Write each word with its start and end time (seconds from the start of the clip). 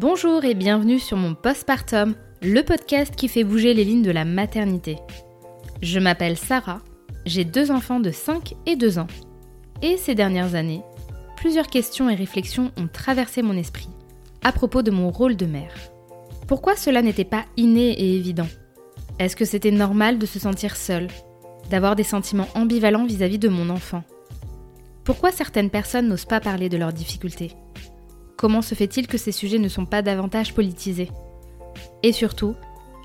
Bonjour 0.00 0.46
et 0.46 0.54
bienvenue 0.54 0.98
sur 0.98 1.18
mon 1.18 1.34
postpartum, 1.34 2.14
le 2.40 2.62
podcast 2.62 3.14
qui 3.14 3.28
fait 3.28 3.44
bouger 3.44 3.74
les 3.74 3.84
lignes 3.84 4.00
de 4.00 4.10
la 4.10 4.24
maternité. 4.24 4.96
Je 5.82 5.98
m'appelle 6.00 6.38
Sarah, 6.38 6.80
j'ai 7.26 7.44
deux 7.44 7.70
enfants 7.70 8.00
de 8.00 8.10
5 8.10 8.54
et 8.64 8.76
2 8.76 8.98
ans. 8.98 9.08
Et 9.82 9.98
ces 9.98 10.14
dernières 10.14 10.54
années, 10.54 10.80
plusieurs 11.36 11.66
questions 11.66 12.08
et 12.08 12.14
réflexions 12.14 12.72
ont 12.78 12.88
traversé 12.90 13.42
mon 13.42 13.58
esprit 13.58 13.90
à 14.42 14.52
propos 14.52 14.80
de 14.80 14.90
mon 14.90 15.10
rôle 15.10 15.36
de 15.36 15.44
mère. 15.44 15.74
Pourquoi 16.48 16.76
cela 16.76 17.02
n'était 17.02 17.26
pas 17.26 17.44
inné 17.58 17.90
et 17.90 18.16
évident? 18.16 18.48
Est-ce 19.18 19.36
que 19.36 19.44
c'était 19.44 19.70
normal 19.70 20.18
de 20.18 20.24
se 20.24 20.38
sentir 20.38 20.76
seule 20.76 21.08
D'avoir 21.68 21.94
des 21.94 22.04
sentiments 22.04 22.48
ambivalents 22.54 23.04
vis-à-vis 23.04 23.38
de 23.38 23.50
mon 23.50 23.68
enfant? 23.68 24.02
Pourquoi 25.04 25.30
certaines 25.30 25.68
personnes 25.68 26.08
n'osent 26.08 26.24
pas 26.24 26.40
parler 26.40 26.70
de 26.70 26.78
leurs 26.78 26.94
difficultés? 26.94 27.54
Comment 28.40 28.62
se 28.62 28.74
fait-il 28.74 29.06
que 29.06 29.18
ces 29.18 29.32
sujets 29.32 29.58
ne 29.58 29.68
sont 29.68 29.84
pas 29.84 30.00
davantage 30.00 30.54
politisés? 30.54 31.10
Et 32.02 32.10
surtout, 32.10 32.54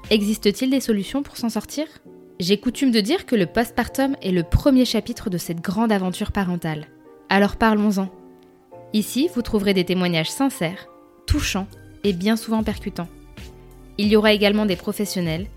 existe-t-il 0.09 0.71
des 0.71 0.79
solutions 0.79 1.23
pour 1.23 1.35
s'en 1.35 1.49
sortir? 1.49 1.87
J'ai 2.39 2.57
coutume 2.57 2.91
de 2.91 3.01
dire 3.01 3.25
que 3.25 3.35
le 3.35 3.45
postpartum 3.45 4.15
est 4.21 4.31
le 4.31 4.43
premier 4.43 4.85
chapitre 4.85 5.29
de 5.29 5.37
cette 5.37 5.59
grande 5.59 5.91
aventure 5.91 6.31
parentale. 6.31 6.87
Alors 7.27 7.57
parlons-en. 7.57 8.07
Ici, 8.93 9.29
vous 9.35 9.41
trouverez 9.41 9.73
des 9.73 9.83
témoignages 9.83 10.31
sincères, 10.31 10.87
touchants 11.27 11.67
et 12.05 12.13
bien 12.13 12.37
souvent 12.37 12.63
percutants. 12.63 13.09
Il 13.97 14.07
y 14.07 14.15
aura 14.15 14.31
également 14.31 14.65
des 14.65 14.77
professionnels 14.77 15.47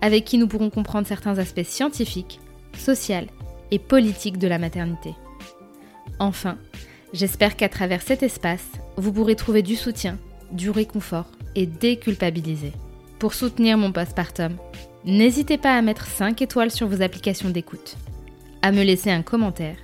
avec 0.00 0.24
qui 0.24 0.38
nous 0.38 0.48
pourrons 0.48 0.70
comprendre 0.70 1.06
certains 1.06 1.38
aspects 1.38 1.62
scientifiques, 1.62 2.40
sociaux 2.76 3.28
et 3.70 3.78
politiques 3.78 4.38
de 4.38 4.48
la 4.48 4.58
maternité. 4.58 5.14
Enfin, 6.18 6.58
j'espère 7.12 7.56
qu'à 7.56 7.68
travers 7.68 8.02
cet 8.02 8.22
espace, 8.22 8.66
vous 8.96 9.12
pourrez 9.12 9.36
trouver 9.36 9.62
du 9.62 9.76
soutien, 9.76 10.18
du 10.50 10.70
réconfort 10.70 11.26
et 11.54 11.66
déculpabiliser. 11.66 12.72
Pour 13.18 13.34
soutenir 13.34 13.78
mon 13.78 13.92
postpartum, 13.92 14.56
n'hésitez 15.04 15.58
pas 15.58 15.76
à 15.76 15.82
mettre 15.82 16.06
5 16.06 16.40
étoiles 16.42 16.70
sur 16.70 16.86
vos 16.86 17.02
applications 17.02 17.50
d'écoute, 17.50 17.96
à 18.62 18.72
me 18.72 18.82
laisser 18.82 19.10
un 19.10 19.22
commentaire 19.22 19.76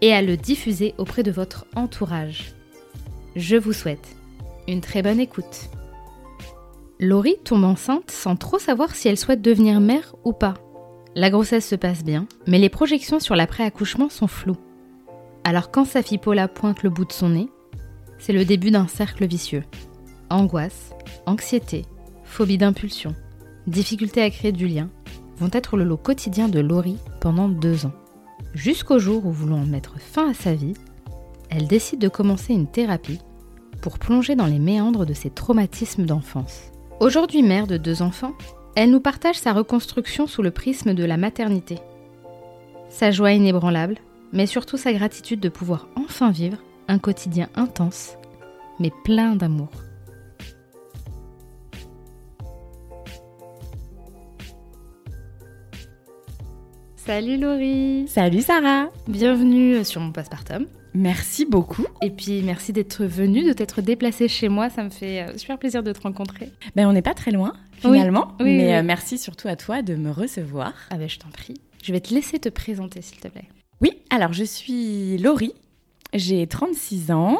et 0.00 0.12
à 0.12 0.22
le 0.22 0.36
diffuser 0.36 0.94
auprès 0.98 1.22
de 1.22 1.30
votre 1.30 1.66
entourage. 1.74 2.54
Je 3.36 3.56
vous 3.56 3.72
souhaite 3.72 4.16
une 4.68 4.80
très 4.80 5.02
bonne 5.02 5.20
écoute. 5.20 5.68
Laurie 7.00 7.36
tombe 7.44 7.64
enceinte 7.64 8.10
sans 8.10 8.36
trop 8.36 8.58
savoir 8.58 8.94
si 8.94 9.08
elle 9.08 9.18
souhaite 9.18 9.42
devenir 9.42 9.80
mère 9.80 10.14
ou 10.24 10.32
pas. 10.32 10.54
La 11.14 11.30
grossesse 11.30 11.68
se 11.68 11.74
passe 11.74 12.04
bien, 12.04 12.26
mais 12.46 12.58
les 12.58 12.68
projections 12.68 13.20
sur 13.20 13.36
l'après-accouchement 13.36 14.08
sont 14.08 14.26
floues. 14.26 14.56
Alors 15.44 15.70
quand 15.70 15.84
sa 15.84 16.02
fille 16.02 16.18
Paula 16.18 16.48
pointe 16.48 16.82
le 16.82 16.90
bout 16.90 17.04
de 17.04 17.12
son 17.12 17.28
nez, 17.28 17.50
c'est 18.18 18.32
le 18.32 18.46
début 18.46 18.70
d'un 18.70 18.86
cercle 18.86 19.26
vicieux. 19.26 19.62
Angoisse, 20.30 20.94
anxiété, 21.26 21.84
phobie 22.24 22.56
d'impulsion, 22.56 23.14
difficulté 23.66 24.22
à 24.22 24.30
créer 24.30 24.52
du 24.52 24.66
lien 24.66 24.88
vont 25.36 25.50
être 25.52 25.76
le 25.76 25.84
lot 25.84 25.98
quotidien 25.98 26.48
de 26.48 26.60
Laurie 26.60 26.98
pendant 27.20 27.48
deux 27.48 27.84
ans. 27.84 27.92
Jusqu'au 28.54 28.98
jour 28.98 29.26
où, 29.26 29.32
voulant 29.32 29.66
mettre 29.66 29.98
fin 29.98 30.30
à 30.30 30.34
sa 30.34 30.54
vie, 30.54 30.74
elle 31.50 31.66
décide 31.66 32.00
de 32.00 32.08
commencer 32.08 32.54
une 32.54 32.66
thérapie 32.66 33.20
pour 33.82 33.98
plonger 33.98 34.36
dans 34.36 34.46
les 34.46 34.58
méandres 34.58 35.04
de 35.04 35.12
ses 35.12 35.28
traumatismes 35.28 36.06
d'enfance. 36.06 36.70
Aujourd'hui 37.00 37.42
mère 37.42 37.66
de 37.66 37.76
deux 37.76 38.00
enfants, 38.00 38.32
elle 38.76 38.90
nous 38.90 39.00
partage 39.00 39.38
sa 39.38 39.52
reconstruction 39.52 40.26
sous 40.26 40.40
le 40.40 40.50
prisme 40.50 40.94
de 40.94 41.04
la 41.04 41.18
maternité. 41.18 41.78
Sa 42.88 43.10
joie 43.10 43.32
inébranlable, 43.32 43.98
mais 44.34 44.46
surtout 44.46 44.76
sa 44.76 44.92
gratitude 44.92 45.40
de 45.40 45.48
pouvoir 45.48 45.88
enfin 45.96 46.30
vivre 46.30 46.58
un 46.88 46.98
quotidien 46.98 47.48
intense, 47.54 48.18
mais 48.78 48.90
plein 49.04 49.36
d'amour. 49.36 49.70
Salut 56.96 57.36
Laurie 57.38 58.06
Salut 58.08 58.40
Sarah 58.40 58.88
Bienvenue 59.08 59.84
sur 59.84 60.00
mon 60.00 60.12
postpartum. 60.12 60.66
Merci 60.94 61.44
beaucoup. 61.44 61.84
Et 62.02 62.10
puis 62.10 62.40
merci 62.42 62.72
d'être 62.72 63.04
venue, 63.04 63.42
de 63.42 63.52
t'être 63.52 63.82
déplacée 63.82 64.28
chez 64.28 64.48
moi, 64.48 64.70
ça 64.70 64.84
me 64.84 64.90
fait 64.90 65.22
euh, 65.22 65.36
super 65.36 65.58
plaisir 65.58 65.82
de 65.82 65.92
te 65.92 66.00
rencontrer. 66.00 66.50
Ben 66.76 66.86
on 66.86 66.92
n'est 66.92 67.02
pas 67.02 67.14
très 67.14 67.32
loin 67.32 67.52
finalement, 67.72 68.28
Oui, 68.40 68.46
oui, 68.46 68.56
mais 68.56 68.66
oui. 68.68 68.72
euh, 68.74 68.82
merci 68.84 69.18
surtout 69.18 69.48
à 69.48 69.56
toi 69.56 69.82
de 69.82 69.96
me 69.96 70.10
recevoir. 70.10 70.72
Ah 70.90 70.96
ben 70.96 71.08
je 71.08 71.18
t'en 71.18 71.28
prie. 71.30 71.54
Je 71.82 71.92
vais 71.92 72.00
te 72.00 72.14
laisser 72.14 72.38
te 72.38 72.48
présenter 72.48 73.02
s'il 73.02 73.18
te 73.18 73.28
plaît. 73.28 73.48
Oui, 73.80 73.90
alors 74.10 74.32
je 74.32 74.44
suis 74.44 75.18
Laurie, 75.18 75.52
j'ai 76.12 76.46
36 76.46 77.10
ans, 77.10 77.38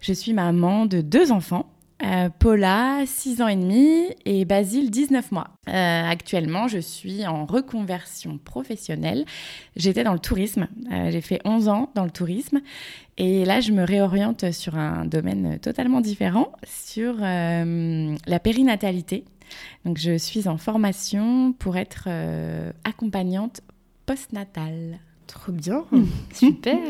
je 0.00 0.12
suis 0.12 0.32
maman 0.32 0.86
de 0.86 1.00
deux 1.00 1.32
enfants. 1.32 1.66
euh, 2.04 2.28
Paula, 2.28 3.04
6 3.06 3.40
ans 3.40 3.48
et 3.48 3.56
demi, 3.56 4.06
et 4.26 4.44
Basile, 4.44 4.90
19 4.90 5.32
mois. 5.32 5.48
Euh, 5.68 6.04
actuellement, 6.04 6.68
je 6.68 6.78
suis 6.78 7.26
en 7.26 7.46
reconversion 7.46 8.38
professionnelle. 8.38 9.24
J'étais 9.76 10.04
dans 10.04 10.12
le 10.12 10.18
tourisme. 10.18 10.68
Euh, 10.92 11.10
j'ai 11.10 11.22
fait 11.22 11.40
11 11.44 11.68
ans 11.68 11.90
dans 11.94 12.04
le 12.04 12.10
tourisme. 12.10 12.60
Et 13.16 13.44
là, 13.46 13.60
je 13.60 13.72
me 13.72 13.82
réoriente 13.82 14.52
sur 14.52 14.76
un 14.76 15.06
domaine 15.06 15.58
totalement 15.58 16.02
différent, 16.02 16.52
sur 16.64 17.14
la 17.16 18.40
périnatalité. 18.42 19.24
Donc, 19.86 19.96
je 19.96 20.18
suis 20.18 20.48
en 20.48 20.58
formation 20.58 21.54
pour 21.54 21.78
être 21.78 22.08
accompagnante 22.84 23.62
postnatale. 24.04 24.98
Trop 25.26 25.52
bien, 25.52 25.84
super. 26.32 26.80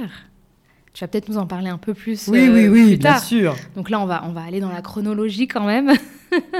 Tu 0.92 1.04
vas 1.04 1.08
peut-être 1.08 1.28
nous 1.28 1.36
en 1.38 1.46
parler 1.46 1.68
un 1.68 1.78
peu 1.78 1.92
plus. 1.94 2.26
Oui, 2.28 2.48
euh, 2.48 2.52
oui, 2.54 2.68
oui, 2.68 2.86
plus 2.86 2.96
bien 2.96 3.12
tard. 3.12 3.22
sûr. 3.22 3.54
Donc 3.74 3.90
là, 3.90 4.00
on 4.00 4.06
va, 4.06 4.24
on 4.26 4.32
va 4.32 4.42
aller 4.42 4.60
dans 4.60 4.72
la 4.72 4.80
chronologie 4.82 5.46
quand 5.46 5.66
même. 5.66 5.92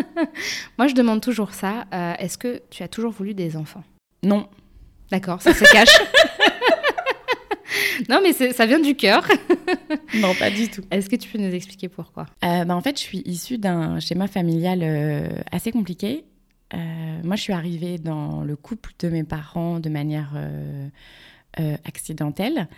Moi, 0.78 0.88
je 0.88 0.94
demande 0.94 1.20
toujours 1.22 1.52
ça. 1.54 1.86
euh, 1.94 2.14
Est-ce 2.18 2.36
que 2.38 2.60
tu 2.70 2.82
as 2.82 2.88
toujours 2.88 3.12
voulu 3.12 3.32
des 3.34 3.56
enfants? 3.56 3.84
Non, 4.22 4.48
D'accord, 5.10 5.40
ça 5.40 5.54
se 5.54 5.62
cache. 5.72 5.88
non, 8.08 8.20
mais 8.22 8.32
ça 8.52 8.66
vient 8.66 8.80
du 8.80 8.94
cœur. 8.96 9.24
non, 10.16 10.34
pas 10.34 10.50
du 10.50 10.68
tout. 10.68 10.82
Est-ce 10.90 11.08
que 11.08 11.16
tu 11.16 11.28
peux 11.28 11.38
nous 11.38 11.52
expliquer 11.54 11.88
pourquoi? 11.88 12.26
Euh, 12.44 12.64
bah, 12.64 12.74
en 12.74 12.80
fait, 12.80 12.96
je 12.98 13.02
suis 13.02 13.22
issue 13.24 13.58
d'un 13.58 14.00
schéma 14.00 14.26
familial 14.26 14.80
euh, 14.82 15.28
assez 15.52 15.70
compliqué. 15.72 16.24
Euh, 16.74 16.76
moi, 17.22 17.36
je 17.36 17.42
suis 17.42 17.52
arrivée 17.52 17.98
dans 17.98 18.42
le 18.42 18.56
couple 18.56 18.92
de 18.98 19.08
mes 19.08 19.22
parents 19.24 19.78
de 19.78 19.88
manière 19.88 20.32
euh, 21.58 21.76
accidentelle. 21.84 22.68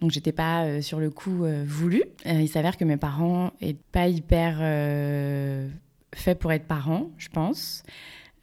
Donc, 0.00 0.10
j'étais 0.10 0.32
pas 0.32 0.64
euh, 0.64 0.80
sur 0.80 1.00
le 1.00 1.10
coup 1.10 1.44
euh, 1.44 1.64
voulu. 1.66 2.02
Il 2.24 2.48
s'avère 2.48 2.78
que 2.78 2.84
mes 2.84 2.96
parents 2.96 3.52
n'est 3.60 3.76
pas 3.92 4.08
hyper 4.08 4.58
faits 6.14 6.38
pour 6.38 6.50
être 6.52 6.66
parents, 6.66 7.10
je 7.18 7.28
pense. 7.28 7.82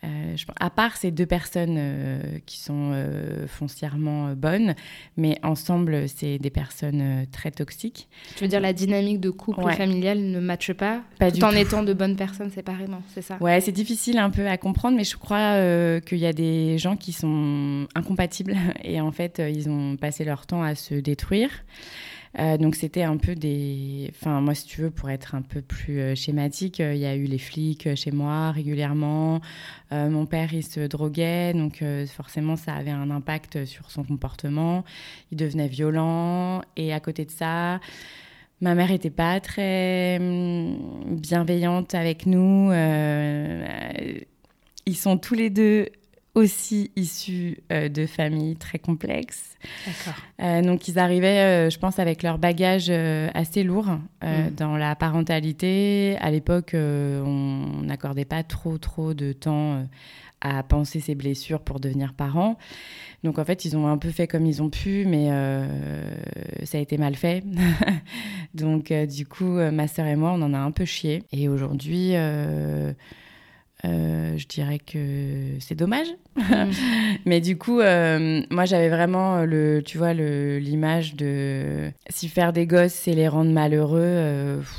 Euh, 0.06 0.38
je- 0.38 0.46
à 0.60 0.70
part 0.70 0.96
ces 0.96 1.12
deux 1.12 1.26
personnes 1.26 1.76
euh, 1.78 2.20
qui 2.46 2.58
sont 2.60 2.92
euh, 2.94 3.48
foncièrement 3.48 4.34
bonnes, 4.34 4.74
mais 5.18 5.38
ensemble, 5.44 6.08
c'est 6.08 6.40
des 6.40 6.50
personnes 6.50 7.26
très 7.34 7.52
toxiques. 7.52 8.08
Tu 8.38 8.46
veux 8.46 8.48
dire 8.48 8.62
la 8.62 8.72
dynamique 8.72 9.20
de 9.20 9.30
couple 9.30 9.60
Ouais. 9.62 9.76
familial 9.76 10.20
ne 10.22 10.40
matche 10.40 10.72
pas, 10.72 11.02
Pas 11.20 11.32
tout 11.32 11.44
en 11.44 11.50
tout. 11.52 11.58
étant 11.58 11.84
de 11.84 11.94
bonnes 11.94 12.16
personnes 12.16 12.50
séparément, 12.50 13.02
c'est 13.14 13.22
ça? 13.22 13.38
Ouais, 13.42 13.60
c'est 13.60 13.74
difficile 13.74 14.20
un 14.20 14.30
peu 14.30 14.48
à 14.48 14.58
comprendre, 14.58 14.96
mais 14.96 15.04
je 15.04 15.18
crois 15.18 16.00
qu'il 16.02 16.20
y 16.20 16.26
a 16.26 16.34
des 16.34 16.78
gens 16.78 16.96
qui 16.96 17.12
sont 17.12 17.86
incompatibles 17.94 18.56
et 18.84 19.02
en 19.02 19.12
fait, 19.12 19.42
ils 19.54 19.70
ont 19.70 19.98
passé 19.98 20.24
leur 20.24 20.46
temps 20.46 20.64
à 20.64 20.76
se 20.76 20.96
détruire. 20.96 21.50
Euh, 22.38 22.58
donc 22.58 22.76
c'était 22.76 23.04
un 23.04 23.18
peu 23.18 23.36
des... 23.36 24.12
Enfin, 24.12 24.42
moi, 24.42 24.54
si 24.54 24.66
tu 24.66 24.82
veux, 24.82 24.92
pour 24.92 25.10
être 25.10 25.34
un 25.36 25.42
peu 25.42 25.62
plus 25.62 26.00
euh, 26.00 26.16
schématique, 26.16 26.80
euh, 26.80 26.94
il 26.94 27.00
y 27.00 27.06
a 27.06 27.16
eu 27.16 27.26
les 27.26 27.40
flics 27.40 27.96
chez 27.96 28.12
moi 28.12 28.52
régulièrement. 28.52 29.42
Mon 29.92 30.28
père, 30.28 30.54
il 30.54 30.64
se 30.64 30.82
droguait, 30.82 31.54
donc 31.54 31.84
forcément, 32.16 32.56
ça 32.56 32.76
avait 32.76 32.92
un 32.92 33.10
impact 33.10 33.66
sur 33.66 33.90
son 33.90 34.04
comportement. 34.04 34.84
Il 35.32 35.38
devenait 35.38 35.68
violent. 35.68 36.62
Et 36.76 36.94
à 36.94 37.00
côté 37.00 37.26
de 37.26 37.32
ça, 37.32 37.80
Ma 38.62 38.76
mère 38.76 38.90
n'était 38.90 39.10
pas 39.10 39.40
très 39.40 40.18
hum, 40.20 41.18
bienveillante 41.18 41.96
avec 41.96 42.28
nous. 42.28 42.72
ils 44.86 44.96
sont 44.96 45.18
tous 45.18 45.34
les 45.34 45.50
deux 45.50 45.88
aussi 46.40 46.92
issus 46.96 47.58
euh, 47.72 47.90
de 47.90 48.06
familles 48.06 48.56
très 48.56 48.80
complexes. 48.80 49.58
Euh, 50.42 50.62
donc 50.62 50.88
ils 50.88 50.98
arrivaient, 50.98 51.68
euh, 51.68 51.70
je 51.70 51.78
pense, 51.78 52.00
avec 52.00 52.24
leur 52.24 52.38
bagage 52.38 52.90
assez 52.90 53.64
lourd 53.64 53.98
Mm. 54.22 54.54
dans 54.56 54.78
la 54.78 54.96
parentalité. 54.96 56.18
À 56.20 56.32
l'époque, 56.32 56.72
on 56.76 57.82
n'accordait 57.84 58.26
pas 58.26 58.44
trop, 58.44 58.78
trop 58.78 59.14
de 59.14 59.32
temps 59.34 59.86
à 60.42 60.64
penser 60.64 61.00
ses 61.00 61.16
blessures 61.16 61.62
pour 61.62 61.80
devenir 61.80 62.14
parent. 62.14 62.58
Donc 63.24 63.40
en 63.40 63.46
fait, 63.46 63.66
ils 63.66 63.76
ont 63.76 63.88
un 63.88 63.98
peu 63.98 64.10
fait 64.10 64.28
comme 64.28 64.46
ils 64.46 64.62
ont 64.62 64.70
pu, 64.70 65.06
mais 65.06 65.30
ça 66.64 66.78
a 66.78 66.82
été 66.82 66.98
mal 66.98 67.16
fait. 67.16 67.44
Donc 68.54 68.92
du 68.92 69.26
coup, 69.26 69.58
ma 69.72 69.88
sœur 69.88 70.06
et 70.06 70.16
moi, 70.16 70.32
on 70.32 70.42
en 70.42 70.54
a 70.54 70.60
un 70.60 70.72
peu 70.72 70.86
chié. 70.86 71.24
Et 71.32 71.48
aujourd'hui, 71.50 72.14
euh, 73.86 74.38
je 74.38 74.48
dirais 74.48 74.80
que 74.80 75.58
c'est 75.60 75.76
dommage. 75.76 76.08
Mm. 76.36 76.72
Mais 77.26 77.42
du 77.42 77.58
coup, 77.58 77.80
euh, 77.80 78.42
moi, 78.50 78.66
j'avais 78.66 78.90
vraiment 78.90 79.46
le, 79.46 79.82
tu 79.86 79.98
vois, 79.98 80.14
l'image 80.14 81.16
de 81.16 81.92
si 82.10 82.28
faire 82.28 82.54
des 82.54 82.68
gosses, 82.68 82.94
c'est 82.94 83.14
les 83.14 83.28
rendre 83.28 83.52
malheureux. 83.52 84.00
euh, 84.02 84.58
pff, 84.60 84.76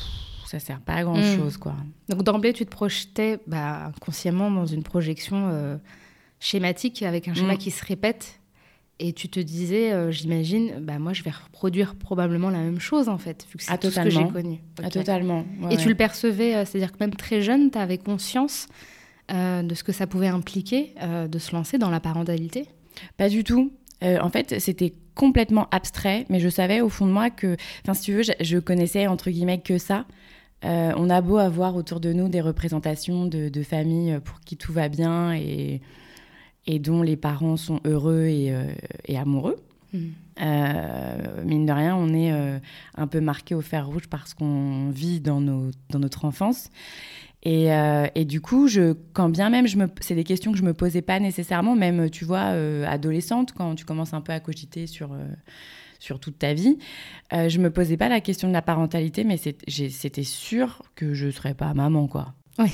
ça 0.51 0.59
sert 0.59 0.81
pas 0.81 0.95
à 0.95 1.03
grand 1.05 1.23
chose, 1.23 1.57
quoi. 1.57 1.77
Donc 2.09 2.25
d'emblée, 2.25 2.53
tu 2.53 2.67
te 2.67 2.71
projetais 2.71 3.39
bah, 3.47 3.93
consciemment 4.01 4.51
dans 4.51 4.67
une 4.67 4.83
projection 4.83 5.49
euh, 5.49 5.77
schématique 6.41 7.05
avec 7.05 7.29
un 7.29 7.35
schéma 7.35 7.55
mm. 7.55 7.59
qui 7.59 7.71
se 7.71 7.85
répète. 7.85 8.40
Et 9.03 9.15
tu 9.15 9.31
te 9.31 9.41
disais, 9.41 9.93
euh, 9.93 10.11
j'imagine, 10.11 10.75
bah 10.81 10.99
moi 10.99 11.15
je 11.15 11.23
vais 11.23 11.31
reproduire 11.31 11.95
probablement 11.95 12.51
la 12.51 12.59
même 12.59 12.79
chose 12.79 13.09
en 13.09 13.17
fait, 13.17 13.47
vu 13.51 13.57
que 13.57 13.65
c'est 13.65 13.73
ah, 13.73 13.79
tout 13.79 13.91
ce 13.91 13.99
que 13.99 14.11
j'ai 14.11 14.29
connu. 14.29 14.61
Ah, 14.83 14.91
totalement. 14.91 15.47
et 15.71 15.79
tu 15.79 15.89
le 15.89 15.95
percevais, 15.95 16.55
euh, 16.55 16.65
c'est-à-dire 16.67 16.93
que 16.93 16.99
même 17.01 17.15
très 17.15 17.41
jeune, 17.41 17.71
tu 17.71 17.79
avais 17.79 17.99
conscience 17.99 18.69
de 19.31 19.75
ce 19.77 19.85
que 19.85 19.93
ça 19.93 20.09
pouvait 20.09 20.27
impliquer 20.27 20.93
de 21.29 21.39
se 21.39 21.53
lancer 21.53 21.79
dans 21.79 21.89
la 21.89 22.01
parentalité? 22.01 22.67
Pas 23.17 23.29
du 23.29 23.45
tout. 23.45 23.73
en 24.03 24.29
fait, 24.29 24.59
c'était 24.59 24.93
complètement 25.15 25.69
abstrait, 25.71 26.27
mais 26.29 26.41
je 26.41 26.49
savais 26.49 26.81
au 26.81 26.89
fond 26.89 27.07
de 27.07 27.13
moi 27.13 27.31
que, 27.31 27.57
enfin, 27.85 27.95
si 27.95 28.03
tu 28.03 28.13
veux, 28.13 28.23
je, 28.41 28.59
connaissais 28.59 29.07
entre 29.07 29.31
guillemets 29.31 29.61
que 29.61 29.79
ça. 29.79 30.05
Euh, 30.65 30.93
on 30.97 31.09
a 31.11 31.21
beau 31.21 31.39
avoir 31.39 31.77
autour 31.77 32.01
de 32.01 32.13
nous 32.13 32.29
des 32.29 32.41
représentations 32.41 33.27
de, 33.27 33.63
familles 33.63 34.19
pour 34.25 34.41
qui 34.41 34.57
tout 34.57 34.73
va 34.73 34.89
bien 34.89 35.33
et, 35.33 35.81
et 36.67 36.79
dont 36.79 37.03
les 37.03 37.17
parents 37.17 37.57
sont 37.57 37.81
heureux 37.85 38.25
et, 38.25 38.53
euh, 38.53 38.65
amoureux. 39.15 39.57
Mm. 39.93 39.99
Euh, 40.43 41.45
mine 41.45 41.67
de 41.67 41.73
rien, 41.73 41.97
on 41.97 42.15
est 42.15 42.33
un 42.95 43.07
peu 43.07 43.21
marqué 43.21 43.55
au 43.55 43.61
fer 43.61 43.87
rouge 43.87 44.09
parce 44.09 44.35
qu'on 44.35 44.91
vit 44.91 45.21
dans, 45.21 45.41
nos, 45.41 45.71
dans 45.91 45.99
notre 45.99 46.25
enfance. 46.25 46.71
Et, 47.43 47.73
euh, 47.73 48.07
et, 48.15 48.25
du 48.25 48.41
coup, 48.41 48.69
je, 48.69 48.95
quand 49.15 49.31
bien 49.31 49.49
même, 49.49 49.67
je 49.67 49.79
me, 49.79 49.87
c'est 50.01 50.15
des 50.15 50.25
questions 50.25 50.53
que 50.53 50.59
je 50.59 50.63
me 50.63 50.75
posais 50.75 51.01
pas 51.01 51.19
nécessairement, 51.21 51.75
même, 51.75 52.11
tu 52.11 52.25
vois, 52.25 52.53
euh, 52.53 52.87
adolescente, 52.87 53.53
quand 53.53 53.75
tu 53.75 53.85
commences 53.85 54.13
un 54.13 54.21
peu 54.21 54.33
à 54.33 54.41
cogiter 54.41 54.87
sur, 54.87 55.13
euh, 55.13 55.25
sur 55.99 56.21
toute 56.21 56.39
ta 56.39 56.53
vie, 56.53 56.79
je 57.33 57.59
me 57.59 57.71
posais 57.71 57.97
pas 57.97 58.09
la 58.09 58.21
question 58.21 58.49
de 58.49 58.53
la 58.53 58.63
parentalité, 58.63 59.25
mais 59.25 59.37
c'était 59.37 60.23
sûr 60.23 60.83
que 60.97 61.15
je 61.15 61.31
serais 61.31 61.55
pas 61.55 61.73
maman, 61.75 62.09
quoi. 62.09 62.35
Oui. 62.59 62.71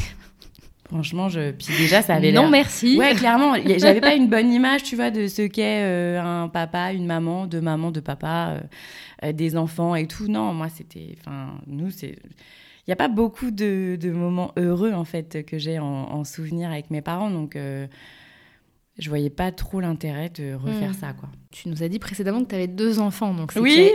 Franchement, 0.89 1.29
je... 1.29 1.51
puis 1.51 1.67
déjà, 1.79 2.03
ça 2.03 2.15
avait 2.15 2.33
Non, 2.33 2.49
merci. 2.49 2.97
Ouais, 2.97 3.15
clairement, 3.15 3.55
j'avais 3.79 4.01
pas 4.01 4.15
une 4.15 4.29
bonne 4.29 4.53
image, 4.53 4.83
tu 4.83 4.97
vois, 4.97 5.11
de 5.11 5.27
ce 5.27 5.43
qu'est 5.43 6.17
un 6.17 6.49
papa, 6.49 6.93
une 6.93 7.07
maman, 7.07 7.47
deux 7.47 7.61
mamans, 7.61 7.91
deux 7.91 8.01
papas, 8.01 8.59
des 9.33 9.57
enfants 9.57 9.95
et 9.95 10.07
tout. 10.07 10.29
Non, 10.29 10.55
moi, 10.55 10.69
c'était... 10.69 11.17
Enfin, 11.21 11.55
nous, 11.67 11.91
c'est 11.91 12.17
il 12.87 12.91
n'y 12.91 12.93
a 12.93 12.97
pas 12.97 13.09
beaucoup 13.09 13.51
de, 13.51 13.99
moments 14.13 14.53
heureux 14.57 14.93
en 14.93 15.05
fait 15.05 15.45
que 15.45 15.59
j'ai 15.59 15.81
en, 15.81 16.23
souvenir 16.23 16.71
avec 16.71 16.91
mes 16.91 17.03
parents, 17.03 17.31
donc 17.31 17.57
euh, 17.57 17.89
je 18.97 19.09
voyais 19.09 19.31
pas 19.31 19.51
trop 19.51 19.81
l'intérêt 19.81 20.29
de 20.31 20.55
refaire 20.55 20.91
hmm. 20.91 21.01
ça 21.01 21.13
quoi. 21.13 21.29
Tu 21.51 21.69
nous 21.69 21.83
as 21.83 21.89
dit 21.89 21.99
précédemment 21.99 22.45
que 22.45 22.51
tu 22.51 22.55
avais 22.55 22.69
deux 22.69 23.01
enfants, 23.01 23.35
donc 23.35 23.53
oui. 23.57 23.91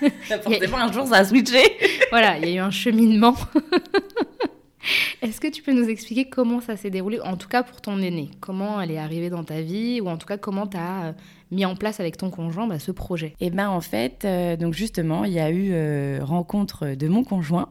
Forcément 0.42 0.76
un 0.76 0.92
jour 0.92 1.04
ça 1.08 1.16
a 1.16 1.24
switché. 1.24 1.62
voilà, 2.10 2.38
il 2.38 2.48
y 2.48 2.52
a 2.52 2.54
eu 2.54 2.58
un 2.58 2.70
cheminement. 2.70 3.34
Est-ce 5.22 5.40
que 5.40 5.48
tu 5.48 5.62
peux 5.62 5.72
nous 5.72 5.88
expliquer 5.88 6.26
comment 6.28 6.60
ça 6.60 6.76
s'est 6.76 6.90
déroulé, 6.90 7.20
en 7.20 7.36
tout 7.36 7.48
cas 7.48 7.62
pour 7.62 7.80
ton 7.80 7.98
aîné? 7.98 8.30
Comment 8.40 8.80
elle 8.80 8.90
est 8.90 8.98
arrivée 8.98 9.30
dans 9.30 9.44
ta 9.44 9.60
vie, 9.60 10.00
ou 10.00 10.08
en 10.08 10.16
tout 10.16 10.26
cas 10.26 10.36
comment 10.36 10.66
tu 10.66 10.76
as 10.76 11.04
euh, 11.04 11.12
mis 11.50 11.64
en 11.64 11.76
place 11.76 12.00
avec 12.00 12.16
ton 12.16 12.30
conjoint 12.30 12.66
bah, 12.66 12.78
ce 12.78 12.90
projet? 12.90 13.34
Eh 13.40 13.50
bien 13.50 13.70
en 13.70 13.80
fait, 13.80 14.24
euh, 14.24 14.56
donc 14.56 14.74
justement, 14.74 15.24
il 15.24 15.32
y 15.32 15.40
a 15.40 15.50
eu 15.50 15.70
euh, 15.72 16.20
rencontre 16.22 16.94
de 16.94 17.08
mon 17.08 17.24
conjoint, 17.24 17.68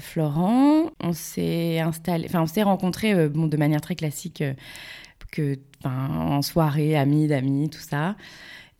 Florent. 0.00 0.90
On 1.00 1.12
s'est 1.12 1.78
installé, 1.80 2.26
enfin 2.28 2.42
on 2.42 2.46
s'est 2.46 2.62
rencontrés 2.62 3.28
bon, 3.28 3.46
de 3.46 3.56
manière 3.56 3.80
très 3.80 3.94
classique, 3.94 4.42
que, 5.30 5.58
en 5.84 6.42
soirée, 6.42 6.96
amis 6.96 7.26
d'amis, 7.26 7.68
tout 7.68 7.80
ça. 7.80 8.16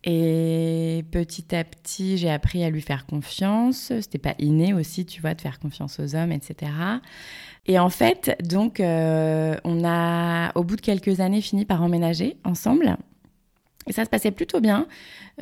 Et 0.07 1.03
petit 1.09 1.55
à 1.55 1.63
petit, 1.63 2.17
j'ai 2.17 2.29
appris 2.29 2.63
à 2.63 2.69
lui 2.69 2.81
faire 2.81 3.07
confiance. 3.07 3.91
C'était 4.01 4.19
pas 4.19 4.35
inné 4.37 4.73
aussi, 4.73 5.05
tu 5.05 5.19
vois, 5.19 5.33
de 5.33 5.41
faire 5.41 5.59
confiance 5.59 5.99
aux 5.99 6.15
hommes, 6.15 6.31
etc. 6.31 6.71
Et 7.65 7.79
en 7.79 7.89
fait, 7.89 8.37
donc, 8.43 8.79
euh, 8.79 9.55
on 9.63 9.83
a, 9.83 10.51
au 10.53 10.63
bout 10.63 10.75
de 10.75 10.81
quelques 10.81 11.21
années, 11.21 11.41
fini 11.41 11.65
par 11.65 11.81
emménager 11.81 12.37
ensemble. 12.43 12.97
Et 13.87 13.93
ça 13.93 14.05
se 14.05 14.09
passait 14.09 14.31
plutôt 14.31 14.61
bien. 14.61 14.87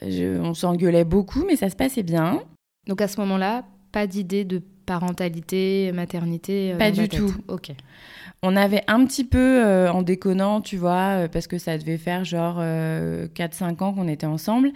on 0.01 0.53
s'engueulait 0.53 1.05
beaucoup, 1.05 1.43
mais 1.45 1.57
ça 1.57 1.69
se 1.69 1.75
passait 1.75 2.03
bien. 2.03 2.41
Donc 2.87 3.01
à 3.01 3.09
ce 3.09 3.19
moment-là, 3.19 3.65
pas 3.91 4.07
d'idée 4.07 4.45
de 4.45 4.61
parentalité, 4.85 5.91
maternité 5.93 6.73
euh, 6.73 6.77
Pas 6.77 6.91
du 6.91 7.07
tout. 7.07 7.33
Ok. 7.47 7.71
On 8.41 8.55
avait 8.57 8.83
un 8.87 9.05
petit 9.05 9.23
peu, 9.23 9.63
euh, 9.65 9.89
en 9.91 10.01
déconnant, 10.01 10.59
tu 10.59 10.75
vois, 10.75 11.23
euh, 11.23 11.27
parce 11.29 11.47
que 11.47 11.57
ça 11.57 11.77
devait 11.77 11.97
faire 11.97 12.25
genre 12.25 12.59
4-5 12.59 13.81
ans 13.83 13.93
qu'on 13.93 14.07
était 14.07 14.25
ensemble. 14.25 14.71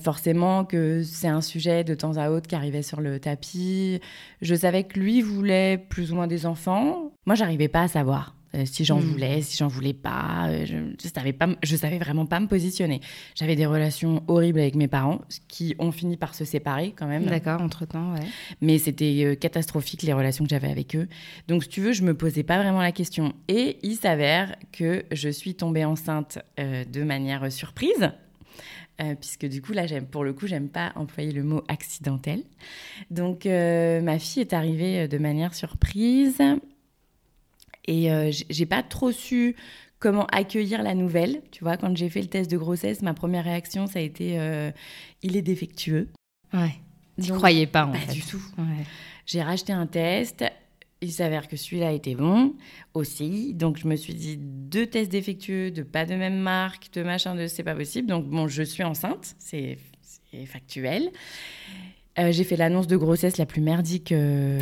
forcément 0.00 0.64
que 0.64 1.02
c'est 1.02 1.28
un 1.28 1.40
sujet 1.40 1.82
de 1.82 1.94
temps 1.94 2.16
à 2.16 2.30
autre 2.30 2.46
qui 2.46 2.54
arrivait 2.54 2.82
sur 2.82 3.00
le 3.00 3.18
tapis. 3.18 4.00
Je 4.40 4.54
savais 4.54 4.84
que 4.84 4.98
lui 4.98 5.20
voulait 5.20 5.78
plus 5.78 6.12
ou 6.12 6.14
moins 6.14 6.28
des 6.28 6.46
enfants. 6.46 7.10
Moi, 7.26 7.34
j'arrivais 7.34 7.68
pas 7.68 7.82
à 7.82 7.88
savoir. 7.88 8.35
Euh, 8.56 8.64
si 8.64 8.84
j'en 8.84 8.98
hmm. 8.98 9.04
voulais, 9.04 9.42
si 9.42 9.56
j'en 9.56 9.68
voulais 9.68 9.92
pas. 9.92 10.48
Euh, 10.48 10.64
je, 10.64 10.76
je, 11.02 11.08
savais 11.08 11.32
pas, 11.32 11.48
je 11.62 11.76
savais 11.76 11.98
vraiment 11.98 12.26
pas 12.26 12.40
me 12.40 12.46
positionner. 12.46 13.00
J'avais 13.34 13.56
des 13.56 13.66
relations 13.66 14.22
horribles 14.28 14.60
avec 14.60 14.74
mes 14.74 14.88
parents, 14.88 15.20
qui 15.48 15.74
ont 15.78 15.92
fini 15.92 16.16
par 16.16 16.34
se 16.34 16.44
séparer 16.44 16.94
quand 16.96 17.06
même. 17.06 17.24
D'accord, 17.24 17.60
entre 17.60 17.84
temps, 17.84 18.14
ouais. 18.14 18.26
Mais 18.60 18.78
c'était 18.78 19.22
euh, 19.24 19.34
catastrophique 19.34 20.02
les 20.02 20.12
relations 20.12 20.44
que 20.44 20.50
j'avais 20.50 20.70
avec 20.70 20.96
eux. 20.96 21.08
Donc, 21.48 21.64
si 21.64 21.68
tu 21.68 21.80
veux, 21.80 21.92
je 21.92 22.02
me 22.02 22.14
posais 22.14 22.42
pas 22.42 22.58
vraiment 22.58 22.80
la 22.80 22.92
question. 22.92 23.34
Et 23.48 23.78
il 23.82 23.96
s'avère 23.96 24.56
que 24.72 25.04
je 25.12 25.28
suis 25.28 25.54
tombée 25.54 25.84
enceinte 25.84 26.38
de 26.56 27.02
manière 27.02 27.50
surprise. 27.52 28.10
puisque 29.20 29.46
du 29.46 29.60
coup 29.60 29.72
là 29.72 29.86
j'aime 29.86 30.06
pour 30.06 30.24
le 30.24 30.32
coup 30.32 30.46
j'aime 30.46 30.68
pas 30.68 30.92
employer 30.94 31.32
le 31.32 31.42
mot 31.42 31.62
accidentel 31.68 32.42
donc 33.10 33.44
ma 33.44 34.18
fille 34.18 34.40
est 34.40 34.52
arrivée 34.52 35.06
de 35.06 35.18
manière 35.18 35.54
surprise 35.54 36.42
et 37.86 38.10
euh, 38.10 38.30
j'ai 38.50 38.66
pas 38.66 38.82
trop 38.82 39.12
su 39.12 39.56
comment 39.98 40.26
accueillir 40.26 40.82
la 40.82 40.94
nouvelle. 40.94 41.42
Tu 41.50 41.64
vois, 41.64 41.76
quand 41.76 41.96
j'ai 41.96 42.08
fait 42.08 42.20
le 42.20 42.28
test 42.28 42.50
de 42.50 42.56
grossesse, 42.56 43.02
ma 43.02 43.14
première 43.14 43.44
réaction, 43.44 43.86
ça 43.86 43.98
a 43.98 44.02
été 44.02 44.38
euh, 44.38 44.70
il 45.22 45.36
est 45.36 45.42
défectueux. 45.42 46.08
Ouais. 46.52 46.74
Tu 47.22 47.32
croyais 47.32 47.66
pas, 47.66 47.86
en 47.86 47.92
pas 47.92 48.12
du 48.12 48.20
tout. 48.20 48.42
J'ai 49.24 49.42
racheté 49.42 49.72
un 49.72 49.86
test. 49.86 50.44
Il 51.02 51.12
s'avère 51.12 51.48
que 51.48 51.56
celui-là 51.56 51.92
était 51.92 52.14
bon 52.14 52.54
aussi. 52.94 53.52
Donc, 53.54 53.78
je 53.78 53.86
me 53.86 53.96
suis 53.96 54.14
dit 54.14 54.38
deux 54.38 54.86
tests 54.86 55.10
défectueux, 55.10 55.70
de 55.70 55.82
pas 55.82 56.06
de 56.06 56.14
même 56.14 56.38
marque, 56.38 56.92
de 56.92 57.02
machin, 57.02 57.34
de 57.34 57.46
c'est 57.46 57.62
pas 57.62 57.74
possible. 57.74 58.08
Donc, 58.08 58.26
bon, 58.26 58.48
je 58.48 58.62
suis 58.62 58.82
enceinte. 58.82 59.34
C'est 59.38 59.78
factuel. 60.46 61.10
Euh, 62.18 62.32
j'ai 62.32 62.44
fait 62.44 62.56
l'annonce 62.56 62.86
de 62.86 62.96
grossesse 62.96 63.36
la 63.36 63.44
plus 63.44 63.60
merdique 63.60 64.10
euh, 64.12 64.60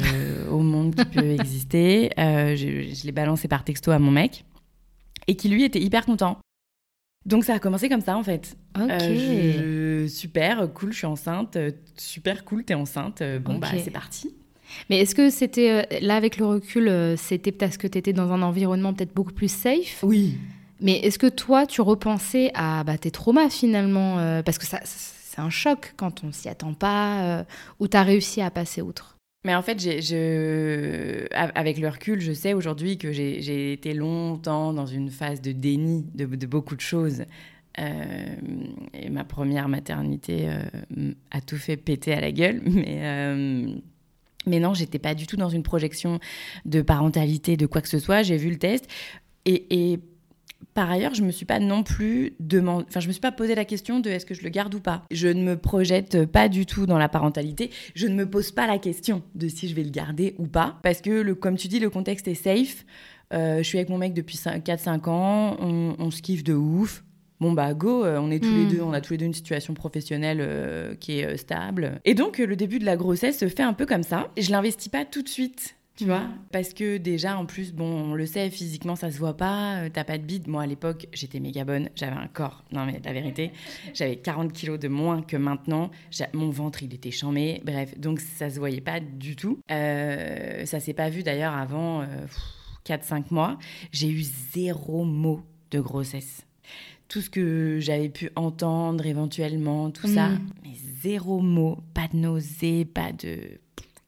au 0.50 0.58
monde 0.58 0.94
qui 0.94 1.04
peut 1.04 1.30
exister. 1.40 2.10
Euh, 2.18 2.56
je, 2.56 3.04
l'ai 3.04 3.12
balancé 3.12 3.46
par 3.48 3.64
texto 3.64 3.92
à 3.92 3.98
mon 3.98 4.10
mec 4.10 4.44
et 5.28 5.36
qui 5.36 5.48
lui 5.48 5.64
était 5.64 5.80
hyper 5.80 6.04
content. 6.04 6.38
Donc 7.26 7.44
ça 7.44 7.54
a 7.54 7.58
commencé 7.58 7.88
comme 7.88 8.02
ça 8.02 8.18
en 8.18 8.22
fait. 8.22 8.56
Ok. 8.78 10.10
super, 10.10 10.68
cool, 10.74 10.92
je 10.92 10.98
suis 10.98 11.06
enceinte. 11.06 11.56
Super 11.96 12.44
cool, 12.44 12.64
t'es 12.64 12.74
enceinte. 12.74 13.22
Bon 13.42 13.58
bah 13.58 13.68
c'est 13.82 13.90
parti. 13.90 14.34
Mais 14.90 14.98
est-ce 14.98 15.14
que 15.14 15.30
c'était 15.30 16.00
là 16.02 16.16
avec 16.16 16.36
le 16.36 16.44
recul, 16.44 17.16
c'était 17.16 17.52
parce 17.52 17.78
que 17.78 17.86
t'étais 17.86 18.12
dans 18.12 18.32
un 18.32 18.42
environnement 18.42 18.92
peut-être 18.92 19.14
beaucoup 19.14 19.32
plus 19.32 19.50
safe? 19.50 20.00
Oui. 20.02 20.36
Mais 20.80 20.98
est-ce 20.98 21.18
que 21.18 21.28
toi, 21.28 21.66
tu 21.66 21.80
repensais 21.80 22.50
à 22.52 22.84
bah, 22.84 22.98
tes 22.98 23.10
traumas 23.10 23.48
finalement 23.48 24.42
Parce 24.42 24.58
que 24.58 24.66
ça, 24.66 24.80
c'est 25.34 25.40
un 25.40 25.50
choc 25.50 25.94
quand 25.96 26.22
on 26.22 26.30
s'y 26.30 26.48
attend 26.48 26.74
pas, 26.74 27.40
euh, 27.40 27.44
ou 27.80 27.88
tu 27.88 27.96
as 27.96 28.02
réussi 28.02 28.40
à 28.40 28.50
passer 28.50 28.82
outre 28.82 29.10
mais 29.46 29.54
en 29.54 29.60
fait, 29.60 29.76
avec 31.34 31.76
le 31.76 31.88
recul, 31.90 32.18
je 32.18 32.32
sais 32.32 32.54
aujourd'hui 32.54 32.96
que 32.96 33.12
j'ai 33.12 33.74
été 33.74 33.92
longtemps 33.92 34.72
dans 34.72 34.86
une 34.86 35.10
phase 35.10 35.42
de 35.42 35.52
déni 35.52 36.06
de, 36.14 36.46
beaucoup 36.46 36.74
de 36.74 36.80
choses. 36.80 37.24
Euh, 37.78 38.36
et 38.94 39.10
ma 39.10 39.24
première 39.24 39.68
maternité 39.68 40.46
euh, 40.48 41.12
a 41.30 41.42
tout 41.42 41.58
fait 41.58 41.76
péter 41.76 42.14
à 42.14 42.22
la 42.22 42.32
gueule. 42.32 42.62
Mais, 42.66 43.66
mais 44.46 44.60
non, 44.60 44.72
j'étais 44.72 44.98
pas 44.98 45.14
du 45.14 45.26
tout 45.26 45.36
dans 45.36 45.50
une 45.50 45.62
projection 45.62 46.20
de 46.64 46.80
parentalité, 46.80 47.58
de 47.58 47.66
quoi 47.66 47.82
que 47.82 47.88
ce 47.88 47.98
soit. 47.98 48.22
J'ai 48.22 48.38
vu 48.38 48.48
le 48.48 48.58
test. 48.58 48.88
Et, 49.44 49.92
et 49.92 50.00
par 50.72 50.90
ailleurs, 50.90 51.14
je 51.14 51.22
me 51.22 51.30
suis 51.30 51.46
pas 51.46 51.60
non 51.60 51.82
plus 51.82 52.34
demandé, 52.40 52.86
enfin, 52.88 53.00
je 53.00 53.08
me 53.08 53.12
suis 53.12 53.20
pas 53.20 53.32
posé 53.32 53.54
la 53.54 53.64
question 53.64 54.00
de 54.00 54.10
est-ce 54.10 54.26
que 54.26 54.34
je 54.34 54.42
le 54.42 54.48
garde 54.48 54.74
ou 54.74 54.80
pas. 54.80 55.02
Je 55.10 55.28
ne 55.28 55.42
me 55.42 55.56
projette 55.56 56.26
pas 56.26 56.48
du 56.48 56.66
tout 56.66 56.86
dans 56.86 56.98
la 56.98 57.08
parentalité. 57.08 57.70
Je 57.94 58.06
ne 58.06 58.14
me 58.14 58.28
pose 58.28 58.50
pas 58.50 58.66
la 58.66 58.78
question 58.78 59.22
de 59.34 59.48
si 59.48 59.68
je 59.68 59.74
vais 59.74 59.84
le 59.84 59.90
garder 59.90 60.34
ou 60.38 60.46
pas, 60.46 60.78
parce 60.82 61.00
que, 61.00 61.10
le, 61.10 61.34
comme 61.34 61.56
tu 61.56 61.68
dis, 61.68 61.80
le 61.80 61.90
contexte 61.90 62.28
est 62.28 62.34
safe. 62.34 62.84
Euh, 63.32 63.58
je 63.58 63.62
suis 63.62 63.78
avec 63.78 63.88
mon 63.88 63.98
mec 63.98 64.14
depuis 64.14 64.36
4-5 64.36 65.08
ans, 65.08 65.56
on, 65.60 66.10
se 66.10 66.22
kiffe 66.22 66.44
de 66.44 66.54
ouf. 66.54 67.04
Bon 67.40 67.52
bah 67.52 67.74
go, 67.74 68.04
euh, 68.04 68.18
on 68.20 68.30
est 68.30 68.38
tous 68.38 68.54
les 68.54 68.64
hmm. 68.64 68.68
deux, 68.68 68.80
on 68.80 68.92
a 68.92 69.00
tous 69.00 69.14
les 69.14 69.18
deux 69.18 69.26
une 69.26 69.34
situation 69.34 69.74
professionnelle 69.74 70.38
euh, 70.40 70.94
qui 70.94 71.18
est 71.18 71.36
stable. 71.36 72.00
Et 72.04 72.14
donc 72.14 72.38
le 72.38 72.54
début 72.54 72.78
de 72.78 72.84
la 72.84 72.96
grossesse 72.96 73.38
se 73.38 73.48
fait 73.48 73.62
un 73.62 73.72
peu 73.72 73.86
comme 73.86 74.04
ça. 74.04 74.30
Je 74.38 74.50
l'investis 74.50 74.88
pas 74.88 75.04
tout 75.04 75.22
de 75.22 75.28
suite 75.28 75.76
tu 75.96 76.06
vois 76.06 76.24
Parce 76.50 76.74
que 76.74 76.96
déjà, 76.96 77.38
en 77.38 77.46
plus, 77.46 77.72
bon, 77.72 77.84
on 77.84 78.14
le 78.14 78.26
sait, 78.26 78.50
physiquement, 78.50 78.96
ça 78.96 79.12
se 79.12 79.18
voit 79.18 79.36
pas, 79.36 79.76
euh, 79.76 79.88
t'as 79.92 80.02
pas 80.02 80.18
de 80.18 80.24
bide. 80.24 80.48
Moi, 80.48 80.62
à 80.62 80.66
l'époque, 80.66 81.06
j'étais 81.12 81.38
méga 81.38 81.64
bonne, 81.64 81.88
j'avais 81.94 82.16
un 82.16 82.26
corps, 82.26 82.64
non 82.72 82.84
mais 82.84 83.00
la 83.04 83.12
vérité, 83.12 83.52
j'avais 83.94 84.16
40 84.16 84.52
kilos 84.52 84.80
de 84.80 84.88
moins 84.88 85.22
que 85.22 85.36
maintenant, 85.36 85.92
mon 86.32 86.50
ventre, 86.50 86.82
il 86.82 86.92
était 86.94 87.12
chamé, 87.12 87.62
bref, 87.64 87.96
donc 87.96 88.18
ça 88.18 88.50
se 88.50 88.58
voyait 88.58 88.80
pas 88.80 88.98
du 88.98 89.36
tout. 89.36 89.60
Euh, 89.70 90.66
ça 90.66 90.80
s'est 90.80 90.94
pas 90.94 91.10
vu 91.10 91.22
d'ailleurs 91.22 91.54
avant 91.54 92.04
4-5 92.86 93.14
euh, 93.14 93.22
mois. 93.30 93.58
J'ai 93.92 94.08
eu 94.08 94.22
zéro 94.52 95.04
mot 95.04 95.42
de 95.70 95.78
grossesse. 95.78 96.44
Tout 97.06 97.20
ce 97.20 97.30
que 97.30 97.78
j'avais 97.80 98.08
pu 98.08 98.30
entendre 98.34 99.06
éventuellement, 99.06 99.92
tout 99.92 100.08
ça, 100.08 100.30
mm. 100.30 100.40
mais 100.64 100.72
zéro 101.02 101.40
mot, 101.40 101.78
pas 101.92 102.08
de 102.08 102.16
nausée, 102.16 102.84
pas 102.84 103.12
de 103.12 103.60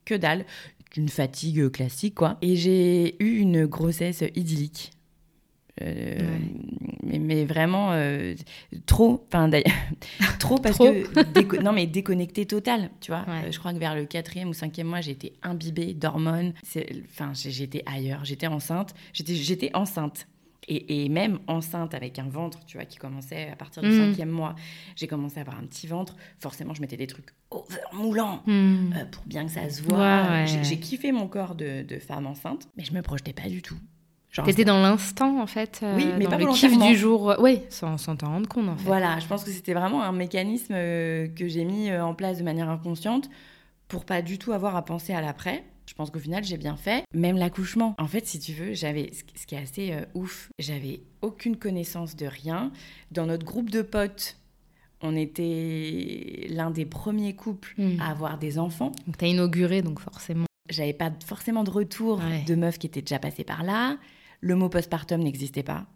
que 0.06 0.14
dalle 0.14 0.46
une 0.96 1.08
fatigue 1.08 1.70
classique, 1.70 2.14
quoi. 2.14 2.38
Et 2.42 2.56
j'ai 2.56 3.22
eu 3.22 3.38
une 3.38 3.66
grossesse 3.66 4.24
idyllique. 4.34 4.92
Euh, 5.82 6.38
mais, 7.02 7.44
vraiment 7.44 7.92
euh, 7.92 8.34
trop, 8.86 9.22
enfin 9.26 9.50
trop 10.38 10.56
parce 10.56 10.78
que 10.78 11.62
non 11.62 11.72
mais 11.72 11.86
déconnecté 11.86 12.46
total, 12.46 12.90
tu 13.00 13.10
vois. 13.10 13.26
Euh, 13.28 13.50
je 13.50 13.58
crois 13.58 13.74
que 13.74 13.78
vers 13.78 13.94
le 13.94 14.06
quatrième 14.06 14.48
ou 14.48 14.54
cinquième 14.54 14.86
mois, 14.86 15.02
j'étais 15.02 15.34
imbibée 15.42 15.92
d'hormones. 15.92 16.54
Enfin, 17.10 17.32
j'étais 17.34 17.82
ailleurs, 17.84 18.24
j'étais 18.24 18.46
enceinte, 18.46 18.94
j'étais 19.12 19.70
enceinte 19.74 20.26
et, 20.68 21.08
même 21.08 21.38
enceinte 21.46 21.94
avec 21.94 22.18
un 22.18 22.28
ventre, 22.28 22.64
tu 22.66 22.76
vois, 22.76 22.86
qui 22.86 22.98
commençait 22.98 23.50
à 23.50 23.56
partir 23.56 23.82
du 23.82 23.88
mm. 23.88 24.06
cinquième 24.06 24.30
mois, 24.30 24.54
j'ai 24.96 25.06
commencé 25.06 25.38
à 25.38 25.42
avoir 25.42 25.58
un 25.58 25.64
petit 25.64 25.86
ventre. 25.86 26.16
Forcément, 26.38 26.74
je 26.74 26.80
mettais 26.80 26.96
des 26.96 27.06
trucs 27.06 27.30
moulants 27.92 28.42
mm. 28.46 28.92
euh, 28.96 29.04
pour 29.10 29.24
bien 29.26 29.44
que 29.46 29.52
ça 29.52 29.68
se 29.70 29.82
voit. 29.82 30.44
J'ai 30.44 30.78
kiffé 30.78 31.12
mon 31.12 31.28
corps 31.28 31.54
de, 31.54 31.84
femme 32.00 32.26
enceinte, 32.26 32.68
mais 32.76 32.84
je 32.84 32.92
me 32.92 33.02
projetais 33.02 33.32
pas 33.32 33.48
du 33.48 33.62
tout. 33.62 33.76
T'étais 34.44 34.66
dans 34.66 34.82
l'instant 34.82 35.40
en 35.40 35.46
fait, 35.46 35.80
euh, 35.82 35.96
oui, 35.96 36.08
mais 36.18 36.24
dans 36.24 36.32
pas 36.32 36.36
le 36.36 36.52
kiff 36.52 36.78
du 36.78 36.94
jour, 36.94 37.36
oui, 37.38 37.62
sans 37.70 37.96
t'en 37.96 38.26
rendre 38.26 38.46
compte 38.46 38.68
en 38.68 38.76
fait. 38.76 38.84
Voilà, 38.84 39.18
je 39.18 39.26
pense 39.26 39.44
que 39.44 39.50
c'était 39.50 39.72
vraiment 39.72 40.02
un 40.02 40.12
mécanisme 40.12 40.74
euh, 40.76 41.26
que 41.28 41.48
j'ai 41.48 41.64
mis 41.64 41.90
en 41.96 42.12
place 42.12 42.36
de 42.36 42.42
manière 42.42 42.68
inconsciente 42.68 43.30
pour 43.88 44.04
pas 44.04 44.20
du 44.20 44.38
tout 44.38 44.52
avoir 44.52 44.76
à 44.76 44.84
penser 44.84 45.14
à 45.14 45.22
l'après. 45.22 45.64
Je 45.86 45.94
pense 45.94 46.10
qu'au 46.10 46.18
final, 46.18 46.44
j'ai 46.44 46.56
bien 46.56 46.76
fait. 46.76 47.04
Même 47.14 47.36
l'accouchement. 47.36 47.94
En 47.98 48.06
fait, 48.06 48.26
si 48.26 48.38
tu 48.38 48.52
veux, 48.52 48.74
j'avais, 48.74 49.10
ce 49.34 49.46
qui 49.46 49.54
est 49.54 49.58
assez 49.58 49.92
euh, 49.92 50.04
ouf, 50.14 50.50
j'avais 50.58 51.00
aucune 51.22 51.56
connaissance 51.56 52.16
de 52.16 52.26
rien. 52.26 52.72
Dans 53.12 53.26
notre 53.26 53.46
groupe 53.46 53.70
de 53.70 53.82
potes, 53.82 54.36
on 55.00 55.16
était 55.16 56.46
l'un 56.50 56.70
des 56.70 56.84
premiers 56.84 57.34
couples 57.34 57.74
hmm. 57.78 58.00
à 58.00 58.10
avoir 58.10 58.38
des 58.38 58.58
enfants. 58.58 58.92
Donc, 59.06 59.16
t'as 59.16 59.26
inauguré, 59.26 59.82
donc 59.82 60.00
forcément. 60.00 60.46
J'avais 60.68 60.92
pas 60.92 61.12
forcément 61.24 61.62
de 61.62 61.70
retour 61.70 62.20
de 62.46 62.54
meufs 62.56 62.78
qui 62.78 62.88
étaient 62.88 63.02
déjà 63.02 63.20
passées 63.20 63.44
par 63.44 63.62
là. 63.62 63.96
Le 64.40 64.56
mot 64.56 64.68
postpartum 64.68 65.22
n'existait 65.22 65.62
pas. 65.62 65.86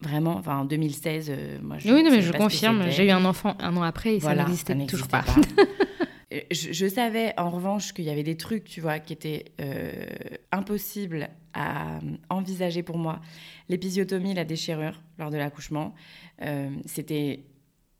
Vraiment, 0.00 0.36
enfin 0.36 0.58
en 0.58 0.64
2016, 0.66 1.28
euh, 1.30 1.58
moi 1.62 1.78
je. 1.78 1.90
Oui, 1.90 2.02
non, 2.02 2.10
mais 2.10 2.20
je 2.20 2.32
confirme, 2.32 2.90
j'ai 2.90 3.06
eu 3.06 3.10
un 3.10 3.24
enfant 3.24 3.56
un 3.60 3.74
an 3.76 3.82
après 3.82 4.16
et 4.16 4.20
ça 4.20 4.34
n'existait 4.34 4.74
toujours 4.86 5.08
pas. 5.08 5.24
je, 6.30 6.88
savais 6.88 7.32
en 7.38 7.50
revanche 7.50 7.92
qu'il 7.92 8.04
y 8.04 8.10
avait 8.10 8.24
des 8.24 8.36
trucs, 8.36 8.64
tu 8.64 8.80
vois, 8.80 8.98
qui 8.98 9.12
étaient 9.12 9.44
euh, 9.60 10.06
impossibles 10.50 11.28
à 11.54 12.00
envisager 12.28 12.82
pour 12.82 12.98
moi. 12.98 13.20
L'épisiotomie, 13.68 14.34
la 14.34 14.44
déchirure 14.44 15.00
lors 15.18 15.30
de 15.30 15.36
l'accouchement, 15.36 15.94
euh, 16.42 16.70
c'était 16.84 17.44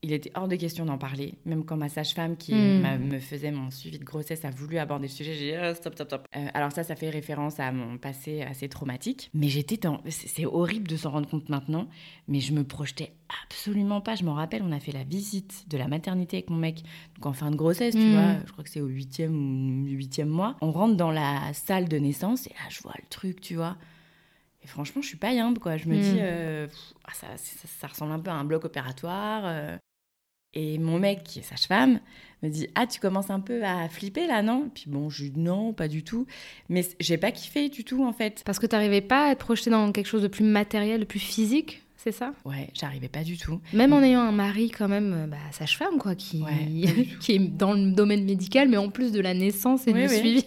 il 0.03 0.13
était 0.13 0.31
hors 0.35 0.47
de 0.47 0.57
question 0.57 0.85
d'en 0.85 0.99
parler. 0.99 1.35
Même 1.45 1.65
quand 1.65 1.77
ma 1.77 1.89
sage-femme 1.89 2.37
qui 2.37 2.55
hmm. 2.55 2.99
me 3.01 3.19
faisait 3.19 3.51
mon 3.51 3.71
suivi 3.71 3.99
de 3.99 4.05
grossesse 4.05 4.45
a 4.45 4.51
voulu 4.51 4.79
aborder 4.79 5.09
le 5.09 5.13
sujet, 5.13 5.35
j'ai 5.35 5.53
dit 5.53 5.59
oh, 5.59 5.75
stop, 5.75 5.95
stop, 5.95 6.09
stop. 6.09 6.29
Euh, 6.37 6.47
alors 6.55 6.73
ça, 6.73 6.85
ça 6.85 6.97
fait 6.97 7.11
référence 7.11 7.59
à 7.59 7.73
mon 7.73 7.99
passé 7.99 8.43
assez 8.43 8.69
traumatique. 8.69 9.31
Mais 9.35 9.49
j'étais 9.49 9.77
dans... 9.77 10.01
C'est 10.09 10.47
horrible 10.47 10.87
de 10.87 10.97
s'en 10.97 11.11
rendre 11.11 11.29
compte 11.29 11.49
maintenant, 11.49 11.89
mais 12.29 12.41
je 12.41 12.53
me 12.53 12.63
projetais 12.63 13.13
absolument 13.45 14.01
pas. 14.01 14.15
Je 14.15 14.25
m'en 14.25 14.35
rappelle, 14.35 14.63
on 14.63 14.73
a 14.73 14.81
fait 14.81 14.93
la 14.93 15.05
visite 15.05 15.65
de 15.69 15.77
la 15.77 15.89
maternité 15.89 16.37
avec 16.37 16.51
mon 16.51 16.57
mec, 16.57 16.83
donc 17.17 17.27
en 17.27 17.33
fin 17.33 17.51
de 17.51 17.57
grossesse, 17.57 17.95
tu 17.95 18.01
hmm. 18.01 18.13
vois, 18.13 18.37
je 18.47 18.53
crois 18.53 18.65
que 18.65 18.71
c'est 18.71 18.81
au 18.81 18.87
huitième 18.87 19.35
ou 19.35 19.87
huitième 19.87 20.29
mois. 20.29 20.57
On 20.61 20.73
rentre 20.73 20.97
dans 20.97 21.11
la 21.11 21.53
salle 21.53 21.89
de 21.89 21.97
naissance 21.97 22.47
et 22.47 22.51
là, 22.51 22.69
je 22.71 22.81
vois 22.83 22.95
le 22.97 23.09
truc, 23.09 23.41
tu 23.41 23.57
vois. 23.57 23.77
Et 24.63 24.69
franchement, 24.69 25.01
je 25.01 25.09
suis 25.09 25.17
pas 25.17 25.33
yimbe, 25.33 25.59
quoi. 25.59 25.77
Je 25.77 25.89
me 25.89 25.97
hmm. 25.97 26.01
dis, 26.01 26.19
euh, 26.21 26.67
ah, 27.05 27.13
ça, 27.15 27.27
ça, 27.37 27.87
ressemble 27.87 28.13
un 28.13 28.19
peu 28.19 28.31
à 28.31 28.35
un 28.35 28.45
bloc 28.45 28.65
opératoire. 28.65 29.43
Euh. 29.45 29.77
Et 30.57 30.79
mon 30.79 30.99
mec, 30.99 31.23
qui 31.23 31.41
est 31.41 31.43
sage-femme, 31.43 32.01
me 32.43 32.49
dit 32.49 32.67
Ah, 32.75 32.87
tu 32.87 32.99
commences 32.99 33.29
un 33.29 33.41
peu 33.41 33.63
à 33.63 33.89
flipper 33.91 34.27
là, 34.27 34.43
non? 34.43 34.71
Puis 34.75 34.85
bon, 34.89 35.11
je 35.11 35.25
dis 35.25 35.39
Non, 35.39 35.75
pas 35.75 35.87
du 35.87 36.03
tout. 36.03 36.27
Mais 36.71 36.85
j'ai 36.99 37.19
pas 37.19 37.31
kiffé 37.31 37.69
du 37.69 37.85
tout, 37.85 38.03
en 38.03 38.13
fait. 38.13 38.43
Parce 38.45 38.59
que 38.59 38.67
t'arrivais 38.67 39.03
pas 39.03 39.29
à 39.29 39.33
être 39.33 39.39
projeté 39.39 39.69
dans 39.69 39.93
quelque 39.93 40.07
chose 40.07 40.23
de 40.23 40.29
plus 40.29 40.45
matériel, 40.45 41.01
de 41.01 41.05
plus 41.05 41.21
physique 41.21 41.83
c'est 41.99 42.13
ça? 42.13 42.35
Ouais, 42.45 42.69
j'arrivais 42.73 43.09
pas 43.09 43.25
du 43.25 43.37
tout. 43.37 43.61
Même 43.73 43.93
en 43.93 44.01
ayant 44.01 44.21
un 44.21 44.31
mari 44.31 44.71
quand 44.71 44.87
même, 44.87 45.13
euh, 45.13 45.27
bah, 45.27 45.39
sage-femme 45.51 45.99
quoi, 45.99 46.15
qui, 46.15 46.45
qui 47.21 47.33
est 47.33 47.39
dans 47.41 47.73
le 47.73 47.91
domaine 47.91 48.25
médical, 48.25 48.69
mais 48.69 48.77
en 48.77 48.91
plus 48.91 49.11
de 49.11 49.21
la 49.21 49.35
naissance 49.35 49.89
et 49.89 49.93
du 49.93 50.09
suivi. 50.09 50.47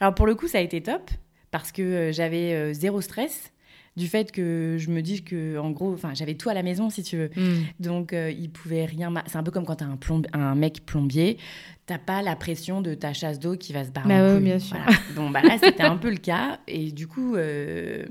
Alors 0.00 0.12
pour 0.16 0.26
le 0.26 0.34
coup, 0.34 0.48
ça 0.48 0.58
a 0.58 0.62
été 0.62 0.82
top 0.82 1.08
parce 1.52 1.70
que 1.70 1.82
euh, 1.82 2.12
j'avais 2.12 2.52
euh, 2.52 2.72
zéro 2.72 3.00
stress 3.00 3.52
du 3.96 4.08
fait 4.08 4.30
que 4.30 4.76
je 4.78 4.90
me 4.90 5.00
dis 5.00 5.22
que, 5.22 5.58
en 5.58 5.70
gros, 5.70 5.92
enfin, 5.92 6.12
j'avais 6.14 6.34
tout 6.34 6.48
à 6.48 6.54
la 6.54 6.62
maison, 6.62 6.90
si 6.90 7.02
tu 7.02 7.16
veux. 7.16 7.30
Hmm. 7.36 7.62
Donc, 7.80 8.12
euh, 8.12 8.30
il 8.30 8.50
pouvait 8.50 8.84
rien. 8.84 9.12
C'est 9.26 9.36
un 9.36 9.42
peu 9.42 9.50
comme 9.50 9.64
quand 9.64 9.76
tu 9.76 9.84
as 9.84 9.86
un, 9.86 10.22
un 10.32 10.54
mec 10.54 10.84
plombier 10.84 11.38
t'as 11.86 11.98
pas 11.98 12.20
la 12.20 12.34
pression 12.34 12.80
de 12.80 12.94
ta 12.94 13.12
chasse 13.12 13.38
d'eau 13.38 13.56
qui 13.56 13.72
va 13.72 13.84
se 13.84 13.90
barrer 13.90 14.08
bah 14.08 14.40
bien 14.40 14.58
sûr. 14.58 14.76
Bon, 15.14 15.30
bah 15.30 15.40
là, 15.40 15.56
c'était 15.62 15.84
un 15.84 15.96
peu 15.96 16.10
le 16.10 16.16
cas. 16.16 16.58
Et 16.66 16.90
du 16.90 17.06
coup, 17.06 17.36
euh, 17.36 18.04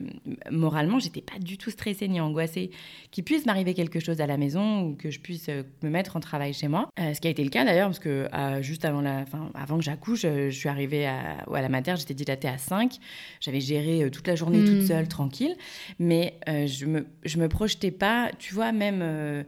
moralement, 0.50 0.98
j'étais 0.98 1.22
pas 1.22 1.38
du 1.40 1.58
tout 1.58 1.70
stressée 1.70 2.08
ni 2.08 2.22
angoissée 2.22 2.72
qu'il 3.12 3.26
puisse 3.26 3.46
m'arriver 3.46 3.74
quelque 3.74 4.00
chose 4.00 4.22
à 4.22 4.28
la 4.28 4.38
maison 4.38 4.84
ou 4.84 4.96
que 4.96 5.12
je 5.12 5.20
puisse 5.20 5.50
euh, 5.50 5.64
me 5.84 5.90
mettre 5.90 6.16
en 6.16 6.22
travail 6.22 6.54
chez 6.54 6.70
moi. 6.70 6.90
Euh, 7.00 7.14
ce 7.14 7.20
qui 7.20 7.28
a 7.28 7.30
été 7.30 7.44
le 7.44 7.50
cas 7.50 7.66
d'ailleurs, 7.66 7.90
parce 7.90 8.00
que 8.00 8.28
juste 8.62 8.86
avant, 8.86 9.02
la, 9.02 9.26
fin, 9.26 9.52
avant 9.54 9.78
que 9.78 9.84
j'accouche, 9.84 10.22
je 10.22 10.50
suis 10.50 10.70
arrivée 10.70 11.06
à, 11.06 11.40
à 11.54 11.62
la 11.62 11.70
mater, 11.70 11.96
j'étais 11.98 12.14
dilatée 12.14 12.48
à 12.48 12.58
5. 12.58 12.98
J'avais 13.42 13.62
géré 13.62 14.10
toute 14.10 14.28
la 14.28 14.36
journée 14.36 14.64
toute 14.64 14.84
hmm. 14.84 14.88
seule, 14.88 15.08
tranquille. 15.10 15.56
Mais 16.00 16.40
je, 16.48 16.86
me, 16.86 17.06
je 17.24 17.38
me 17.38 17.50
projetais 17.50 17.92
pas, 17.92 18.32
tu 18.40 18.54
vois, 18.54 18.72
même. 18.72 19.46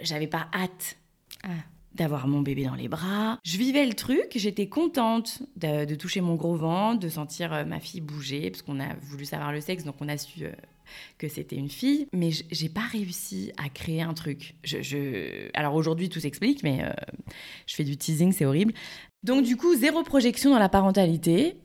j'avais 0.00 0.26
pas 0.26 0.48
hâte. 0.54 0.96
Ah 1.44 1.50
d'avoir 1.98 2.28
mon 2.28 2.40
bébé 2.40 2.64
dans 2.64 2.74
les 2.74 2.88
bras. 2.88 3.38
Je 3.44 3.58
vivais 3.58 3.84
le 3.84 3.92
truc, 3.92 4.32
j'étais 4.36 4.68
contente 4.68 5.42
de, 5.56 5.94
toucher 5.94 6.20
mon 6.20 6.36
gros 6.36 6.56
ventre, 6.56 7.00
de 7.00 7.08
sentir 7.08 7.52
euh, 7.52 7.64
ma 7.64 7.80
fille 7.80 8.00
bouger, 8.00 8.50
parce 8.50 8.62
qu'on 8.62 8.80
a 8.80 8.94
voulu 9.02 9.24
savoir 9.24 9.52
le 9.52 9.60
sexe, 9.60 9.84
donc 9.84 9.96
on 10.00 10.08
a 10.08 10.16
su 10.16 10.44
euh, 10.44 10.52
que 11.18 11.28
c'était 11.28 11.56
une 11.56 11.68
fille. 11.68 12.06
Mais 12.14 12.30
j'ai 12.50 12.68
pas 12.68 12.86
réussi 12.90 13.52
à 13.58 13.68
créer 13.68 14.00
un 14.02 14.14
truc. 14.14 14.54
Alors 15.54 15.74
aujourd'hui, 15.74 16.08
tout 16.08 16.20
s'explique, 16.20 16.62
mais 16.62 16.84
euh, 16.84 16.90
je 17.66 17.74
fais 17.74 17.84
du 17.84 17.96
teasing, 17.96 18.32
c'est 18.32 18.46
horrible. 18.46 18.72
Donc 19.24 19.44
du 19.44 19.56
coup, 19.56 19.74
zéro 19.74 20.02
projection 20.02 20.50
dans 20.50 20.58
la 20.58 20.68
parentalité. 20.68 21.56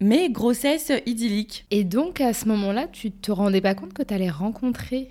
Mais 0.00 0.30
grossesse 0.30 0.92
idyllique. 1.06 1.66
Et 1.72 1.82
donc 1.82 2.20
à 2.20 2.32
ce 2.32 2.46
moment-là, 2.46 2.86
tu 2.86 3.10
te 3.10 3.32
rendais 3.32 3.60
pas 3.60 3.74
compte 3.74 3.92
que 3.92 4.04
tu 4.04 4.14
allais 4.14 4.30
rencontrer 4.30 5.10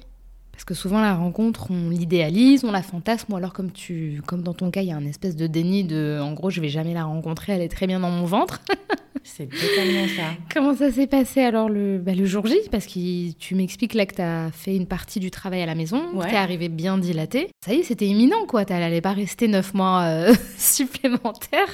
parce 0.58 0.66
que 0.66 0.74
souvent, 0.74 1.00
la 1.02 1.14
rencontre, 1.14 1.70
on 1.70 1.92
l'idéalise, 1.92 2.64
on 2.64 2.72
la 2.72 2.82
fantasme, 2.82 3.32
ou 3.32 3.36
alors, 3.36 3.54
comme, 3.54 3.72
tu, 3.72 4.24
comme 4.26 4.42
dans 4.42 4.56
ton 4.56 4.72
cas, 4.72 4.82
il 4.82 4.88
y 4.88 4.92
a 4.92 4.96
un 4.96 5.06
espèce 5.06 5.36
de 5.36 5.46
déni 5.46 5.84
de 5.84 6.18
en 6.20 6.34
gros, 6.34 6.50
je 6.50 6.62
vais 6.62 6.70
jamais 6.70 6.96
la 6.96 7.04
rencontrer, 7.04 7.54
elle 7.54 7.62
est 7.62 7.70
très 7.70 7.86
bien 7.86 8.00
dans 8.00 8.10
mon 8.10 8.26
ventre. 8.26 8.62
C'est 9.24 9.50
totalement 9.50 10.08
ça. 10.08 10.34
Comment 10.52 10.76
ça 10.76 10.92
s'est 10.92 11.06
passé 11.06 11.42
alors 11.42 11.70
le, 11.70 12.00
bah, 12.00 12.16
le 12.16 12.26
jour 12.26 12.48
J? 12.48 12.56
Parce 12.72 12.88
que 12.88 13.34
tu 13.34 13.54
m'expliques 13.54 13.94
là 13.94 14.08
que 14.08 14.16
tu 14.16 14.22
as 14.24 14.50
fait 14.52 14.76
une 14.76 14.88
partie 14.88 15.20
du 15.20 15.30
travail 15.30 15.62
à 15.62 15.68
la 15.68 15.76
maison, 15.76 16.02
tu 16.22 16.34
es 16.34 16.36
arrivé 16.36 16.70
bien 16.70 16.98
dilaté. 16.98 17.50
Ça 17.64 17.76
y 17.76 17.82
est, 17.82 17.84
c'était 17.84 18.08
imminent 18.08 18.48
quoi, 18.48 18.66
tu 18.66 18.74
n'allais 18.74 19.02
pas 19.02 19.14
rester 19.14 19.48
neuf 19.48 19.76
mois 19.76 20.06
euh, 20.06 20.34
supplémentaires. 20.58 21.70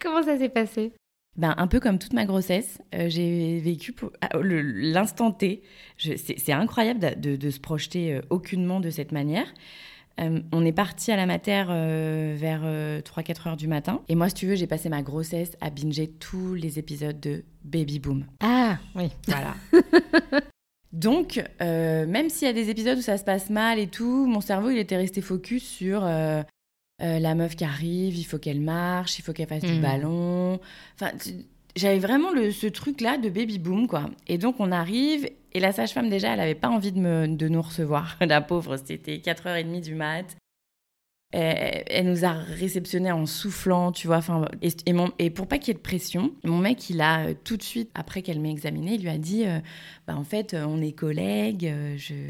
Comment 0.00 0.22
ça 0.22 0.38
s'est 0.38 0.48
passé? 0.48 0.92
Ben, 1.38 1.54
un 1.56 1.68
peu 1.68 1.78
comme 1.78 1.98
toute 1.98 2.14
ma 2.14 2.24
grossesse, 2.24 2.78
euh, 2.96 3.08
j'ai 3.08 3.60
vécu 3.60 3.94
ah, 4.20 4.28
l'instant 4.42 5.30
T. 5.30 5.62
C'est 5.96 6.52
incroyable 6.52 7.20
de, 7.20 7.50
se 7.50 7.60
projeter 7.60 8.14
euh, 8.14 8.20
aucunement 8.28 8.80
de 8.80 8.90
cette 8.90 9.12
manière. 9.12 9.46
Euh, 10.20 10.40
on 10.50 10.64
est 10.66 10.72
parti 10.72 11.12
à 11.12 11.16
la 11.16 11.26
mater 11.26 11.64
vers 12.36 12.62
3-4 12.64 13.48
heures 13.48 13.56
du 13.56 13.68
matin. 13.68 14.02
Et 14.08 14.16
moi, 14.16 14.28
si 14.28 14.34
tu 14.34 14.46
veux, 14.46 14.56
j'ai 14.56 14.66
passé 14.66 14.88
ma 14.88 15.02
grossesse 15.02 15.52
à 15.60 15.70
binger 15.70 16.08
tous 16.08 16.54
les 16.54 16.80
épisodes 16.80 17.20
de 17.20 17.44
Baby 17.62 18.00
Boom. 18.00 18.26
Ah, 18.40 18.78
oui. 18.96 19.10
Voilà. 19.28 19.54
Donc, 20.92 21.40
même 21.60 22.30
s'il 22.30 22.48
y 22.48 22.50
a 22.50 22.54
des 22.54 22.68
épisodes 22.68 22.98
où 22.98 23.02
ça 23.02 23.16
se 23.16 23.22
passe 23.22 23.48
mal 23.48 23.78
et 23.78 23.86
tout, 23.86 24.26
mon 24.26 24.40
cerveau, 24.40 24.70
il 24.70 24.78
était 24.78 24.96
resté 24.96 25.20
focus 25.20 25.62
sur 25.62 26.04
euh, 27.02 27.18
la 27.18 27.34
meuf 27.34 27.54
qui 27.54 27.64
arrive, 27.64 28.16
il 28.16 28.24
faut 28.24 28.38
qu'elle 28.38 28.60
marche, 28.60 29.18
il 29.18 29.22
faut 29.22 29.32
qu'elle 29.32 29.48
fasse 29.48 29.62
du 29.62 29.74
mm. 29.74 29.82
ballon. 29.82 30.60
Enfin, 30.94 31.12
j'avais 31.76 31.98
vraiment 31.98 32.32
le, 32.32 32.50
ce 32.50 32.66
truc-là 32.66 33.18
de 33.18 33.28
baby 33.28 33.58
boom, 33.58 33.86
quoi. 33.86 34.10
Et 34.26 34.38
donc, 34.38 34.56
on 34.58 34.72
arrive, 34.72 35.28
et 35.52 35.60
la 35.60 35.72
sage-femme, 35.72 36.08
déjà, 36.08 36.32
elle 36.32 36.38
n'avait 36.38 36.54
pas 36.54 36.68
envie 36.68 36.92
de, 36.92 36.98
me, 36.98 37.28
de 37.28 37.48
nous 37.48 37.62
recevoir. 37.62 38.16
la 38.20 38.40
pauvre, 38.40 38.76
c'était 38.76 39.16
4h30 39.16 39.80
du 39.80 39.94
mat. 39.94 40.36
Elle, 41.30 42.06
nous 42.06 42.24
a 42.24 42.32
réceptionné 42.32 43.12
en 43.12 43.26
soufflant, 43.26 43.92
tu 43.92 44.06
vois. 44.06 44.20
Et, 45.18 45.30
pour 45.30 45.46
pas 45.46 45.58
qu'il 45.58 45.68
y 45.68 45.70
ait 45.72 45.74
de 45.74 45.82
pression, 45.82 46.32
mon 46.42 46.58
mec, 46.58 46.88
il 46.88 47.02
a 47.02 47.26
euh, 47.26 47.34
tout 47.44 47.58
de 47.58 47.62
suite, 47.62 47.90
après 47.94 48.22
qu'elle 48.22 48.40
m'ait 48.40 48.50
examiné, 48.50 48.94
il 48.94 49.02
lui 49.02 49.10
a 49.10 49.18
dit 49.18 49.44
euh, 49.44 49.58
bah, 50.06 50.16
En 50.16 50.24
fait, 50.24 50.54
euh, 50.54 50.64
on 50.66 50.80
est 50.80 50.92
collègues, 50.92 51.70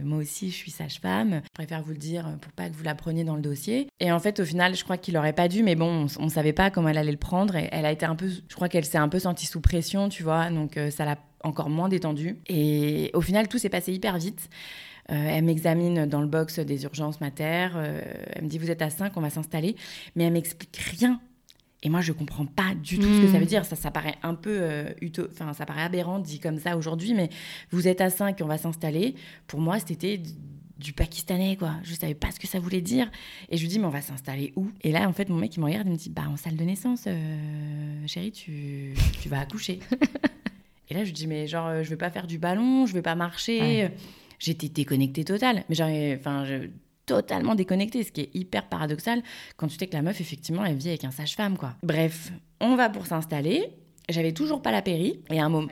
moi 0.02 0.18
aussi, 0.18 0.50
je 0.50 0.56
suis 0.56 0.72
sage-femme. 0.72 1.42
Je 1.44 1.50
préfère 1.54 1.82
vous 1.82 1.92
le 1.92 1.98
dire 1.98 2.36
pour 2.40 2.50
pas 2.52 2.68
que 2.68 2.74
vous 2.74 2.82
la 2.82 2.96
preniez 2.96 3.22
dans 3.22 3.36
le 3.36 3.42
dossier. 3.42 3.88
Et 4.00 4.10
en 4.10 4.18
fait, 4.18 4.40
au 4.40 4.44
final, 4.44 4.74
je 4.74 4.82
crois 4.82 4.96
qu'il 4.96 5.16
aurait 5.16 5.32
pas 5.32 5.46
dû, 5.46 5.62
mais 5.62 5.76
bon, 5.76 6.06
on, 6.18 6.24
on, 6.24 6.28
savait 6.28 6.52
pas 6.52 6.70
comment 6.70 6.88
elle 6.88 6.98
allait 6.98 7.12
le 7.12 7.18
prendre. 7.18 7.54
Et 7.54 7.68
elle 7.70 7.86
a 7.86 7.92
été 7.92 8.04
un 8.04 8.16
peu, 8.16 8.28
je 8.28 8.54
crois 8.54 8.68
qu'elle 8.68 8.84
s'est 8.84 8.98
un 8.98 9.08
peu 9.08 9.20
sentie 9.20 9.46
sous 9.46 9.60
pression, 9.60 10.08
tu 10.08 10.24
vois. 10.24 10.50
Donc, 10.50 10.78
ça 10.90 11.04
l'a 11.04 11.18
encore 11.44 11.70
moins 11.70 11.88
détendue. 11.88 12.40
Et 12.48 13.10
au 13.14 13.20
final, 13.20 13.46
tout 13.46 13.58
s'est 13.58 13.68
passé 13.68 13.92
hyper 13.92 14.18
vite. 14.18 14.48
Euh, 15.10 15.14
elle 15.14 15.44
m'examine 15.44 16.06
dans 16.06 16.20
le 16.20 16.26
box 16.26 16.58
des 16.58 16.84
urgences 16.84 17.20
mater. 17.20 17.68
Euh, 17.74 18.02
elle 18.32 18.44
me 18.44 18.48
dit 18.48 18.58
Vous 18.58 18.70
êtes 18.70 18.82
à 18.82 18.90
5, 18.90 19.16
on 19.16 19.20
va 19.20 19.30
s'installer. 19.30 19.76
Mais 20.16 20.24
elle 20.24 20.32
m'explique 20.32 20.76
rien. 20.76 21.20
Et 21.82 21.88
moi, 21.88 22.00
je 22.00 22.12
comprends 22.12 22.44
pas 22.44 22.74
du 22.74 22.98
tout 22.98 23.06
ce 23.06 23.22
que 23.22 23.28
ça 23.28 23.38
veut 23.38 23.44
hmm. 23.44 23.48
dire. 23.48 23.64
Ça, 23.64 23.76
ça 23.76 23.90
paraît 23.90 24.16
un 24.22 24.34
peu 24.34 24.58
euh, 24.60 24.90
enfin, 25.30 25.52
ça 25.52 25.64
paraît 25.64 25.82
aberrant 25.82 26.18
dit 26.18 26.40
comme 26.40 26.58
ça 26.58 26.76
aujourd'hui, 26.76 27.14
mais 27.14 27.30
vous 27.70 27.86
êtes 27.86 28.00
à 28.00 28.10
5 28.10 28.36
on 28.42 28.46
va 28.46 28.58
s'installer. 28.58 29.14
Pour 29.46 29.60
moi, 29.60 29.78
c'était 29.78 30.20
du 30.76 30.92
pakistanais, 30.92 31.56
quoi. 31.56 31.74
Je 31.84 31.94
savais 31.94 32.14
pas 32.14 32.30
ce 32.30 32.38
que 32.38 32.46
ça 32.46 32.60
voulait 32.60 32.80
dire. 32.80 33.10
Et 33.48 33.56
je 33.56 33.62
lui 33.62 33.68
dis, 33.68 33.78
mais 33.78 33.86
on 33.86 33.90
va 33.90 34.02
s'installer 34.02 34.52
où? 34.56 34.70
Et 34.82 34.92
là, 34.92 35.08
en 35.08 35.12
fait, 35.12 35.28
mon 35.28 35.36
mec, 35.36 35.56
il 35.56 35.60
me 35.60 35.64
regarde, 35.64 35.86
il 35.86 35.92
me 35.92 35.96
dit, 35.96 36.10
bah, 36.10 36.24
en 36.28 36.36
salle 36.36 36.56
de 36.56 36.64
naissance, 36.64 37.08
chérie, 38.06 38.32
tu, 38.32 38.94
tu 39.20 39.28
vas 39.28 39.40
accoucher. 39.40 39.80
et 40.88 40.94
là, 40.94 41.00
je 41.00 41.06
lui 41.06 41.14
dis, 41.14 41.26
mais 41.26 41.46
genre, 41.46 41.82
je 41.82 41.88
vais 41.88 41.96
pas 41.96 42.10
faire 42.10 42.26
du 42.26 42.38
ballon, 42.38 42.86
je 42.86 42.92
vais 42.92 43.02
pas 43.02 43.14
marcher 43.14 43.90
j'étais 44.38 44.68
déconnectée 44.68 45.24
totale. 45.24 45.64
Mais 45.68 45.74
j'avais, 45.74 46.16
enfin, 46.18 46.44
totalement 47.06 47.54
déconnectée, 47.54 48.04
ce 48.04 48.12
qui 48.12 48.20
est 48.20 48.30
hyper 48.34 48.68
paradoxal 48.68 49.22
quand 49.56 49.66
tu 49.66 49.76
sais 49.76 49.86
que 49.86 49.94
la 49.94 50.02
meuf, 50.02 50.20
effectivement, 50.20 50.64
elle 50.64 50.76
vit 50.76 50.90
avec 50.90 51.04
un 51.04 51.10
sage-femme, 51.10 51.56
quoi. 51.56 51.74
Bref, 51.82 52.32
on 52.60 52.76
va 52.76 52.90
pour 52.90 53.06
s'installer. 53.06 53.70
J'avais 54.08 54.32
toujours 54.32 54.62
pas 54.62 54.70
la 54.70 54.82
péri. 54.82 55.20
Et 55.30 55.40
à 55.40 55.44
un 55.44 55.48
moment. 55.48 55.68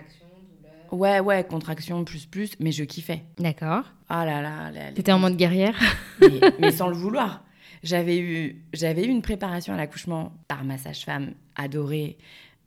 Ouais, 0.93 1.21
ouais, 1.21 1.45
contraction 1.45 2.05
plus 2.05 2.27
plus, 2.27 2.53
mais 2.61 2.73
je 2.73 2.85
kiffais. 2.85 3.25
D'accord. 3.39 3.85
Ah 4.09 4.25
là 4.25 4.41
là. 4.41 4.71
T'étais 4.95 5.13
en 5.13 5.19
mode 5.19 5.37
guerrière 5.37 5.79
mais, 6.61 6.71
sans 6.71 6.89
le 6.89 6.95
vouloir. 6.95 7.45
J'avais 7.83 8.19
eu, 8.19 8.65
j'avais 8.73 9.05
eu 9.05 9.09
une 9.09 9.23
préparation 9.23 9.75
à 9.75 9.77
l'accouchement 9.77 10.33
par 10.49 10.65
ma 10.65 10.79
sage-femme 10.79 11.35
adorée, 11.57 12.17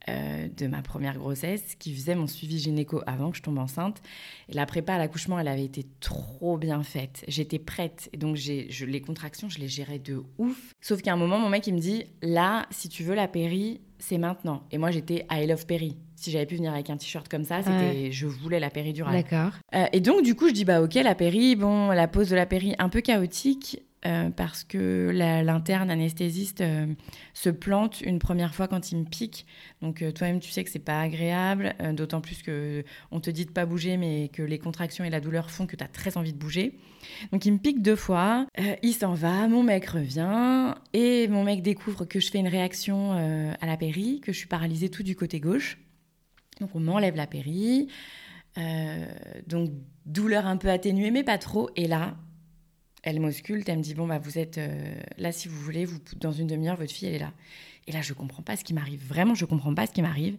euh, 0.08 0.48
de 0.56 0.68
ma 0.68 0.82
première 0.82 1.18
grossesse 1.18 1.76
qui 1.78 1.94
faisait 1.94 2.16
mon 2.16 2.26
suivi 2.26 2.58
gynéco 2.58 3.02
avant 3.06 3.32
que 3.32 3.38
je 3.38 3.42
tombe 3.42 3.58
enceinte. 3.58 4.02
Et 4.48 4.54
la 4.54 4.66
prépa 4.66 4.94
à 4.94 4.98
l'accouchement, 4.98 5.38
elle 5.38 5.48
avait 5.48 5.66
été 5.66 5.86
trop 6.00 6.58
bien 6.58 6.84
faite. 6.84 7.26
J'étais 7.28 7.60
prête. 7.60 8.10
Et 8.14 8.18
donc, 8.18 8.38
je, 8.38 8.86
les 8.86 9.02
contractions, 9.02 9.50
je 9.50 9.60
les 9.60 9.68
gérais 9.68 10.00
de 10.00 10.24
ouf. 10.38 10.74
Sauf 10.80 11.02
qu'à 11.02 11.14
un 11.14 11.18
moment, 11.18 11.38
mon 11.38 11.50
mec, 11.50 11.68
il 11.68 11.74
me 11.74 11.80
dit 11.80 12.06
Là, 12.22 12.66
si 12.72 12.88
tu 12.88 13.04
veux 13.04 13.14
la 13.14 13.28
péri, 13.28 13.82
c'est 13.98 14.18
maintenant. 14.18 14.64
Et 14.72 14.78
moi, 14.78 14.90
j'étais 14.92 15.26
I 15.30 15.46
love 15.46 15.66
péri. 15.66 15.98
Si 16.16 16.32
j'avais 16.32 16.46
pu 16.46 16.56
venir 16.56 16.74
avec 16.74 16.90
un 16.90 16.98
t-shirt 16.98 17.28
comme 17.28 17.44
ça, 17.44 17.62
c'était 17.62 18.12
je 18.12 18.26
voulais 18.26 18.60
la 18.60 18.70
péridurale. 18.70 19.14
D'accord. 19.14 19.52
Euh, 19.76 19.86
et 19.92 20.00
donc, 20.00 20.24
du 20.24 20.34
coup, 20.34 20.48
je 20.48 20.54
dis 20.54 20.66
Bah, 20.66 20.82
ok, 20.82 20.96
la 20.96 21.16
péri, 21.16 21.56
bon, 21.56 21.90
la 21.90 22.08
pose 22.08 22.30
de 22.30 22.36
la 22.36 22.46
péri 22.46 22.74
un 22.80 22.90
peu 22.90 23.02
chaotique. 23.02 23.82
Euh, 24.06 24.30
parce 24.30 24.64
que 24.64 25.12
l'interne 25.14 25.92
anesthésiste 25.92 26.62
euh, 26.62 26.86
se 27.34 27.50
plante 27.50 28.00
une 28.00 28.18
première 28.18 28.56
fois 28.56 28.70
quand 28.70 28.94
il 28.94 29.00
me 29.00 29.04
pique. 29.04 29.46
Donc 29.82 30.02
euh, 30.02 30.14
toi-même 30.14 30.40
tu 30.40 30.52
sais 30.52 30.64
que 30.64 30.70
c'est 30.70 30.80
pas 30.80 31.02
agréable, 31.02 31.76
d'autant 31.94 32.22
plus 32.22 32.42
que 32.42 32.86
on 33.12 33.20
te 33.20 33.30
dit 33.30 33.46
de 33.46 33.52
pas 33.52 33.66
bouger, 33.66 33.98
mais 33.98 34.30
que 34.30 34.42
les 34.42 34.58
contractions 34.58 35.04
et 35.04 35.10
la 35.10 35.20
douleur 35.20 35.52
font 35.52 35.66
que 35.68 35.76
tu 35.76 35.84
as 35.84 35.88
très 35.88 36.16
envie 36.16 36.32
de 36.32 36.38
bouger. 36.38 36.80
Donc 37.34 37.46
il 37.46 37.52
me 37.52 37.58
pique 37.58 37.82
deux 37.82 37.98
fois, 37.98 38.48
il 38.84 38.94
s'en 38.94 39.16
va, 39.16 39.50
mon 39.50 39.64
mec 39.64 39.86
revient 39.88 40.76
et 40.94 41.28
mon 41.28 41.44
mec 41.44 41.62
découvre 41.62 42.06
que 42.06 42.22
je 42.22 42.32
fais 42.32 42.40
une 42.40 42.48
réaction 42.48 43.12
à 43.60 43.66
la 43.66 43.78
péri, 43.78 44.22
que 44.22 44.32
je 44.32 44.38
suis 44.38 44.48
paralysée 44.48 44.90
tout 44.90 45.04
du 45.04 45.16
côté 45.16 45.42
gauche. 45.42 45.78
Donc 46.62 46.74
on 46.74 46.80
m'enlève 46.80 47.16
la 47.16 47.28
péri. 47.28 47.90
donc 49.48 49.72
douleur 50.06 50.46
un 50.46 50.58
peu 50.58 50.70
atténuée 50.70 51.12
mais 51.12 51.24
pas 51.24 51.38
trop. 51.38 51.70
Et 51.76 51.88
là, 51.88 52.16
elle 53.04 53.20
m'ausculte, 53.20 53.68
elle 53.70 53.78
me 53.78 53.84
dit 53.84 53.94
bon 53.94 54.08
bah 54.08 54.20
vous 54.20 54.38
êtes 54.38 54.58
euh, 54.58 55.02
là 55.18 55.32
si 55.32 55.48
vous 55.48 55.60
voulez, 55.60 55.86
vous 55.86 56.00
dans 56.18 56.32
une 56.32 56.48
demi-heure 56.48 56.76
votre 56.76 56.92
fille 56.92 57.08
elle 57.08 57.16
est 57.16 57.20
là. 57.20 57.34
Et 57.88 57.92
là 57.92 58.02
je 58.02 58.14
comprends 58.14 58.44
pas 58.44 58.56
ce 58.56 58.64
qui 58.64 58.74
m'arrive, 58.74 59.06
vraiment 59.08 59.36
je 59.36 59.46
comprends 59.46 59.74
pas 59.74 59.86
ce 59.86 59.92
qui 59.92 60.02
m'arrive. 60.02 60.38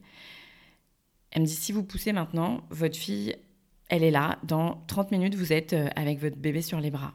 Elle 1.30 1.42
me 1.42 1.46
dit 1.46 1.54
si 1.54 1.72
vous 1.72 1.82
poussez 1.82 2.12
maintenant, 2.12 2.62
votre 2.70 2.96
fille 2.96 3.36
elle 3.88 4.04
est 4.04 4.10
là, 4.10 4.38
dans 4.44 4.82
30 4.86 5.10
minutes 5.10 5.34
vous 5.34 5.52
êtes 5.52 5.72
euh, 5.72 5.88
avec 5.96 6.18
votre 6.20 6.36
bébé 6.36 6.62
sur 6.62 6.80
les 6.80 6.90
bras. 6.90 7.14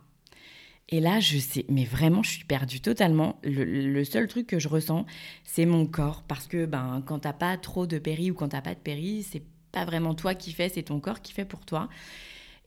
Et 0.90 1.00
là 1.00 1.20
je 1.20 1.38
sais, 1.38 1.66
mais 1.70 1.86
vraiment 1.86 2.24
je 2.24 2.32
suis 2.32 2.46
perdue 2.46 2.82
totalement. 2.82 3.40
Le, 3.44 4.04
seul 4.04 4.28
truc 4.28 4.48
que 4.48 4.60
je 4.60 4.68
ressens 4.68 5.06
c'est 5.44 5.66
mon 5.66 5.86
corps 5.86 6.24
parce 6.24 6.48
que 6.48 6.66
ben 6.66 7.04
quand 7.06 7.20
t'as 7.20 7.34
pas 7.34 7.58
trop 7.58 7.86
de 7.86 8.00
péri 8.00 8.32
ou 8.32 8.34
quand 8.34 8.50
t'as 8.50 8.62
pas 8.62 8.74
de 8.74 8.80
péri, 8.80 9.24
c'est 9.24 9.44
pas 9.72 9.86
vraiment 9.86 10.16
toi 10.16 10.34
qui 10.34 10.54
fais, 10.54 10.70
c'est 10.70 10.84
ton 10.84 11.00
corps 11.00 11.22
qui 11.22 11.34
fait 11.34 11.46
pour 11.46 11.66
toi. 11.66 11.90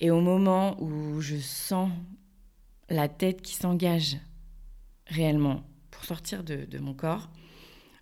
Et 0.00 0.10
au 0.10 0.20
moment 0.20 0.80
où 0.80 1.20
je 1.20 1.36
sens 1.36 1.90
la 2.90 3.08
tête 3.08 3.42
qui 3.42 3.54
s'engage 3.54 4.16
réellement 5.06 5.62
pour 5.90 6.04
sortir 6.04 6.44
de, 6.44 6.78
mon 6.78 6.94
corps, 6.94 7.30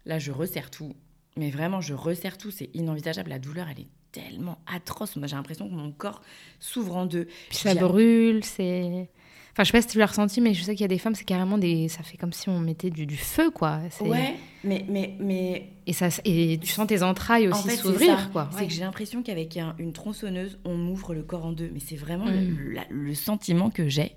là, 0.04 0.18
je 0.18 0.32
resserre 0.32 0.70
tout. 0.70 0.94
Mais 1.36 1.50
vraiment, 1.50 1.80
je 1.80 1.94
resserre 1.94 2.38
tout. 2.38 2.50
C'est 2.50 2.70
inenvisageable. 2.74 3.30
La 3.30 3.38
douleur, 3.38 3.68
elle 3.68 3.80
est 3.80 3.88
tellement 4.12 4.58
atroce. 4.66 5.16
Moi, 5.16 5.26
j'ai 5.26 5.36
l'impression 5.36 5.68
que 5.68 5.74
mon 5.74 5.92
corps 5.92 6.22
s'ouvre 6.60 6.96
en 6.96 7.06
deux. 7.06 7.28
ça 7.50 7.74
brûle, 7.74 8.44
c'est... 8.44 9.08
Enfin, 9.52 9.64
je 9.64 9.68
sais 9.68 9.78
pas 9.78 9.80
si 9.80 9.88
tu 9.88 9.98
l'as 9.98 10.06
ressenti, 10.06 10.42
mais 10.42 10.52
je 10.52 10.62
sais 10.62 10.74
qu'il 10.74 10.82
y 10.82 10.84
a 10.84 10.88
des 10.88 10.98
femmes, 10.98 11.14
c'est 11.14 11.24
carrément 11.24 11.56
des... 11.56 11.88
Ça 11.88 12.02
fait 12.02 12.18
comme 12.18 12.32
si 12.34 12.50
on 12.50 12.60
mettait 12.60 12.90
du, 12.90 13.16
feu, 13.16 13.50
quoi. 13.50 13.80
Ouais, 14.02 14.36
mais, 14.64 14.84
mais, 14.86 15.14
mais... 15.18 15.70
Et, 15.86 15.94
ça, 15.94 16.08
et 16.26 16.58
tu 16.58 16.68
sens 16.68 16.86
tes 16.86 17.02
entrailles 17.02 17.48
aussi 17.48 17.70
s'ouvrir, 17.70 18.30
quoi. 18.32 18.50
C'est 18.52 18.66
que 18.66 18.72
j'ai 18.72 18.82
l'impression 18.82 19.22
qu'avec 19.22 19.58
une 19.78 19.94
tronçonneuse, 19.94 20.58
on 20.66 20.74
m'ouvre 20.76 21.14
le 21.14 21.22
corps 21.22 21.46
en 21.46 21.52
deux. 21.52 21.70
Mais 21.72 21.80
c'est 21.80 21.96
vraiment 21.96 22.26
le, 22.26 22.80
le, 22.90 23.14
sentiment 23.14 23.70
que 23.70 23.88
j'ai. 23.88 24.12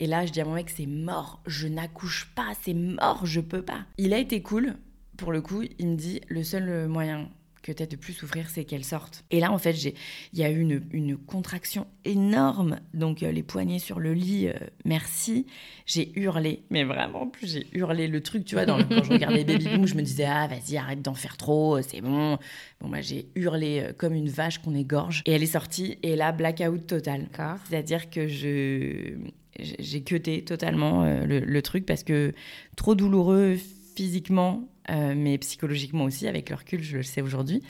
Et 0.00 0.06
là, 0.06 0.26
je 0.26 0.32
dis 0.32 0.40
à 0.40 0.44
mon 0.44 0.54
mec, 0.54 0.70
c'est 0.70 0.86
mort, 0.86 1.42
je 1.46 1.68
n'accouche 1.68 2.32
pas, 2.34 2.52
c'est 2.62 2.74
mort, 2.74 3.24
je 3.26 3.40
peux 3.40 3.62
pas. 3.62 3.86
Il 3.98 4.12
a 4.12 4.18
été 4.18 4.42
cool, 4.42 4.74
pour 5.16 5.32
le 5.32 5.40
coup, 5.40 5.62
il 5.78 5.88
me 5.88 5.96
dit, 5.96 6.20
le 6.28 6.42
seul 6.42 6.88
moyen 6.88 7.28
que 7.64 7.72
tu 7.72 7.82
as 7.82 7.86
de 7.86 7.96
plus 7.96 8.12
souffrir, 8.12 8.48
c'est 8.50 8.64
qu'elle 8.64 8.84
sorte. 8.84 9.24
Et 9.30 9.40
là, 9.40 9.50
en 9.50 9.58
fait, 9.58 9.72
il 9.72 10.38
y 10.38 10.44
a 10.44 10.50
eu 10.50 10.60
une, 10.60 10.82
une, 10.92 11.16
contraction 11.16 11.86
énorme. 12.04 12.78
Donc, 12.92 13.22
euh, 13.22 13.32
les 13.32 13.42
poignets 13.42 13.78
sur 13.78 14.00
le 14.00 14.12
lit, 14.12 14.48
euh, 14.48 14.52
merci. 14.84 15.46
J'ai 15.86 16.16
hurlé. 16.18 16.64
Mais 16.68 16.84
vraiment, 16.84 17.26
plus 17.26 17.50
j'ai 17.50 17.66
hurlé 17.72 18.06
le 18.06 18.22
truc, 18.22 18.44
tu 18.44 18.54
vois, 18.54 18.66
dans 18.66 18.84
quand 18.84 19.02
je 19.02 19.10
regardais 19.10 19.44
Baby 19.46 19.64
Boom, 19.68 19.86
je 19.86 19.94
me 19.94 20.02
disais, 20.02 20.26
ah, 20.26 20.46
vas-y, 20.46 20.76
arrête 20.76 21.00
d'en 21.00 21.14
faire 21.14 21.38
trop, 21.38 21.80
c'est 21.80 22.02
bon. 22.02 22.38
Bon, 22.80 22.88
bah, 22.90 23.00
j'ai 23.00 23.28
hurlé 23.34 23.80
euh, 23.80 23.92
comme 23.94 24.12
une 24.12 24.28
vache 24.28 24.58
qu'on 24.58 24.74
égorge. 24.74 25.22
Et 25.24 25.32
elle 25.32 25.42
est 25.42 25.46
sortie, 25.46 25.98
et 26.02 26.16
là, 26.16 26.32
blackout 26.32 26.86
total. 26.86 27.28
C'est-à-dire 27.68 28.10
que 28.10 28.28
je 28.28 29.14
j'ai 29.58 30.02
cuté 30.02 30.42
totalement 30.42 31.04
euh, 31.04 31.24
le, 31.24 31.62
truc 31.62 31.86
parce 31.86 32.02
que 32.02 32.32
trop 32.76 32.94
douloureux 32.94 33.56
physiquement, 33.94 34.68
euh, 34.90 35.14
mais 35.16 35.38
psychologiquement 35.38 36.04
aussi, 36.04 36.26
avec 36.26 36.50
le 36.50 36.56
recul, 36.56 36.82
je 36.82 36.96
le 36.96 37.02
sais 37.02 37.22
aujourd'hui. 37.22 37.62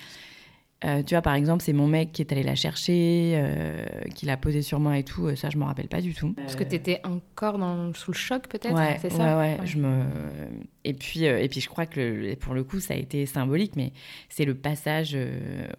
Euh, 0.85 1.03
tu 1.03 1.15
vois, 1.15 1.23
par 1.23 1.35
exemple, 1.35 1.63
c'est 1.63 1.73
mon 1.73 1.87
mec 1.87 2.13
qui 2.13 2.23
est 2.23 2.33
allé 2.33 2.43
la 2.43 2.55
chercher, 2.55 3.33
euh, 3.37 3.85
qui 4.15 4.27
l'a 4.27 4.37
posée 4.37 4.63
sur 4.63 4.81
moi 4.81 4.99
et 4.99 5.03
tout. 5.03 5.27
Euh, 5.27 5.37
ça, 5.37 5.49
je 5.49 5.57
m'en 5.57 5.67
rappelle 5.67 5.89
pas 5.89 6.01
du 6.01 6.15
tout. 6.15 6.33
Parce 6.35 6.57
que 6.57 6.65
tu 6.65 6.75
étais 6.75 7.01
encore 7.05 7.59
dans, 7.59 7.93
sous 7.95 8.13
le 8.13 8.17
choc, 8.17 8.49
peut-être 8.49 8.75
ouais, 8.75 8.99
c'est 9.01 9.11
ça? 9.11 9.39
ouais, 9.39 9.59
ouais, 9.59 9.67
Je 9.67 9.79
me... 9.79 10.05
et, 10.85 10.93
puis, 10.93 11.25
et 11.25 11.49
puis, 11.49 11.61
je 11.61 11.69
crois 11.69 11.87
que 11.87 12.35
pour 12.35 12.55
le 12.55 12.65
coup, 12.65 12.81
ça 12.81 12.95
a 12.95 12.97
été 12.97 13.25
symbolique, 13.25 13.77
mais 13.77 13.93
c'est 14.29 14.45
le 14.45 14.55
passage 14.55 15.17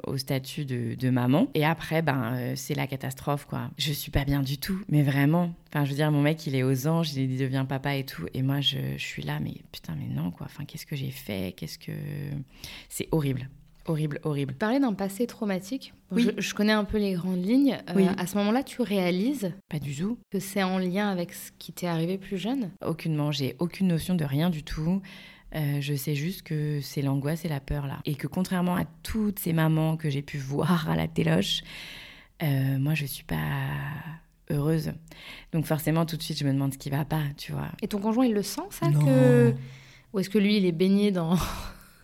au 0.07 0.17
statut 0.17 0.65
de, 0.65 0.95
de, 0.95 1.09
maman. 1.09 1.49
Et 1.53 1.65
après, 1.65 2.01
ben, 2.01 2.55
c'est 2.55 2.75
la 2.75 2.87
catastrophe, 2.87 3.45
quoi. 3.45 3.69
Je 3.77 3.91
suis 3.91 4.11
pas 4.11 4.25
bien 4.25 4.41
du 4.41 4.57
tout, 4.57 4.79
mais 4.89 5.03
vraiment. 5.03 5.53
Enfin, 5.69 5.85
je 5.85 5.91
veux 5.91 5.95
dire, 5.95 6.11
mon 6.11 6.21
mec, 6.21 6.47
il 6.47 6.55
est 6.55 6.63
aux 6.63 6.87
anges, 6.87 7.13
il 7.13 7.37
devient 7.37 7.65
papa 7.67 7.95
et 7.95 8.05
tout. 8.05 8.25
Et 8.33 8.41
moi, 8.41 8.61
je, 8.61 8.77
je 8.97 9.03
suis 9.03 9.21
là, 9.21 9.39
mais 9.39 9.55
putain, 9.71 9.95
mais 9.95 10.13
non, 10.13 10.31
quoi. 10.31 10.47
Enfin, 10.49 10.65
qu'est-ce 10.65 10.85
que 10.85 10.95
j'ai 10.95 11.11
fait? 11.11 11.53
Qu'est-ce 11.55 11.77
que. 11.77 11.91
C'est 12.89 13.07
horrible. 13.11 13.49
Horrible, 13.87 14.19
horrible. 14.23 14.55
Parler 14.55 14.79
d'un 14.79 14.93
passé 14.93 15.27
traumatique, 15.27 15.93
oui. 16.09 16.31
je, 16.37 16.53
connais 16.55 16.73
un 16.73 16.85
peu 16.85 16.97
les 16.97 17.13
grandes 17.13 17.45
lignes. 17.45 17.77
Euh, 17.95 18.07
à 18.17 18.25
ce 18.25 18.35
moment-là, 18.37 18.63
tu 18.63 18.81
réalises 18.81 19.53
Pas 19.69 19.77
du 19.77 19.95
tout. 19.95 20.17
Que 20.31 20.39
c'est 20.39 20.63
en 20.63 20.79
lien 20.79 21.09
avec 21.09 21.33
ce 21.33 21.51
qui 21.59 21.71
t'est 21.71 21.85
arrivé 21.85 22.17
plus 22.17 22.37
jeune? 22.37 22.71
Aucunement, 22.83 23.31
j'ai 23.31 23.55
aucune 23.59 23.87
notion 23.87 24.15
de 24.15 24.25
rien 24.25 24.49
du 24.49 24.63
tout. 24.63 25.03
Euh, 25.55 25.79
je 25.81 25.93
sais 25.93 26.15
juste 26.15 26.41
que 26.41 26.81
c'est 26.81 27.03
l'angoisse 27.03 27.45
et 27.45 27.47
la 27.47 27.59
peur 27.59 27.85
là. 27.85 27.99
Et 28.05 28.15
que 28.15 28.25
contrairement 28.25 28.75
à 28.75 28.85
toutes 29.03 29.37
ces 29.37 29.53
mamans 29.53 29.97
que 29.97 30.09
j'ai 30.09 30.23
pu 30.23 30.39
voir 30.39 30.89
à 30.89 30.95
la 30.95 31.07
téloche, 31.07 31.61
euh, 32.41 32.79
moi 32.79 32.95
je 32.95 33.05
suis 33.05 33.23
pas 33.23 33.37
heureuse. 34.49 34.93
Donc 35.53 35.65
forcément 35.65 36.05
tout 36.05 36.17
de 36.17 36.23
suite 36.23 36.39
je 36.39 36.45
me 36.45 36.51
demande 36.51 36.73
ce 36.73 36.79
qui 36.79 36.89
va 36.89 37.05
pas, 37.05 37.21
tu 37.37 37.51
vois. 37.51 37.69
Et 37.83 37.87
ton 37.87 37.99
conjoint 37.99 38.25
il 38.25 38.33
le 38.33 38.43
sent 38.43 38.61
ça 38.71 38.87
que... 38.89 39.53
Ou 40.13 40.19
est-ce 40.19 40.29
que 40.29 40.39
lui 40.39 40.57
il 40.57 40.65
est 40.65 40.71
baigné 40.71 41.11
dans 41.11 41.37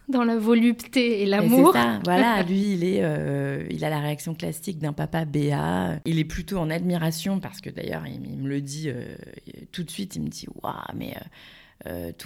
dans 0.10 0.24
la 0.24 0.38
volupté 0.38 1.22
et 1.22 1.26
l'amour. 1.26 1.76
Voilà, 2.04 2.44
lui, 2.44 2.74
il 2.74 2.84
est, 2.84 3.04
euh, 3.04 3.66
il 3.70 3.86
a 3.86 3.90
la 3.90 4.00
réaction 4.00 4.34
classique 4.34 4.80
d'un 4.80 4.94
papa 4.94 5.26
béat. 5.26 6.00
Il 6.06 6.20
est 6.20 6.26
plutôt 6.26 6.58
en 6.58 6.70
admiration 6.70 7.40
parce 7.40 7.62
que 7.62 7.70
d'ailleurs, 7.70 8.04
il, 8.08 8.38
me 8.38 8.50
le 8.50 8.62
dit 8.62 8.90
euh, 8.90 9.16
tout 9.72 9.84
de 9.84 9.90
suite. 9.90 10.16
Il 10.16 10.24
me 10.24 10.28
dit, 10.28 10.48
waouh, 10.62 10.74
mais 10.96 11.14
euh, 11.16 11.20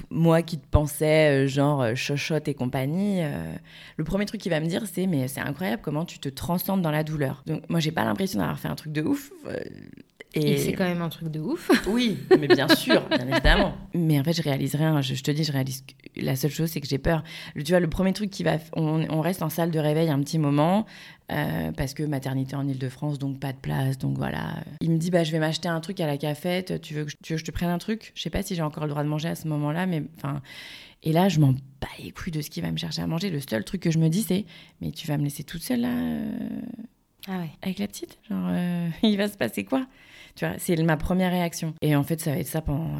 moi 0.10 0.42
qui 0.42 0.58
te 0.58 0.68
pensais 0.68 1.48
genre 1.48 1.96
chochotte 1.96 2.48
et 2.48 2.54
compagnie, 2.54 3.22
le 3.98 4.04
premier 4.04 4.26
truc 4.26 4.42
qu'il 4.42 4.52
va 4.52 4.60
me 4.60 4.68
dire 4.68 4.84
c'est 4.92 5.08
mais 5.08 5.28
c'est 5.28 5.42
incroyable 5.42 5.82
comment 5.82 6.06
tu 6.06 6.20
te 6.20 6.30
transcendes 6.30 6.82
dans 6.82 6.92
la 6.92 7.04
douleur. 7.04 7.44
Donc 7.46 7.70
moi 7.70 7.80
j'ai 7.80 7.92
pas 7.92 8.04
l'impression 8.04 8.40
d'avoir 8.40 8.60
fait 8.60 8.68
un 8.68 8.76
truc 8.76 8.92
de 8.92 9.02
ouf. 9.02 9.32
Et, 10.36 10.58
c'est 10.58 10.74
quand 10.74 10.84
même 10.84 11.02
un 11.02 11.10
truc 11.10 11.30
de 11.30 11.40
ouf. 11.40 11.72
Oui, 11.88 12.18
mais 12.38 12.48
bien 12.48 12.68
sûr, 12.68 13.02
bien 13.08 13.28
évidemment. 13.28 13.74
Mais 13.94 14.20
en 14.20 14.24
fait, 14.24 14.34
je 14.34 14.42
réalise 14.42 14.76
rien. 14.76 15.02
Je, 15.02 15.22
te 15.22 15.32
dis, 15.32 15.46
je 15.46 15.52
réalise. 15.52 15.84
La 16.18 16.36
seule 16.36 16.52
chose, 16.52 16.70
c'est 16.70 16.82
que 16.82 16.88
j'ai 16.88 16.98
peur. 16.98 17.24
Tu 17.56 17.72
vois, 17.72 17.80
le 17.80 17.90
premier 17.90 18.12
truc 18.12 18.30
qui 18.30 18.44
va. 18.44 18.58
On, 18.76 19.22
reste 19.22 19.42
en 19.42 19.50
salle 19.50 19.72
de 19.72 19.80
réveil 19.80 20.10
un 20.10 20.20
petit 20.20 20.38
moment. 20.38 20.86
Euh, 21.32 21.72
parce 21.72 21.96
que 21.96 22.04
maternité 22.04 22.56
en 22.56 22.68
Ile-de-France, 22.68 23.18
donc 23.18 23.40
pas 23.40 23.52
de 23.52 23.58
place, 23.58 23.98
donc 23.98 24.16
voilà. 24.16 24.64
Il 24.80 24.92
me 24.92 24.98
dit, 24.98 25.10
bah, 25.10 25.24
je 25.24 25.32
vais 25.32 25.40
m'acheter 25.40 25.68
un 25.68 25.80
truc 25.80 26.00
à 26.00 26.06
la 26.06 26.18
cafette, 26.18 26.80
tu 26.82 26.94
veux, 26.94 27.06
que 27.06 27.10
je, 27.10 27.18
tu 27.24 27.34
veux 27.34 27.38
que 27.38 27.42
je 27.42 27.46
te 27.46 27.52
prenne 27.52 27.70
un 27.70 27.80
truc? 27.80 28.12
Je 28.14 28.22
sais 28.22 28.30
pas 28.30 28.44
si 28.44 28.54
j'ai 28.54 28.62
encore 28.62 28.84
le 28.84 28.92
droit 28.92 29.04
de 29.04 29.10
manger 29.10 29.30
à 29.30 29.36
ce 29.36 29.48
moment-là, 29.48 29.86
mais 29.88 30.04
enfin... 30.18 30.42
Et 31.02 31.12
là, 31.12 31.30
je 31.30 31.40
m'en 31.40 31.52
bats 31.52 31.88
les 32.04 32.12
couilles 32.12 32.32
de 32.32 32.42
ce 32.42 32.50
qu'il 32.50 32.64
va 32.64 32.72
me 32.72 32.78
chercher 32.78 33.02
à 33.02 33.08
manger. 33.08 33.30
Le 33.30 33.40
seul 33.40 33.64
truc 33.64 33.82
que 33.82 33.92
je 33.92 34.00
me 34.00 34.08
dis, 34.08 34.24
c'est, 34.24 34.46
mais 34.82 34.92
tu 34.92 35.06
vas 35.08 35.18
me 35.18 35.24
laisser 35.24 35.44
toute 35.44 35.62
seule 35.62 35.82
là 35.82 35.90
euh, 35.90 36.62
ah 37.28 37.40
ouais. 37.40 37.50
Avec 37.62 37.80
la 37.80 37.88
petite? 37.88 38.18
Genre, 38.30 38.48
euh, 38.50 38.90
il 39.04 39.18
va 39.18 39.28
se 39.28 39.38
passer 39.38 39.64
quoi? 39.64 39.88
Tu 40.36 40.46
vois, 40.46 40.56
c'est 40.58 40.76
ma 40.84 40.98
première 40.98 41.32
réaction. 41.32 41.74
Et 41.82 41.96
en 41.96 42.04
fait, 42.04 42.20
ça 42.22 42.32
va 42.32 42.38
être 42.38 42.48
ça 42.48 42.62
pendant 42.62 42.92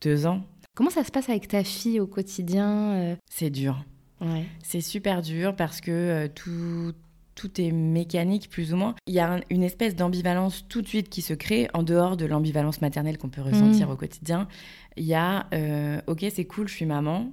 deux 0.00 0.26
ans. 0.26 0.42
Comment 0.74 0.90
ça 0.90 1.02
se 1.02 1.10
passe 1.10 1.28
avec 1.28 1.48
ta 1.48 1.64
fille 1.64 2.00
au 2.00 2.06
quotidien 2.06 3.16
C'est 3.30 3.50
dur. 3.50 3.84
Ouais. 4.20 4.44
C'est 4.62 4.80
super 4.80 5.22
dur 5.22 5.56
parce 5.56 5.80
que 5.80 6.26
tout 6.28 6.92
tout 7.38 7.60
est 7.60 7.70
mécanique 7.70 8.50
plus 8.50 8.74
ou 8.74 8.76
moins. 8.76 8.96
Il 9.06 9.14
y 9.14 9.20
a 9.20 9.40
une 9.48 9.62
espèce 9.62 9.94
d'ambivalence 9.94 10.66
tout 10.68 10.82
de 10.82 10.88
suite 10.88 11.08
qui 11.08 11.22
se 11.22 11.34
crée 11.34 11.68
en 11.72 11.84
dehors 11.84 12.16
de 12.16 12.26
l'ambivalence 12.26 12.80
maternelle 12.80 13.16
qu'on 13.16 13.28
peut 13.28 13.42
ressentir 13.42 13.88
mm. 13.88 13.92
au 13.92 13.96
quotidien. 13.96 14.48
Il 14.96 15.04
y 15.04 15.14
a, 15.14 15.46
euh, 15.54 16.00
ok, 16.08 16.26
c'est 16.34 16.46
cool, 16.46 16.66
je 16.66 16.74
suis 16.74 16.84
maman, 16.84 17.30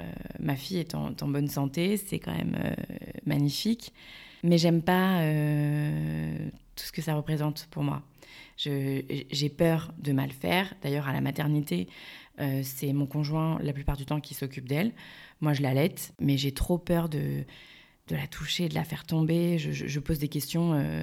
euh, 0.00 0.02
ma 0.40 0.56
fille 0.56 0.78
est 0.78 0.96
en, 0.96 1.12
bonne 1.28 1.46
santé, 1.46 1.96
c'est 1.96 2.18
quand 2.18 2.36
même 2.36 2.56
euh, 2.58 2.74
magnifique, 3.24 3.92
mais 4.42 4.58
j'aime 4.58 4.82
pas 4.82 5.20
tout 6.74 6.84
ce 6.84 6.90
que 6.90 7.00
ça 7.00 7.14
représente 7.14 7.68
pour 7.70 7.84
moi. 7.84 8.02
J'ai 8.56 9.54
peur 9.56 9.94
de 9.98 10.10
mal 10.10 10.32
faire. 10.32 10.74
D'ailleurs, 10.82 11.06
à 11.06 11.12
la 11.12 11.20
maternité, 11.20 11.88
c'est 12.62 12.92
mon 12.92 13.06
conjoint 13.06 13.58
la 13.62 13.72
plupart 13.72 13.96
du 13.96 14.06
temps 14.06 14.20
qui 14.20 14.34
s'occupe 14.34 14.68
d'elle. 14.68 14.92
Moi, 15.40 15.52
je 15.52 15.62
l'allaite, 15.62 16.14
mais 16.20 16.36
j'ai 16.36 16.52
trop 16.52 16.78
peur 16.78 17.08
de 17.08 17.44
de 18.08 18.16
la 18.16 18.26
toucher, 18.26 18.68
de 18.68 18.74
la 18.74 18.84
faire 18.84 19.04
tomber. 19.04 19.58
Je, 19.58 20.00
pose 20.00 20.18
des 20.18 20.28
questions 20.28 20.74
euh, 20.74 21.02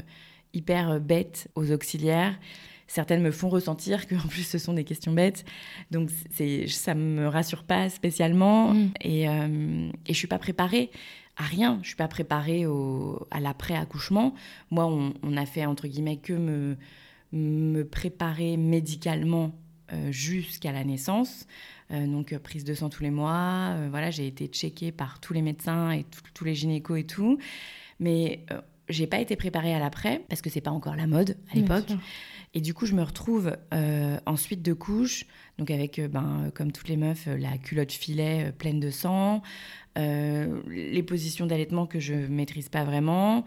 hyper 0.53 0.91
euh, 0.91 0.99
bêtes 0.99 1.49
aux 1.55 1.71
auxiliaires. 1.71 2.37
Certaines 2.87 3.21
me 3.21 3.31
font 3.31 3.49
ressentir 3.49 4.07
que 4.07 4.15
en 4.15 4.27
plus 4.27 4.43
ce 4.43 4.57
sont 4.57 4.73
des 4.73 4.83
questions 4.83 5.13
bêtes, 5.13 5.45
donc 5.89 6.09
c'est 6.31 6.67
ça 6.67 6.93
me 6.93 7.27
rassure 7.27 7.63
pas 7.63 7.89
spécialement 7.89 8.73
mm. 8.73 8.91
et, 9.01 9.29
euh, 9.29 9.89
et 10.05 10.13
je 10.13 10.17
suis 10.17 10.27
pas 10.27 10.37
préparée 10.39 10.91
à 11.35 11.43
rien. 11.43 11.79
Je 11.81 11.87
suis 11.87 11.95
pas 11.95 12.07
préparée 12.07 12.65
au, 12.67 13.25
à 13.31 13.39
l'après 13.39 13.75
accouchement. 13.75 14.35
Moi, 14.69 14.85
on, 14.85 15.13
on, 15.23 15.35
a 15.35 15.45
fait 15.45 15.65
entre 15.65 15.87
guillemets 15.87 16.17
que 16.17 16.33
me 16.33 16.77
me 17.31 17.83
préparer 17.83 18.57
médicalement 18.57 19.55
jusqu'à 20.11 20.71
la 20.71 20.83
naissance. 20.83 21.47
Euh, 21.93 22.07
donc 22.07 22.33
euh, 22.33 22.39
prise 22.39 22.63
de 22.63 22.73
sang 22.73 22.89
tous 22.89 23.03
les 23.03 23.11
mois. 23.11 23.75
Euh, 23.75 23.87
voilà, 23.89 24.11
j'ai 24.11 24.27
été 24.27 24.47
checkée 24.47 24.91
par 24.91 25.19
tous 25.19 25.33
les 25.33 25.41
médecins 25.41 25.91
et 25.91 26.05
tous 26.33 26.43
les 26.43 26.55
gynécos 26.55 26.99
et 26.99 27.05
tout. 27.05 27.37
Mais 27.99 28.45
j'ai 28.89 29.07
pas 29.07 29.19
été 29.19 29.35
préparée 29.35 29.73
à 29.73 29.79
l'après 29.79 30.23
parce 30.29 30.41
que 30.41 30.49
c'est 30.49 30.61
pas 30.61 30.71
encore 30.71 30.95
la 30.95 31.07
mode 31.07 31.37
à 31.51 31.55
l'époque. 31.55 31.91
Et 32.55 32.61
du 32.61 32.73
coup, 32.73 32.85
je 32.85 32.93
me 32.93 33.01
retrouve 33.01 33.55
en 33.71 34.35
suite 34.35 34.61
de 34.61 34.73
couche, 34.73 35.25
donc 35.57 35.71
avec, 35.71 36.01
ben, 36.11 36.51
comme 36.53 36.71
toutes 36.71 36.89
les 36.89 36.97
meufs, 36.97 37.27
la 37.27 37.57
culotte 37.57 37.91
filet 37.91 38.51
pleine 38.57 38.79
de 38.79 38.89
sang, 38.89 39.41
les 39.95 41.03
positions 41.03 41.45
d'allaitement 41.45 41.85
que 41.85 41.99
je 41.99 42.13
maîtrise 42.13 42.67
pas 42.67 42.83
vraiment. 42.83 43.45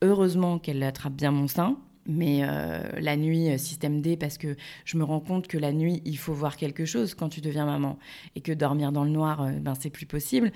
Heureusement 0.00 0.58
qu'elle 0.58 0.82
attrape 0.84 1.14
bien 1.14 1.32
mon 1.32 1.48
sein, 1.48 1.76
mais 2.08 2.40
euh, 2.42 2.80
la 2.98 3.16
nuit, 3.16 3.50
euh, 3.50 3.58
système 3.58 4.00
D, 4.00 4.16
parce 4.16 4.38
que 4.38 4.56
je 4.84 4.96
me 4.96 5.04
rends 5.04 5.20
compte 5.20 5.46
que 5.46 5.58
la 5.58 5.72
nuit, 5.72 6.02
il 6.04 6.18
faut 6.18 6.32
voir 6.32 6.56
quelque 6.56 6.86
chose 6.86 7.14
quand 7.14 7.28
tu 7.28 7.40
deviens 7.40 7.66
maman. 7.66 7.98
Et 8.34 8.40
que 8.40 8.50
dormir 8.50 8.90
dans 8.90 9.04
le 9.04 9.10
noir, 9.10 9.42
euh, 9.42 9.52
ben, 9.52 9.74
c'est 9.78 9.90
plus 9.90 10.06
possible. 10.06 10.50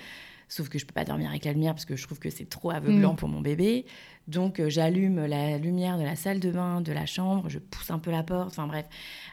Sauf 0.49 0.69
que 0.69 0.79
je 0.79 0.85
peux 0.85 0.93
pas 0.93 1.05
dormir 1.05 1.31
avec 1.31 1.45
la 1.45 1.53
lumière 1.53 1.75
parce 1.75 1.85
que 1.85 1.97
je 1.97 2.03
trouve 2.05 2.19
que 2.19 2.29
c'est 2.29 2.49
trop 2.49 2.71
aveuglant 2.71 3.12
mm. 3.12 3.17
pour 3.17 3.29
mon 3.29 3.41
bébé. 3.41 3.87
Donc 4.29 4.61
j'allume 4.69 5.25
la 5.25 5.57
lumière 5.59 5.99
de 5.99 6.03
la 6.03 6.15
salle 6.15 6.41
de 6.41 6.51
bain, 6.51 6.81
de 6.81 6.93
la 6.93 7.07
chambre, 7.07 7.49
je 7.49 7.59
pousse 7.59 7.91
un 7.91 7.99
peu 7.99 8.11
la 8.11 8.23
porte, 8.23 8.49
enfin 8.49 8.67
bref. 8.67 8.87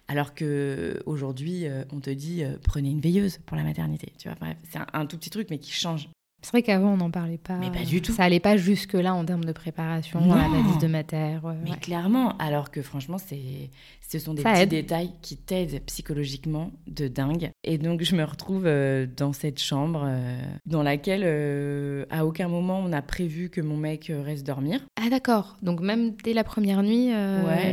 Alors 0.08 0.34
que 0.34 1.02
aujourd'hui, 1.06 1.66
on 1.92 2.00
te 2.00 2.10
dit 2.10 2.44
prenez 2.64 2.90
une 2.90 3.02
veilleuse 3.02 3.40
pour 3.46 3.58
la 3.58 3.64
maternité. 3.64 4.14
Tu 4.18 4.30
vois, 4.30 4.38
bref, 4.40 4.56
c'est 4.70 4.80
un, 4.94 5.06
tout 5.06 5.18
petit 5.18 5.30
truc 5.30 5.48
mais 5.50 5.60
qui 5.60 5.74
change 5.74 6.08
c'est 6.42 6.52
vrai 6.52 6.62
qu'avant, 6.62 6.94
on 6.94 6.98
n'en 6.98 7.12
parlait 7.12 7.38
pas. 7.38 7.58
Mais 7.58 7.70
pas 7.70 7.84
du 7.84 8.02
tout. 8.02 8.14
Ça 8.14 8.24
allait 8.24 8.40
pas 8.40 8.56
jusque-là 8.56 9.14
en 9.14 9.26
termes 9.26 9.44
de 9.44 9.52
préparation, 9.52 10.22
de 10.22 10.88
matière. 10.88 11.42
mais 11.64 11.78
clairement, 11.78 12.38
alors 12.38 12.72
que 12.72 12.82
franchement, 12.82 13.18
c'est, 13.18 13.70
ce 14.12 14.18
sont 14.18 14.34
des 14.34 14.42
petits 14.42 14.66
détails 14.66 15.12
qui 15.22 15.38
t'aident 15.38 15.84
psychologiquement 15.86 16.72
de 16.88 17.08
dingue. 17.08 17.52
Et 17.64 17.78
donc, 17.78 18.02
je 18.02 18.16
me 18.16 18.24
retrouve 18.24 18.64
euh, 18.66 19.06
dans 19.06 19.34
cette 19.34 19.62
chambre 19.62 20.04
euh, 20.04 20.42
dans 20.66 20.82
laquelle, 20.82 21.22
euh, 21.24 22.06
à 22.10 22.26
aucun 22.26 22.48
moment, 22.48 22.80
on 22.80 22.92
a 22.92 23.04
prévu 23.04 23.50
que 23.50 23.62
mon 23.62 23.78
mec 23.78 24.12
reste 24.12 24.48
dormir. 24.48 24.80
Ah, 25.00 25.12
d'accord. 25.12 25.58
Donc, 25.62 25.82
même 25.82 26.16
dès 26.24 26.34
la 26.34 26.44
première 26.44 26.82
nuit, 26.82 27.12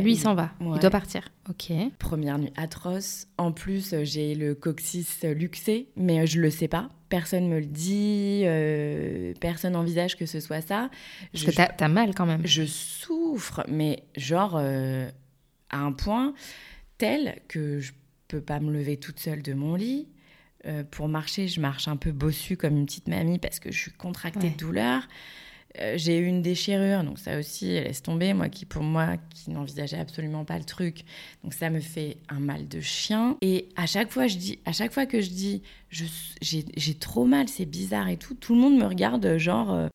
lui, 0.03 0.11
il 0.11 0.19
s'en 0.19 0.35
va. 0.35 0.51
Il 0.61 0.79
doit 0.79 0.91
partir. 0.91 1.27
Ok. 1.49 1.71
Première 1.97 2.37
nuit 2.37 2.53
atroce. 2.55 3.25
En 3.39 3.51
plus, 3.51 3.95
j'ai 4.03 4.35
le 4.35 4.53
coccyx 4.53 5.23
luxé, 5.23 5.89
mais 5.95 6.27
je 6.27 6.39
le 6.39 6.51
sais 6.51 6.67
pas 6.67 6.89
personne 7.09 7.47
me 7.47 7.59
le 7.59 7.65
dit, 7.65 8.41
euh, 8.45 9.33
personne 9.39 9.73
n'envisage 9.73 10.17
que 10.17 10.25
ce 10.25 10.39
soit 10.39 10.61
ça. 10.61 10.89
Parce 11.31 11.45
je, 11.45 11.51
que 11.51 11.75
t'as, 11.77 11.87
mal 11.87 12.13
quand 12.15 12.25
même. 12.25 12.41
Je 12.45 12.63
souffre, 12.65 13.63
mais 13.67 14.03
genre 14.15 14.57
euh, 14.59 15.09
à 15.69 15.79
un 15.79 15.91
point 15.91 16.33
tel 16.97 17.41
que 17.47 17.79
je 17.79 17.93
peux 18.27 18.41
pas 18.41 18.59
me 18.59 18.71
lever 18.71 18.97
toute 18.97 19.19
seule 19.19 19.41
de 19.41 19.53
mon 19.53 19.75
lit. 19.75 20.07
Euh, 20.65 20.83
pour 20.83 21.07
marcher, 21.07 21.47
je 21.47 21.61
marche 21.61 21.87
un 21.87 21.97
peu 21.97 22.11
bossue 22.11 22.57
comme 22.57 22.75
une 22.75 22.85
petite 22.85 23.07
mamie 23.07 23.39
parce 23.39 23.59
que 23.59 23.71
je 23.71 23.79
suis 23.79 23.91
contractée 23.91 24.49
de 24.49 24.57
douleur. 24.57 25.07
Euh, 25.79 25.93
j'ai 25.95 26.17
eu 26.17 26.25
une 26.25 26.41
déchirure, 26.41 27.03
donc 27.03 27.19
ça 27.19 27.37
aussi, 27.37 27.65
laisse 27.65 28.01
tomber. 28.01 28.33
Moi, 28.33 28.49
qui 28.49 28.65
pour 28.65 28.81
moi, 28.81 29.17
qui 29.29 29.51
n'envisageais 29.51 29.99
absolument 29.99 30.43
pas 30.43 30.57
le 30.57 30.63
truc, 30.63 31.03
donc 31.43 31.53
ça 31.53 31.69
me 31.69 31.79
fait 31.79 32.17
un 32.29 32.39
mal 32.39 32.67
de 32.67 32.81
chien. 32.81 33.37
Et 33.41 33.69
à 33.75 33.85
chaque 33.85 34.11
fois, 34.11 34.27
je 34.27 34.37
dis, 34.37 34.59
à 34.65 34.71
chaque 34.71 34.91
fois 34.91 35.05
que 35.05 35.21
je 35.21 35.29
dis, 35.29 35.61
j'ai 35.91 36.93
trop 36.95 37.25
mal, 37.25 37.47
c'est 37.47 37.65
bizarre 37.65 38.09
et 38.09 38.17
tout, 38.17 38.33
tout 38.33 38.55
le 38.55 38.61
monde 38.61 38.77
me 38.77 38.85
regarde 38.85 39.37
genre. 39.37 39.71
Euh, 39.71 39.87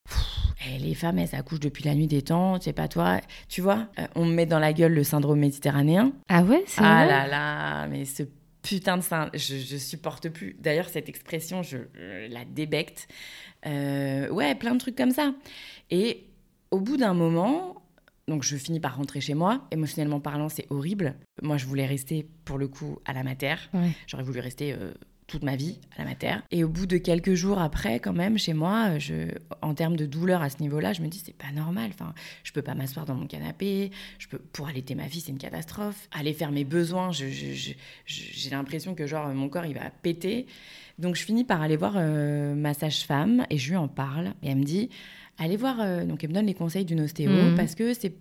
eh, 0.68 0.78
les 0.78 0.94
femmes, 0.94 1.18
elles 1.18 1.34
accouchent 1.34 1.60
depuis 1.60 1.84
la 1.84 1.94
nuit 1.94 2.06
des 2.06 2.22
temps, 2.22 2.60
c'est 2.60 2.72
pas 2.72 2.88
toi. 2.88 3.20
Tu 3.48 3.60
vois, 3.60 3.88
euh, 3.98 4.06
on 4.14 4.24
me 4.26 4.34
met 4.34 4.46
dans 4.46 4.58
la 4.58 4.72
gueule 4.72 4.94
le 4.94 5.04
syndrome 5.04 5.38
méditerranéen. 5.38 6.12
Ah 6.28 6.42
ouais, 6.42 6.62
c'est 6.66 6.80
Ah 6.82 7.06
là 7.06 7.26
là, 7.26 7.86
mais 7.88 8.04
ce 8.04 8.22
putain 8.62 8.96
de 8.96 9.02
sein, 9.02 9.28
je, 9.34 9.56
je 9.56 9.76
supporte 9.76 10.28
plus. 10.28 10.56
D'ailleurs, 10.60 10.88
cette 10.88 11.08
expression, 11.08 11.62
je, 11.62 11.78
la 12.28 12.44
débecte. 12.44 13.08
ouais, 13.66 14.54
plein 14.54 14.74
de 14.74 14.78
trucs 14.78 14.96
comme 14.96 15.10
ça. 15.10 15.34
Et 15.90 16.24
au 16.70 16.80
bout 16.80 16.96
d'un 16.96 17.14
moment, 17.14 17.82
donc 18.28 18.42
je 18.44 18.56
finis 18.56 18.80
par 18.80 18.96
rentrer 18.96 19.20
chez 19.20 19.34
moi. 19.34 19.66
Émotionnellement 19.70 20.20
parlant, 20.20 20.48
c'est 20.48 20.66
horrible. 20.70 21.16
Moi, 21.42 21.56
je 21.56 21.66
voulais 21.66 21.86
rester 21.86 22.26
pour 22.44 22.58
le 22.58 22.68
coup 22.68 22.98
à 23.04 23.12
la 23.12 23.22
mater. 23.22 23.54
J'aurais 24.06 24.22
voulu 24.22 24.40
rester 24.40 24.72
euh, 24.72 24.92
toute 25.32 25.44
ma 25.44 25.56
vie 25.56 25.78
à 25.96 26.02
la 26.02 26.10
mater. 26.10 26.34
Et 26.50 26.62
au 26.62 26.68
bout 26.68 26.84
de 26.84 26.98
quelques 26.98 27.32
jours 27.32 27.58
après, 27.58 28.00
quand 28.00 28.12
même, 28.12 28.36
chez 28.36 28.52
moi, 28.52 28.98
je, 28.98 29.28
en 29.62 29.72
termes 29.72 29.96
de 29.96 30.04
douleur 30.04 30.42
à 30.42 30.50
ce 30.50 30.60
niveau-là, 30.60 30.92
je 30.92 31.00
me 31.00 31.08
dis 31.08 31.22
c'est 31.24 31.34
pas 31.34 31.50
normal. 31.54 31.90
Enfin, 31.94 32.12
je 32.44 32.52
peux 32.52 32.60
pas 32.60 32.74
m'asseoir 32.74 33.06
dans 33.06 33.14
mon 33.14 33.26
canapé. 33.26 33.90
Je 34.18 34.28
peux 34.28 34.38
pour 34.38 34.68
allaiter 34.68 34.94
ma 34.94 35.04
fille, 35.08 35.22
c'est 35.22 35.32
une 35.32 35.38
catastrophe. 35.38 36.06
Aller 36.12 36.34
faire 36.34 36.52
mes 36.52 36.64
besoins, 36.64 37.12
j'ai 37.12 38.50
l'impression 38.50 38.94
que 38.94 39.06
genre 39.06 39.28
mon 39.28 39.48
corps 39.48 39.64
il 39.64 39.74
va 39.74 39.88
péter. 40.02 40.46
Donc 40.98 41.16
je 41.16 41.24
finis 41.24 41.44
par 41.44 41.62
aller 41.62 41.76
voir 41.76 41.94
euh, 41.96 42.54
ma 42.54 42.74
sage-femme 42.74 43.46
et 43.48 43.56
je 43.56 43.70
lui 43.70 43.76
en 43.76 43.88
parle 43.88 44.34
et 44.42 44.50
elle 44.50 44.58
me 44.58 44.64
dit 44.64 44.90
allez 45.38 45.56
voir, 45.56 45.80
euh, 45.80 46.04
donc 46.04 46.22
elle 46.22 46.30
me 46.30 46.34
donne 46.34 46.46
les 46.46 46.54
conseils 46.54 46.84
d'une 46.84 47.00
ostéo 47.00 47.30
mhm. 47.30 47.56
parce 47.56 47.74
que 47.74 47.94
c'est 47.94 48.14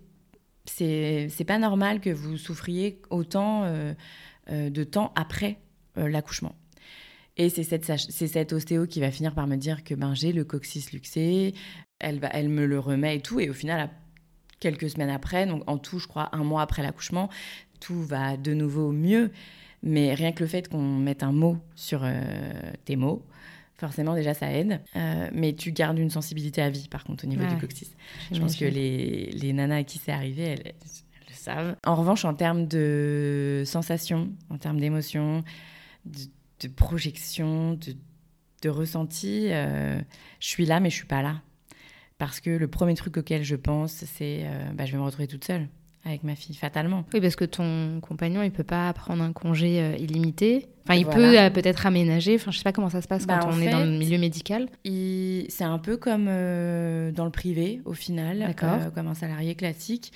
c'est 0.65 1.45
pas 1.45 1.57
normal 1.57 1.99
que 1.99 2.09
vous 2.09 2.37
souffriez 2.37 3.01
autant 3.09 3.63
euh, 3.65 3.93
de 4.47 4.83
temps 4.85 5.11
après 5.15 5.57
l'accouchement. 5.97 6.55
Et 7.37 7.49
c'est 7.49 7.63
cette, 7.63 7.85
c'est 7.85 8.27
cette 8.27 8.53
ostéo 8.53 8.85
qui 8.85 8.99
va 8.99 9.11
finir 9.11 9.33
par 9.33 9.47
me 9.47 9.55
dire 9.55 9.83
que 9.83 9.95
ben, 9.95 10.13
j'ai 10.13 10.33
le 10.33 10.43
coccyx 10.43 10.91
luxé, 10.91 11.53
elle, 11.99 12.19
va, 12.19 12.29
elle 12.33 12.49
me 12.49 12.65
le 12.65 12.79
remet 12.79 13.17
et 13.17 13.21
tout. 13.21 13.39
Et 13.39 13.49
au 13.49 13.53
final, 13.53 13.89
quelques 14.59 14.89
semaines 14.89 15.09
après, 15.09 15.45
donc 15.45 15.63
en 15.67 15.77
tout, 15.77 15.99
je 15.99 16.07
crois, 16.07 16.29
un 16.33 16.43
mois 16.43 16.61
après 16.61 16.83
l'accouchement, 16.83 17.29
tout 17.79 18.01
va 18.03 18.37
de 18.37 18.53
nouveau 18.53 18.91
mieux. 18.91 19.31
Mais 19.83 20.13
rien 20.13 20.31
que 20.31 20.43
le 20.43 20.47
fait 20.47 20.67
qu'on 20.67 20.97
mette 20.97 21.23
un 21.23 21.31
mot 21.31 21.57
sur 21.75 22.05
tes 22.85 22.95
mots, 22.95 23.25
Forcément, 23.81 24.13
déjà, 24.13 24.35
ça 24.35 24.53
aide. 24.53 24.79
Euh, 24.95 25.27
mais 25.33 25.53
tu 25.53 25.71
gardes 25.71 25.97
une 25.97 26.11
sensibilité 26.11 26.61
à 26.61 26.69
vie, 26.69 26.87
par 26.87 27.03
contre, 27.03 27.25
au 27.25 27.27
niveau 27.27 27.43
du 27.45 27.57
coccyx. 27.57 27.89
Je 28.31 28.39
pense 28.39 28.55
que 28.55 28.65
les, 28.65 29.31
les 29.31 29.53
nanas 29.53 29.77
à 29.77 29.83
qui 29.83 29.97
c'est 29.97 30.11
arrivé, 30.11 30.43
elles, 30.43 30.73
le 31.27 31.33
savent. 31.33 31.75
En 31.83 31.95
revanche, 31.95 32.23
en 32.23 32.35
termes 32.35 32.67
de 32.67 33.63
sensations, 33.65 34.29
en 34.51 34.59
termes 34.59 34.79
d'émotions, 34.79 35.43
de 36.61 36.67
projection, 36.67 37.73
de, 37.73 37.95
de 38.61 38.69
ressenti. 38.69 39.49
je 39.49 40.03
suis 40.39 40.65
là, 40.65 40.79
mais 40.79 40.89
je 40.89 40.95
suis 40.95 41.07
pas 41.07 41.21
là. 41.21 41.41
Parce 42.17 42.39
que 42.39 42.51
le 42.51 42.67
premier 42.67 42.93
truc 42.93 43.17
auquel 43.17 43.43
je 43.43 43.55
pense, 43.55 44.05
c'est 44.05 44.45
bah, 44.73 44.85
je 44.85 44.91
vais 44.91 44.97
me 44.97 45.03
retrouver 45.03 45.27
toute 45.27 45.43
seule 45.43 45.67
avec 46.05 46.23
ma 46.23 46.35
fille, 46.35 46.55
fatalement. 46.55 47.05
Oui, 47.13 47.21
parce 47.21 47.35
que 47.35 47.45
ton 47.45 47.99
compagnon, 48.01 48.41
il 48.41 48.51
peut 48.51 48.63
pas 48.63 48.91
prendre 48.93 49.23
un 49.23 49.33
congé 49.33 49.79
euh, 49.79 49.95
illimité. 49.97 50.67
Enfin, 50.83 50.95
il 50.95 51.05
peut 51.05 51.39
euh, 51.39 51.49
peut-être 51.49 51.85
aménager. 51.85 52.35
Enfin, 52.35 52.51
je 52.51 52.57
sais 52.57 52.63
pas 52.63 52.71
comment 52.71 52.89
ça 52.89 53.01
se 53.01 53.07
passe 53.07 53.27
bah, 53.27 53.39
quand 53.41 53.51
on 53.53 53.61
est 53.61 53.69
dans 53.69 53.83
le 53.83 53.91
milieu 53.91 54.17
médical. 54.17 54.67
C'est 54.83 55.63
un 55.63 55.77
peu 55.77 55.97
comme 55.97 56.25
euh, 56.27 57.11
dans 57.11 57.25
le 57.25 57.31
privé, 57.31 57.81
au 57.85 57.93
final, 57.93 58.55
comme 58.95 59.07
un 59.07 59.15
salarié 59.15 59.55
classique. 59.55 60.11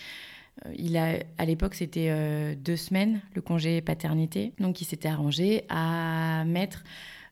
Il 0.77 0.97
a, 0.97 1.19
à 1.37 1.45
l'époque, 1.45 1.75
c'était 1.75 2.55
deux 2.55 2.77
semaines 2.77 3.21
le 3.33 3.41
congé 3.41 3.81
paternité, 3.81 4.53
donc 4.59 4.81
il 4.81 4.85
s'était 4.85 5.09
arrangé 5.09 5.65
à 5.69 6.43
mettre 6.45 6.83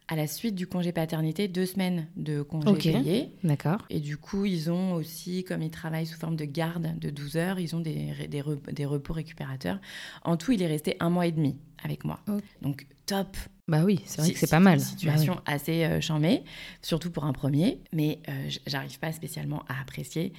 à 0.08 0.16
la 0.16 0.28
suite 0.28 0.56
du 0.56 0.68
congé 0.68 0.92
paternité, 0.92 1.48
deux 1.48 1.66
semaines 1.66 2.08
de 2.16 2.42
congé 2.42 2.92
payé. 2.92 3.32
D'accord. 3.44 3.86
Et 3.90 4.00
du 4.00 4.18
coup, 4.18 4.46
ils 4.46 4.70
ont 4.70 4.94
aussi, 4.94 5.44
comme 5.44 5.62
ils 5.62 5.72
travaillent 5.72 6.06
sous 6.06 6.20
forme 6.20 6.36
de 6.36 6.46
garde 6.46 7.00
de 7.00 7.10
12 7.10 7.38
heures, 7.38 7.60
ils 7.60 7.76
ont 7.76 7.80
des, 7.80 8.28
des, 8.28 8.44
des 8.72 8.86
repos 8.86 9.14
récupérateurs. 9.14 9.80
En 10.24 10.38
tout, 10.38 10.52
il 10.52 10.62
est 10.62 10.68
resté 10.68 10.98
un 11.00 11.10
mois 11.10 11.28
et 11.28 11.32
demi 11.32 11.58
avec 11.84 12.04
moi. 12.04 12.20
Donc, 12.62 12.86
top. 13.06 13.38
Bah 13.68 13.84
oui, 13.86 14.02
c'est 14.06 14.22
vrai 14.22 14.32
que 14.32 14.40
c'est 14.40 14.50
pas 14.50 14.60
mal. 14.60 14.80
Situation 14.80 15.36
bah 15.36 15.44
assez 15.46 15.86
euh, 15.86 16.02
charmée, 16.02 16.44
surtout 16.82 17.12
pour 17.12 17.24
un 17.24 17.34
premier. 17.34 17.80
Mais 17.94 18.20
euh, 18.28 18.50
j'arrive 18.68 19.00
pas 19.00 19.14
spécialement 19.14 19.64
à 19.70 19.82
apprécier 19.82 20.34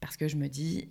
parce 0.00 0.16
que 0.16 0.28
je 0.28 0.36
me 0.36 0.48
dis, 0.48 0.88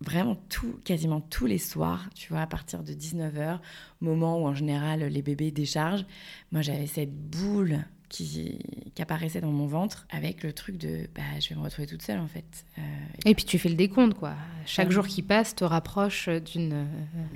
vraiment 0.00 0.36
tout, 0.48 0.80
quasiment 0.84 1.20
tous 1.20 1.46
les 1.46 1.58
soirs, 1.58 2.08
tu 2.14 2.32
vois, 2.32 2.42
à 2.42 2.46
partir 2.46 2.82
de 2.82 2.92
19h, 2.92 3.60
moment 4.00 4.42
où 4.42 4.46
en 4.46 4.54
général 4.54 5.00
les 5.00 5.22
bébés 5.22 5.50
déchargent, 5.50 6.06
moi 6.52 6.62
j'avais 6.62 6.86
cette 6.86 7.14
boule 7.14 7.84
qui, 8.14 8.58
qui, 8.94 9.02
apparaissait 9.02 9.40
dans 9.40 9.50
mon 9.50 9.66
ventre 9.66 10.06
avec 10.08 10.44
le 10.44 10.52
truc 10.52 10.78
de 10.78 11.08
bah, 11.16 11.22
je 11.40 11.48
vais 11.48 11.56
me 11.56 11.60
retrouver 11.60 11.88
toute 11.88 12.02
seule 12.02 12.20
en 12.20 12.28
fait. 12.28 12.64
Euh, 12.78 12.82
et, 13.24 13.34
puis 13.34 13.44
tu 13.44 13.58
fais 13.58 13.68
le 13.68 13.74
décompte 13.74 14.14
quoi. 14.14 14.34
Chaque 14.66 14.92
jour 14.92 15.06
qui 15.06 15.22
passe 15.22 15.56
te 15.56 15.64
rapproche 15.64 16.28
d'une, 16.28 16.86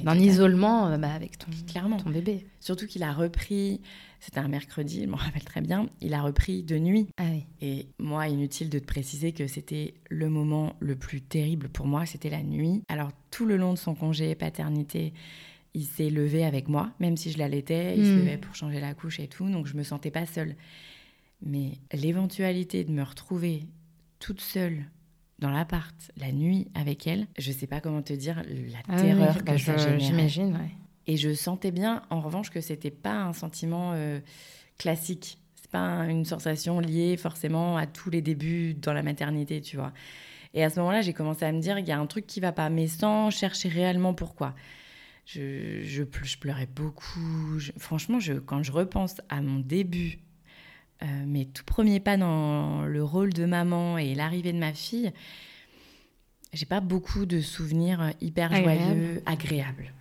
d'un 0.02 0.18
isolement 0.18 0.86
euh, 0.86 0.96
bah, 0.96 1.12
avec 1.12 1.38
ton, 1.38 1.50
Clairement. 1.66 1.96
ton 1.96 2.10
bébé. 2.10 2.46
Surtout 2.60 2.86
qu'il 2.86 3.02
a 3.02 3.12
repris 3.12 3.80
c'était 4.20 4.40
un 4.40 4.48
mercredi, 4.48 5.02
je 5.04 5.08
me 5.08 5.14
rappelle 5.14 5.44
très 5.44 5.60
bien. 5.60 5.88
Il 6.00 6.12
a 6.12 6.22
repris 6.22 6.64
de 6.64 6.76
nuit. 6.76 7.06
Ah 7.18 7.24
oui. 7.30 7.44
Et 7.60 7.86
moi, 8.00 8.26
inutile 8.26 8.68
de 8.68 8.80
te 8.80 8.84
préciser 8.84 9.32
que 9.32 9.46
c'était 9.46 9.94
le 10.10 10.28
moment 10.28 10.74
le 10.80 10.96
plus 10.96 11.20
terrible 11.20 11.68
pour 11.68 11.86
moi, 11.86 12.04
c'était 12.04 12.30
la 12.30 12.42
nuit. 12.42 12.82
Alors, 12.88 13.10
tout 13.30 13.46
le 13.46 13.56
long 13.56 13.74
de 13.74 13.78
son 13.78 13.94
congé 13.94 14.34
paternité, 14.34 15.12
il 15.78 15.84
s'est 15.84 16.10
levé 16.10 16.44
avec 16.44 16.68
moi, 16.68 16.90
même 16.98 17.16
si 17.16 17.30
je 17.30 17.38
l'allaitais, 17.38 17.96
il 17.96 18.04
se 18.04 18.10
hmm. 18.10 18.18
levait 18.18 18.36
pour 18.36 18.54
changer 18.56 18.80
la 18.80 18.94
couche 18.94 19.20
et 19.20 19.28
tout, 19.28 19.48
donc 19.48 19.66
je 19.66 19.76
me 19.76 19.84
sentais 19.84 20.10
pas 20.10 20.26
seule. 20.26 20.56
Mais 21.40 21.78
l'éventualité 21.92 22.82
de 22.82 22.90
me 22.90 23.04
retrouver 23.04 23.62
toute 24.18 24.40
seule 24.40 24.84
dans 25.38 25.50
l'appart 25.50 25.94
la 26.16 26.32
nuit 26.32 26.66
avec 26.74 27.06
elle, 27.06 27.28
je 27.38 27.52
sais 27.52 27.68
pas 27.68 27.80
comment 27.80 28.02
te 28.02 28.12
dire 28.12 28.42
la 28.44 28.78
ah 28.88 29.00
terreur 29.00 29.38
que 29.38 29.44
bah, 29.44 29.58
ça 29.58 29.98
J'imagine, 29.98 30.52
ouais. 30.54 30.70
Et 31.06 31.16
je 31.16 31.32
sentais 31.32 31.70
bien, 31.70 32.02
en 32.10 32.20
revanche, 32.20 32.50
que 32.50 32.60
c'était 32.60 32.90
pas 32.90 33.22
un 33.22 33.32
sentiment 33.32 33.92
euh, 33.94 34.18
classique. 34.78 35.38
C'est 35.54 35.70
pas 35.70 36.06
une 36.06 36.24
sensation 36.24 36.80
liée 36.80 37.16
forcément 37.16 37.76
à 37.76 37.86
tous 37.86 38.10
les 38.10 38.20
débuts 38.20 38.74
dans 38.74 38.92
la 38.92 39.04
maternité, 39.04 39.60
tu 39.60 39.76
vois. 39.76 39.92
Et 40.54 40.64
à 40.64 40.70
ce 40.70 40.80
moment-là, 40.80 41.02
j'ai 41.02 41.12
commencé 41.12 41.44
à 41.44 41.52
me 41.52 41.60
dire, 41.60 41.78
il 41.78 41.86
y 41.86 41.92
a 41.92 41.98
un 41.98 42.06
truc 42.06 42.26
qui 42.26 42.40
va 42.40 42.50
pas, 42.50 42.68
mais 42.68 42.88
sans 42.88 43.30
chercher 43.30 43.68
réellement 43.68 44.12
pourquoi. 44.12 44.54
Je, 45.28 45.82
je, 45.82 46.04
pleurais 46.38 46.68
beaucoup. 46.74 47.58
franchement, 47.76 48.18
je, 48.18 48.32
quand 48.32 48.62
je 48.62 48.72
repense 48.72 49.20
à 49.28 49.42
mon 49.42 49.58
début, 49.58 50.20
euh, 51.02 51.26
mes 51.26 51.44
tout 51.44 51.64
premiers 51.64 52.00
pas 52.00 52.16
dans 52.16 52.86
le 52.86 53.04
rôle 53.04 53.34
de 53.34 53.44
maman 53.44 53.98
et 53.98 54.14
l'arrivée 54.14 54.54
de 54.54 54.58
ma 54.58 54.72
fille, 54.72 55.12
j'ai 56.54 56.64
pas 56.64 56.80
beaucoup 56.80 57.26
de 57.26 57.42
souvenirs 57.42 58.14
hyper 58.22 58.54
joyeux, 58.54 59.22
agréables. 59.26 59.92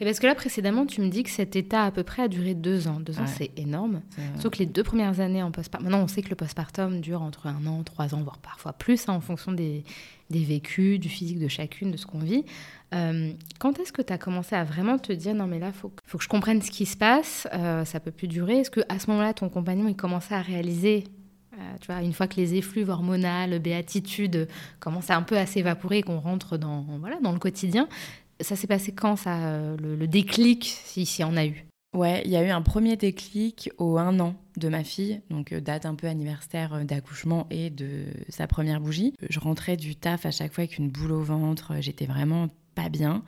Et 0.00 0.04
parce 0.04 0.18
que 0.18 0.26
là, 0.26 0.34
précédemment, 0.34 0.86
tu 0.86 1.00
me 1.00 1.08
dis 1.08 1.22
que 1.22 1.30
cet 1.30 1.56
état 1.56 1.84
à 1.84 1.90
peu 1.90 2.02
près 2.02 2.22
a 2.22 2.28
duré 2.28 2.54
deux 2.54 2.88
ans. 2.88 3.00
Deux 3.00 3.18
ans, 3.18 3.26
c'est 3.26 3.50
énorme. 3.56 4.02
Sauf 4.40 4.52
que 4.52 4.58
les 4.58 4.66
deux 4.66 4.82
premières 4.82 5.20
années 5.20 5.42
en 5.42 5.50
postpartum. 5.50 5.88
Maintenant, 5.88 6.04
on 6.04 6.08
sait 6.08 6.22
que 6.22 6.30
le 6.30 6.36
postpartum 6.36 7.00
dure 7.00 7.22
entre 7.22 7.46
un 7.46 7.66
an, 7.66 7.82
trois 7.82 8.14
ans, 8.14 8.22
voire 8.22 8.38
parfois 8.38 8.72
plus, 8.72 9.08
hein, 9.08 9.14
en 9.14 9.20
fonction 9.20 9.52
des, 9.52 9.84
des, 10.30 10.44
vécus, 10.44 10.98
du 10.98 11.08
physique 11.08 11.38
de 11.38 11.48
chacune, 11.48 11.90
de 11.90 11.96
ce 11.96 12.06
qu'on 12.06 12.18
vit. 12.18 12.44
Euh, 12.94 13.32
quand 13.58 13.78
est-ce 13.80 13.92
que 13.92 14.02
tu 14.02 14.12
as 14.12 14.18
commencé 14.18 14.54
à 14.54 14.64
vraiment 14.64 14.98
te 14.98 15.12
dire 15.12 15.34
non, 15.34 15.46
mais 15.46 15.58
là, 15.58 15.68
il 15.68 15.72
faut, 15.72 15.92
faut, 16.06 16.18
que 16.18 16.24
je 16.24 16.28
comprenne 16.28 16.62
ce 16.62 16.70
qui 16.70 16.86
se 16.86 16.96
passe, 16.96 17.48
euh, 17.52 17.84
ça 17.84 18.00
peut 18.00 18.10
plus 18.10 18.28
durer 18.28 18.60
Est-ce 18.60 18.70
qu'à 18.70 18.98
ce, 18.98 19.10
moment-là, 19.10 19.34
ton 19.34 19.48
compagnon, 19.48 19.88
il 19.88 19.96
commençait 19.96 20.34
à 20.34 20.42
réaliser 20.42 21.04
euh, 21.54 21.76
tu 21.80 21.86
vois, 21.86 22.02
une 22.02 22.12
fois 22.12 22.26
que 22.26 22.36
les 22.36 22.56
effluves 22.56 22.88
hormonales, 22.88 23.60
béatitude 23.60 24.48
commencent 24.80 25.10
un 25.10 25.22
peu 25.22 25.38
à 25.38 25.46
s'évaporer, 25.46 26.02
qu'on 26.02 26.18
rentre 26.18 26.56
dans, 26.56 26.84
voilà, 26.98 27.20
dans 27.20 27.32
le 27.32 27.38
quotidien, 27.38 27.88
ça 28.40 28.56
s'est 28.56 28.66
passé 28.66 28.92
quand, 28.92 29.16
ça, 29.16 29.46
euh, 29.46 29.76
le, 29.76 30.06
déclic, 30.06 30.76
si 30.84 31.04
y 31.18 31.24
en 31.24 31.36
a 31.36 31.46
eu? 31.46 31.66
Ouais, 31.94 32.22
il 32.24 32.30
y 32.30 32.36
a 32.36 32.44
eu 32.44 32.50
un 32.50 32.62
premier 32.62 32.96
déclic 32.96 33.70
au 33.78 33.98
un 33.98 34.18
an 34.18 34.34
de 34.56 34.68
ma 34.68 34.82
fille, 34.82 35.20
donc 35.30 35.52
euh, 35.52 35.60
date 35.60 35.86
un 35.86 35.94
peu 35.94 36.08
anniversaire 36.08 36.74
euh, 36.74 36.84
d'accouchement 36.84 37.46
et 37.50 37.70
de 37.70 38.06
sa 38.28 38.48
première 38.48 38.80
bougie. 38.80 39.14
Je 39.28 39.38
rentrais 39.38 39.76
du 39.76 39.94
taf 39.94 40.26
à 40.26 40.32
chaque 40.32 40.52
fois 40.52 40.62
avec 40.62 40.78
une 40.78 40.90
boule 40.90 41.12
au 41.12 41.22
ventre, 41.22 41.74
j'étais 41.80 42.06
vraiment 42.06 42.48
pas 42.74 42.88
bien. 42.88 43.22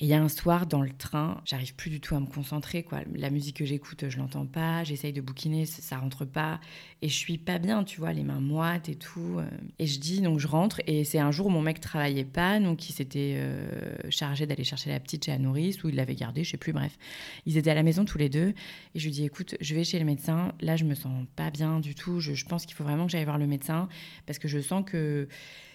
Et 0.00 0.04
il 0.04 0.08
y 0.08 0.14
a 0.14 0.22
un 0.22 0.28
soir 0.28 0.66
dans 0.68 0.80
le 0.80 0.92
train, 0.92 1.40
j'arrive 1.44 1.74
plus 1.74 1.90
du 1.90 2.00
tout 2.00 2.14
à 2.14 2.20
me 2.20 2.26
concentrer. 2.26 2.84
Quoi. 2.84 3.00
La 3.16 3.30
musique 3.30 3.56
que 3.56 3.64
j'écoute, 3.64 4.08
je 4.08 4.18
l'entends 4.18 4.46
pas. 4.46 4.84
J'essaye 4.84 5.12
de 5.12 5.20
bouquiner, 5.20 5.66
ça 5.66 5.98
rentre 5.98 6.24
pas. 6.24 6.60
Et 7.02 7.08
je 7.08 7.14
suis 7.14 7.36
pas 7.36 7.58
bien, 7.58 7.82
tu 7.82 7.98
vois, 7.98 8.12
les 8.12 8.22
mains 8.22 8.40
moites 8.40 8.88
et 8.88 8.94
tout. 8.94 9.38
Euh. 9.38 9.50
Et 9.80 9.88
je 9.88 9.98
dis, 9.98 10.20
donc 10.20 10.38
je 10.38 10.46
rentre. 10.46 10.80
Et 10.86 11.02
c'est 11.02 11.18
un 11.18 11.32
jour 11.32 11.48
où 11.48 11.50
mon 11.50 11.62
mec 11.62 11.80
travaillait 11.80 12.24
pas, 12.24 12.60
donc 12.60 12.88
il 12.88 12.92
s'était 12.92 13.38
euh, 13.38 13.98
chargé 14.08 14.46
d'aller 14.46 14.62
chercher 14.62 14.90
la 14.90 15.00
petite 15.00 15.24
chez 15.24 15.32
la 15.32 15.38
nourrice, 15.38 15.82
ou 15.82 15.88
il 15.88 15.96
l'avait 15.96 16.14
gardée, 16.14 16.44
je 16.44 16.50
sais 16.50 16.58
plus, 16.58 16.72
bref. 16.72 16.96
Ils 17.44 17.56
étaient 17.56 17.70
à 17.70 17.74
la 17.74 17.82
maison 17.82 18.04
tous 18.04 18.18
les 18.18 18.28
deux. 18.28 18.54
Et 18.94 19.00
je 19.00 19.04
lui 19.04 19.10
dis, 19.10 19.24
écoute, 19.24 19.56
je 19.60 19.74
vais 19.74 19.82
chez 19.82 19.98
le 19.98 20.04
médecin. 20.04 20.52
Là, 20.60 20.76
je 20.76 20.84
me 20.84 20.94
sens 20.94 21.26
pas 21.34 21.50
bien 21.50 21.80
du 21.80 21.96
tout. 21.96 22.20
Je, 22.20 22.44
pense 22.44 22.66
qu'il 22.66 22.76
faut 22.76 22.84
vraiment 22.84 23.06
que 23.06 23.12
j'aille 23.12 23.24
voir 23.24 23.38
le 23.38 23.48
médecin 23.48 23.88
parce 24.26 24.38
que 24.38 24.46
je 24.46 24.60
sens 24.60 24.84
que 24.86 25.26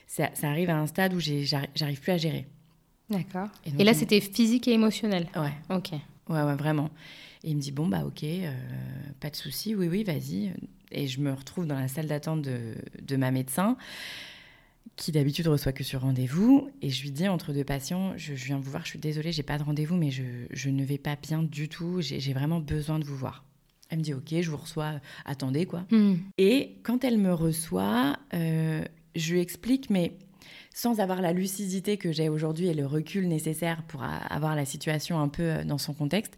ça, 0.07 0.29
ça 0.33 0.49
arrive 0.49 0.69
à 0.69 0.77
un 0.77 0.87
stade 0.87 1.13
où 1.13 1.19
j'arrive 1.19 1.99
plus 1.99 2.11
à 2.13 2.17
gérer. 2.17 2.47
D'accord. 3.09 3.49
Et, 3.65 3.83
là, 3.83 3.93
c'était 3.93 4.21
physique 4.21 4.67
et 4.67 4.71
émotionnel 4.71 5.27
Ouais. 5.35 5.53
Ok. 5.69 5.91
Ouais, 6.29 6.41
ouais, 6.41 6.55
vraiment. 6.55 6.89
Et 7.43 7.49
il 7.51 7.57
me 7.57 7.61
dit, 7.61 7.71
bon, 7.71 7.87
bah 7.87 8.05
ok, 8.05 8.23
euh, 8.23 8.53
pas 9.19 9.29
de 9.29 9.35
souci, 9.35 9.75
oui, 9.75 9.87
oui, 9.87 10.03
vas-y. 10.03 10.53
Et 10.91 11.07
je 11.07 11.19
me 11.19 11.33
retrouve 11.33 11.65
dans 11.65 11.77
la 11.77 11.87
salle 11.87 12.07
d'attente 12.07 12.41
de, 12.41 12.75
de, 13.01 13.15
ma 13.17 13.31
médecin, 13.31 13.75
qui 14.95 15.11
d'habitude 15.11 15.47
reçoit 15.47 15.73
que 15.73 15.83
sur 15.83 16.01
rendez-vous. 16.01 16.69
Et 16.81 16.89
je 16.89 17.01
lui 17.03 17.11
dis, 17.11 17.27
entre 17.27 17.51
deux 17.51 17.65
patients, 17.65 18.13
je, 18.15 18.33
viens 18.33 18.57
vous 18.57 18.71
voir, 18.71 18.83
je 18.83 18.91
suis 18.91 18.99
désolée, 18.99 19.31
j'ai 19.31 19.43
pas 19.43 19.57
de 19.57 19.63
rendez-vous, 19.63 19.97
mais 19.97 20.11
je, 20.11 20.23
je, 20.51 20.69
ne 20.69 20.85
vais 20.85 20.97
pas 20.97 21.17
bien 21.17 21.43
du 21.43 21.67
tout, 21.67 21.99
j'ai 21.99 22.33
vraiment 22.33 22.59
besoin 22.59 22.99
de 22.99 23.03
vous 23.03 23.17
voir. 23.17 23.43
Elle 23.89 23.99
me 23.99 24.03
dit, 24.03 24.13
ok, 24.13 24.33
je 24.39 24.49
vous 24.49 24.57
reçois, 24.57 24.93
attendez, 25.25 25.65
quoi. 25.65 25.85
Hmm. 25.91 26.15
Et 26.37 26.77
quand 26.83 27.03
elle 27.03 27.17
me 27.17 27.33
reçoit, 27.33 28.17
euh, 28.33 28.83
je 29.15 29.33
lui 29.33 29.41
explique, 29.41 29.89
mais 29.89 30.17
sans 30.73 30.99
avoir 30.99 31.21
la 31.21 31.33
lucidité 31.33 31.97
que 31.97 32.11
j'ai 32.11 32.29
aujourd'hui 32.29 32.67
et 32.67 32.73
le 32.73 32.85
recul 32.85 33.27
nécessaire 33.27 33.83
pour 33.87 34.03
avoir 34.03 34.55
la 34.55 34.65
situation 34.65 35.19
un 35.19 35.27
peu 35.27 35.43
euh, 35.43 35.63
dans 35.63 35.77
son 35.77 35.93
contexte. 35.93 36.33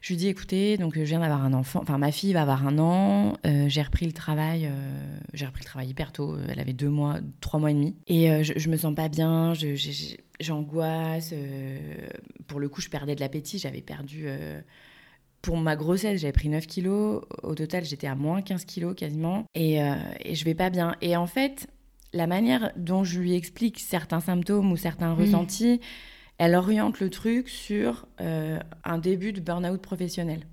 Je 0.00 0.12
lui 0.12 0.16
dis, 0.16 0.28
écoutez, 0.28 0.76
donc 0.76 0.94
je 0.94 1.02
viens 1.02 1.18
d'avoir 1.18 1.44
un 1.44 1.52
enfant, 1.52 1.80
enfin 1.82 1.98
ma 1.98 2.12
fille 2.12 2.32
va 2.32 2.42
avoir 2.42 2.64
un 2.64 2.78
an, 2.78 3.36
euh, 3.44 3.68
j'ai 3.68 3.82
repris 3.82 4.06
le 4.06 4.12
travail, 4.12 4.66
euh, 4.66 5.18
j'ai 5.34 5.44
repris 5.44 5.62
le 5.62 5.66
travail 5.66 5.88
hyper 5.88 6.12
tôt, 6.12 6.36
elle 6.48 6.60
avait 6.60 6.72
deux 6.72 6.88
mois, 6.88 7.16
trois 7.40 7.58
mois 7.58 7.72
et 7.72 7.74
demi, 7.74 7.96
et 8.06 8.44
je, 8.44 8.52
je, 8.54 8.68
me 8.70 8.76
sens 8.76 8.94
pas 8.94 9.08
bien, 9.08 9.54
j'angoisse, 10.38 11.34
pour 12.46 12.60
le 12.60 12.68
coup 12.68 12.80
je 12.80 12.90
perdais 12.90 13.16
de 13.16 13.20
l'appétit, 13.20 13.58
j'avais 13.58 13.80
perdu, 13.80 14.28
pour 15.42 15.56
ma 15.56 15.74
grossesse 15.74 16.20
j'avais 16.20 16.32
pris 16.32 16.48
9 16.48 16.68
kilos, 16.68 17.24
au 17.42 17.56
total 17.56 17.84
j'étais 17.84 18.06
à 18.06 18.14
moins 18.14 18.40
15 18.40 18.66
kilos 18.66 18.94
quasiment, 18.94 19.46
et, 19.56 19.78
et 20.20 20.36
je 20.36 20.44
vais 20.44 20.54
pas 20.54 20.70
bien. 20.70 20.94
Et 21.00 21.16
en 21.16 21.26
fait, 21.26 21.66
la 22.12 22.26
manière 22.26 22.72
dont 22.76 23.04
je 23.04 23.20
lui 23.20 23.34
explique 23.34 23.80
certains 23.80 24.20
symptômes 24.20 24.72
ou 24.72 24.76
certains 24.76 25.14
mm. 25.14 25.18
ressentis, 25.18 25.80
elle 26.38 26.54
oriente 26.54 27.00
le 27.00 27.10
truc 27.10 27.48
sur 27.48 28.06
euh, 28.20 28.58
un 28.84 28.98
début 28.98 29.32
de 29.32 29.40
burn-out 29.40 29.80
professionnel. 29.80 30.46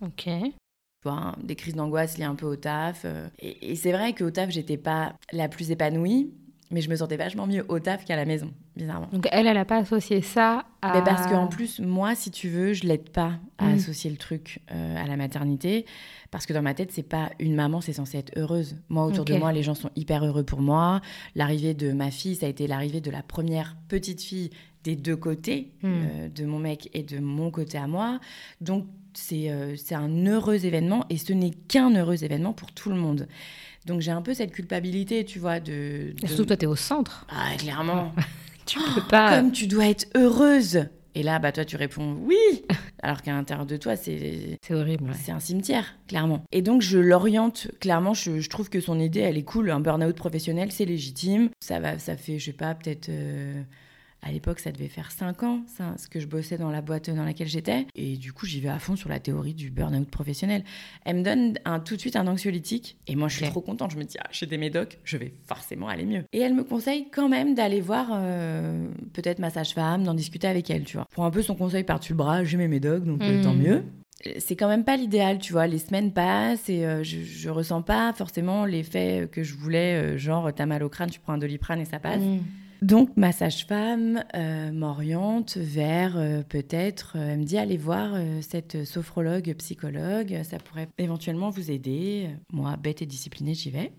Ok. 0.00 0.24
Tu 0.24 1.08
vois, 1.08 1.34
des 1.42 1.56
crises 1.56 1.74
d'angoisse 1.74 2.18
liées 2.18 2.24
un 2.24 2.34
peu 2.34 2.46
au 2.46 2.56
taf. 2.56 3.02
Euh, 3.04 3.28
et, 3.38 3.72
et 3.72 3.76
c'est 3.76 3.92
vrai 3.92 4.14
qu'au 4.14 4.30
taf, 4.30 4.50
j'étais 4.50 4.76
pas 4.76 5.14
la 5.32 5.48
plus 5.48 5.70
épanouie, 5.70 6.32
mais 6.70 6.80
je 6.80 6.90
me 6.90 6.96
sentais 6.96 7.16
vachement 7.16 7.46
mieux 7.46 7.64
au 7.68 7.78
taf 7.80 8.04
qu'à 8.04 8.16
la 8.16 8.24
maison, 8.24 8.52
bizarrement. 8.76 9.08
Donc 9.12 9.26
elle, 9.32 9.46
elle 9.46 9.54
n'a 9.54 9.64
pas 9.64 9.78
associé 9.78 10.20
ça 10.20 10.64
à... 10.82 10.94
Mais 10.94 11.04
parce 11.04 11.26
qu'en 11.26 11.46
plus, 11.46 11.80
moi, 11.80 12.14
si 12.14 12.30
tu 12.30 12.48
veux, 12.48 12.72
je 12.72 12.86
l'aide 12.86 13.10
pas 13.10 13.32
à 13.58 13.66
mm. 13.66 13.74
associer 13.74 14.10
le 14.10 14.16
truc 14.16 14.60
euh, 14.70 15.02
à 15.02 15.06
la 15.06 15.16
maternité. 15.16 15.86
Parce 16.30 16.46
que 16.46 16.52
dans 16.52 16.62
ma 16.62 16.74
tête, 16.74 16.92
c'est 16.92 17.02
pas 17.02 17.30
une 17.38 17.54
maman, 17.54 17.80
c'est 17.80 17.92
censé 17.92 18.18
être 18.18 18.36
heureuse. 18.36 18.76
Moi, 18.88 19.04
autour 19.04 19.24
de 19.24 19.34
moi, 19.36 19.52
les 19.52 19.62
gens 19.62 19.74
sont 19.74 19.90
hyper 19.96 20.24
heureux 20.24 20.44
pour 20.44 20.60
moi. 20.60 21.00
L'arrivée 21.34 21.74
de 21.74 21.92
ma 21.92 22.10
fille, 22.10 22.36
ça 22.36 22.46
a 22.46 22.48
été 22.48 22.66
l'arrivée 22.66 23.00
de 23.00 23.10
la 23.10 23.22
première 23.22 23.76
petite 23.88 24.20
fille 24.20 24.50
des 24.84 24.96
deux 24.96 25.16
côtés, 25.16 25.72
mm. 25.82 25.86
euh, 25.88 26.28
de 26.28 26.44
mon 26.44 26.58
mec 26.58 26.90
et 26.92 27.02
de 27.02 27.18
mon 27.18 27.50
côté 27.50 27.78
à 27.78 27.86
moi. 27.86 28.20
Donc 28.60 28.86
c'est 29.14 29.50
c'est 29.76 29.94
un 29.94 30.26
heureux 30.26 30.66
événement 30.66 31.06
et 31.08 31.16
ce 31.16 31.32
n'est 31.32 31.50
qu'un 31.50 31.90
heureux 31.96 32.22
événement 32.22 32.52
pour 32.52 32.72
tout 32.72 32.90
le 32.90 32.96
monde. 32.96 33.26
Donc 33.86 34.00
j'ai 34.00 34.10
un 34.10 34.20
peu 34.20 34.34
cette 34.34 34.52
culpabilité, 34.52 35.24
tu 35.24 35.38
vois, 35.38 35.60
de... 35.60 36.12
de... 36.20 36.26
Surtout 36.26 36.44
toi, 36.44 36.56
t'es 36.56 36.66
au 36.66 36.76
centre. 36.76 37.24
Ah, 37.30 37.56
clairement. 37.56 38.12
Tu 38.66 38.78
peux 38.94 39.06
pas... 39.08 39.36
Comme 39.36 39.52
tu 39.52 39.66
dois 39.66 39.86
être 39.86 40.06
heureuse. 40.14 40.86
Et 41.14 41.22
là, 41.22 41.38
bah, 41.38 41.50
toi, 41.50 41.64
tu 41.64 41.76
réponds 41.76 42.18
oui, 42.20 42.36
alors 43.02 43.22
qu'à 43.22 43.32
l'intérieur 43.32 43.64
de 43.64 43.78
toi, 43.78 43.96
c'est 43.96 44.58
c'est 44.62 44.74
horrible. 44.74 45.10
C'est 45.18 45.32
un 45.32 45.40
cimetière, 45.40 45.96
clairement. 46.08 46.44
Et 46.52 46.60
donc, 46.60 46.82
je 46.82 46.98
l'oriente 46.98 47.68
clairement. 47.80 48.12
Je, 48.12 48.40
je, 48.40 48.50
trouve 48.50 48.68
que 48.68 48.80
son 48.80 49.00
idée, 49.00 49.20
elle 49.20 49.38
est 49.38 49.42
cool. 49.42 49.70
Un 49.70 49.80
burn-out 49.80 50.14
professionnel, 50.14 50.72
c'est 50.72 50.84
légitime. 50.84 51.48
Ça 51.58 51.80
va, 51.80 51.98
ça 51.98 52.18
fait, 52.18 52.38
je 52.38 52.44
sais 52.44 52.52
pas, 52.52 52.74
peut-être. 52.74 53.08
Euh, 53.08 53.62
à 54.22 54.32
l'époque, 54.32 54.58
ça 54.58 54.72
devait 54.72 54.88
faire 54.88 55.12
5 55.12 55.42
ans, 55.44 55.60
ça, 55.68 55.94
ce 55.98 56.08
que 56.08 56.18
je 56.18 56.26
bossais 56.26 56.58
dans 56.58 56.70
la 56.70 56.80
boîte 56.80 57.10
dans 57.10 57.24
laquelle 57.24 57.46
j'étais. 57.46 57.86
Et 57.94 58.16
du 58.16 58.32
coup, 58.32 58.44
j'y 58.44 58.60
vais 58.60 58.68
à 58.68 58.78
fond 58.78 58.96
sur 58.96 59.08
la 59.08 59.20
théorie 59.20 59.54
du 59.54 59.70
burn-out 59.70 60.10
professionnel. 60.10 60.64
Elle 61.04 61.18
me 61.18 61.22
donne 61.22 61.54
un, 61.64 61.78
tout 61.78 61.94
de 61.94 62.00
suite 62.00 62.16
un 62.16 62.26
anxiolytique. 62.26 62.98
Et 63.06 63.14
moi, 63.14 63.28
je 63.28 63.36
suis 63.36 63.46
trop 63.46 63.60
contente. 63.60 63.92
Je 63.92 63.98
me 63.98 64.04
dis, 64.04 64.16
ah, 64.20 64.26
j'ai 64.32 64.46
des 64.46 64.58
médocs, 64.58 64.98
je 65.04 65.16
vais 65.16 65.32
forcément 65.46 65.88
aller 65.88 66.04
mieux. 66.04 66.24
Et 66.32 66.40
elle 66.40 66.54
me 66.54 66.64
conseille 66.64 67.08
quand 67.10 67.28
même 67.28 67.54
d'aller 67.54 67.80
voir 67.80 68.08
euh, 68.12 68.88
peut-être 69.12 69.38
ma 69.38 69.50
sage-femme, 69.50 70.02
d'en 70.02 70.14
discuter 70.14 70.48
avec 70.48 70.70
elle, 70.70 70.84
tu 70.84 70.96
vois. 70.96 71.06
Pour 71.12 71.24
un 71.24 71.30
peu 71.30 71.42
son 71.42 71.54
conseil 71.54 71.84
par-dessus 71.84 72.12
le 72.12 72.18
bras, 72.18 72.42
j'ai 72.42 72.56
mes 72.56 72.68
médocs, 72.68 73.04
donc 73.04 73.22
euh, 73.22 73.42
tant 73.42 73.54
mmh. 73.54 73.58
mieux 73.58 73.84
c'est 74.38 74.56
quand 74.56 74.66
même 74.66 74.82
pas 74.82 74.96
l'idéal, 74.96 75.38
tu 75.38 75.52
vois. 75.52 75.66
Les 75.66 75.78
semaines 75.78 76.10
passent 76.10 76.70
et 76.70 76.86
euh, 76.86 77.04
je, 77.04 77.20
je, 77.20 77.50
ressens 77.50 77.82
pas 77.82 78.14
forcément 78.14 78.64
l'effet 78.64 79.28
que 79.30 79.42
je 79.44 79.54
voulais, 79.54 80.16
genre 80.16 80.50
t'as 80.54 80.64
mal 80.64 80.82
au 80.82 80.88
crâne, 80.88 81.10
tu 81.10 81.20
prends 81.20 81.34
un 81.34 81.38
doliprane 81.38 81.80
et 81.80 81.84
ça 81.84 82.00
passe. 82.00 82.22
Mmh. 82.22 82.40
Donc 82.82 83.16
ma 83.16 83.32
sage-femme 83.32 84.24
euh, 84.34 84.70
m'oriente 84.70 85.56
vers 85.56 86.16
euh, 86.16 86.42
peut-être, 86.42 87.16
euh, 87.16 87.30
elle 87.32 87.38
me 87.40 87.44
dit 87.44 87.56
allez 87.56 87.78
voir 87.78 88.16
cette 88.42 88.84
sophrologue 88.84 89.54
psychologue, 89.54 90.40
ça 90.42 90.58
pourrait 90.58 90.88
éventuellement 90.98 91.50
vous 91.50 91.70
aider. 91.70 92.28
Moi, 92.52 92.76
bête 92.76 93.02
et 93.02 93.06
disciplinée, 93.06 93.54
j'y 93.54 93.70
vais. 93.70 93.92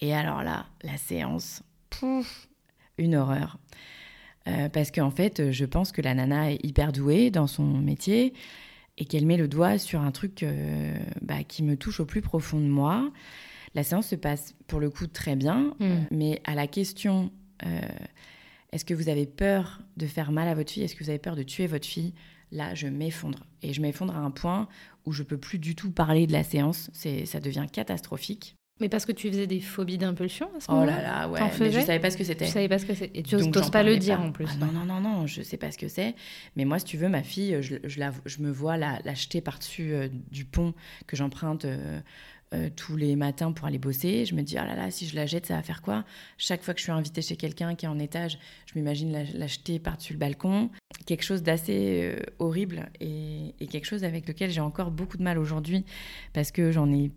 Et 0.00 0.14
alors 0.14 0.42
là, 0.42 0.66
la 0.82 0.96
séance, 0.96 1.62
pouf, 1.90 2.48
une 2.98 3.14
horreur. 3.14 3.58
parce 4.72 4.90
qu'en 4.90 5.10
fait, 5.10 5.50
je 5.50 5.64
pense 5.64 5.92
que 5.92 6.02
la 6.02 6.14
nana 6.14 6.52
est 6.52 6.64
hyper 6.64 6.92
douée 6.92 7.30
dans 7.30 7.46
son 7.46 7.64
métier 7.64 8.34
et 8.98 9.04
qu'elle 9.04 9.26
met 9.26 9.36
le 9.36 9.48
doigt 9.48 9.78
sur 9.78 10.00
un 10.00 10.10
truc 10.10 10.44
bah, 11.22 11.44
qui 11.46 11.62
me 11.62 11.76
touche 11.76 12.00
au 12.00 12.06
plus 12.06 12.22
profond 12.22 12.58
de 12.60 12.66
moi. 12.66 13.10
La 13.74 13.82
séance 13.82 14.08
se 14.08 14.14
passe 14.14 14.54
pour 14.66 14.80
le 14.80 14.90
coup 14.90 15.06
très 15.06 15.36
bien, 15.36 15.74
hmm. 15.80 16.06
mais 16.10 16.40
à 16.44 16.54
la 16.54 16.66
question 16.66 17.32
euh, 17.64 17.80
est-ce 18.74 18.84
que 18.84 18.94
vous 18.94 19.08
avez 19.08 19.26
peur 19.26 19.80
de 19.96 20.06
faire 20.06 20.32
mal 20.32 20.48
à 20.48 20.54
votre 20.54 20.72
fille? 20.72 20.82
Est-ce 20.82 20.96
que 20.96 21.04
vous 21.04 21.10
avez 21.10 21.20
peur 21.20 21.36
de 21.36 21.44
tuer 21.44 21.68
votre 21.68 21.86
fille? 21.86 22.12
Là, 22.50 22.74
je 22.74 22.88
m'effondre. 22.88 23.46
Et 23.62 23.72
je 23.72 23.80
m'effondre 23.80 24.16
à 24.16 24.18
un 24.18 24.32
point 24.32 24.68
où 25.06 25.12
je 25.12 25.22
peux 25.22 25.38
plus 25.38 25.60
du 25.60 25.76
tout 25.76 25.92
parler 25.92 26.26
de 26.26 26.32
la 26.32 26.42
séance. 26.42 26.90
C'est, 26.92 27.24
ça 27.24 27.38
devient 27.38 27.66
catastrophique. 27.70 28.56
Mais 28.80 28.88
parce 28.88 29.06
que 29.06 29.12
tu 29.12 29.28
faisais 29.28 29.46
des 29.46 29.60
phobies 29.60 29.98
d'impulsion 29.98 30.50
à 30.56 30.60
ce 30.60 30.66
Oh 30.68 30.84
là 30.84 31.00
là, 31.00 31.28
ouais. 31.28 31.40
Mais 31.60 31.70
je 31.70 31.78
savais 31.78 32.00
pas 32.00 32.10
ce 32.10 32.16
que 32.16 32.24
c'était. 32.24 32.46
Je 32.46 32.50
savais 32.50 32.68
pas 32.68 32.80
ce 32.80 32.86
que 32.86 32.94
c'était. 32.94 33.16
Et 33.16 33.22
tu 33.22 33.36
n'oses 33.36 33.70
pas 33.70 33.84
le 33.84 33.96
dire 33.96 34.20
en 34.20 34.32
plus. 34.32 34.48
Ah 34.50 34.56
non, 34.56 34.72
non, 34.72 34.84
non, 34.84 35.00
non, 35.00 35.26
je 35.28 35.42
sais 35.42 35.56
pas 35.56 35.70
ce 35.70 35.78
que 35.78 35.86
c'est. 35.86 36.16
Mais 36.56 36.64
moi, 36.64 36.80
si 36.80 36.84
tu 36.84 36.96
veux, 36.96 37.08
ma 37.08 37.22
fille, 37.22 37.58
je, 37.60 37.76
la, 38.00 38.12
je 38.26 38.40
me 38.40 38.50
vois 38.50 38.76
la, 38.76 38.98
la 39.04 39.14
jeter 39.14 39.40
par-dessus 39.40 39.92
euh, 39.92 40.08
du 40.32 40.44
pont 40.44 40.74
que 41.06 41.14
j'emprunte 41.14 41.66
euh, 41.66 42.00
euh, 42.54 42.70
tous 42.74 42.96
les 42.96 43.16
matins 43.16 43.52
pour 43.52 43.66
aller 43.66 43.78
bosser. 43.78 44.24
Je 44.24 44.34
me 44.34 44.42
dis, 44.42 44.56
oh 44.58 44.64
là 44.64 44.76
là, 44.76 44.90
si 44.90 45.06
je 45.06 45.16
la 45.16 45.26
jette, 45.26 45.46
ça 45.46 45.56
va 45.56 45.62
faire 45.62 45.82
quoi? 45.82 46.04
Chaque 46.38 46.62
fois 46.62 46.72
que 46.74 46.80
je 46.80 46.84
suis 46.84 46.92
invitée 46.92 47.22
chez 47.22 47.36
quelqu'un 47.36 47.74
qui 47.74 47.86
est 47.86 47.88
en 47.88 47.98
étage, 47.98 48.38
je 48.66 48.78
m'imagine 48.78 49.12
la, 49.12 49.46
jeter 49.46 49.78
par-dessus 49.78 50.12
le 50.12 50.18
balcon. 50.18 50.70
Quelque 51.06 51.24
chose 51.24 51.42
d'assez 51.42 52.00
euh, 52.02 52.22
horrible 52.38 52.90
et, 53.00 53.54
quelque 53.70 53.86
chose 53.86 54.04
avec 54.04 54.28
lequel 54.28 54.50
j'ai 54.50 54.60
encore 54.60 54.90
beaucoup 54.90 55.16
de 55.16 55.22
mal 55.22 55.38
aujourd'hui 55.38 55.84
parce 56.32 56.52
que 56.52 56.70
j'en 56.70 56.92
ai 56.92 57.10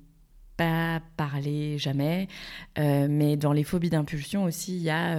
pas 0.56 1.02
parlé 1.18 1.78
jamais. 1.78 2.28
Euh, 2.80 3.08
mais 3.10 3.38
dans 3.38 3.54
les 3.54 3.64
phobies 3.64 3.90
d'impulsion 3.90 4.46
aussi, 4.46 4.78
il 4.78 4.84
y 4.84 4.90
a 4.90 5.16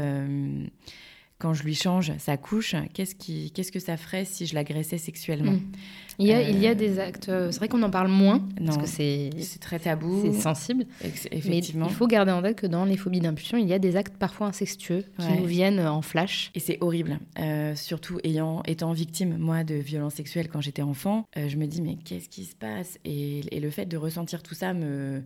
quand 1.38 1.54
je 1.54 1.62
lui 1.62 1.74
change 1.74 2.12
sa 2.18 2.36
couche, 2.36 2.74
qu'est-ce, 2.92 3.14
qui, 3.14 3.52
qu'est-ce 3.52 3.70
que 3.70 3.78
ça 3.78 3.96
ferait 3.96 4.24
si 4.24 4.46
je 4.46 4.54
l'agressais 4.54 4.98
sexuellement 4.98 5.52
mm. 5.52 5.72
il, 6.18 6.26
y 6.26 6.32
a, 6.32 6.42
il 6.42 6.58
y 6.58 6.66
a 6.66 6.72
euh, 6.72 6.74
des 6.74 6.98
actes, 6.98 7.28
euh, 7.28 7.52
c'est 7.52 7.58
vrai 7.58 7.68
qu'on 7.68 7.82
en 7.84 7.90
parle 7.90 8.08
moins, 8.08 8.42
parce 8.64 8.76
que 8.76 8.86
c'est, 8.86 9.30
c'est 9.38 9.60
très 9.60 9.78
tabou. 9.78 10.20
C'est 10.24 10.40
sensible. 10.40 10.86
Effectivement. 11.30 11.86
Mais 11.86 11.92
il 11.92 11.96
faut 11.96 12.08
garder 12.08 12.32
en 12.32 12.42
tête 12.42 12.56
que 12.56 12.66
dans 12.66 12.84
les 12.84 12.96
phobies 12.96 13.20
d'impulsion, 13.20 13.56
il 13.56 13.68
y 13.68 13.72
a 13.72 13.78
des 13.78 13.94
actes 13.94 14.16
parfois 14.18 14.48
incestueux 14.48 15.04
qui 15.18 15.40
nous 15.40 15.46
viennent 15.46 15.80
en 15.80 16.02
flash. 16.02 16.50
Et 16.54 16.60
c'est 16.60 16.78
horrible. 16.80 17.20
Euh, 17.38 17.74
surtout 17.76 18.18
ayant, 18.24 18.62
étant 18.66 18.92
victime, 18.92 19.36
moi, 19.38 19.62
de 19.62 19.76
violences 19.76 20.14
sexuelles 20.14 20.48
quand 20.48 20.60
j'étais 20.60 20.82
enfant, 20.82 21.24
je 21.36 21.56
me 21.56 21.66
dis, 21.66 21.82
mais 21.82 21.96
qu'est-ce 22.04 22.28
qui 22.28 22.44
se 22.44 22.56
passe? 22.56 22.98
Et, 23.04 23.42
et, 23.54 23.60
le 23.60 23.70
fait 23.70 23.86
de 23.86 23.96
ressentir 23.96 24.42
tout 24.42 24.54
ça 24.54 24.74
me, 24.74 25.22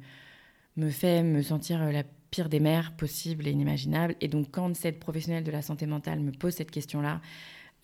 me 0.77 0.91
fait 0.91 1.23
me 1.23 1.43
sentir 1.43 1.79
la 1.91 2.03
pire 2.33 2.49
des 2.49 2.59
mères 2.59 2.93
possibles 2.93 3.47
et 3.47 3.51
inimaginables. 3.51 4.17
Et 4.21 4.27
donc, 4.27 4.49
quand 4.51 4.75
cette 4.75 4.99
professionnelle 4.99 5.45
de 5.45 5.53
la 5.53 5.63
santé 5.63 5.87
mentale 5.87 6.19
me 6.19 6.33
pose 6.33 6.55
cette 6.55 6.73
question-là, 6.73 7.21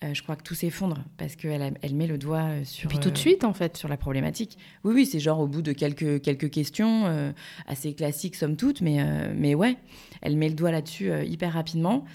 euh, 0.03 0.13
je 0.13 0.23
crois 0.23 0.35
que 0.35 0.43
tout 0.43 0.55
s'effondre 0.55 1.03
parce 1.17 1.35
qu'elle 1.35 1.73
elle 1.81 1.95
met 1.95 2.07
le 2.07 2.17
doigt 2.17 2.49
euh, 2.49 2.63
sur. 2.65 2.85
Et 2.85 2.87
puis 2.87 2.99
tout 2.99 3.11
de 3.11 3.17
suite, 3.17 3.43
en 3.43 3.53
fait. 3.53 3.77
Sur 3.77 3.89
la 3.89 3.97
problématique. 3.97 4.57
Oui, 4.83 4.93
oui, 4.95 5.05
c'est 5.05 5.19
genre 5.19 5.39
au 5.39 5.47
bout 5.47 5.61
de 5.61 5.71
quelques, 5.71 6.21
quelques 6.21 6.49
questions, 6.49 7.05
euh, 7.05 7.31
assez 7.67 7.93
classiques, 7.93 8.35
somme 8.35 8.57
toute, 8.57 8.81
mais, 8.81 8.99
mais 9.35 9.53
ouais, 9.55 9.77
elle 10.21 10.35
met 10.35 10.49
le 10.49 10.55
doigt 10.55 10.71
là-dessus 10.71 11.11
hyper 11.25 11.53
rapidement. 11.53 12.05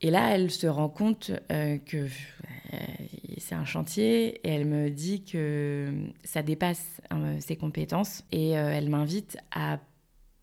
Et 0.00 0.10
là, 0.10 0.34
elle 0.34 0.50
se 0.50 0.66
rend 0.66 0.88
compte 0.88 1.32
que 1.48 2.06
c'est 3.38 3.54
un 3.54 3.64
chantier 3.64 4.40
et 4.46 4.48
elle 4.48 4.64
me 4.64 4.90
dit 4.90 5.24
que 5.24 5.92
ça 6.22 6.42
dépasse 6.42 7.00
ses 7.40 7.56
compétences 7.56 8.22
et 8.30 8.50
elle 8.50 8.90
m'invite 8.90 9.38
à 9.50 9.80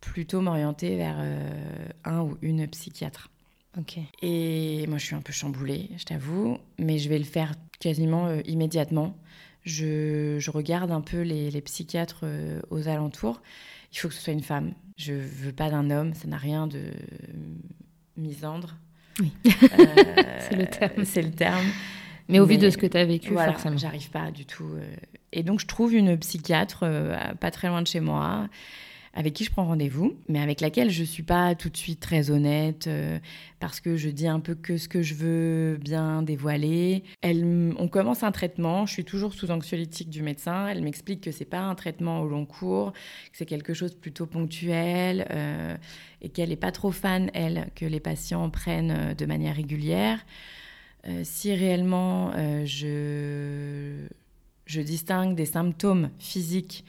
plutôt 0.05 0.39
m'orienter 0.39 0.95
vers 0.95 1.17
euh, 1.19 1.87
un 2.05 2.21
ou 2.21 2.37
une 2.41 2.67
psychiatre. 2.67 3.29
Ok. 3.77 3.97
Et 4.21 4.85
moi, 4.87 4.97
je 4.97 5.05
suis 5.05 5.15
un 5.15 5.21
peu 5.21 5.33
chamboulée, 5.33 5.89
je 5.97 6.05
t'avoue, 6.05 6.57
mais 6.79 6.97
je 6.97 7.09
vais 7.09 7.17
le 7.17 7.25
faire 7.25 7.53
quasiment 7.79 8.27
euh, 8.27 8.41
immédiatement. 8.45 9.17
Je, 9.63 10.37
je, 10.39 10.51
regarde 10.51 10.91
un 10.91 11.01
peu 11.01 11.21
les, 11.21 11.49
les 11.49 11.61
psychiatres 11.61 12.21
euh, 12.23 12.61
aux 12.69 12.87
alentours. 12.87 13.41
Il 13.91 13.97
faut 13.97 14.07
que 14.07 14.13
ce 14.13 14.21
soit 14.21 14.33
une 14.33 14.43
femme. 14.43 14.73
Je 14.95 15.13
veux 15.13 15.51
pas 15.51 15.69
d'un 15.69 15.89
homme, 15.89 16.13
ça 16.13 16.27
n'a 16.27 16.37
rien 16.37 16.67
de 16.67 16.83
misandre. 18.15 18.77
Oui, 19.19 19.31
c'est 19.43 20.55
le 20.55 20.67
terme. 20.67 21.03
C'est 21.03 21.21
le 21.21 21.31
terme. 21.31 21.65
Mais 22.29 22.39
au 22.39 22.45
vu 22.45 22.57
de 22.57 22.69
ce 22.69 22.77
que 22.77 22.85
tu 22.85 22.97
as 22.97 23.05
vécu, 23.05 23.33
voilà, 23.33 23.53
forcément. 23.53 23.77
J'arrive 23.77 24.09
pas 24.09 24.31
du 24.31 24.45
tout. 24.45 24.69
Et 25.31 25.43
donc, 25.43 25.59
je 25.59 25.67
trouve 25.67 25.93
une 25.93 26.17
psychiatre 26.17 26.85
pas 27.39 27.51
très 27.51 27.67
loin 27.67 27.81
de 27.81 27.87
chez 27.87 27.99
moi 27.99 28.47
avec 29.15 29.33
qui 29.33 29.45
je 29.45 29.51
prends 29.51 29.65
rendez-vous, 29.65 30.17
mais 30.27 30.41
avec 30.41 30.59
laquelle 30.59 30.91
je 30.91 31.03
suis 31.03 31.23
pas 31.23 31.55
tout 31.55 31.69
de 31.69 31.77
suite 31.77 32.01
très 32.01 32.31
honnête 32.31 32.87
euh, 32.87 33.17
parce 33.61 33.79
que 33.79 33.95
je 33.95 34.09
dis 34.09 34.27
un 34.27 34.41
peu 34.41 34.55
que 34.55 34.77
ce 34.77 34.89
que 34.89 35.01
je 35.01 35.13
veux 35.13 35.77
bien 35.77 36.21
dévoiler. 36.21 37.03
Elle, 37.21 37.73
on 37.79 37.87
commence 37.87 38.23
un 38.23 38.33
traitement, 38.33 38.85
je 38.85 38.91
suis 38.91 39.05
toujours 39.05 39.33
sous 39.33 39.51
anxiolytique 39.51 40.09
du 40.09 40.21
médecin. 40.21 40.67
Elle 40.67 40.83
m'explique 40.83 41.21
que 41.21 41.31
c'est 41.31 41.45
pas 41.45 41.61
un 41.61 41.75
traitement 41.75 42.21
au 42.21 42.27
long 42.27 42.45
cours, 42.45 42.91
que 42.91 43.37
c'est 43.37 43.45
quelque 43.45 43.73
chose 43.73 43.95
plutôt 43.95 44.25
ponctuel 44.25 45.25
euh, 45.31 45.77
et 46.21 46.27
qu'elle 46.27 46.51
est 46.51 46.57
pas 46.57 46.73
trop 46.73 46.91
fan 46.91 47.31
elle 47.33 47.69
que 47.73 47.85
les 47.85 48.01
patients 48.01 48.49
prennent 48.49 48.91
euh, 48.91 49.13
de 49.13 49.25
manière 49.25 49.55
régulière. 49.55 50.25
si 51.23 51.53
réellement 51.53 52.31
je 52.65 54.07
je 54.65 54.81
distingue 54.81 55.35
des 55.35 55.45
symptômes 55.45 56.09
physiques 56.17 56.83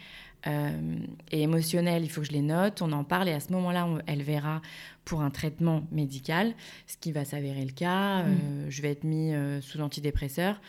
euh, 0.47 0.99
et 1.33 1.43
émotionnel, 1.43 2.05
il 2.05 2.11
faut 2.11 2.21
que 2.21 2.27
je 2.27 2.33
les 2.33 2.43
note, 2.43 2.83
on 2.83 2.93
en 2.93 3.05
parle 3.05 3.29
et 3.29 3.33
à 3.33 3.41
ce 3.41 3.53
moment-là, 3.53 3.89
elle 4.07 4.23
verra 4.23 4.63
pour 5.05 5.21
un 5.21 5.31
traitement 5.31 5.85
médical, 5.91 6.55
ce 6.87 6.97
qui 6.97 7.13
va 7.13 7.25
s'avérer 7.25 7.65
le 7.65 7.73
cas. 7.73 8.21
Euh, 8.21 8.67
mm. 8.67 8.71
je 8.71 8.83
vais 8.83 8.91
être 8.91 9.05
mis 9.05 9.35
euh, 9.35 9.61
sous 9.61 9.81
antidépresseur. 9.81 10.61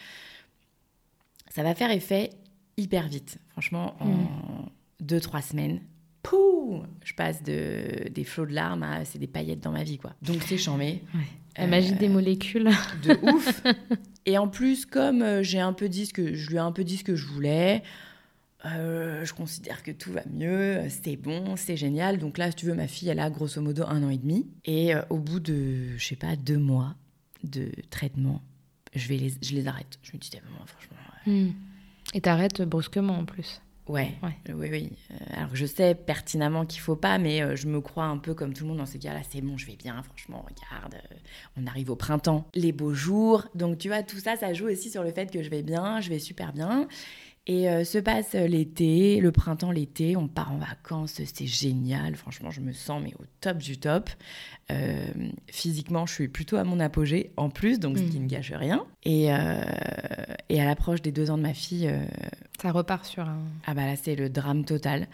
Ça 1.49 1.63
va 1.63 1.75
faire 1.75 1.91
effet 1.91 2.31
hyper 2.77 3.07
vite. 3.07 3.37
Franchement, 3.49 3.95
en 3.99 4.07
mm. 4.07 4.69
deux, 4.99 5.19
trois 5.19 5.41
semaines, 5.41 5.81
pouh, 6.23 6.81
je 7.03 7.13
passe 7.13 7.43
de, 7.43 8.09
des 8.09 8.23
flots 8.23 8.45
de 8.45 8.53
larmes 8.53 8.83
à 8.83 9.05
c'est 9.05 9.19
des 9.19 9.27
paillettes 9.27 9.61
dans 9.61 9.71
ma 9.71 9.83
vie. 9.83 9.97
quoi. 9.97 10.13
Donc 10.21 10.41
c'est 10.43 10.57
chambé. 10.57 11.01
La 11.57 11.67
magie 11.67 11.93
des 11.93 12.09
molécules. 12.09 12.69
De 13.03 13.17
ouf. 13.23 13.63
Et 14.27 14.37
en 14.37 14.47
plus, 14.47 14.85
comme 14.85 15.41
j'ai 15.41 15.59
un 15.59 15.73
peu 15.73 15.89
dit 15.89 16.05
ce 16.05 16.13
que 16.13 16.35
je 16.35 16.49
lui 16.49 16.57
ai 16.57 16.59
un 16.59 16.71
peu 16.71 16.83
dit 16.83 16.97
ce 16.97 17.03
que 17.03 17.15
je 17.15 17.25
voulais, 17.25 17.81
euh, 18.65 19.23
je 19.23 19.33
considère 19.33 19.83
que 19.83 19.91
tout 19.91 20.11
va 20.11 20.21
mieux, 20.31 20.81
c'est 20.89 21.15
bon, 21.15 21.55
c'est 21.55 21.77
génial. 21.77 22.17
Donc 22.17 22.37
là, 22.37 22.49
si 22.49 22.55
tu 22.55 22.65
veux, 22.65 22.73
ma 22.73 22.87
fille, 22.87 23.09
elle 23.09 23.19
a 23.19 23.29
grosso 23.29 23.61
modo 23.61 23.83
un 23.87 24.03
an 24.03 24.09
et 24.09 24.17
demi. 24.17 24.47
Et 24.65 24.95
euh, 24.95 25.01
au 25.09 25.17
bout 25.17 25.39
de, 25.39 25.95
je 25.97 26.05
sais 26.05 26.15
pas, 26.15 26.35
deux 26.35 26.57
mois 26.57 26.95
de 27.43 27.69
traitement, 27.89 28.41
je, 28.95 29.07
vais 29.07 29.17
les, 29.17 29.33
je 29.41 29.53
les 29.53 29.67
arrête. 29.67 29.99
Je 30.01 30.11
me 30.13 30.17
dis, 30.17 30.31
franchement. 30.65 30.97
Hmm. 31.27 31.51
Et 32.13 32.21
t'arrêtes 32.21 32.61
brusquement 32.61 33.19
en 33.19 33.25
plus 33.25 33.61
Ouais, 33.87 34.15
oui, 34.49 34.67
oui. 34.69 34.91
Alors 35.31 35.55
je 35.55 35.65
sais 35.65 35.95
pertinemment 35.95 36.65
qu'il 36.65 36.81
faut 36.81 36.97
pas, 36.97 37.17
mais 37.17 37.55
je 37.55 37.67
me 37.67 37.79
crois 37.79 38.03
un 38.03 38.17
peu 38.17 38.33
comme 38.33 38.53
tout 38.53 38.63
le 38.63 38.69
monde 38.69 38.79
dans 38.79 38.85
ces 38.85 38.99
cas-là. 38.99 39.21
C'est 39.29 39.39
bon, 39.39 39.57
je 39.57 39.65
vais 39.65 39.77
bien, 39.77 40.03
franchement, 40.03 40.45
regarde, 40.45 41.01
on 41.55 41.65
arrive 41.65 41.89
au 41.89 41.95
printemps, 41.95 42.45
les 42.53 42.73
beaux 42.73 42.93
jours. 42.93 43.47
Donc 43.55 43.77
tu 43.77 43.87
vois, 43.87 44.03
tout 44.03 44.19
ça, 44.19 44.35
ça 44.35 44.53
joue 44.53 44.67
aussi 44.67 44.89
sur 44.89 45.03
le 45.03 45.11
fait 45.13 45.31
que 45.31 45.41
je 45.41 45.49
vais 45.49 45.63
bien, 45.63 46.01
je 46.01 46.09
vais 46.09 46.19
super 46.19 46.51
bien. 46.51 46.89
Et 47.49 47.69
euh, 47.69 47.85
se 47.85 47.97
passe 47.97 48.33
l'été, 48.33 49.21
le 49.21 49.31
printemps, 49.31 49.71
l'été, 49.71 50.17
on 50.17 50.27
part 50.27 50.51
en 50.51 50.57
vacances, 50.57 51.21
c'est 51.23 51.45
génial. 51.47 52.17
Franchement, 52.17 52.51
je 52.51 52.59
me 52.59 52.73
sens 52.73 53.01
mais 53.01 53.13
au 53.13 53.23
top 53.39 53.59
du 53.59 53.77
top. 53.77 54.09
Euh, 54.69 55.07
physiquement, 55.49 56.05
je 56.05 56.13
suis 56.13 56.27
plutôt 56.27 56.57
à 56.57 56.65
mon 56.65 56.81
apogée 56.81 57.31
en 57.37 57.49
plus, 57.49 57.79
donc 57.79 57.97
ce 57.97 58.03
qui 58.03 58.19
mm. 58.19 58.23
ne 58.23 58.27
gâche 58.27 58.51
rien. 58.51 58.85
Et, 59.03 59.33
euh, 59.33 59.61
et 60.49 60.59
à 60.59 60.65
l'approche 60.65 61.01
des 61.01 61.13
deux 61.13 61.31
ans 61.31 61.37
de 61.37 61.43
ma 61.43 61.53
fille, 61.53 61.89
ça 62.61 62.73
repart 62.73 63.05
sur 63.05 63.23
un. 63.23 63.39
Ah 63.65 63.73
bah 63.73 63.85
là, 63.85 63.95
c'est 63.95 64.15
le 64.15 64.29
drame 64.29 64.65
total, 64.65 65.07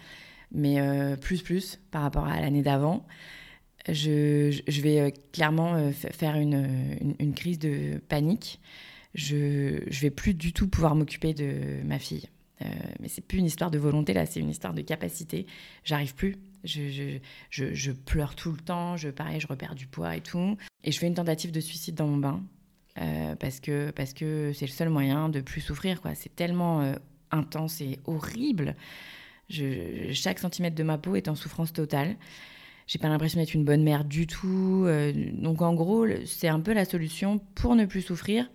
mais 0.51 0.79
plus 1.17 1.43
plus 1.43 1.79
par 1.91 2.01
rapport 2.01 2.25
à 2.25 2.41
l'année 2.41 2.63
d'avant. 2.63 3.05
Je, 3.89 4.59
je, 4.67 4.81
vais 4.81 5.13
clairement 5.33 5.91
faire 5.91 6.35
une, 6.35 6.67
une, 6.99 7.15
une 7.19 7.33
crise 7.33 7.59
de 7.59 8.01
panique 8.07 8.59
je 9.13 9.81
je 9.87 10.01
vais 10.01 10.09
plus 10.09 10.33
du 10.33 10.53
tout 10.53 10.67
pouvoir 10.67 10.95
m'occuper 10.95 11.33
de 11.33 11.83
ma 11.83 11.99
fille. 11.99 12.27
Euh, 12.63 12.69
mais 12.99 13.07
c'est 13.07 13.21
plus 13.21 13.39
une 13.39 13.45
histoire 13.45 13.71
de 13.71 13.77
volonté 13.77 14.13
là, 14.13 14.25
c'est 14.25 14.39
une 14.39 14.49
histoire 14.49 14.73
de 14.73 14.81
capacité. 14.81 15.45
J'arrive 15.83 16.15
plus. 16.15 16.37
Je, 16.63 17.17
je, 17.49 17.73
je, 17.73 17.91
pleure 17.91 18.35
tout 18.35 18.51
le 18.51 18.57
temps. 18.57 18.95
Je 18.95 19.09
pareil, 19.09 19.39
je 19.39 19.47
repère 19.47 19.75
du 19.75 19.87
poids 19.87 20.15
et 20.15 20.21
tout. 20.21 20.57
Et 20.83 20.91
je 20.91 20.99
fais 20.99 21.07
une 21.07 21.13
tentative 21.13 21.51
de 21.51 21.59
suicide 21.59 21.95
dans 21.95 22.07
mon 22.07 22.17
bain 22.17 22.41
euh, 23.01 23.35
parce 23.35 23.59
que 23.59 23.91
parce 23.91 24.13
que 24.13 24.53
c'est 24.53 24.65
le 24.65 24.71
seul 24.71 24.89
moyen 24.89 25.29
de 25.29 25.41
plus 25.41 25.61
souffrir. 25.61 25.99
C'est 26.15 26.35
tellement 26.35 26.81
euh, 26.81 26.95
intense 27.31 27.81
et 27.81 27.99
horrible. 28.05 28.75
Je, 29.49 30.11
chaque 30.13 30.39
centimètre 30.39 30.75
de 30.75 30.83
ma 30.83 30.97
peau 30.97 31.15
est 31.15 31.27
en 31.27 31.35
souffrance 31.35 31.73
totale. 31.73 32.15
J'ai 32.87 32.99
pas 32.99 33.09
l'impression 33.09 33.39
d'être 33.39 33.53
une 33.53 33.65
bonne 33.65 33.83
mère 33.83 34.03
du 34.03 34.27
tout. 34.27 34.85
donc 35.33 35.61
en 35.61 35.73
gros, 35.73 36.05
c'est 36.25 36.49
un 36.49 36.59
peu 36.59 36.73
la 36.73 36.83
solution 36.83 37.39
pour 37.55 37.75
ne 37.75 37.85
plus 37.85 38.01
souffrir 38.01 38.49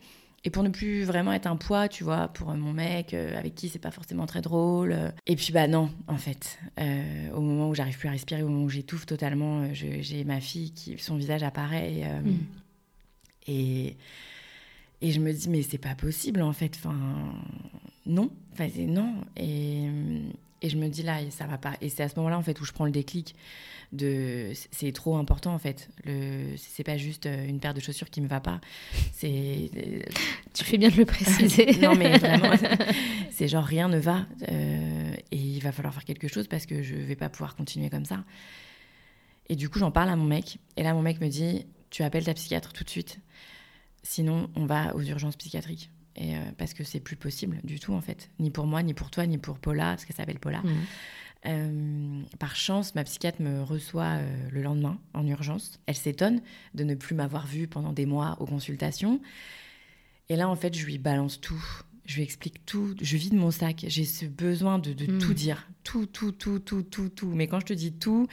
et 0.45 0.51
pour 0.51 0.63
ne 0.63 0.69
plus 0.69 1.03
vraiment 1.03 1.33
être 1.33 1.47
un 1.47 1.57
poids, 1.57 1.89
tu 1.89 2.05
vois, 2.05 2.29
pour 2.29 2.55
mon 2.55 2.73
mec 2.73 3.13
euh, 3.13 3.37
avec 3.37 3.55
qui 3.55 3.69
c'est 3.69 3.81
pas 3.81 3.91
forcément 3.91 4.27
très 4.27 4.41
drôle. 4.41 4.97
Et 5.27 5.35
puis 5.35 5.53
bah 5.53 5.67
non, 5.67 5.91
en 6.07 6.17
fait, 6.17 6.59
euh, 6.81 7.31
au 7.33 7.41
moment 7.41 7.69
où 7.69 7.75
j'arrive 7.75 7.99
plus 7.99 8.09
à 8.09 8.13
respirer, 8.13 8.43
au 8.43 8.49
moment 8.49 8.65
où 8.65 8.69
j'étouffe 8.69 9.05
totalement, 9.05 9.63
euh, 9.63 9.69
j'ai 9.73 10.25
ma 10.25 10.41
fille 10.41 10.71
qui 10.71 10.97
son 10.99 11.17
visage 11.17 11.43
apparaît 11.43 12.23
mm. 12.23 12.37
et, 13.49 13.97
et 15.01 15.11
je 15.11 15.21
me 15.21 15.33
dis 15.33 15.49
mais 15.49 15.63
c'est 15.63 15.79
pas 15.79 15.97
possible 15.97 16.41
en 16.43 16.53
fait. 16.53 16.79
Enfin 16.79 16.97
non, 18.07 18.31
enfin 18.53 18.69
c'est 18.73 18.87
non 18.87 19.15
et 19.37 19.89
et 20.63 20.69
je 20.69 20.77
me 20.77 20.89
dis 20.89 21.03
là 21.03 21.19
ça 21.31 21.47
va 21.47 21.59
pas. 21.59 21.75
Et 21.81 21.89
c'est 21.89 22.03
à 22.03 22.09
ce 22.09 22.17
moment-là 22.17 22.39
en 22.39 22.43
fait 22.43 22.61
où 22.61 22.65
je 22.65 22.73
prends 22.73 22.85
le 22.85 22.91
déclic 22.91 23.35
de 23.93 24.53
c'est 24.71 24.93
trop 24.93 25.17
important 25.17 25.55
en 25.55 25.59
fait. 25.59 25.89
Le 26.05 26.57
c'est 26.57 26.85
pas 26.85 26.97
juste 26.97 27.27
euh, 27.27 27.47
une 27.47 27.61
paire 27.61 27.75
de 27.75 27.81
chaussures 27.81 28.11
qui 28.11 28.21
me 28.21 28.29
va 28.29 28.41
pas. 28.41 28.61
C'est 29.13 29.71
euh, 29.77 30.01
tu 30.53 30.65
fais 30.65 30.79
bien 30.79 30.91
de 30.91 30.97
le 30.97 31.05
préciser. 31.05 31.67
Non 31.79 31.95
mais 31.95 32.19
vraiment 32.19 32.51
c'est 33.31 33.49
genre 33.49 33.65
rien 33.65 33.89
ne 33.89 33.99
va 33.99 34.27
euh, 34.51 35.15
et 35.31 35.37
il 35.37 35.61
va 35.61 35.73
falloir 35.73 35.95
faire 35.95 36.05
quelque 36.05 36.29
chose 36.29 36.49
parce 36.49 36.67
que 36.67 36.83
je 36.83 36.95
vais 36.95 37.17
pas 37.17 37.29
pouvoir 37.29 37.57
continuer 37.57 37.89
comme 37.89 38.05
ça. 38.05 38.25
Et 39.49 39.57
du 39.57 39.69
coup 39.69 39.79
j'en 39.79 39.91
parle 39.91 40.11
à 40.11 40.17
mon 40.17 40.25
mec. 40.25 40.59
Et 40.77 40.83
là 40.83 40.93
mon 40.93 41.03
mec 41.03 41.21
me 41.21 41.29
dit 41.29 41.67
tu 41.91 42.03
appelles 42.03 42.25
ta 42.25 42.35
psychiatre 42.35 42.73
tout 42.73 42.85
de 42.85 42.91
suite. 42.91 43.21
Sinon 44.03 44.51
on 44.57 44.67
va 44.67 44.95
aux 44.95 45.03
urgences 45.03 45.37
psychiatriques 45.37 45.91
et 46.17 46.35
parce 46.57 46.75
que 46.75 46.83
c'est 46.83 47.01
plus 47.01 47.17
possible 47.17 47.61
du 47.63 47.79
tout 47.79 47.93
en 47.93 48.01
fait 48.01 48.31
ni 48.41 48.51
pour 48.51 48.67
moi 48.67 48.83
ni 48.83 48.93
pour 48.93 49.11
toi 49.11 49.27
ni 49.27 49.39
pour 49.39 49.59
Paula 49.59 49.91
parce 49.91 50.05
qu'elle 50.05 50.17
s'appelle 50.17 50.41
Paula 50.41 50.63
mmh. 50.63 50.69
Euh, 51.47 52.23
par 52.39 52.57
chance, 52.57 52.95
ma 52.95 53.05
psychiatre 53.05 53.41
me 53.41 53.63
reçoit 53.63 54.19
euh, 54.19 54.49
le 54.51 54.63
lendemain 54.63 54.99
en 55.15 55.27
urgence. 55.27 55.81
Elle 55.87 55.95
s'étonne 55.95 56.41
de 56.75 56.85
ne 56.85 56.95
plus 56.95 57.15
m'avoir 57.15 57.47
vue 57.47 57.69
pendant 57.69 57.93
des 57.93 58.07
mois 58.07 58.37
aux 58.41 58.47
consultations. 58.47 59.21
Et 60.29 60.37
là, 60.37 60.49
en 60.49 60.57
fait, 60.57 60.77
je 60.77 60.85
lui 60.85 60.99
balance 60.99 61.41
tout. 61.41 61.65
Je 62.07 62.17
lui 62.17 62.23
explique 62.23 62.65
tout. 62.67 62.95
Je 63.01 63.17
vide 63.17 63.35
mon 63.35 63.51
sac. 63.51 63.85
J'ai 63.87 64.05
ce 64.05 64.25
besoin 64.25 64.79
de, 64.79 64.93
hmm. 64.93 65.19
tout 65.19 65.35
dire. 65.35 65.69
Tout, 65.85 66.07
tout, 66.07 66.33
tout, 66.33 66.59
tout, 66.59 66.83
tout, 66.83 67.09
tout. 67.09 67.31
Mais 67.35 67.47
quand 67.47 67.61
je 67.61 67.67
te 67.67 67.73
dis 67.73 67.93
tout, 67.93 68.27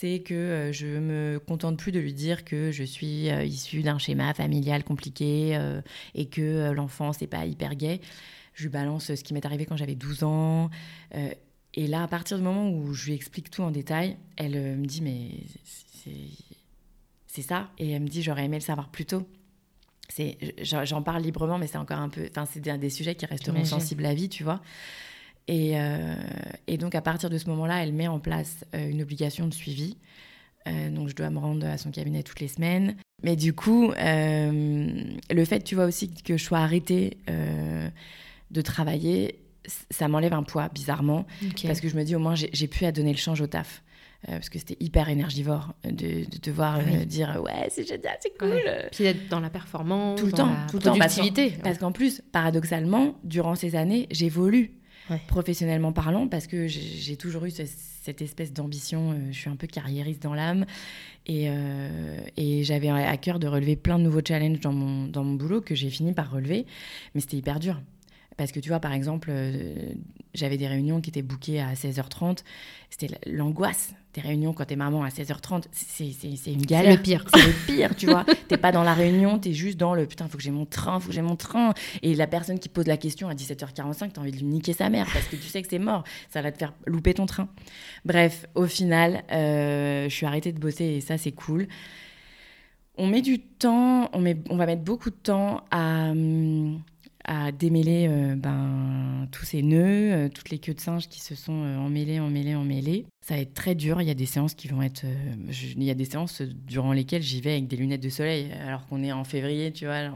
c'est 0.00 0.20
que 0.20 0.34
euh, 0.34 0.72
je 0.72 0.86
me 0.86 1.38
contente 1.38 1.78
plus 1.78 1.92
de 1.92 2.00
lui 2.00 2.14
dire 2.14 2.44
que 2.44 2.72
je 2.72 2.84
suis 2.84 3.28
issue 3.28 3.82
d'un 3.82 3.98
schéma 3.98 4.32
familial 4.34 4.82
compliqué 4.84 5.58
et 6.14 6.26
que 6.26 6.70
l'enfant, 6.72 7.12
c'est 7.12 7.26
pas 7.26 7.44
hyper 7.44 7.74
gay. 7.74 8.00
Je 8.54 8.62
lui 8.64 8.70
balance 8.70 9.14
ce 9.14 9.22
qui 9.22 9.34
m'est 9.34 9.44
arrivé 9.46 9.66
quand 9.66 9.76
j'avais 9.76 9.94
12 9.94 10.24
ans. 10.24 10.70
Et 11.74 11.86
là, 11.86 12.02
à 12.02 12.08
partir 12.08 12.36
du 12.36 12.42
moment 12.42 12.68
où 12.68 12.92
je 12.92 13.06
lui 13.06 13.14
explique 13.14 13.50
tout 13.50 13.62
en 13.62 13.70
détail, 13.70 14.16
elle 14.36 14.56
euh, 14.56 14.76
me 14.76 14.86
dit 14.86 15.02
mais 15.02 15.30
c'est 17.26 17.42
ça. 17.42 17.70
Et 17.78 17.90
elle 17.90 18.02
me 18.02 18.08
dit 18.08 18.22
j'aurais 18.22 18.44
aimé 18.44 18.56
le 18.56 18.62
savoir 18.62 18.88
plus 18.88 19.06
tôt. 19.06 19.26
J'en 20.62 21.02
parle 21.02 21.22
librement, 21.22 21.58
mais 21.58 21.68
c'est 21.68 21.78
encore 21.78 22.00
un 22.00 22.08
peu. 22.08 22.26
Enfin, 22.28 22.44
c'est 22.44 22.60
des, 22.60 22.90
sujets 22.90 23.14
qui 23.14 23.26
resteront 23.26 23.64
sensibles 23.64 24.04
à 24.04 24.12
vie, 24.12 24.28
tu 24.28 24.42
vois. 24.42 24.60
Et, 25.48 25.72
euh, 25.80 26.14
et, 26.66 26.76
donc, 26.76 26.94
à 26.94 27.00
partir 27.00 27.30
de 27.30 27.38
ce 27.38 27.48
moment-là, 27.48 27.82
elle 27.82 27.92
met 27.92 28.08
en 28.08 28.20
place 28.20 28.64
euh, 28.74 28.88
une 28.88 29.02
obligation 29.02 29.48
de 29.48 29.54
suivi. 29.54 29.96
donc, 30.66 31.08
je 31.08 31.16
dois 31.16 31.30
me 31.30 31.38
rendre 31.38 31.66
à 31.66 31.78
son 31.78 31.90
cabinet 31.90 32.22
toutes 32.22 32.40
les 32.40 32.48
semaines. 32.48 32.96
Mais 33.22 33.34
du 33.34 33.52
coup, 33.52 33.92
le 33.98 35.44
fait, 35.44 35.60
tu 35.64 35.74
vois 35.74 35.86
aussi, 35.86 36.10
que 36.10 36.36
je 36.36 36.44
sois 36.44 36.58
arrêtée 36.58 37.16
de 38.50 38.60
travailler, 38.60 39.40
ça 39.90 40.08
m'enlève 40.08 40.32
un 40.32 40.42
poids, 40.42 40.68
bizarrement, 40.72 41.26
parce 41.64 41.80
que 41.80 41.88
je 41.88 41.96
me 41.96 42.04
dis 42.04 42.14
au 42.14 42.18
moins 42.18 42.34
j'ai 42.34 42.68
pu 42.68 42.84
à 42.84 42.92
donner 42.92 43.12
le 43.12 43.18
change 43.18 43.40
au 43.40 43.46
taf. 43.46 43.82
Euh, 44.28 44.32
parce 44.32 44.50
que 44.50 44.58
c'était 44.58 44.76
hyper 44.80 45.08
énergivore 45.08 45.72
de, 45.82 46.28
de 46.30 46.36
te 46.36 46.50
voir 46.50 46.76
ah 46.78 46.90
euh, 46.90 47.04
dire 47.06 47.40
ouais 47.42 47.68
c'est 47.70 47.88
génial 47.88 48.18
c'est 48.20 48.36
cool 48.36 48.60
puis 48.92 49.04
d'être 49.04 49.30
dans 49.30 49.40
la 49.40 49.48
performance 49.48 50.20
tout 50.20 50.26
le 50.26 50.32
temps 50.32 50.54
tout 50.70 50.76
le 50.76 50.82
temps 50.82 50.98
parce 51.62 51.78
qu'en 51.78 51.90
plus 51.90 52.20
paradoxalement 52.30 53.14
durant 53.24 53.54
ces 53.54 53.76
années 53.76 54.08
j'évolue 54.10 54.72
professionnellement 55.26 55.92
parlant 55.92 56.28
parce 56.28 56.46
que 56.46 56.66
j'ai 56.66 57.16
toujours 57.16 57.44
eu 57.44 57.50
cette 57.50 58.22
espèce 58.22 58.52
d'ambition 58.52 59.12
euh, 59.12 59.14
je 59.30 59.38
suis 59.38 59.50
un 59.50 59.56
peu 59.56 59.66
carriériste 59.66 60.22
dans 60.22 60.34
l'âme 60.34 60.64
et, 61.26 61.48
et 62.36 62.64
j'avais 62.64 62.88
à 62.88 63.16
cœur 63.16 63.38
de 63.38 63.46
relever 63.46 63.76
plein 63.76 63.98
de 63.98 64.04
nouveaux 64.04 64.22
challenges 64.26 64.60
dans 64.60 64.72
mon, 64.72 65.06
dans 65.06 65.22
mon 65.22 65.34
boulot 65.34 65.60
que 65.60 65.74
j'ai 65.74 65.90
fini 65.90 66.12
par 66.12 66.30
relever 66.30 66.66
mais 67.14 67.20
c'était 67.20 67.36
hyper 67.36 67.60
dur 67.60 67.80
parce 68.40 68.52
que 68.52 68.60
tu 68.60 68.70
vois, 68.70 68.80
par 68.80 68.94
exemple, 68.94 69.28
euh, 69.30 69.92
j'avais 70.32 70.56
des 70.56 70.66
réunions 70.66 71.02
qui 71.02 71.10
étaient 71.10 71.20
bookées 71.20 71.60
à 71.60 71.74
16h30. 71.74 72.38
C'était 72.88 73.08
l'angoisse 73.26 73.92
des 74.14 74.20
réunions 74.20 74.52
quand 74.52 74.64
t'es 74.64 74.76
maman 74.76 75.04
à 75.04 75.08
16h30. 75.08 75.64
C'est 75.72 76.52
une 76.52 76.62
galère. 76.62 76.92
C'est 76.92 76.96
le 76.96 77.02
pire. 77.02 77.24
C'est 77.32 77.46
le 77.46 77.52
pire, 77.66 77.96
tu 77.96 78.06
vois. 78.06 78.24
T'es 78.48 78.56
pas 78.56 78.72
dans 78.72 78.82
la 78.82 78.94
réunion, 78.94 79.38
t'es 79.38 79.52
juste 79.52 79.78
dans 79.78 79.94
le 79.94 80.06
putain, 80.06 80.28
faut 80.28 80.36
que 80.36 80.42
j'ai 80.42 80.50
mon 80.50 80.66
train, 80.66 80.98
faut 80.98 81.08
que 81.08 81.14
j'ai 81.14 81.22
mon 81.22 81.36
train. 81.36 81.74
Et 82.02 82.14
la 82.14 82.26
personne 82.26 82.58
qui 82.58 82.68
pose 82.68 82.86
la 82.86 82.96
question 82.96 83.28
à 83.28 83.34
17h45, 83.34 84.12
t'as 84.12 84.20
envie 84.20 84.32
de 84.32 84.36
lui 84.36 84.44
niquer 84.44 84.72
sa 84.72 84.90
mère 84.90 85.06
parce 85.12 85.26
que 85.26 85.36
tu 85.36 85.42
sais 85.42 85.62
que 85.62 85.68
c'est 85.68 85.78
mort. 85.78 86.04
Ça 86.30 86.42
va 86.42 86.50
te 86.50 86.58
faire 86.58 86.72
louper 86.86 87.14
ton 87.14 87.26
train. 87.26 87.48
Bref, 88.04 88.46
au 88.54 88.66
final, 88.66 89.22
euh, 89.30 90.08
je 90.08 90.14
suis 90.14 90.26
arrêtée 90.26 90.52
de 90.52 90.58
bosser 90.58 90.84
et 90.84 91.00
ça, 91.00 91.16
c'est 91.18 91.32
cool. 91.32 91.68
On 92.96 93.06
met 93.06 93.22
du 93.22 93.38
temps, 93.38 94.10
on, 94.12 94.20
met, 94.20 94.36
on 94.50 94.56
va 94.56 94.66
mettre 94.66 94.82
beaucoup 94.82 95.10
de 95.10 95.16
temps 95.16 95.64
à. 95.70 96.10
Hum, 96.10 96.82
à 97.24 97.52
démêler 97.52 98.06
euh, 98.08 98.34
ben, 98.36 99.28
tous 99.30 99.44
ces 99.44 99.62
nœuds, 99.62 100.12
euh, 100.12 100.28
toutes 100.28 100.50
les 100.50 100.58
queues 100.58 100.74
de 100.74 100.80
singe 100.80 101.08
qui 101.08 101.20
se 101.20 101.34
sont 101.34 101.62
euh, 101.64 101.76
emmêlées, 101.76 102.20
emmêlées, 102.20 102.54
emmêlées. 102.54 103.06
Ça 103.20 103.34
va 103.34 103.40
être 103.40 103.54
très 103.54 103.74
dur. 103.74 104.00
Il 104.00 104.08
y 104.08 104.10
a 104.10 104.14
des 104.14 104.26
séances 104.26 104.54
qui 104.54 104.68
vont 104.68 104.82
être. 104.82 105.04
il 105.50 105.82
y 105.82 105.90
a 105.90 105.94
des 105.94 106.06
séances 106.06 106.42
durant 106.42 106.92
lesquelles 106.92 107.22
j'y 107.22 107.40
vais 107.40 107.52
avec 107.52 107.68
des 107.68 107.76
lunettes 107.76 108.02
de 108.02 108.08
soleil, 108.08 108.50
alors 108.52 108.86
qu'on 108.86 109.02
est 109.02 109.12
en 109.12 109.24
février, 109.24 109.72
tu 109.72 109.86
vois. 109.86 110.10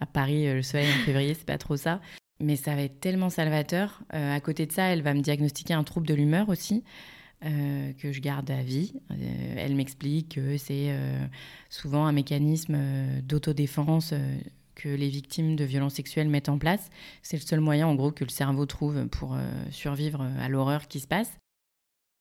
À 0.00 0.06
Paris, 0.06 0.52
le 0.52 0.62
soleil 0.62 0.88
en 0.88 1.04
février, 1.04 1.34
c'est 1.34 1.46
pas 1.46 1.58
trop 1.58 1.76
ça. 1.76 2.00
Mais 2.40 2.56
ça 2.56 2.74
va 2.74 2.82
être 2.82 3.00
tellement 3.00 3.30
salvateur. 3.30 4.02
à 4.10 4.40
côté 4.40 4.66
de 4.66 4.72
ça, 4.72 4.84
elle 4.84 5.02
va 5.02 5.14
me 5.14 5.20
diagnostiquer 5.20 5.74
un 5.74 5.84
trouble 5.84 6.06
de 6.06 6.14
l'humeur 6.14 6.48
aussi. 6.48 6.84
que 7.42 8.12
je 8.12 8.20
garde 8.20 8.50
à 8.50 8.62
vie. 8.62 8.94
elle 9.56 9.74
m'explique 9.74 10.36
que 10.36 10.56
c'est 10.56 10.96
souvent 11.68 12.06
un 12.06 12.12
mécanisme 12.12 12.78
d'autodéfense 13.22 14.14
que 14.74 14.88
les 14.88 15.08
victimes 15.08 15.56
de 15.56 15.64
violences 15.64 15.94
sexuelles 15.94 16.28
mettent 16.28 16.48
en 16.48 16.58
place. 16.58 16.90
C'est 17.22 17.36
le 17.36 17.42
seul 17.42 17.60
moyen, 17.60 17.86
en 17.86 17.94
gros, 17.94 18.10
que 18.10 18.24
le 18.24 18.30
cerveau 18.30 18.66
trouve 18.66 19.06
pour 19.08 19.34
euh, 19.34 19.40
survivre 19.70 20.22
à 20.40 20.48
l'horreur 20.48 20.88
qui 20.88 21.00
se 21.00 21.06
passe. 21.06 21.30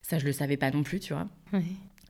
Ça, 0.02 0.20
je 0.20 0.26
le 0.26 0.32
savais 0.32 0.58
pas 0.58 0.72
non 0.72 0.84
plus, 0.84 1.00
tu 1.00 1.14
vois. 1.14 1.28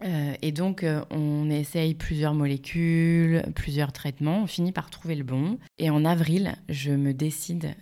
Euh, 0.03 0.33
et 0.41 0.51
donc, 0.51 0.83
euh, 0.83 1.03
on 1.11 1.49
essaye 1.49 1.93
plusieurs 1.93 2.33
molécules, 2.33 3.43
plusieurs 3.55 3.91
traitements. 3.91 4.43
On 4.43 4.47
finit 4.47 4.71
par 4.71 4.89
trouver 4.89 5.15
le 5.15 5.23
bon. 5.23 5.59
Et 5.77 5.89
en 5.89 6.05
avril, 6.05 6.55
je 6.69 6.91
me 6.91 7.13
décide 7.13 7.75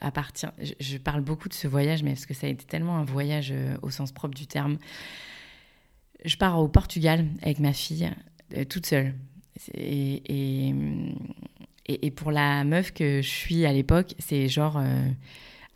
à 0.00 0.10
partir. 0.12 0.52
Je, 0.80 0.96
parle 0.96 1.20
beaucoup 1.20 1.50
de 1.50 1.54
ce 1.54 1.68
voyage, 1.68 2.02
mais 2.02 2.12
parce 2.12 2.24
que 2.24 2.32
ça 2.32 2.46
a 2.46 2.50
été 2.50 2.64
tellement 2.64 2.96
un 2.96 3.04
voyage 3.04 3.52
au 3.82 3.90
sens 3.90 4.10
propre 4.10 4.34
du 4.34 4.46
terme. 4.46 4.78
Je 6.24 6.38
pars 6.38 6.58
au 6.58 6.68
Portugal 6.68 7.26
avec 7.42 7.58
ma 7.58 7.74
fille, 7.74 8.10
toute 8.70 8.86
seule. 8.86 9.14
Et, 9.74 10.68
et, 10.68 10.74
et, 11.88 12.10
pour 12.10 12.32
la 12.32 12.64
meuf 12.64 12.92
que 12.92 13.22
je 13.22 13.28
suis 13.28 13.64
à 13.64 13.72
l'époque, 13.72 14.14
c'est 14.18 14.48
genre 14.48 14.76
euh, 14.78 15.08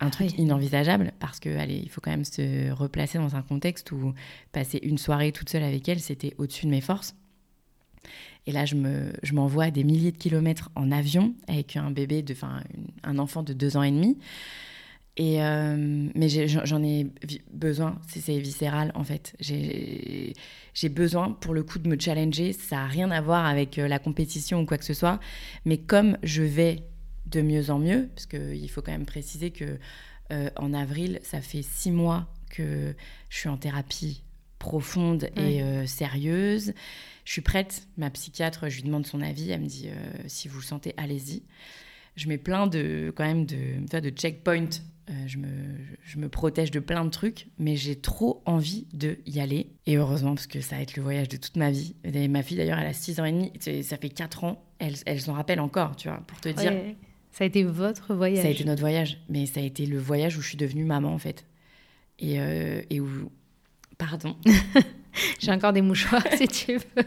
un 0.00 0.10
truc 0.10 0.36
inenvisageable 0.38 1.12
parce 1.20 1.38
que 1.38 1.56
allez, 1.56 1.76
il 1.76 1.88
faut 1.88 2.00
quand 2.00 2.10
même 2.10 2.24
se 2.24 2.70
replacer 2.72 3.18
dans 3.18 3.36
un 3.36 3.42
contexte 3.42 3.92
où 3.92 4.12
passer 4.52 4.80
une 4.82 4.98
soirée 4.98 5.32
toute 5.32 5.48
seule 5.48 5.62
avec 5.62 5.88
elle, 5.88 6.00
c'était 6.00 6.34
au-dessus 6.38 6.66
de 6.66 6.70
mes 6.70 6.80
forces. 6.80 7.14
Et 8.46 8.52
là, 8.52 8.64
je, 8.64 8.74
me, 8.74 9.12
je 9.22 9.34
m'envoie 9.34 9.70
des 9.70 9.84
milliers 9.84 10.12
de 10.12 10.16
kilomètres 10.16 10.70
en 10.74 10.90
avion 10.90 11.34
avec 11.46 11.76
un 11.76 11.90
bébé, 11.90 12.22
de, 12.22 12.32
enfin, 12.32 12.62
un 13.04 13.18
enfant 13.18 13.42
de 13.42 13.52
deux 13.52 13.76
ans 13.76 13.82
et 13.82 13.90
demi. 13.90 14.16
Et 15.16 15.42
euh, 15.42 16.08
mais 16.14 16.28
j'en 16.28 16.82
ai 16.82 17.08
besoin, 17.52 17.98
c'est 18.08 18.38
viscéral 18.38 18.92
en 18.94 19.04
fait. 19.04 19.36
J'ai 19.40 20.88
besoin 20.88 21.32
pour 21.32 21.52
le 21.52 21.62
coup 21.62 21.78
de 21.78 21.88
me 21.88 21.98
challenger. 21.98 22.52
Ça 22.52 22.76
n'a 22.76 22.86
rien 22.86 23.10
à 23.10 23.20
voir 23.20 23.44
avec 23.46 23.78
euh, 23.78 23.88
la 23.88 23.98
compétition 23.98 24.60
ou 24.60 24.66
quoi 24.66 24.78
que 24.78 24.84
ce 24.84 24.94
soit. 24.94 25.20
Mais 25.64 25.78
comme 25.78 26.16
je 26.22 26.42
vais 26.42 26.84
de 27.26 27.42
mieux 27.42 27.70
en 27.70 27.78
mieux, 27.78 28.08
parce 28.14 28.26
qu'il 28.26 28.70
faut 28.70 28.82
quand 28.82 28.92
même 28.92 29.06
préciser 29.06 29.50
que 29.50 29.78
euh, 30.32 30.48
en 30.56 30.72
avril, 30.72 31.18
ça 31.22 31.40
fait 31.40 31.62
six 31.62 31.90
mois 31.90 32.28
que 32.48 32.94
je 33.28 33.36
suis 33.36 33.48
en 33.48 33.56
thérapie 33.56 34.22
profonde 34.58 35.28
et 35.36 35.62
sérieuse. 35.86 36.74
Je 37.24 37.32
suis 37.32 37.40
prête. 37.40 37.86
Ma 37.96 38.10
psychiatre, 38.10 38.68
je 38.68 38.76
lui 38.76 38.82
demande 38.82 39.06
son 39.06 39.22
avis. 39.22 39.50
Elle 39.50 39.62
me 39.62 39.66
dit 39.66 39.88
si 40.26 40.48
vous 40.48 40.58
le 40.58 40.64
sentez, 40.64 40.92
allez-y. 40.98 41.42
Je 42.16 42.28
mets 42.28 42.36
plein 42.36 42.66
de 42.66 43.12
quand 43.16 43.24
même 43.24 43.46
de, 43.46 44.00
de 44.00 44.10
checkpoints 44.10 44.82
je, 45.26 45.38
me, 45.38 45.48
je, 46.02 46.18
me, 46.18 46.28
protège 46.28 46.70
de 46.70 46.80
plein 46.80 47.04
de 47.04 47.10
trucs, 47.10 47.48
mais 47.58 47.76
j'ai 47.76 47.96
trop 47.96 48.42
envie 48.44 48.86
de 48.92 49.18
y 49.26 49.40
aller. 49.40 49.70
Et 49.86 49.96
heureusement, 49.96 50.34
parce 50.34 50.46
que 50.46 50.60
ça 50.60 50.76
va 50.76 50.82
être 50.82 50.96
le 50.96 51.02
voyage 51.02 51.28
de 51.28 51.36
toute 51.36 51.56
ma 51.56 51.70
vie. 51.70 51.96
Et 52.04 52.28
ma 52.28 52.42
fille, 52.42 52.56
d'ailleurs, 52.56 52.78
elle 52.78 52.86
a 52.86 52.92
6 52.92 53.20
ans 53.20 53.24
et 53.24 53.32
demi, 53.32 53.52
ça 53.82 53.96
fait 53.96 54.08
4 54.08 54.44
ans, 54.44 54.64
elle, 54.78 54.94
elle 55.06 55.20
s'en 55.20 55.34
rappelle 55.34 55.60
encore, 55.60 55.96
tu 55.96 56.08
vois, 56.08 56.18
pour 56.26 56.40
te 56.40 56.48
dire. 56.48 56.72
Ça 57.32 57.44
a 57.44 57.46
été 57.46 57.62
votre 57.62 58.14
voyage 58.14 58.42
Ça 58.42 58.48
a 58.48 58.50
été 58.50 58.64
notre 58.64 58.80
voyage, 58.80 59.18
mais 59.28 59.46
ça 59.46 59.60
a 59.60 59.62
été 59.62 59.86
le 59.86 59.98
voyage 59.98 60.36
où 60.36 60.42
je 60.42 60.48
suis 60.48 60.56
devenue 60.56 60.84
maman, 60.84 61.12
en 61.12 61.18
fait. 61.18 61.46
Et, 62.18 62.40
euh, 62.40 62.82
et 62.90 63.00
où... 63.00 63.08
Pardon. 63.98 64.36
J'ai 65.38 65.50
encore 65.50 65.72
des 65.72 65.82
mouchoirs, 65.82 66.24
si 66.36 66.48
tu 66.48 66.74
veux. 66.74 67.04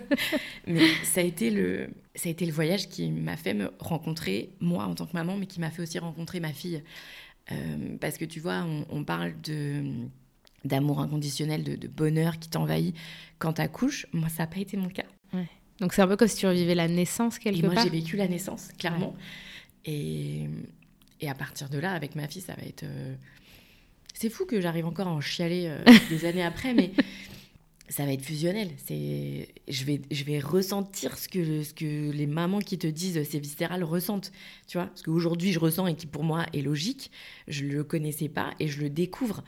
mais 0.67 0.87
ça 1.03 1.21
a 1.21 1.23
été 1.23 1.49
le, 1.49 1.89
ça 2.15 2.29
a 2.29 2.31
été 2.31 2.45
le 2.45 2.51
voyage 2.51 2.89
qui 2.89 3.09
m'a 3.09 3.37
fait 3.37 3.53
me 3.53 3.71
rencontrer, 3.79 4.51
moi, 4.59 4.85
en 4.85 4.93
tant 4.93 5.05
que 5.05 5.13
maman, 5.13 5.37
mais 5.37 5.45
qui 5.45 5.59
m'a 5.59 5.71
fait 5.71 5.81
aussi 5.81 5.99
rencontrer 5.99 6.39
ma 6.39 6.53
fille. 6.53 6.83
Euh, 7.51 7.97
parce 7.99 8.17
que 8.17 8.25
tu 8.25 8.39
vois, 8.39 8.65
on, 8.89 9.03
parle 9.03 9.33
de 9.41 9.83
d'amour 10.63 11.01
inconditionnel, 11.01 11.63
de, 11.63 11.87
bonheur 11.87 12.39
qui 12.39 12.49
t'envahit 12.49 12.95
quand 13.37 13.53
t'accouches. 13.53 14.07
Moi, 14.13 14.29
ça 14.29 14.43
n'a 14.43 14.47
pas 14.47 14.59
été 14.59 14.77
mon 14.77 14.89
cas. 14.89 15.03
Donc 15.79 15.93
c'est 15.93 16.01
un 16.01 16.07
peu 16.07 16.15
comme 16.15 16.27
si 16.27 16.37
tu 16.37 16.47
revivais 16.47 16.75
la 16.75 16.87
naissance 16.87 17.39
quelque 17.39 17.59
et 17.59 17.61
moi, 17.63 17.73
Moi, 17.73 17.83
j'ai 17.83 17.89
vécu 17.89 18.15
la 18.15 18.27
naissance, 18.27 18.69
clairement. 18.77 19.15
Et, 19.85 20.47
et 21.19 21.29
à 21.29 21.33
partir 21.33 21.67
de 21.67 21.77
là, 21.79 21.93
avec 21.93 22.15
ma 22.15 22.27
fille, 22.27 22.41
ça 22.41 22.53
va 22.53 22.63
être... 22.63 22.83
Euh, 22.83 23.15
c'est 24.13 24.29
fou 24.29 24.45
que 24.45 24.61
j'arrive 24.61 24.85
encore 24.85 25.07
à 25.07 25.11
en 25.11 25.19
chialer 25.19 25.65
euh, 25.65 25.83
des 26.09 26.25
années 26.25 26.43
après, 26.43 26.73
mais 26.73 26.91
ça 27.93 28.05
va 28.05 28.13
être 28.13 28.23
fusionnel. 28.23 28.71
C'est, 28.83 29.49
je 29.67 29.83
vais, 29.83 30.01
je 30.09 30.23
vais 30.23 30.39
ressentir 30.39 31.15
ce 31.15 31.29
que, 31.29 31.61
ce 31.61 31.75
que 31.75 32.11
les 32.11 32.25
mamans 32.25 32.59
qui 32.59 32.79
te 32.79 32.87
disent 32.87 33.21
c'est 33.29 33.37
viscéral 33.37 33.83
ressentent, 33.83 34.31
tu 34.67 34.79
vois? 34.79 34.89
Ce 34.95 35.03
qu'aujourd'hui 35.03 35.51
je 35.51 35.59
ressens 35.59 35.85
et 35.85 35.95
qui 35.95 36.07
pour 36.07 36.23
moi 36.23 36.47
est 36.53 36.63
logique, 36.63 37.11
je 37.47 37.65
le 37.65 37.83
connaissais 37.83 38.29
pas 38.29 38.55
et 38.59 38.67
je 38.67 38.81
le 38.81 38.89
découvre. 38.89 39.43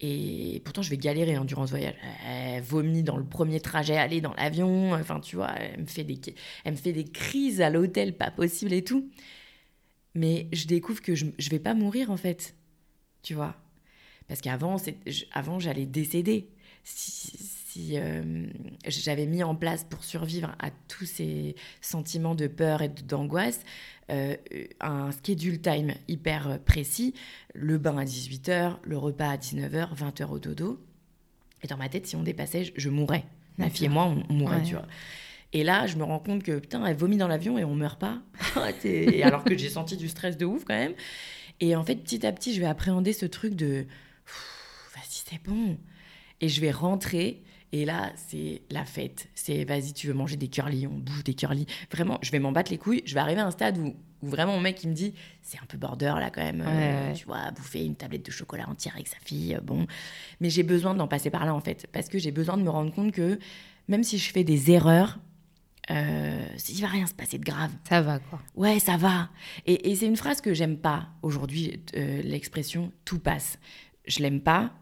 Et 0.00 0.60
pourtant 0.62 0.82
je 0.82 0.90
vais 0.90 0.98
galérer 0.98 1.36
hein, 1.36 1.46
durant 1.46 1.66
ce 1.66 1.70
voyage. 1.70 1.94
Elle 2.26 2.62
vomit 2.62 3.02
dans 3.02 3.16
le 3.16 3.24
premier 3.24 3.60
trajet, 3.60 3.96
aller 3.96 4.20
dans 4.20 4.34
l'avion. 4.34 4.92
Enfin 4.92 5.18
tu 5.20 5.36
vois, 5.36 5.54
elle 5.58 5.80
me 5.80 5.86
fait 5.86 6.04
des, 6.04 6.20
elle 6.64 6.72
me 6.72 6.76
fait 6.76 6.92
des 6.92 7.04
crises 7.04 7.62
à 7.62 7.70
l'hôtel, 7.70 8.14
pas 8.14 8.30
possible 8.30 8.74
et 8.74 8.84
tout. 8.84 9.08
Mais 10.14 10.48
je 10.52 10.66
découvre 10.66 11.00
que 11.00 11.14
je, 11.14 11.24
je 11.38 11.48
vais 11.48 11.58
pas 11.60 11.72
mourir 11.72 12.10
en 12.10 12.18
fait, 12.18 12.56
tu 13.22 13.32
vois? 13.32 13.56
Parce 14.28 14.42
qu'avant, 14.42 14.76
avant 15.32 15.58
j'allais 15.60 15.86
décéder 15.86 16.50
euh, 17.94 18.46
j'avais 18.86 19.26
mis 19.26 19.42
en 19.42 19.54
place 19.54 19.84
pour 19.84 20.04
survivre 20.04 20.54
à 20.58 20.70
tous 20.88 21.06
ces 21.06 21.54
sentiments 21.80 22.34
de 22.34 22.46
peur 22.46 22.82
et 22.82 22.88
d'angoisse 22.88 23.60
euh, 24.10 24.36
un 24.80 25.10
schedule 25.12 25.60
time 25.60 25.94
hyper 26.06 26.60
précis, 26.64 27.14
le 27.54 27.78
bain 27.78 27.98
à 27.98 28.04
18h, 28.04 28.76
le 28.82 28.98
repas 28.98 29.30
à 29.30 29.36
19h, 29.36 29.94
20h 29.96 30.26
au 30.28 30.38
dodo. 30.38 30.80
Et 31.62 31.66
dans 31.66 31.76
ma 31.76 31.88
tête, 31.88 32.06
si 32.06 32.16
on 32.16 32.22
dépassait, 32.22 32.72
je, 32.76 32.88
mourrais. 32.88 33.24
Ma 33.58 33.70
fille 33.70 33.86
et 33.86 33.88
moi, 33.88 34.04
on, 34.28 34.32
mourrait, 34.32 34.62
tu 34.62 34.74
vois. 34.74 34.86
Et 35.52 35.64
là, 35.64 35.86
je 35.86 35.96
me 35.96 36.04
rends 36.04 36.18
compte 36.18 36.42
que 36.42 36.58
putain, 36.58 36.84
elle 36.86 36.96
vomit 36.96 37.16
dans 37.16 37.28
l'avion 37.28 37.58
et 37.58 37.64
on 37.64 37.74
meurt 37.74 37.98
pas. 37.98 38.20
alors 39.22 39.42
que 39.42 39.56
j'ai 39.56 39.70
senti 39.70 39.96
du 39.96 40.08
stress 40.08 40.36
de 40.36 40.44
ouf 40.44 40.64
quand 40.64 40.74
même. 40.74 40.94
Et 41.60 41.74
en 41.74 41.82
fait, 41.82 41.96
petit 41.96 42.26
à 42.26 42.32
petit, 42.32 42.54
je 42.54 42.60
vais 42.60 42.66
appréhender 42.66 43.12
ce 43.12 43.26
truc 43.26 43.54
de 43.54 43.86
vas-y, 44.94 45.24
c'est 45.28 45.42
bon. 45.42 45.78
Et 46.40 46.48
je 46.48 46.60
vais 46.60 46.70
rentrer. 46.70 47.42
Et 47.76 47.84
là, 47.84 48.10
c'est 48.14 48.62
la 48.70 48.84
fête. 48.84 49.28
C'est 49.34 49.64
vas-y, 49.64 49.92
tu 49.92 50.06
veux 50.06 50.14
manger 50.14 50.36
des 50.36 50.48
curly, 50.48 50.86
on 50.86 50.96
bouffe 50.96 51.24
des 51.24 51.34
curly. 51.34 51.66
Vraiment, 51.90 52.18
je 52.22 52.30
vais 52.30 52.38
m'en 52.38 52.52
battre 52.52 52.70
les 52.70 52.78
couilles. 52.78 53.02
Je 53.04 53.12
vais 53.14 53.20
arriver 53.20 53.40
à 53.40 53.46
un 53.46 53.50
stade 53.50 53.76
où, 53.78 53.94
vraiment 54.22 54.52
mon 54.52 54.60
mec 54.60 54.82
il 54.82 54.88
me 54.88 54.94
dit 54.94 55.12
c'est 55.42 55.58
un 55.58 55.66
peu 55.66 55.76
border 55.76 56.14
là 56.18 56.30
quand 56.30 56.42
même. 56.42 56.64
Euh, 56.66 57.12
tu 57.12 57.26
vois, 57.26 57.50
bouffer 57.50 57.84
une 57.84 57.94
tablette 57.94 58.24
de 58.24 58.30
chocolat 58.30 58.66
entière 58.68 58.94
avec 58.94 59.08
sa 59.08 59.18
fille. 59.22 59.54
Euh, 59.54 59.60
bon, 59.60 59.86
mais 60.40 60.48
j'ai 60.48 60.62
besoin 60.62 60.94
d'en 60.94 61.06
passer 61.06 61.28
par 61.28 61.44
là 61.44 61.54
en 61.54 61.60
fait, 61.60 61.86
parce 61.92 62.08
que 62.08 62.18
j'ai 62.18 62.30
besoin 62.30 62.56
de 62.56 62.62
me 62.62 62.70
rendre 62.70 62.92
compte 62.94 63.12
que 63.12 63.38
même 63.88 64.02
si 64.02 64.16
je 64.16 64.32
fais 64.32 64.42
des 64.42 64.70
erreurs, 64.70 65.18
euh, 65.90 66.46
il 66.68 66.80
va 66.80 66.88
rien 66.88 67.06
se 67.06 67.14
passer 67.14 67.38
de 67.38 67.44
grave. 67.44 67.70
Ça 67.88 68.00
va, 68.00 68.18
quoi. 68.18 68.40
Ouais, 68.54 68.78
ça 68.78 68.96
va. 68.96 69.28
Et, 69.66 69.94
c'est 69.94 70.06
une 70.06 70.16
phrase 70.16 70.40
que 70.40 70.54
j'aime 70.54 70.78
pas 70.78 71.08
aujourd'hui, 71.22 71.80
euh, 71.94 72.22
l'expression 72.22 72.92
tout 73.04 73.18
passe. 73.18 73.58
Je 74.06 74.20
l'aime 74.20 74.40
pas 74.40 74.72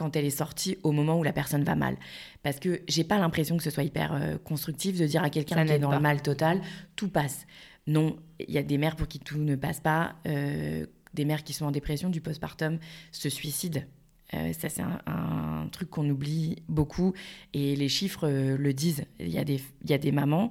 quand 0.00 0.16
elle 0.16 0.24
est 0.24 0.30
sortie 0.30 0.78
au 0.82 0.92
moment 0.92 1.18
où 1.18 1.22
la 1.22 1.34
personne 1.34 1.62
va 1.62 1.74
mal. 1.74 1.94
Parce 2.42 2.58
que 2.58 2.80
j'ai 2.88 3.04
pas 3.04 3.18
l'impression 3.18 3.58
que 3.58 3.62
ce 3.62 3.68
soit 3.68 3.82
hyper 3.82 4.14
euh, 4.14 4.38
constructif 4.38 4.98
de 4.98 5.04
dire 5.04 5.22
à 5.22 5.28
quelqu'un 5.28 5.66
qui 5.66 5.72
est 5.72 5.78
dans 5.78 5.92
le 5.92 6.00
mal 6.00 6.22
total, 6.22 6.62
tout 6.96 7.10
passe. 7.10 7.46
Non, 7.86 8.16
il 8.38 8.50
y 8.50 8.56
a 8.56 8.62
des 8.62 8.78
mères 8.78 8.96
pour 8.96 9.08
qui 9.08 9.18
tout 9.18 9.36
ne 9.36 9.56
passe 9.56 9.78
pas, 9.78 10.14
euh, 10.26 10.86
des 11.12 11.26
mères 11.26 11.44
qui 11.44 11.52
sont 11.52 11.66
en 11.66 11.70
dépression, 11.70 12.08
du 12.08 12.22
postpartum, 12.22 12.78
se 13.12 13.28
suicident. 13.28 13.82
Euh, 14.32 14.54
ça, 14.54 14.70
c'est 14.70 14.80
un, 14.80 15.68
truc 15.70 15.90
qu'on 15.90 16.08
oublie 16.08 16.56
beaucoup 16.68 17.12
et 17.52 17.76
les 17.76 17.88
chiffres 17.90 18.26
le 18.26 18.72
disent. 18.72 19.04
Il 19.18 19.28
y, 19.28 19.38
a 19.38 19.44
des, 19.44 19.60
il 19.84 19.90
y 19.90 19.92
a 19.92 19.98
des 19.98 20.12
mamans 20.12 20.50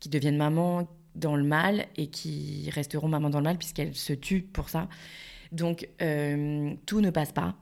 qui 0.00 0.08
deviennent 0.08 0.36
mamans 0.36 0.88
dans 1.14 1.36
le 1.36 1.44
mal 1.44 1.86
et 1.96 2.08
qui 2.08 2.68
resteront 2.70 3.06
mamans 3.06 3.30
dans 3.30 3.38
le 3.38 3.44
mal 3.44 3.56
puisqu'elles 3.56 3.94
se 3.94 4.12
tuent 4.12 4.42
pour 4.42 4.68
ça. 4.68 4.88
Donc, 5.52 5.88
tout 5.98 7.00
ne 7.00 7.10
passe 7.10 7.30
pas 7.30 7.54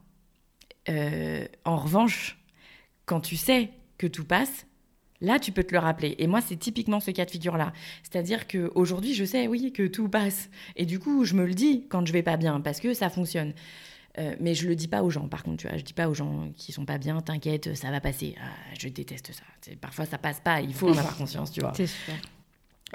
euh, 0.89 1.47
en 1.65 1.77
revanche, 1.77 2.39
quand 3.07 3.21
tu 3.21 3.37
sais 3.37 3.71
que 3.97 4.07
tout 4.07 4.25
passe, 4.25 4.67
là, 5.21 5.39
tu 5.39 5.53
peux 5.53 5.65
te 5.65 5.73
le 5.73 5.79
rappeler. 5.79 6.15
Et 6.19 6.27
moi, 6.27 6.41
c'est 6.41 6.57
typiquement 6.57 7.01
ce 7.01 7.11
cas 7.11 7.25
de 7.25 7.31
figure-là. 7.31 7.73
C'est-à-dire 8.03 8.47
qu'aujourd'hui, 8.47 9.15
je 9.15 9.25
sais, 9.25 9.49
oui, 9.49 9.73
que 9.73 9.87
tout 9.87 10.09
passe. 10.09 10.51
Et 10.77 10.87
du 10.87 10.99
coup, 10.99 11.25
je 11.25 11.35
me 11.35 11.45
le 11.47 11.55
dis 11.55 11.87
quand 11.89 12.07
je 12.07 12.13
vais 12.13 12.23
pas 12.23 12.37
bien, 12.37 12.61
parce 12.61 12.81
que 12.81 12.95
ça 12.95 13.11
fonctionne. 13.11 13.53
Euh, 14.19 14.35
mais 14.41 14.55
je 14.55 14.67
le 14.67 14.75
dis 14.75 14.89
pas 14.89 15.03
aux 15.03 15.11
gens, 15.11 15.29
par 15.29 15.45
contre, 15.45 15.59
tu 15.59 15.69
vois, 15.69 15.77
je 15.77 15.85
dis 15.85 15.93
pas 15.93 16.09
aux 16.09 16.15
gens 16.15 16.51
qui 16.57 16.73
sont 16.73 16.85
pas 16.85 16.99
bien, 16.99 17.21
t'inquiète, 17.21 17.77
ça 17.77 17.91
va 17.91 18.01
passer. 18.01 18.35
Ah, 18.43 18.49
je 18.77 18.89
déteste 18.89 19.33
ça. 19.33 19.45
Parfois, 19.81 20.07
ça 20.07 20.19
passe 20.19 20.41
pas, 20.41 20.61
il 20.61 20.75
faut 20.75 20.89
en 20.89 20.97
avoir 20.97 21.17
conscience, 21.17 21.53
tu 21.53 21.61
vois. 21.61 21.73
C'est 21.77 21.87
super. 21.87 22.17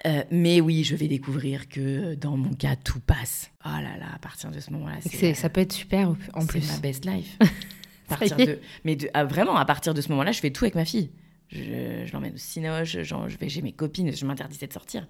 Euh, 0.05 0.23
mais 0.31 0.59
oui, 0.59 0.83
je 0.83 0.95
vais 0.95 1.07
découvrir 1.07 1.69
que 1.69 2.15
dans 2.15 2.35
mon 2.35 2.53
cas, 2.53 2.75
tout 2.75 2.99
passe. 2.99 3.51
Oh 3.63 3.69
là 3.69 3.95
là, 3.97 4.07
à 4.15 4.19
partir 4.19 4.49
de 4.49 4.59
ce 4.59 4.71
moment-là, 4.71 4.97
c'est 5.01 5.33
ça 5.35 5.49
peut 5.49 5.61
être 5.61 5.71
super 5.71 6.15
en 6.33 6.45
plus. 6.45 6.61
C'est 6.61 6.73
ma 6.73 6.79
best 6.79 7.05
life. 7.05 7.37
partir 8.07 8.37
de, 8.37 8.59
mais 8.83 8.97
ah, 9.13 9.25
vraiment, 9.25 9.55
à 9.55 9.65
partir 9.65 9.93
de 9.93 10.01
ce 10.01 10.09
moment-là, 10.09 10.31
je 10.31 10.39
fais 10.39 10.51
tout 10.51 10.65
avec 10.65 10.75
ma 10.75 10.85
fille. 10.85 11.11
Je, 11.49 12.11
l'emmène 12.11 12.33
au 12.33 12.37
cinéma, 12.37 12.83
je, 12.83 13.03
je 13.03 13.37
vais 13.37 13.49
chez 13.49 13.61
mes 13.61 13.73
copines, 13.73 14.15
je 14.15 14.25
m'interdisais 14.25 14.67
de 14.67 14.73
sortir. 14.73 15.07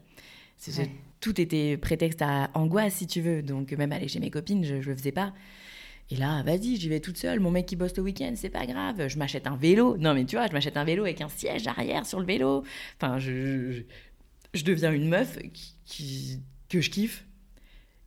Tout 1.19 1.39
était 1.39 1.77
prétexte 1.77 2.21
à 2.21 2.49
angoisse, 2.53 2.95
si 2.95 3.07
tu 3.07 3.21
veux. 3.21 3.41
Donc, 3.41 3.71
même 3.71 3.91
aller 3.91 4.07
chez 4.07 4.19
mes 4.19 4.29
copines, 4.29 4.63
je 4.63 4.75
ne 4.75 4.81
le 4.81 4.95
faisais 4.95 5.11
pas. 5.11 5.33
Et 6.11 6.15
là, 6.15 6.43
vas-y, 6.43 6.75
j'y 6.75 6.89
vais 6.89 6.99
toute 6.99 7.17
seule. 7.17 7.39
Mon 7.39 7.51
mec 7.51 7.65
qui 7.65 7.75
bosse 7.75 7.95
le 7.95 8.03
week-end, 8.03 8.33
c'est 8.35 8.49
pas 8.49 8.65
grave. 8.65 9.07
Je 9.07 9.17
m'achète 9.17 9.47
un 9.47 9.55
vélo. 9.55 9.97
Non, 9.97 10.13
mais 10.13 10.25
tu 10.25 10.35
vois, 10.35 10.47
je 10.47 10.51
m'achète 10.51 10.77
un 10.77 10.83
vélo 10.83 11.03
avec 11.03 11.21
un 11.21 11.29
siège 11.29 11.65
arrière 11.67 12.05
sur 12.05 12.19
le 12.19 12.25
vélo. 12.25 12.63
Enfin, 12.97 13.19
je, 13.19 13.83
je, 14.53 14.63
deviens 14.63 14.91
une 14.91 15.07
meuf 15.07 15.39
qui, 15.85 16.41
que 16.69 16.81
je 16.81 16.89
kiffe. 16.89 17.25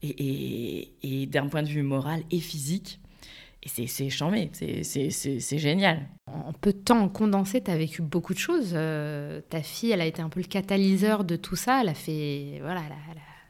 Et, 0.03 0.09
et, 0.09 1.21
et 1.21 1.25
d'un 1.25 1.47
point 1.47 1.63
de 1.63 1.67
vue 1.67 1.81
moral 1.81 2.21
et 2.29 2.39
physique, 2.39 2.99
et 3.77 3.87
c'est 3.87 4.09
chambé, 4.09 4.49
c'est 4.53 5.57
génial. 5.57 6.07
En 6.27 6.53
peu 6.53 6.71
de 6.71 6.77
temps 6.77 7.07
condensé, 7.09 7.61
tu 7.61 7.71
as 7.71 7.77
vécu 7.77 8.01
beaucoup 8.01 8.33
de 8.33 8.39
choses. 8.39 8.71
Euh, 8.73 9.41
ta 9.49 9.61
fille, 9.61 9.91
elle 9.91 10.01
a 10.01 10.05
été 10.05 10.21
un 10.21 10.29
peu 10.29 10.39
le 10.39 10.47
catalyseur 10.47 11.23
de 11.23 11.35
tout 11.35 11.55
ça. 11.55 11.81
Elle 11.81 11.89
a 11.89 11.93
fait, 11.93 12.59
voilà, 12.61 12.81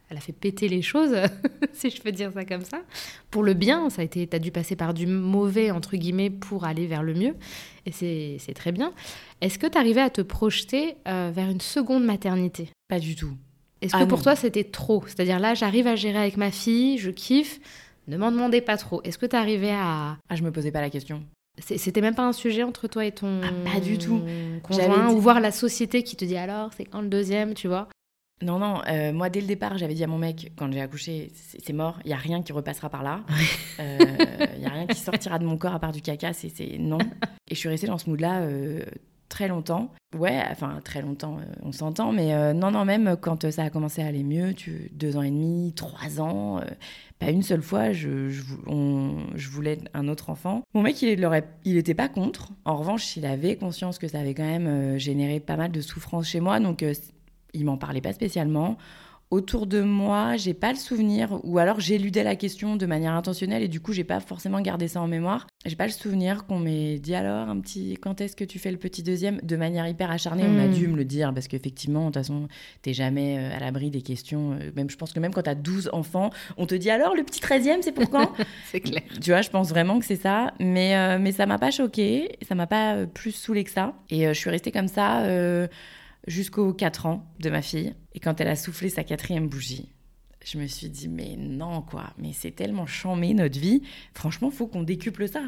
elle 0.09 0.17
a, 0.17 0.21
fait 0.21 0.33
péter 0.33 0.69
les 0.69 0.81
choses, 0.81 1.15
si 1.73 1.89
je 1.89 2.01
peux 2.01 2.11
dire 2.11 2.31
ça 2.33 2.45
comme 2.45 2.63
ça. 2.63 2.81
Pour 3.29 3.43
le 3.43 3.53
bien, 3.53 3.89
ça 3.89 4.01
a 4.01 4.05
été, 4.05 4.27
as 4.31 4.39
dû 4.39 4.51
passer 4.51 4.75
par 4.75 4.93
du 4.93 5.05
mauvais, 5.07 5.71
entre 5.71 5.97
guillemets, 5.97 6.29
pour 6.29 6.65
aller 6.65 6.87
vers 6.87 7.03
le 7.03 7.13
mieux. 7.13 7.35
Et 7.85 7.91
c'est 7.91 8.53
très 8.53 8.71
bien. 8.71 8.93
Est-ce 9.41 9.59
que 9.59 9.67
tu 9.67 9.77
arrivais 9.77 10.01
à 10.01 10.09
te 10.09 10.21
projeter 10.21 10.95
euh, 11.07 11.31
vers 11.33 11.49
une 11.49 11.61
seconde 11.61 12.03
maternité? 12.03 12.69
Pas 12.87 12.99
du 12.99 13.15
tout. 13.15 13.33
Est-ce 13.81 13.93
que 13.93 14.01
ah 14.01 14.07
pour 14.07 14.23
toi, 14.23 14.35
c'était 14.35 14.63
trop? 14.63 15.03
C'est-à-dire 15.05 15.39
là, 15.39 15.53
j'arrive 15.53 15.85
à 15.85 15.95
gérer 15.95 16.17
avec 16.17 16.37
ma 16.37 16.49
fille, 16.49 16.97
je 16.97 17.11
kiffe 17.11 17.59
Ne 18.07 18.17
m'en 18.17 18.31
demandez 18.31 18.61
pas 18.61 18.77
trop. 18.77 19.01
Est-ce 19.03 19.17
que 19.17 19.25
tu 19.25 19.35
arrivais 19.35 19.71
à. 19.71 20.17
Ah, 20.29 20.35
je 20.35 20.43
me 20.43 20.51
posais 20.51 20.71
pas 20.71 20.81
la 20.81 20.89
question. 20.89 21.23
C'était 21.59 22.01
même 22.01 22.13
pas 22.13 22.25
un 22.25 22.33
sujet 22.33 22.61
entre 22.61 22.87
toi 22.87 23.03
et 23.03 23.11
ton 23.11 23.41
ah, 23.43 23.71
pas 23.73 23.79
du 23.79 23.97
tout. 23.97 24.21
conjoint 24.61 25.11
ou 25.11 25.19
voir 25.19 25.39
la 25.39 25.51
société 25.51 26.03
qui 26.03 26.15
te 26.15 26.23
dit 26.23 26.37
alors 26.37 26.71
c'est 26.77 26.85
quand 26.85 27.01
le 27.01 27.07
deuxième, 27.07 27.55
tu 27.55 27.67
vois? 27.67 27.87
Non, 28.43 28.59
non, 28.59 28.81
euh, 28.87 29.11
moi 29.11 29.29
dès 29.29 29.41
le 29.41 29.47
départ, 29.47 29.79
j'avais 29.79 29.95
dit 29.95 30.03
à 30.03 30.07
mon 30.07 30.19
mec, 30.19 30.51
quand 30.55 30.71
j'ai 30.71 30.81
accouché, 30.81 31.31
c'est 31.33 31.73
mort, 31.73 31.97
il 32.05 32.09
n'y 32.09 32.13
a 32.13 32.17
rien 32.17 32.43
qui 32.43 32.53
repassera 32.53 32.87
par 32.87 33.01
là, 33.01 33.21
il 33.79 33.83
euh, 33.83 34.57
n'y 34.59 34.65
a 34.67 34.69
rien 34.69 34.85
qui 34.85 34.99
sortira 34.99 35.39
de 35.39 35.45
mon 35.45 35.57
corps 35.57 35.73
à 35.73 35.79
part 35.79 35.91
du 35.91 36.03
caca, 36.03 36.33
c'est 36.33 36.77
non. 36.77 36.99
Et 37.49 37.55
je 37.55 37.59
suis 37.59 37.69
restée 37.69 37.87
dans 37.87 37.97
ce 37.97 38.07
mood-là 38.07 38.41
euh, 38.41 38.83
très 39.29 39.47
longtemps. 39.47 39.91
Ouais, 40.17 40.41
enfin 40.49 40.79
très 40.83 41.01
longtemps, 41.01 41.37
on 41.63 41.71
s'entend, 41.73 42.13
mais 42.13 42.53
non, 42.53 42.71
non, 42.71 42.85
même 42.85 43.17
quand 43.19 43.51
ça 43.51 43.63
a 43.63 43.69
commencé 43.69 44.01
à 44.01 44.07
aller 44.07 44.23
mieux, 44.23 44.53
tu, 44.53 44.89
deux 44.93 45.17
ans 45.17 45.21
et 45.21 45.29
demi, 45.29 45.73
trois 45.75 46.21
ans, 46.21 46.61
pas 47.19 47.29
une 47.29 47.43
seule 47.43 47.61
fois, 47.61 47.91
je, 47.91 48.29
voulais 49.51 49.79
un 49.93 50.07
autre 50.07 50.29
enfant. 50.29 50.63
Mon 50.73 50.81
mec, 50.81 51.01
il 51.01 51.19
n'était 51.65 51.93
pas 51.93 52.07
contre. 52.07 52.51
En 52.63 52.77
revanche, 52.77 53.17
il 53.17 53.25
avait 53.25 53.57
conscience 53.57 53.99
que 53.99 54.07
ça 54.07 54.19
avait 54.19 54.33
quand 54.33 54.43
même 54.43 54.97
généré 54.97 55.41
pas 55.41 55.57
mal 55.57 55.71
de 55.71 55.81
souffrance 55.81 56.27
chez 56.27 56.39
moi, 56.39 56.61
donc 56.61 56.85
il 57.53 57.65
m'en 57.65 57.77
parlait 57.77 58.01
pas 58.01 58.13
spécialement. 58.13 58.77
Autour 59.29 59.67
de 59.67 59.81
moi, 59.81 60.37
j'ai 60.37 60.53
pas 60.53 60.71
le 60.71 60.77
souvenir, 60.77 61.41
ou 61.43 61.57
alors 61.57 61.81
j'éludais 61.81 62.23
la 62.23 62.37
question 62.37 62.77
de 62.77 62.85
manière 62.85 63.11
intentionnelle 63.11 63.61
et 63.61 63.67
du 63.67 63.81
coup 63.81 63.91
j'ai 63.91 64.05
pas 64.05 64.21
forcément 64.21 64.61
gardé 64.61 64.87
ça 64.87 65.01
en 65.01 65.07
mémoire. 65.07 65.47
J'ai 65.65 65.75
pas 65.75 65.85
le 65.85 65.91
souvenir 65.91 66.45
qu'on 66.45 66.59
m'ait 66.59 66.97
dit 66.97 67.13
alors 67.13 67.49
un 67.49 67.59
petit 67.59 67.97
quand 68.01 68.21
est-ce 68.21 68.37
que 68.37 68.45
tu 68.45 68.57
fais 68.57 68.71
le 68.71 68.77
petit 68.77 69.03
deuxième? 69.03 69.41
De 69.43 69.57
manière 69.57 69.85
hyper 69.85 70.11
acharnée. 70.11 70.45
On 70.47 70.57
a 70.57 70.67
hmm. 70.67 70.71
dû 70.71 70.87
me 70.87 70.95
le 70.95 71.03
dire 71.03 71.33
parce 71.33 71.49
qu'effectivement, 71.49 72.03
de 72.03 72.05
toute 72.05 72.13
façon, 72.15 72.47
t'es 72.81 72.93
jamais 72.93 73.37
euh, 73.37 73.53
à 73.53 73.59
l'abri 73.59 73.91
des 73.91 74.01
questions. 74.01 74.53
Euh, 74.53 74.71
même 74.77 74.89
je 74.89 74.95
pense 74.95 75.11
que 75.11 75.19
même 75.19 75.33
quand 75.33 75.43
t'as 75.43 75.55
12 75.55 75.89
enfants, 75.91 76.29
on 76.55 76.65
te 76.65 76.75
dit 76.75 76.89
alors 76.89 77.13
le 77.13 77.23
petit 77.23 77.41
13e, 77.41 77.79
c'est 77.81 77.91
pour 77.91 78.09
quand? 78.09 78.31
C'est 78.71 78.79
clair. 78.79 79.03
Tu 79.19 79.31
vois, 79.31 79.41
je 79.41 79.49
pense 79.49 79.67
vraiment 79.67 79.99
que 79.99 80.05
c'est 80.05 80.15
ça. 80.15 80.53
Mais, 80.61 80.95
euh, 80.95 81.19
mais 81.19 81.33
ça 81.33 81.45
m'a 81.45 81.57
pas 81.57 81.71
choqué, 81.71 82.37
ça 82.47 82.55
m'a 82.55 82.67
pas 82.67 83.05
plus 83.05 83.33
saoulé 83.33 83.65
que 83.65 83.71
ça. 83.71 83.93
Et 84.09 84.25
je 84.25 84.33
suis 84.33 84.49
restée 84.49 84.71
comme 84.71 84.87
ça 84.87 85.23
jusqu'aux 86.27 86.73
4 86.73 87.05
ans 87.07 87.25
de 87.39 87.49
ma 87.49 87.61
fille. 87.61 87.95
Et 88.13 88.19
quand 88.19 88.39
elle 88.39 88.49
a 88.49 88.55
soufflé 88.55 88.89
sa 88.89 89.03
quatrième 89.03 89.47
bougie, 89.47 89.89
je 90.45 90.57
me 90.57 90.67
suis 90.67 90.89
dit, 90.89 91.07
mais 91.07 91.35
non, 91.37 91.81
quoi, 91.81 92.13
mais 92.17 92.31
c'est 92.33 92.51
tellement 92.51 92.85
chambé 92.85 93.33
notre 93.33 93.59
vie. 93.59 93.81
Franchement, 94.13 94.51
faut 94.51 94.67
qu'on 94.67 94.83
décuple 94.83 95.27
ça. 95.27 95.41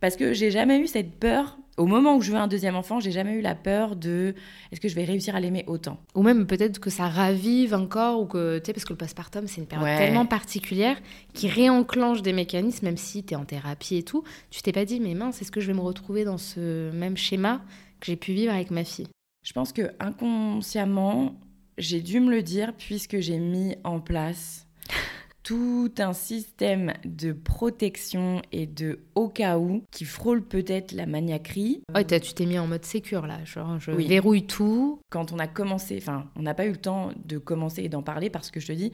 Parce 0.00 0.16
que 0.16 0.32
j'ai 0.34 0.50
jamais 0.50 0.80
eu 0.80 0.86
cette 0.86 1.18
peur. 1.18 1.56
Au 1.76 1.86
moment 1.86 2.16
où 2.16 2.20
je 2.20 2.30
veux 2.30 2.36
un 2.36 2.46
deuxième 2.46 2.76
enfant, 2.76 3.00
j'ai 3.00 3.10
jamais 3.10 3.32
eu 3.34 3.40
la 3.40 3.54
peur 3.54 3.96
de 3.96 4.34
est-ce 4.70 4.80
que 4.80 4.88
je 4.88 4.94
vais 4.94 5.04
réussir 5.04 5.34
à 5.34 5.40
l'aimer 5.40 5.64
autant? 5.66 5.98
Ou 6.14 6.22
même 6.22 6.46
peut-être 6.46 6.78
que 6.78 6.90
ça 6.90 7.08
ravive 7.08 7.74
encore, 7.74 8.20
ou 8.20 8.26
que, 8.26 8.58
tu 8.58 8.66
sais, 8.66 8.72
parce 8.72 8.84
que 8.84 8.92
le 8.92 8.98
postpartum, 8.98 9.46
c'est 9.46 9.60
une 9.60 9.66
période 9.66 9.96
tellement 9.96 10.26
particulière 10.26 11.00
qui 11.32 11.48
réenclenche 11.48 12.22
des 12.22 12.32
mécanismes, 12.32 12.86
même 12.86 12.96
si 12.96 13.24
tu 13.24 13.34
es 13.34 13.36
en 13.36 13.44
thérapie 13.44 13.96
et 13.96 14.02
tout. 14.02 14.24
Tu 14.50 14.62
t'es 14.62 14.72
pas 14.72 14.84
dit, 14.84 15.00
mais 15.00 15.14
mince, 15.14 15.40
est-ce 15.40 15.50
que 15.50 15.60
je 15.60 15.68
vais 15.68 15.74
me 15.74 15.80
retrouver 15.80 16.24
dans 16.24 16.38
ce 16.38 16.90
même 16.92 17.16
schéma 17.16 17.64
que 17.98 18.06
j'ai 18.06 18.16
pu 18.16 18.34
vivre 18.34 18.52
avec 18.52 18.70
ma 18.70 18.84
fille? 18.84 19.08
Je 19.44 19.52
pense 19.52 19.72
que 19.72 19.92
inconsciemment, 20.00 21.34
j'ai 21.78 22.00
dû 22.00 22.18
me 22.18 22.30
le 22.30 22.42
dire 22.42 22.72
puisque 22.76 23.20
j'ai 23.20 23.38
mis 23.38 23.76
en 23.84 24.00
place 24.00 24.66
tout 25.42 25.92
un 25.98 26.14
système 26.14 26.94
de 27.04 27.32
protection 27.32 28.40
et 28.52 28.66
de 28.66 29.00
au 29.14 29.28
cas 29.28 29.58
où 29.58 29.84
qui 29.90 30.06
frôle 30.06 30.42
peut-être 30.42 30.92
la 30.92 31.04
maniaquerie. 31.04 31.82
Ouais, 31.94 32.04
tu 32.04 32.32
t'es 32.32 32.46
mis 32.46 32.58
en 32.58 32.66
mode 32.66 32.86
sécure 32.86 33.26
là, 33.26 33.44
genre 33.44 33.78
je 33.78 33.90
verrouille 33.90 34.46
tout. 34.46 34.98
Quand 35.10 35.32
on 35.32 35.38
a 35.38 35.46
commencé, 35.46 35.98
enfin, 36.00 36.30
on 36.36 36.42
n'a 36.42 36.54
pas 36.54 36.64
eu 36.64 36.70
le 36.70 36.78
temps 36.78 37.12
de 37.26 37.36
commencer 37.36 37.82
et 37.82 37.90
d'en 37.90 38.02
parler 38.02 38.30
parce 38.30 38.50
que 38.50 38.60
je 38.60 38.68
te 38.68 38.72
dis, 38.72 38.92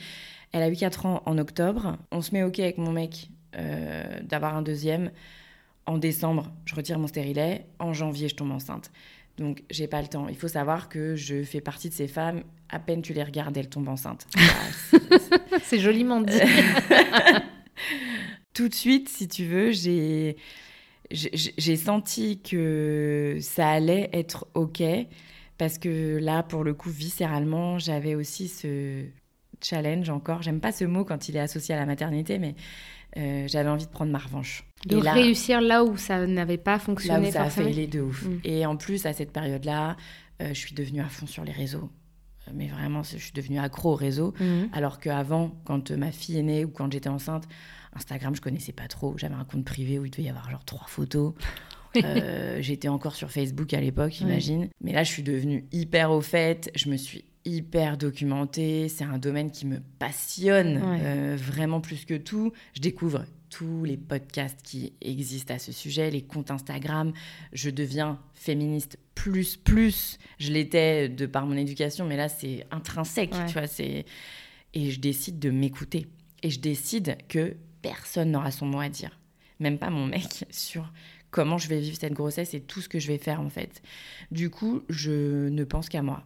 elle 0.52 0.62
a 0.62 0.68
eu 0.68 0.76
4 0.76 1.06
ans 1.06 1.22
en 1.26 1.38
octobre, 1.38 1.96
on 2.10 2.22
se 2.22 2.32
met 2.34 2.42
OK 2.42 2.58
avec 2.58 2.76
mon 2.76 2.90
mec 2.90 3.30
euh, 3.56 4.20
d'avoir 4.22 4.56
un 4.56 4.62
deuxième. 4.62 5.12
En 5.86 5.98
décembre, 5.98 6.52
je 6.66 6.74
retire 6.74 6.98
mon 6.98 7.08
stérilet. 7.08 7.66
En 7.78 7.92
janvier, 7.92 8.28
je 8.28 8.36
tombe 8.36 8.52
enceinte. 8.52 8.92
Donc, 9.40 9.64
j'ai 9.70 9.88
pas 9.88 10.02
le 10.02 10.08
temps. 10.08 10.28
Il 10.28 10.36
faut 10.36 10.48
savoir 10.48 10.90
que 10.90 11.16
je 11.16 11.42
fais 11.42 11.62
partie 11.62 11.88
de 11.88 11.94
ces 11.94 12.06
femmes, 12.06 12.44
à 12.68 12.78
peine 12.78 13.00
tu 13.00 13.14
les 13.14 13.22
regardes, 13.22 13.56
elles 13.56 13.70
tombent 13.70 13.88
enceintes. 13.88 14.26
c'est 15.62 15.80
joliment 15.80 16.20
dit. 16.20 16.38
Tout 18.54 18.68
de 18.68 18.74
suite, 18.74 19.08
si 19.08 19.26
tu 19.26 19.46
veux, 19.46 19.72
j'ai 19.72 20.36
j'ai 21.10 21.76
senti 21.76 22.40
que 22.40 23.38
ça 23.40 23.68
allait 23.68 24.10
être 24.12 24.46
OK 24.54 24.82
parce 25.58 25.76
que 25.76 26.18
là, 26.18 26.42
pour 26.42 26.62
le 26.62 26.72
coup, 26.72 26.90
viscéralement, 26.90 27.78
j'avais 27.78 28.14
aussi 28.14 28.46
ce 28.46 29.04
challenge 29.60 30.08
encore. 30.08 30.42
J'aime 30.42 30.60
pas 30.60 30.72
ce 30.72 30.84
mot 30.84 31.04
quand 31.04 31.28
il 31.28 31.36
est 31.36 31.40
associé 31.40 31.74
à 31.74 31.78
la 31.78 31.86
maternité, 31.86 32.38
mais 32.38 32.54
euh, 33.16 33.48
j'avais 33.48 33.68
envie 33.68 33.86
de 33.86 33.90
prendre 33.90 34.12
ma 34.12 34.18
revanche. 34.18 34.64
De 34.86 34.96
réussir 34.96 35.60
là 35.60 35.84
où 35.84 35.96
ça 35.96 36.26
n'avait 36.26 36.58
pas 36.58 36.78
fonctionné. 36.78 37.22
Là 37.22 37.28
où 37.28 37.32
ça 37.32 37.42
a 37.42 37.50
fait 37.50 37.70
les 37.70 37.86
deux 37.86 38.00
ouf. 38.00 38.24
Mm. 38.24 38.40
Et 38.44 38.66
en 38.66 38.76
plus, 38.76 39.06
à 39.06 39.12
cette 39.12 39.32
période-là, 39.32 39.96
euh, 40.40 40.48
je 40.48 40.58
suis 40.58 40.74
devenue 40.74 41.00
à 41.00 41.08
fond 41.08 41.26
sur 41.26 41.44
les 41.44 41.52
réseaux. 41.52 41.90
Euh, 42.48 42.52
mais 42.54 42.68
vraiment, 42.68 43.02
je 43.02 43.18
suis 43.18 43.32
devenue 43.32 43.58
accro 43.58 43.92
aux 43.92 43.96
réseaux. 43.96 44.32
Mm. 44.40 44.66
Alors 44.72 45.00
qu'avant, 45.00 45.52
quand 45.64 45.90
ma 45.90 46.12
fille 46.12 46.38
est 46.38 46.42
née 46.42 46.64
ou 46.64 46.70
quand 46.70 46.90
j'étais 46.92 47.08
enceinte, 47.08 47.44
Instagram, 47.94 48.34
je 48.34 48.40
connaissais 48.40 48.72
pas 48.72 48.86
trop. 48.86 49.14
J'avais 49.18 49.34
un 49.34 49.44
compte 49.44 49.64
privé 49.64 49.98
où 49.98 50.04
il 50.04 50.10
devait 50.10 50.24
y 50.24 50.28
avoir 50.28 50.50
genre 50.50 50.64
trois 50.64 50.86
photos. 50.86 51.34
j'étais 52.60 52.86
encore 52.86 53.16
sur 53.16 53.32
Facebook 53.32 53.74
à 53.74 53.80
l'époque, 53.80 54.20
imagine. 54.20 54.68
Mais 54.80 54.92
là, 54.92 55.02
je 55.02 55.10
suis 55.10 55.24
devenue 55.24 55.66
hyper 55.72 56.12
au 56.12 56.20
fait. 56.20 56.70
Je 56.76 56.88
me 56.88 56.96
suis 56.96 57.24
hyper 57.50 57.96
documenté, 57.96 58.88
c'est 58.88 59.04
un 59.04 59.18
domaine 59.18 59.50
qui 59.50 59.66
me 59.66 59.80
passionne 59.98 60.80
euh, 60.82 61.36
vraiment 61.36 61.80
plus 61.80 62.04
que 62.04 62.14
tout. 62.14 62.52
Je 62.74 62.80
découvre 62.80 63.24
tous 63.50 63.84
les 63.84 63.96
podcasts 63.96 64.62
qui 64.62 64.92
existent 65.00 65.54
à 65.54 65.58
ce 65.58 65.72
sujet, 65.72 66.10
les 66.10 66.22
comptes 66.22 66.50
Instagram. 66.50 67.12
Je 67.52 67.70
deviens 67.70 68.18
féministe 68.34 68.98
plus 69.14 69.56
plus. 69.56 70.18
Je 70.38 70.52
l'étais 70.52 71.08
de 71.08 71.26
par 71.26 71.46
mon 71.46 71.56
éducation, 71.56 72.06
mais 72.06 72.16
là 72.16 72.28
c'est 72.28 72.66
intrinsèque, 72.70 73.34
tu 73.46 73.52
vois. 73.52 73.66
C'est 73.66 74.06
et 74.72 74.90
je 74.90 75.00
décide 75.00 75.40
de 75.40 75.50
m'écouter 75.50 76.06
et 76.42 76.50
je 76.50 76.60
décide 76.60 77.18
que 77.28 77.56
personne 77.82 78.30
n'aura 78.30 78.52
son 78.52 78.66
mot 78.66 78.80
à 78.80 78.88
dire, 78.88 79.18
même 79.58 79.78
pas 79.78 79.90
mon 79.90 80.06
mec 80.06 80.44
sur 80.50 80.92
comment 81.30 81.58
je 81.58 81.68
vais 81.68 81.80
vivre 81.80 81.96
cette 81.98 82.12
grossesse 82.12 82.54
et 82.54 82.60
tout 82.60 82.80
ce 82.80 82.88
que 82.88 82.98
je 82.98 83.08
vais 83.08 83.18
faire 83.18 83.40
en 83.40 83.50
fait. 83.50 83.82
Du 84.30 84.50
coup, 84.50 84.82
je 84.88 85.48
ne 85.48 85.64
pense 85.64 85.88
qu'à 85.88 86.02
moi. 86.02 86.24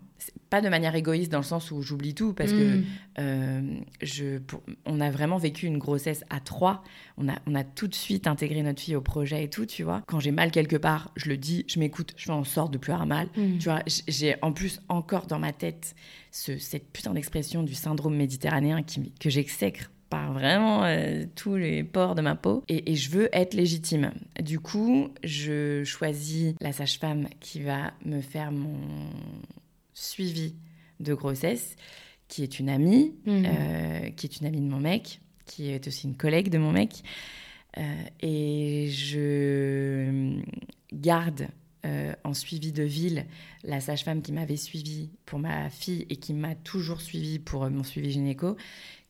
Pas 0.51 0.61
de 0.61 0.69
manière 0.69 0.95
égoïste 0.95 1.33
dans 1.33 1.39
le 1.39 1.45
sens 1.45 1.71
où 1.71 1.83
j'oublie 1.83 2.15
tout, 2.15 2.33
parce 2.33 2.53
que 2.53 2.77
mm. 2.77 2.85
euh, 3.19 3.77
je, 4.03 4.39
on 4.87 5.01
a 5.01 5.11
vraiment 5.11 5.37
vécu 5.37 5.67
une 5.67 5.79
grossesse 5.79 6.25
à 6.31 6.41
trois. 6.41 6.85
On 7.19 7.29
a, 7.29 7.35
on 7.47 7.55
a 7.55 7.65
tout 7.65 7.89
de 7.89 7.95
suite 7.95 8.27
intégré 8.27 8.63
notre 8.63 8.81
fille 8.81 8.97
au 8.97 9.01
projet 9.01 9.45
et 9.45 9.51
tout, 9.51 9.67
tu 9.67 9.83
vois. 9.83 10.03
Quand 10.07 10.21
j'ai 10.21 10.31
mal 10.31 10.51
quelque 10.51 10.77
part, 10.77 11.11
je 11.17 11.29
le 11.29 11.37
dis, 11.37 11.65
je 11.69 11.79
m'écoute, 11.79 12.15
je 12.17 12.27
fais 12.27 12.31
en 12.31 12.45
sorte 12.45 12.73
de 12.73 12.79
plus 12.79 12.93
avoir 12.93 13.07
mal. 13.07 13.29
Mm. 13.37 13.59
Tu 13.59 13.65
vois, 13.65 13.83
j'ai 14.07 14.37
en 14.43 14.53
plus 14.53 14.81
encore 14.89 15.27
dans 15.27 15.39
ma 15.39 15.53
tête 15.53 15.95
ce, 16.31 16.59
cette 16.59 16.91
putain 16.93 17.13
d'expression 17.13 17.63
du 17.63 17.75
syndrome 17.75 18.15
méditerranéen 18.15 18.83
qui, 18.83 19.13
que 19.19 19.31
j'exècre 19.31 19.91
vraiment 20.33 20.85
euh, 20.85 21.25
tous 21.35 21.57
les 21.57 21.83
pores 21.83 22.15
de 22.15 22.23
ma 22.23 22.35
peau 22.35 22.63
et, 22.69 22.95
je 22.95 23.11
veux 23.11 23.29
être 23.33 23.55
légitime. 23.55 24.13
Du 24.41 24.61
coup, 24.61 25.09
je 25.23 25.83
choisis 25.85 26.55
la 26.61 26.73
sage-femme 26.73 27.27
qui 27.41 27.61
va 27.61 27.93
me 28.05 28.21
faire 28.21 28.53
mon 28.53 28.79
suivi 29.95 30.55
de 31.01 31.15
grossesse, 31.15 31.77
qui 32.29 32.43
est 32.43 32.59
une 32.59 32.69
amie, 32.69 33.15
mhm. 33.27 33.45
euh, 33.47 34.11
qui 34.11 34.27
est 34.27 34.41
une 34.41 34.47
amie 34.47 34.61
de 34.61 34.69
mon 34.69 34.81
mec, 34.81 35.21
qui 35.47 35.71
est 35.71 35.87
aussi 35.87 36.07
une 36.07 36.17
collègue 36.17 36.51
de 36.51 36.59
mon 36.59 36.73
mec. 36.73 37.03
Euh, 37.77 38.05
et 38.21 38.89
je 38.91 40.39
garde 40.93 41.49
en 42.25 42.33
suivi 42.33 42.73
de 42.73 42.83
ville 42.83 43.27
la 43.63 43.79
sage-femme 43.79 44.23
qui 44.23 44.33
m'avait 44.33 44.57
suivi 44.57 45.11
pour 45.27 45.39
ma 45.39 45.69
fille 45.69 46.07
et 46.09 46.17
qui 46.17 46.33
m'a 46.33 46.55
toujours 46.55 47.03
suivi 47.03 47.39
pour 47.39 47.69
mon 47.69 47.83
suivi 47.83 48.11
gynéco, 48.11 48.57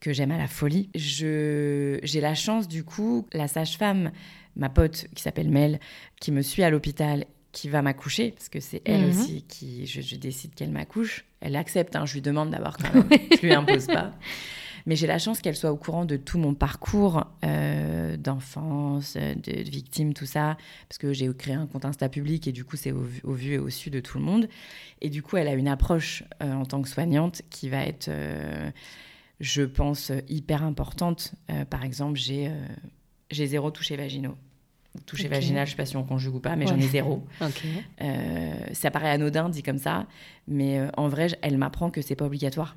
que 0.01 0.13
j'aime 0.13 0.33
à 0.33 0.39
la 0.39 0.49
folie. 0.49 0.91
Je, 0.95 1.99
j'ai 2.03 2.21
la 2.21 2.35
chance, 2.35 2.67
du 2.67 2.83
coup, 2.83 3.27
la 3.33 3.49
sage-femme, 3.49 4.13
ma 4.57 4.69
pote 4.69 5.07
qui 5.15 5.23
s'appelle 5.23 5.49
Mel, 5.49 5.81
qui 6.21 6.31
me 6.31 6.43
suit 6.43 6.63
à 6.63 6.69
l'hôpital, 6.69 7.27
qui 7.55 7.69
va 7.69 7.81
m'accoucher, 7.81 8.33
parce 8.33 8.49
que 8.49 8.61
c'est 8.61 8.83
elle 8.85 9.03
mhm. 9.03 9.11
aussi 9.11 9.45
qui, 9.49 9.87
je, 9.87 10.17
décide 10.17 10.55
qu'elle 10.55 10.71
m'accouche. 10.71 11.25
Elle 11.41 11.57
accepte, 11.57 11.97
hein, 11.97 12.05
je 12.05 12.15
lui 12.15 12.21
demande 12.21 12.51
d'avoir 12.51 12.77
quand 12.77 12.95
même, 13.09 13.09
je 13.09 13.47
lui 13.47 13.53
impose 13.53 13.87
pas. 13.87 14.13
Mais 14.87 14.97
j'ai 14.97 15.07
la 15.07 15.19
chance 15.19 15.41
qu'elle 15.41 15.57
soit 15.57 15.73
au 15.73 15.79
courant 15.79 16.05
de 16.05 16.19
tout 16.19 16.37
mon 16.37 16.53
parcours 16.53 17.25
euh, 17.43 18.19
d'enfance, 18.19 19.17
de, 19.17 19.63
victime, 19.63 20.13
tout 20.13 20.27
ça, 20.27 20.59
parce 20.91 20.99
que 20.99 21.15
j'ai 21.15 21.33
créé 21.33 21.55
un 21.55 21.67
compte 21.67 21.87
Insta 21.87 22.11
public 22.11 22.47
et 22.47 22.53
du 22.53 22.65
coup 22.65 22.77
c'est 22.77 22.93
au, 22.93 23.33
vu 23.33 23.55
et 23.55 23.59
au 23.59 23.71
su 23.71 23.89
de 23.89 24.01
tout 24.01 24.19
le 24.19 24.25
monde. 24.25 24.47
Et 25.01 25.09
du 25.09 25.23
coup 25.23 25.39
elle 25.39 25.49
a 25.49 25.55
une 25.55 25.69
approche 25.69 26.23
euh, 26.43 26.53
en 26.53 26.67
tant 26.67 26.83
que 26.83 26.89
soignante 26.91 27.41
qui 27.49 27.71
va 27.71 27.87
être 27.87 28.09
euh, 28.09 28.71
je 29.41 29.63
pense, 29.63 30.13
hyper 30.29 30.63
importante. 30.63 31.35
Euh, 31.51 31.65
par 31.65 31.85
exemple, 31.85 32.19
j'ai 32.19 32.49
euh, 32.49 32.67
j'ai 33.31 33.47
zéro 33.47 33.71
toucher 33.71 33.97
vaginaux. 33.97 34.37
Toucher 35.07 35.25
vaginal, 35.29 35.67
je 35.67 35.73
sais 35.73 35.77
pas 35.77 35.87
si 35.87 35.97
on 35.97 36.05
conjugue 36.05 36.35
ou 36.37 36.41
pas, 36.41 36.57
mais 36.57 36.67
j'en 36.67 36.79
ai 36.79 36.89
zéro. 36.89 37.25
Euh, 38.03 38.55
ça 38.73 38.91
paraît 38.91 39.11
anodin 39.11 39.49
dit 39.49 39.63
comme 39.63 39.79
ça, 39.79 40.07
mais 40.49 40.81
en 40.97 41.09
vrai, 41.09 41.29
elle 41.43 41.59
m'apprend 41.59 41.91
que 41.91 42.01
c'est 42.03 42.17
pas 42.17 42.25
obligatoire 42.27 42.77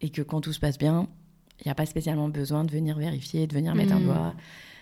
et 0.00 0.10
que 0.10 0.22
quand 0.22 0.40
tout 0.40 0.52
se 0.52 0.60
passe 0.60 0.78
bien, 0.78 1.08
Il 1.60 1.66
n'y 1.66 1.72
a 1.72 1.74
pas 1.74 1.86
spécialement 1.86 2.28
besoin 2.28 2.62
de 2.64 2.70
venir 2.70 2.96
vérifier, 2.98 3.48
de 3.48 3.52
venir 3.52 3.74
mettre 3.74 3.92
un 3.92 3.98
Mhm. 3.98 4.04
doigt. 4.04 4.34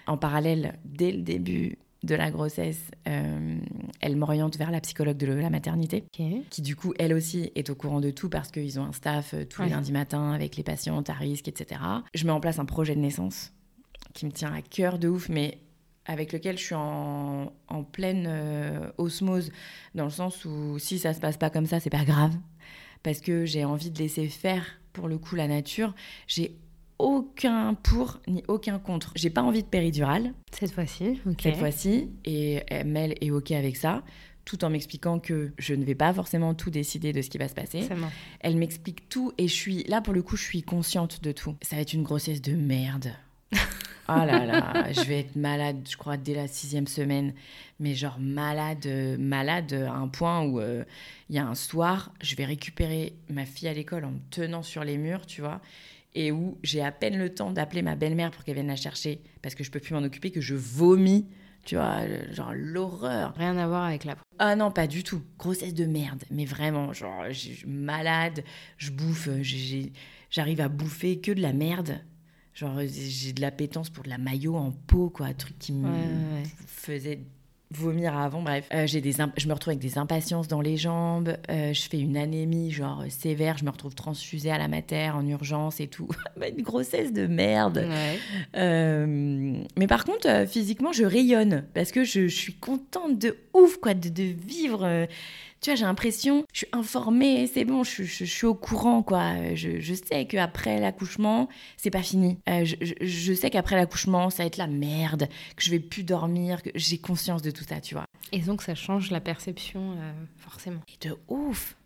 En 0.06 0.18
parallèle, 0.18 0.74
dès 0.84 1.10
le 1.10 1.22
début 1.22 1.78
de 2.02 2.14
la 2.14 2.30
grossesse, 2.30 2.90
euh, 3.08 3.56
elle 4.02 4.14
m'oriente 4.16 4.58
vers 4.58 4.70
la 4.70 4.82
psychologue 4.82 5.16
de 5.16 5.26
la 5.26 5.48
maternité, 5.48 6.04
qui 6.50 6.60
du 6.60 6.76
coup, 6.76 6.92
elle 6.98 7.14
aussi, 7.14 7.50
est 7.54 7.70
au 7.70 7.74
courant 7.74 8.02
de 8.02 8.10
tout 8.10 8.28
parce 8.28 8.50
qu'ils 8.50 8.78
ont 8.78 8.84
un 8.84 8.92
staff 8.92 9.32
euh, 9.32 9.44
tous 9.46 9.62
les 9.62 9.68
lundis 9.70 9.92
matins 9.92 10.32
avec 10.32 10.56
les 10.56 10.62
patientes 10.62 11.08
à 11.08 11.14
risque, 11.14 11.48
etc. 11.48 11.80
Je 12.14 12.26
mets 12.26 12.32
en 12.32 12.40
place 12.40 12.58
un 12.58 12.66
projet 12.66 12.94
de 12.94 13.00
naissance 13.00 13.54
qui 14.12 14.26
me 14.26 14.30
tient 14.30 14.52
à 14.52 14.60
cœur 14.60 14.98
de 14.98 15.08
ouf, 15.08 15.30
mais 15.30 15.58
avec 16.06 16.32
lequel 16.32 16.56
je 16.56 16.64
suis 16.64 16.74
en, 16.74 17.52
en 17.68 17.82
pleine 17.82 18.26
euh, 18.28 18.90
osmose, 18.98 19.50
dans 19.94 20.04
le 20.04 20.10
sens 20.10 20.44
où 20.44 20.78
si 20.78 20.98
ça 20.98 21.12
se 21.12 21.20
passe 21.20 21.36
pas 21.36 21.50
comme 21.50 21.66
ça, 21.66 21.80
c'est 21.80 21.90
pas 21.90 22.04
grave, 22.04 22.34
parce 23.02 23.20
que 23.20 23.44
j'ai 23.44 23.64
envie 23.64 23.90
de 23.90 23.98
laisser 23.98 24.28
faire 24.28 24.64
pour 24.92 25.08
le 25.08 25.18
coup 25.18 25.34
la 25.36 25.48
nature. 25.48 25.94
J'ai 26.26 26.56
aucun 26.98 27.74
pour 27.74 28.20
ni 28.26 28.42
aucun 28.48 28.78
contre. 28.78 29.12
J'ai 29.16 29.30
pas 29.30 29.42
envie 29.42 29.62
de 29.62 29.68
péridurale 29.68 30.32
Cette 30.52 30.72
fois-ci, 30.72 31.20
ok. 31.26 31.40
cette 31.42 31.56
fois-ci, 31.56 32.10
et 32.24 32.62
euh, 32.72 32.84
Mel 32.84 33.14
est 33.20 33.30
ok 33.30 33.50
avec 33.50 33.76
ça, 33.76 34.02
tout 34.44 34.64
en 34.64 34.70
m'expliquant 34.70 35.18
que 35.18 35.52
je 35.58 35.74
ne 35.74 35.84
vais 35.84 35.94
pas 35.96 36.14
forcément 36.14 36.54
tout 36.54 36.70
décider 36.70 37.12
de 37.12 37.20
ce 37.20 37.28
qui 37.28 37.36
va 37.36 37.48
se 37.48 37.54
passer. 37.54 37.80
Bon. 37.90 38.06
Elle 38.40 38.56
m'explique 38.56 39.08
tout 39.08 39.32
et 39.38 39.48
je 39.48 39.52
suis 39.52 39.82
là 39.84 40.00
pour 40.00 40.14
le 40.14 40.22
coup, 40.22 40.36
je 40.36 40.44
suis 40.44 40.62
consciente 40.62 41.22
de 41.22 41.32
tout. 41.32 41.56
Ça 41.62 41.76
va 41.76 41.82
être 41.82 41.92
une 41.92 42.04
grossesse 42.04 42.40
de 42.40 42.52
merde. 42.52 43.12
Oh 44.08 44.24
là 44.24 44.46
là, 44.46 44.92
je 44.92 45.00
vais 45.02 45.20
être 45.20 45.34
malade, 45.34 45.86
je 45.88 45.96
crois, 45.96 46.16
dès 46.16 46.34
la 46.34 46.46
sixième 46.46 46.86
semaine. 46.86 47.34
Mais 47.80 47.94
genre 47.94 48.18
malade, 48.20 48.86
malade 49.18 49.72
à 49.72 49.94
un 49.94 50.08
point 50.08 50.42
où 50.42 50.60
euh, 50.60 50.84
il 51.28 51.36
y 51.36 51.38
a 51.38 51.46
un 51.46 51.54
soir, 51.54 52.12
je 52.22 52.36
vais 52.36 52.44
récupérer 52.44 53.14
ma 53.28 53.44
fille 53.44 53.68
à 53.68 53.72
l'école 53.74 54.04
en 54.04 54.12
me 54.12 54.20
tenant 54.30 54.62
sur 54.62 54.84
les 54.84 54.96
murs, 54.96 55.26
tu 55.26 55.40
vois, 55.40 55.60
et 56.14 56.30
où 56.30 56.56
j'ai 56.62 56.82
à 56.82 56.92
peine 56.92 57.18
le 57.18 57.34
temps 57.34 57.50
d'appeler 57.50 57.82
ma 57.82 57.96
belle-mère 57.96 58.30
pour 58.30 58.44
qu'elle 58.44 58.54
vienne 58.54 58.68
la 58.68 58.76
chercher 58.76 59.20
parce 59.42 59.54
que 59.54 59.64
je 59.64 59.70
peux 59.70 59.80
plus 59.80 59.94
m'en 59.94 60.02
occuper, 60.02 60.30
que 60.30 60.40
je 60.40 60.54
vomis, 60.54 61.26
tu 61.64 61.74
vois, 61.74 62.02
genre 62.32 62.52
l'horreur. 62.54 63.34
Rien 63.36 63.56
à 63.58 63.66
voir 63.66 63.84
avec 63.84 64.04
la. 64.04 64.16
Ah 64.38 64.54
non, 64.54 64.70
pas 64.70 64.86
du 64.86 65.02
tout. 65.02 65.22
Grossesse 65.36 65.74
de 65.74 65.84
merde. 65.84 66.22
Mais 66.30 66.44
vraiment, 66.44 66.92
genre, 66.92 67.24
je 67.28 67.32
suis 67.32 67.66
malade, 67.66 68.44
je 68.78 68.92
bouffe, 68.92 69.28
j'arrive 70.30 70.60
à 70.60 70.68
bouffer 70.68 71.20
que 71.20 71.32
de 71.32 71.42
la 71.42 71.52
merde. 71.52 72.00
Genre, 72.56 72.80
j'ai 72.86 73.32
de 73.34 73.40
l'appétence 73.42 73.90
pour 73.90 74.02
de 74.04 74.08
la 74.08 74.16
maillot 74.18 74.56
en 74.56 74.72
peau, 74.86 75.10
quoi. 75.10 75.26
Un 75.26 75.34
truc 75.34 75.58
qui 75.58 75.72
me 75.72 75.86
Ouais, 75.88 76.42
faisait 76.66 77.20
vomir 77.70 78.16
avant. 78.16 78.40
Bref, 78.40 78.66
Euh, 78.72 78.86
j'ai 78.86 79.02
des 79.02 79.12
je 79.12 79.46
me 79.48 79.52
retrouve 79.52 79.72
avec 79.72 79.80
des 79.80 79.98
impatiences 79.98 80.48
dans 80.48 80.62
les 80.62 80.78
jambes. 80.78 81.36
euh, 81.50 81.74
je 81.74 81.82
fais 81.82 81.98
une 82.00 82.16
anémie, 82.16 82.70
genre, 82.70 83.02
euh, 83.02 83.08
sévère. 83.10 83.58
Je 83.58 83.64
me 83.66 83.70
retrouve 83.70 83.94
transfusée 83.94 84.50
à 84.50 84.56
la 84.56 84.68
mater 84.68 85.10
en 85.10 85.26
urgence 85.26 85.80
et 85.80 85.86
tout. 85.88 86.08
Bah, 86.38 86.48
une 86.48 86.62
grossesse 86.62 87.12
de 87.12 87.26
merde. 87.26 87.84
Ouais. 87.86 88.18
Euh, 88.56 89.58
mais 89.76 89.86
par 89.86 90.04
contre, 90.06 90.46
physiquement, 90.48 90.92
je 90.92 91.04
rayonne 91.04 91.64
parce 91.74 91.92
que 91.92 92.04
je, 92.04 92.28
je 92.28 92.34
suis 92.36 92.54
contente 92.54 93.18
de 93.18 93.36
ouf, 93.52 93.76
quoi, 93.78 93.92
de, 93.94 94.08
de 94.08 94.22
vivre. 94.22 95.06
Tu 95.60 95.70
vois, 95.70 95.74
j'ai 95.76 95.84
l'impression, 95.84 96.44
je 96.52 96.58
suis 96.58 96.66
informée, 96.72 97.46
c'est 97.46 97.64
bon, 97.64 97.82
je, 97.84 98.02
je- 98.04 98.24
je 98.24 98.30
suis 98.30 98.46
au 98.46 98.54
courant, 98.54 99.02
quoi. 99.02 99.54
Je, 99.54 99.80
je 99.80 99.94
sais 99.94 100.26
qu'après 100.26 100.80
l'accouchement, 100.80 101.48
c'est 101.76 101.90
pas 101.90 102.02
fini. 102.02 102.38
Euh, 102.48 102.64
je 103.00 103.32
sais 103.32 103.50
qu'après 103.50 103.74
l'accouchement, 103.76 104.30
ça 104.30 104.42
va 104.42 104.46
être 104.46 104.56
la 104.58 104.66
merde, 104.66 105.28
que 105.56 105.62
je 105.64 105.70
vais 105.70 105.80
plus 105.80 106.02
dormir, 106.04 106.62
que 106.62 106.70
j'ai 106.74 106.98
conscience 106.98 107.42
de 107.42 107.50
tout 107.50 107.64
ça, 107.64 107.80
tu 107.80 107.94
vois. 107.94 108.04
Et 108.32 108.40
donc 108.40 108.62
ça 108.62 108.74
change 108.74 109.10
la 109.10 109.20
perception, 109.20 109.92
euh, 109.92 110.12
forcément. 110.36 110.80
Et 110.88 111.08
de 111.08 111.16
ouf 111.28 111.76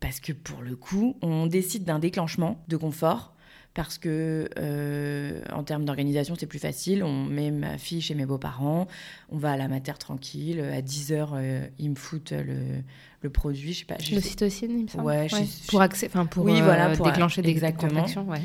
Parce 0.00 0.20
que 0.20 0.32
pour 0.32 0.62
le 0.62 0.76
coup, 0.76 1.16
on 1.22 1.46
décide 1.46 1.84
d'un 1.84 1.98
déclenchement 1.98 2.62
de 2.68 2.76
confort. 2.76 3.34
Parce 3.74 3.98
que, 3.98 4.48
euh, 4.58 5.40
en 5.52 5.62
termes 5.62 5.84
d'organisation, 5.84 6.34
c'est 6.36 6.46
plus 6.46 6.58
facile. 6.58 7.04
On 7.04 7.24
met 7.24 7.50
ma 7.52 7.78
fille 7.78 8.00
chez 8.00 8.14
mes 8.14 8.26
beaux-parents, 8.26 8.88
on 9.28 9.36
va 9.38 9.52
à 9.52 9.56
la 9.56 9.68
mater 9.68 9.92
tranquille. 9.98 10.60
À 10.60 10.80
10h, 10.82 11.68
ils 11.78 11.90
me 11.90 11.94
foutent 11.94 12.32
le, 12.32 12.82
le 13.22 13.30
produit. 13.30 13.72
Je 13.72 13.78
sais 13.80 13.84
pas. 13.84 13.96
L'ocytocine, 14.12 14.70
il 14.78 14.82
me 14.84 14.88
semble. 14.88 15.04
Ouais, 15.04 15.28
je- 15.28 15.66
Pour, 15.68 15.80
accès, 15.82 16.08
pour 16.08 16.44
Oui, 16.44 16.60
euh, 16.60 16.64
voilà, 16.64 16.90
pour, 16.96 17.06
déclencher 17.06 17.42
des 17.42 17.50
exactement. 17.50 18.04
Ouais. 18.26 18.40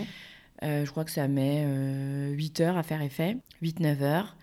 Euh, 0.64 0.86
je 0.86 0.92
crois 0.92 1.04
que 1.04 1.12
ça 1.12 1.28
met 1.28 1.66
8 2.32 2.62
heures 2.62 2.78
à 2.78 2.84
faire 2.84 3.02
effet, 3.02 3.38
8-9 3.62 4.02
heures. 4.02 4.36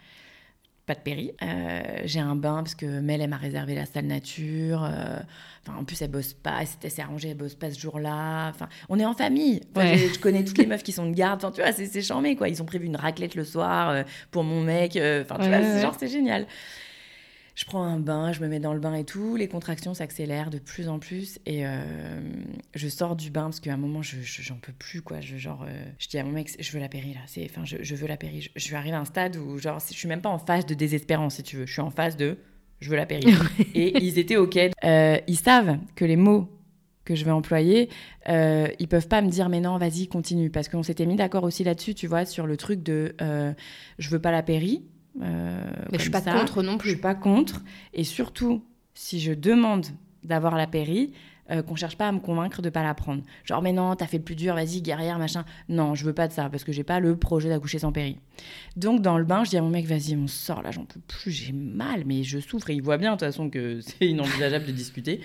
Pas 0.87 0.95
de 0.97 1.01
péri. 1.01 1.31
Euh, 1.43 1.83
j'ai 2.05 2.19
un 2.19 2.35
bain 2.35 2.57
parce 2.65 2.75
que 2.75 2.87
Mel, 3.01 3.21
elle 3.21 3.31
m'a 3.31 3.37
réservé 3.37 3.75
la 3.77 3.87
salle 3.87 4.07
nature. 4.07 4.83
euh, 4.85 5.19
Enfin, 5.65 5.79
en 5.79 5.85
plus, 5.85 6.01
elle 6.03 6.11
bosse 6.11 6.33
pas. 6.33 6.57
Elle 6.63 6.67
s'était 6.67 6.89
s'est 6.89 7.03
arrangée, 7.03 7.29
elle 7.29 7.37
bosse 7.37 7.55
pas 7.55 7.71
ce 7.71 7.79
jour-là. 7.79 8.49
Enfin, 8.49 8.67
on 8.89 8.99
est 8.99 9.05
en 9.05 9.13
famille. 9.15 9.61
Enfin, 9.77 9.87
Ouais. 9.87 9.99
je, 9.99 10.15
je 10.15 10.19
connais 10.19 10.43
toutes 10.43 10.59
les 10.59 10.67
meufs 10.67 10.83
qui 10.83 10.91
sont 10.93 11.07
de 11.09 11.15
garde. 11.15 11.37
Enfin, 11.45 11.53
tu 11.53 11.61
vois, 11.61 11.71
c'est 11.73 12.03
charmé, 12.03 12.35
quoi. 12.35 12.49
Ils 12.49 12.61
ont 12.61 12.65
prévu 12.65 12.87
une 12.87 12.97
raclette 12.97 13.35
le 13.37 13.45
soir 13.45 13.91
euh, 13.91 14.03
pour 14.33 14.43
mon 14.43 14.63
mec. 14.63 14.97
euh, 14.97 15.23
Enfin, 15.23 15.37
tu 15.37 15.43
Ouais, 15.43 15.49
vois, 15.49 15.59
ouais, 15.59 15.75
ouais. 15.75 15.81
genre, 15.83 15.95
c'est 15.99 16.09
génial. 16.09 16.47
Je 17.61 17.67
prends 17.67 17.83
un 17.83 18.01
bain, 18.01 18.33
je 18.33 18.41
me 18.41 18.49
mets 18.49 18.59
dans 18.59 18.73
le 18.73 18.81
bain 18.81 18.95
et 18.95 19.05
tout. 19.05 19.37
Les 19.37 19.47
contractions 19.47 19.93
s'accélèrent 19.93 20.49
de 20.49 20.59
plus 20.59 20.89
en 20.89 20.99
plus. 20.99 21.39
Et 21.45 21.67
euh, 21.67 22.19
je 22.75 22.89
sors 22.89 23.17
du 23.17 23.31
bain 23.31 23.43
parce 23.43 23.61
qu'à 23.61 23.75
un 23.75 23.77
moment, 23.77 24.01
je, 24.01 24.17
je- 24.23 24.41
j'en 24.41 24.55
peux 24.57 24.73
plus, 24.73 25.03
quoi. 25.03 25.21
Je, 25.21 25.37
genre, 25.37 25.67
euh, 25.69 25.85
je 25.99 26.09
dis 26.09 26.17
à 26.19 26.25
mon 26.25 26.31
mec, 26.31 26.51
je 26.59 26.73
veux 26.73 26.81
la 26.81 26.89
péri, 26.89 27.13
là. 27.13 27.21
C'est, 27.27 27.45
enfin, 27.51 27.67
je, 27.67 27.77
je 27.83 27.95
veux 27.95 28.07
la 28.07 28.17
péri. 28.17 28.41
Je, 28.41 28.49
je 28.57 28.65
suis 28.65 28.75
arrivée 28.75 28.97
à 28.97 29.01
un 29.01 29.05
stade 29.05 29.37
où, 29.37 29.59
genre, 29.59 29.79
je 29.87 29.93
suis 29.95 30.09
même 30.09 30.23
pas 30.23 30.31
en 30.31 30.39
phase 30.39 30.65
de 30.65 30.73
désespérance, 30.73 31.35
si 31.35 31.43
tu 31.43 31.57
veux. 31.59 31.67
Je 31.67 31.73
suis 31.75 31.83
en 31.83 31.91
phase 31.91 32.17
de, 32.17 32.39
je 32.81 32.89
veux 32.89 32.97
la 32.97 33.05
péri. 33.05 33.27
et 33.75 34.03
ils 34.03 34.19
étaient 34.19 34.39
OK. 34.39 34.57
Euh, 34.57 35.19
ils 35.27 35.37
savent 35.39 35.77
que 35.97 36.07
les 36.07 36.17
mots 36.17 36.49
que 37.05 37.15
je 37.15 37.27
vais 37.27 37.31
employer, 37.31 37.91
euh, 38.31 38.69
ils 38.79 38.89
peuvent 38.89 39.09
pas 39.09 39.21
me 39.21 39.29
dire 39.29 39.51
mais 39.51 39.61
non 39.61 39.77
vas-y 39.77 40.07
continue 40.07 40.49
parce 40.49 40.69
qu'on 40.71 40.83
s'était 40.83 41.05
mis 41.07 41.17
d'accord 41.17 41.45
aussi 41.45 41.65
là-dessus 41.65 41.95
tu 41.95 42.07
vois 42.07 42.25
sur 42.25 42.47
le 42.47 42.57
truc 42.57 42.83
de 42.85 43.17
euh, 43.21 43.53
je 43.99 44.11
veux 44.11 44.21
pas 44.21 44.31
la 44.31 44.43
péri 44.43 44.85
Mais 45.19 45.29
je 45.93 45.99
suis 45.99 46.11
pas 46.11 46.21
ça. 46.21 46.33
contre 46.33 46.63
non 46.63 46.73
Je 46.73 46.79
plus. 46.79 46.91
suis 46.91 47.01
pas 47.01 47.15
contre. 47.15 47.63
Et 47.93 48.05
surtout, 48.05 48.65
si 48.95 49.21
je 49.21 49.33
demande 49.33 49.87
d'avoir 50.23 50.57
la 50.57 50.67
péri, 50.67 51.13
euh, 51.51 51.63
qu'on 51.63 51.75
cherche 51.75 51.97
pas 51.97 52.07
à 52.09 52.13
me 52.13 52.21
convaincre 52.21 52.63
de 52.63 52.71
pas 52.71 52.83
la 52.85 52.95
prendre. 52.95 53.23
Genre, 53.45 53.61
mais 53.61 53.73
non, 53.73 53.97
t'as 53.97 54.07
fait 54.07 54.19
le 54.19 54.23
plus 54.23 54.37
dur, 54.37 54.55
vas-y, 54.55 54.83
guerrière, 54.83 55.19
machin. 55.19 55.45
Non, 55.69 55.95
je 55.97 56.05
veux 56.05 56.13
pas 56.13 56.29
de 56.29 56.33
ça, 56.33 56.49
parce 56.49 56.63
que 56.63 56.71
j'ai 56.71 56.85
pas 56.85 57.01
le 57.01 57.17
projet 57.17 57.49
d'accoucher 57.49 57.81
sans 57.81 57.91
péri. 57.91 58.19
Donc, 58.77 59.03
dans 59.03 59.19
le 59.19 59.25
bain, 59.25 59.43
je 59.43 59.51
dis 59.51 59.57
à 59.57 59.63
mon 59.63 59.71
mec, 59.71 59.85
vas-y, 59.87 60.15
on 60.15 60.29
sort 60.29 60.63
là, 60.63 60.71
j'en 60.71 60.85
peux 60.85 61.01
plus, 61.01 61.33
j'ai 61.33 61.53
mal, 61.53 62.05
mais 62.07 62.23
je 62.23 62.39
souffre. 62.39 62.71
Et 62.71 62.75
il 62.75 62.83
voit 62.83 62.99
bien, 62.99 63.13
de 63.13 63.17
toute 63.19 63.27
façon, 63.27 63.51
que 63.51 63.81
c'est 63.83 64.07
inenvisageable 64.07 64.67
de 64.67 64.73
discuter. 64.73 65.21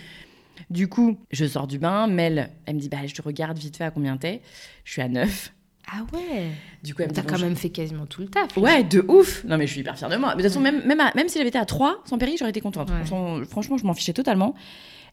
Du 0.69 0.87
coup, 0.87 1.19
je 1.31 1.45
sors 1.45 1.67
du 1.67 1.77
bain, 1.77 2.07
Mel, 2.07 2.49
elle 2.65 2.75
me 2.75 2.79
dit, 2.79 2.89
bah, 2.89 3.05
je 3.05 3.13
te 3.13 3.21
regarde 3.21 3.57
vite 3.59 3.77
fait 3.77 3.83
à 3.83 3.91
combien 3.91 4.17
t'es. 4.17 4.41
Je 4.83 4.93
suis 4.93 5.01
à 5.01 5.09
9. 5.09 5.53
Ah 5.91 6.01
ouais 6.13 6.51
Du 6.83 6.95
coup, 6.95 7.03
elle 7.03 7.11
T'as 7.11 7.21
quand 7.21 7.37
même 7.39 7.55
fait 7.55 7.69
quasiment 7.69 8.05
tout 8.05 8.21
le 8.21 8.27
taf. 8.27 8.57
Ouais, 8.57 8.83
de 8.83 9.05
ouf. 9.07 9.43
Non, 9.45 9.57
mais 9.57 9.67
je 9.67 9.71
suis 9.71 9.81
hyper 9.81 9.97
fière 9.97 10.09
de 10.09 10.15
moi. 10.17 10.29
Mais 10.35 10.41
de 10.43 10.47
toute 10.47 10.51
façon, 10.51 10.61
même, 10.61 10.83
même, 10.85 10.99
à- 10.99 11.11
même 11.15 11.27
si 11.29 11.37
j'avais 11.37 11.49
été 11.49 11.59
à 11.59 11.65
3 11.65 12.01
sans 12.05 12.17
péri, 12.17 12.35
j'aurais 12.37 12.49
été 12.51 12.61
contente. 12.61 12.89
Ouais. 12.89 12.95
Franchement, 13.05 13.39
franchement, 13.49 13.77
je 13.77 13.85
m'en 13.85 13.93
fichais 13.93 14.13
totalement. 14.13 14.55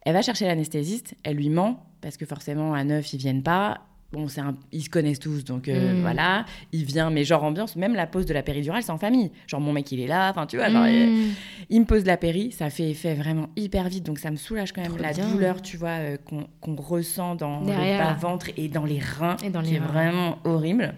Elle 0.04 0.14
va 0.14 0.22
chercher 0.22 0.46
l'anesthésiste, 0.46 1.14
elle 1.22 1.36
lui 1.36 1.48
ment, 1.50 1.84
parce 2.00 2.16
que 2.16 2.26
forcément, 2.26 2.74
à 2.74 2.82
9, 2.84 3.12
ils 3.12 3.18
viennent 3.18 3.42
pas. 3.42 3.82
Bon, 4.12 4.28
c'est 4.28 4.42
un- 4.42 4.56
ils 4.72 4.82
se 4.82 4.90
connaissent 4.90 5.18
tous, 5.20 5.42
donc 5.44 5.68
euh, 5.68 5.94
Mm. 5.94 6.00
voilà. 6.02 6.44
Il 6.72 6.84
vient, 6.84 7.08
mais 7.10 7.24
genre 7.24 7.44
ambiance, 7.44 7.76
même 7.76 7.94
la 7.94 8.06
pause 8.06 8.26
de 8.26 8.34
la 8.34 8.42
péridurale, 8.42 8.82
c'est 8.82 8.90
en 8.92 8.98
famille. 8.98 9.30
Genre, 9.46 9.60
mon 9.60 9.72
mec, 9.72 9.90
il 9.90 10.00
est 10.00 10.06
là, 10.06 10.30
enfin, 10.30 10.46
tu 10.46 10.56
vois, 10.58 10.68
genre, 10.68 10.84
Mmh. 10.84 11.32
il 11.70 11.80
me 11.80 11.86
pose 11.86 12.04
la 12.04 12.16
péri, 12.18 12.52
ça 12.52 12.68
fait 12.68 12.90
effet 12.90 13.14
vraiment 13.14 13.48
hyper 13.56 13.88
vite, 13.88 14.04
donc 14.04 14.18
ça 14.18 14.30
me 14.30 14.36
soulage 14.36 14.72
quand 14.72 14.82
même 14.82 14.92
Trop 14.92 15.02
la 15.02 15.12
bien. 15.12 15.30
douleur, 15.30 15.62
tu 15.62 15.76
vois, 15.78 15.98
euh, 16.00 16.16
qu'on 16.60 16.76
ressent 16.76 17.34
dans 17.36 17.62
Derrière, 17.62 17.98
le 18.00 18.04
bas-ventre 18.14 18.50
et 18.58 18.68
dans 18.68 18.84
les 18.84 18.98
reins, 18.98 19.36
Et 19.44 19.48
dans 19.50 19.62
qui 19.62 19.70
les 19.70 19.76
est 19.76 19.78
reins. 19.78 19.86
vraiment 19.86 20.38
horrible. 20.44 20.94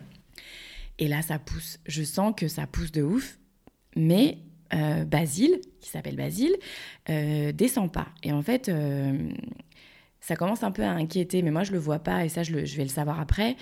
Et 0.99 1.07
là, 1.09 1.23
ça 1.23 1.39
pousse. 1.39 1.79
Je 1.87 2.03
sens 2.03 2.35
que 2.37 2.49
ça 2.49 2.67
pousse 2.67 2.91
de 2.93 3.03
ouf, 3.03 3.39
mais 3.97 4.39
euh, 4.73 5.05
Basile, 5.05 5.61
qui 5.81 5.91
s'appelle 5.91 6.17
Basile, 6.17 6.57
euh, 7.11 7.53
descend 7.53 7.93
pas. 7.93 8.07
Et 8.25 8.33
en 8.33 8.43
fait, 8.43 8.69
ça 10.27 10.37
commence 10.37 10.63
un 10.63 10.71
peu 10.71 10.83
à 10.85 10.91
inquiéter, 10.91 11.43
mais 11.43 11.51
moi, 11.51 11.65
je 11.65 11.73
le 11.73 11.79
vois 11.79 11.99
pas, 11.99 12.25
et 12.25 12.29
ça, 12.31 12.43
je, 12.43 12.53
le- 12.53 12.65
je 12.65 12.77
vais 12.77 12.85
le 12.85 12.89
savoir 12.89 13.21
après. 13.21 13.57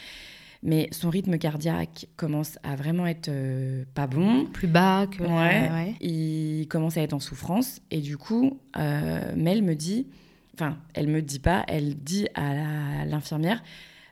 Mais 0.65 0.87
son 0.93 1.11
rythme 1.11 1.39
cardiaque 1.39 2.07
commence 2.17 2.57
à 2.63 2.77
vraiment 2.77 3.05
être 3.09 3.29
euh, 3.31 3.85
pas 3.95 4.07
bon. 4.07 4.47
Plus 4.47 4.69
bas 4.69 5.09
que. 5.09 5.21
Ouais. 5.25 5.29
ouais. 5.73 5.95
Il 6.01 6.69
commence 6.69 6.97
à 6.97 7.03
être 7.03 7.15
en 7.15 7.19
souffrance 7.19 7.81
et 7.91 8.01
du 8.01 8.17
coup, 8.17 8.61
euh, 8.77 9.33
Mel 9.35 9.63
me 9.63 9.75
dit, 9.75 10.07
enfin, 10.55 10.79
elle 10.95 11.09
me 11.09 11.21
dit 11.21 11.41
pas, 11.41 11.65
elle 11.67 11.97
dit 11.97 12.29
à 12.37 13.05
l'infirmière, 13.07 13.61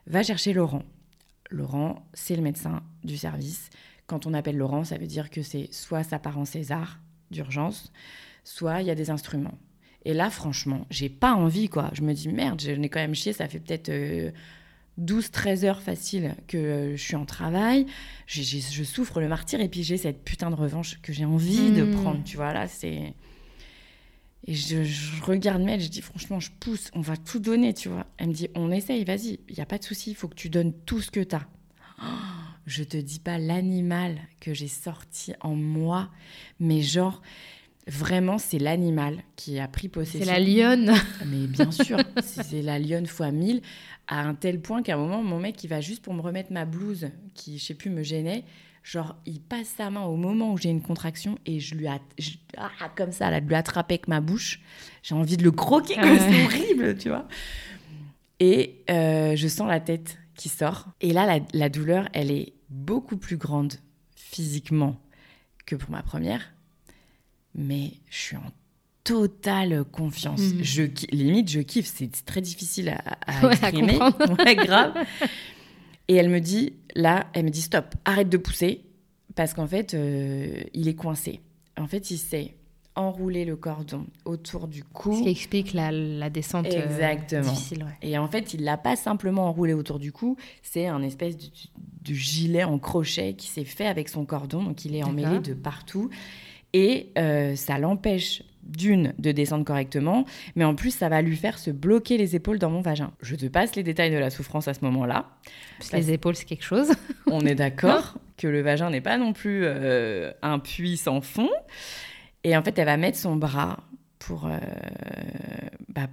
va 0.08 0.24
chercher 0.24 0.52
Laurent. 0.52 0.82
Laurent, 1.50 2.04
c'est 2.14 2.34
le 2.34 2.42
médecin 2.42 2.82
du 3.04 3.16
service. 3.16 3.70
Quand 4.08 4.26
on 4.26 4.34
appelle 4.34 4.56
Laurent, 4.56 4.82
ça 4.82 4.98
veut 4.98 5.06
dire 5.06 5.30
que 5.30 5.42
c'est 5.42 5.68
soit 5.72 6.02
ça 6.02 6.18
part 6.18 6.36
en 6.38 6.44
César 6.44 6.98
d'urgence, 7.30 7.92
soit 8.42 8.80
il 8.80 8.88
y 8.88 8.90
a 8.90 8.96
des 8.96 9.10
instruments. 9.10 9.56
Et 10.04 10.14
là, 10.14 10.30
franchement, 10.30 10.86
j'ai 10.90 11.08
pas 11.08 11.34
envie, 11.34 11.68
quoi. 11.68 11.90
Je 11.92 12.02
me 12.02 12.12
dis, 12.14 12.28
merde, 12.28 12.60
je 12.60 12.70
n'ai 12.70 12.88
quand 12.88 13.00
même 13.00 13.14
chié, 13.14 13.32
ça 13.32 13.48
fait 13.48 13.60
peut-être 13.60 13.90
12-13 15.00 15.64
heures 15.64 15.80
facile 15.82 16.34
que 16.46 16.56
euh, 16.56 16.96
je 16.96 17.02
suis 17.02 17.16
en 17.16 17.24
travail. 17.24 17.86
Je 18.26 18.82
souffre 18.82 19.20
le 19.20 19.28
martyr 19.28 19.60
et 19.60 19.68
puis 19.68 19.82
j'ai 19.82 19.96
cette 19.96 20.22
putain 20.24 20.50
de 20.50 20.54
revanche 20.56 21.00
que 21.02 21.12
j'ai 21.12 21.24
envie 21.24 21.70
de 21.72 21.82
Mm. 21.84 21.90
prendre, 21.92 22.24
tu 22.24 22.36
vois. 22.36 22.52
Là, 22.52 22.66
c'est. 22.68 23.14
Et 24.46 24.54
je, 24.54 24.82
je 24.84 25.22
regarde 25.22 25.62
Mel, 25.62 25.80
je 25.80 25.88
dis, 25.88 26.00
franchement, 26.00 26.40
je 26.40 26.50
pousse, 26.60 26.90
on 26.94 27.00
va 27.02 27.16
tout 27.16 27.38
donner, 27.38 27.74
tu 27.74 27.88
vois. 27.90 28.06
Elle 28.16 28.28
me 28.28 28.32
dit, 28.32 28.48
on 28.54 28.70
essaye, 28.70 29.04
vas-y, 29.04 29.38
il 29.48 29.54
n'y 29.54 29.60
a 29.60 29.66
pas 29.66 29.76
de 29.78 29.84
souci, 29.84 30.10
il 30.10 30.14
faut 30.14 30.28
que 30.28 30.34
tu 30.34 30.48
donnes 30.48 30.72
tout 30.86 31.00
ce 31.02 31.10
que 31.10 31.20
tu 31.20 31.34
as. 31.36 31.46
je 32.66 32.82
te 32.82 32.96
dis 32.96 33.20
pas 33.20 33.36
l'animal 33.38 34.18
que 34.40 34.54
j'ai 34.54 34.66
sorti 34.68 35.34
en 35.42 35.54
moi, 35.54 36.08
mais 36.58 36.80
genre 36.80 37.20
vraiment 37.86 38.38
c'est 38.38 38.58
l'animal 38.58 39.22
qui 39.36 39.58
a 39.58 39.68
pris 39.68 39.88
possession. 39.88 40.20
C'est 40.20 40.26
la 40.26 40.40
lionne. 40.40 40.94
Mais 41.26 41.46
bien 41.46 41.70
sûr, 41.70 41.98
c'est 42.22 42.62
la 42.62 42.78
lionne 42.78 43.06
fois 43.06 43.30
mille, 43.30 43.62
à 44.06 44.20
un 44.20 44.34
tel 44.34 44.60
point 44.60 44.82
qu'à 44.82 44.94
un 44.94 44.98
moment, 44.98 45.22
mon 45.22 45.40
mec, 45.40 45.62
il 45.64 45.68
va 45.68 45.80
juste 45.80 46.02
pour 46.02 46.14
me 46.14 46.20
remettre 46.20 46.52
ma 46.52 46.64
blouse, 46.64 47.08
qui, 47.34 47.58
je 47.58 47.64
sais 47.64 47.74
plus, 47.74 47.90
me 47.90 48.02
gênait. 48.02 48.44
Genre, 48.82 49.14
il 49.26 49.40
passe 49.40 49.68
sa 49.76 49.90
main 49.90 50.04
au 50.04 50.16
moment 50.16 50.52
où 50.52 50.58
j'ai 50.58 50.70
une 50.70 50.80
contraction 50.80 51.38
et 51.44 51.60
je 51.60 51.74
lui 51.74 51.86
a, 51.86 52.00
ah, 52.56 52.70
comme 52.96 53.12
ça, 53.12 53.30
là, 53.30 53.40
de 53.40 53.46
lui 53.46 53.54
attraper 53.54 53.94
avec 53.94 54.08
ma 54.08 54.20
bouche. 54.20 54.60
J'ai 55.02 55.14
envie 55.14 55.36
de 55.36 55.44
le 55.44 55.50
croquer, 55.50 55.94
c'est 55.94 56.44
horrible, 56.44 56.96
tu 56.96 57.10
vois. 57.10 57.28
Et 58.40 58.82
euh, 58.88 59.36
je 59.36 59.48
sens 59.48 59.68
la 59.68 59.80
tête 59.80 60.18
qui 60.34 60.48
sort. 60.48 60.86
Et 61.02 61.12
là, 61.12 61.26
la, 61.26 61.44
la 61.52 61.68
douleur, 61.68 62.08
elle 62.14 62.30
est 62.30 62.54
beaucoup 62.70 63.18
plus 63.18 63.36
grande 63.36 63.74
physiquement 64.16 64.98
que 65.66 65.76
pour 65.76 65.90
ma 65.90 66.02
première. 66.02 66.50
Mais 67.54 67.92
je 68.08 68.16
suis 68.16 68.36
en 68.36 68.52
totale 69.04 69.84
confiance. 69.84 70.40
Mm. 70.40 70.62
Je, 70.62 70.82
limite, 71.12 71.50
je 71.50 71.60
kiffe. 71.60 71.92
C'est 71.92 72.24
très 72.24 72.40
difficile 72.40 72.90
à, 72.90 73.18
à 73.26 73.50
exprimer. 73.52 73.98
ouais, 74.38 74.54
grave. 74.56 74.94
Et 76.08 76.16
elle 76.16 76.28
me 76.28 76.40
dit, 76.40 76.74
là, 76.94 77.26
elle 77.32 77.44
me 77.44 77.50
dit, 77.50 77.62
stop, 77.62 77.94
arrête 78.04 78.28
de 78.28 78.36
pousser, 78.36 78.84
parce 79.36 79.54
qu'en 79.54 79.66
fait, 79.66 79.94
euh, 79.94 80.60
il 80.74 80.88
est 80.88 80.94
coincé. 80.94 81.40
En 81.78 81.86
fait, 81.86 82.10
il 82.10 82.18
s'est 82.18 82.56
enroulé 82.96 83.44
le 83.44 83.56
cordon 83.56 84.06
autour 84.24 84.68
du 84.68 84.82
cou. 84.82 85.16
Ce 85.16 85.22
qui 85.22 85.28
explique 85.28 85.72
la, 85.72 85.92
la 85.92 86.28
descente 86.28 86.66
euh, 86.66 86.84
Exactement. 86.84 87.42
difficile. 87.42 87.86
Et 88.02 88.18
en 88.18 88.26
fait, 88.26 88.54
il 88.54 88.64
l'a 88.64 88.76
pas 88.76 88.96
simplement 88.96 89.48
enroulé 89.48 89.72
autour 89.72 89.98
du 89.98 90.12
cou, 90.12 90.36
c'est 90.62 90.86
un 90.86 91.02
espèce 91.02 91.36
de, 91.36 91.48
gilet 92.12 92.64
en 92.64 92.78
crochet 92.78 93.34
qui 93.34 93.46
s'est 93.46 93.64
fait 93.64 93.86
avec 93.86 94.08
son 94.08 94.24
cordon, 94.24 94.64
donc 94.64 94.84
il 94.84 94.96
est 94.96 95.04
emmêlé 95.04 95.38
de 95.38 95.54
partout. 95.54 96.10
Et 96.72 97.10
euh, 97.18 97.56
ça 97.56 97.78
l'empêche 97.78 98.42
d'une, 98.62 99.14
de 99.18 99.32
descendre 99.32 99.64
correctement, 99.64 100.24
mais 100.54 100.64
en 100.64 100.74
plus, 100.74 100.94
ça 100.94 101.08
va 101.08 101.22
lui 101.22 101.36
faire 101.36 101.58
se 101.58 101.70
bloquer 101.70 102.16
les 102.16 102.36
épaules 102.36 102.58
dans 102.58 102.70
mon 102.70 102.80
vagin. 102.80 103.10
Je 103.20 103.34
te 103.34 103.46
passe 103.46 103.74
les 103.74 103.82
détails 103.82 104.12
de 104.12 104.18
la 104.18 104.30
souffrance 104.30 104.68
à 104.68 104.74
ce 104.74 104.84
moment-là. 104.84 105.26
les 105.92 106.12
épaules, 106.12 106.36
c'est 106.36 106.44
quelque 106.44 106.64
chose. 106.64 106.92
on 107.26 107.40
est 107.40 107.54
d'accord 107.54 108.18
que 108.36 108.46
le 108.46 108.60
vagin 108.60 108.90
n'est 108.90 109.00
pas 109.00 109.18
non 109.18 109.32
plus 109.32 109.62
euh, 109.64 110.30
un 110.42 110.58
puits 110.58 110.96
sans 110.96 111.20
fond. 111.20 111.50
Et 112.44 112.56
en 112.56 112.62
fait, 112.62 112.78
elle 112.78 112.86
va 112.86 112.96
mettre 112.96 113.18
son 113.18 113.36
bras 113.36 113.78
pour... 114.18 114.46
Euh, 114.46 114.58
bah, 115.88 116.06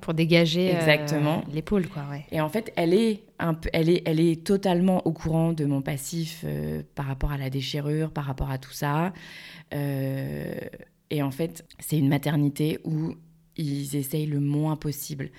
pour 0.00 0.14
dégager 0.14 0.70
euh, 0.70 0.78
Exactement. 0.78 1.44
l'épaule, 1.52 1.88
quoi. 1.88 2.04
Et 2.30 2.40
en 2.40 2.48
fait, 2.48 2.72
elle 2.76 2.94
est, 2.94 3.22
un 3.38 3.54
peu, 3.54 3.68
elle, 3.72 3.88
est, 3.88 4.02
elle 4.04 4.20
est 4.20 4.44
totalement 4.44 5.06
au 5.06 5.12
courant 5.12 5.52
de 5.52 5.64
mon 5.64 5.82
passif 5.82 6.44
par 6.94 7.06
rapport 7.06 7.32
à 7.32 7.38
la 7.38 7.50
déchirure, 7.50 8.10
par 8.10 8.24
rapport 8.24 8.50
à 8.50 8.58
tout 8.58 8.72
ça. 8.72 9.12
Euh, 9.74 10.54
et 11.10 11.22
en 11.22 11.30
fait, 11.30 11.64
c'est 11.78 11.98
une 11.98 12.08
maternité 12.08 12.78
où 12.84 13.14
ils 13.56 13.96
essayent 13.96 14.26
le 14.26 14.40
moins 14.40 14.76
possible 14.76 15.30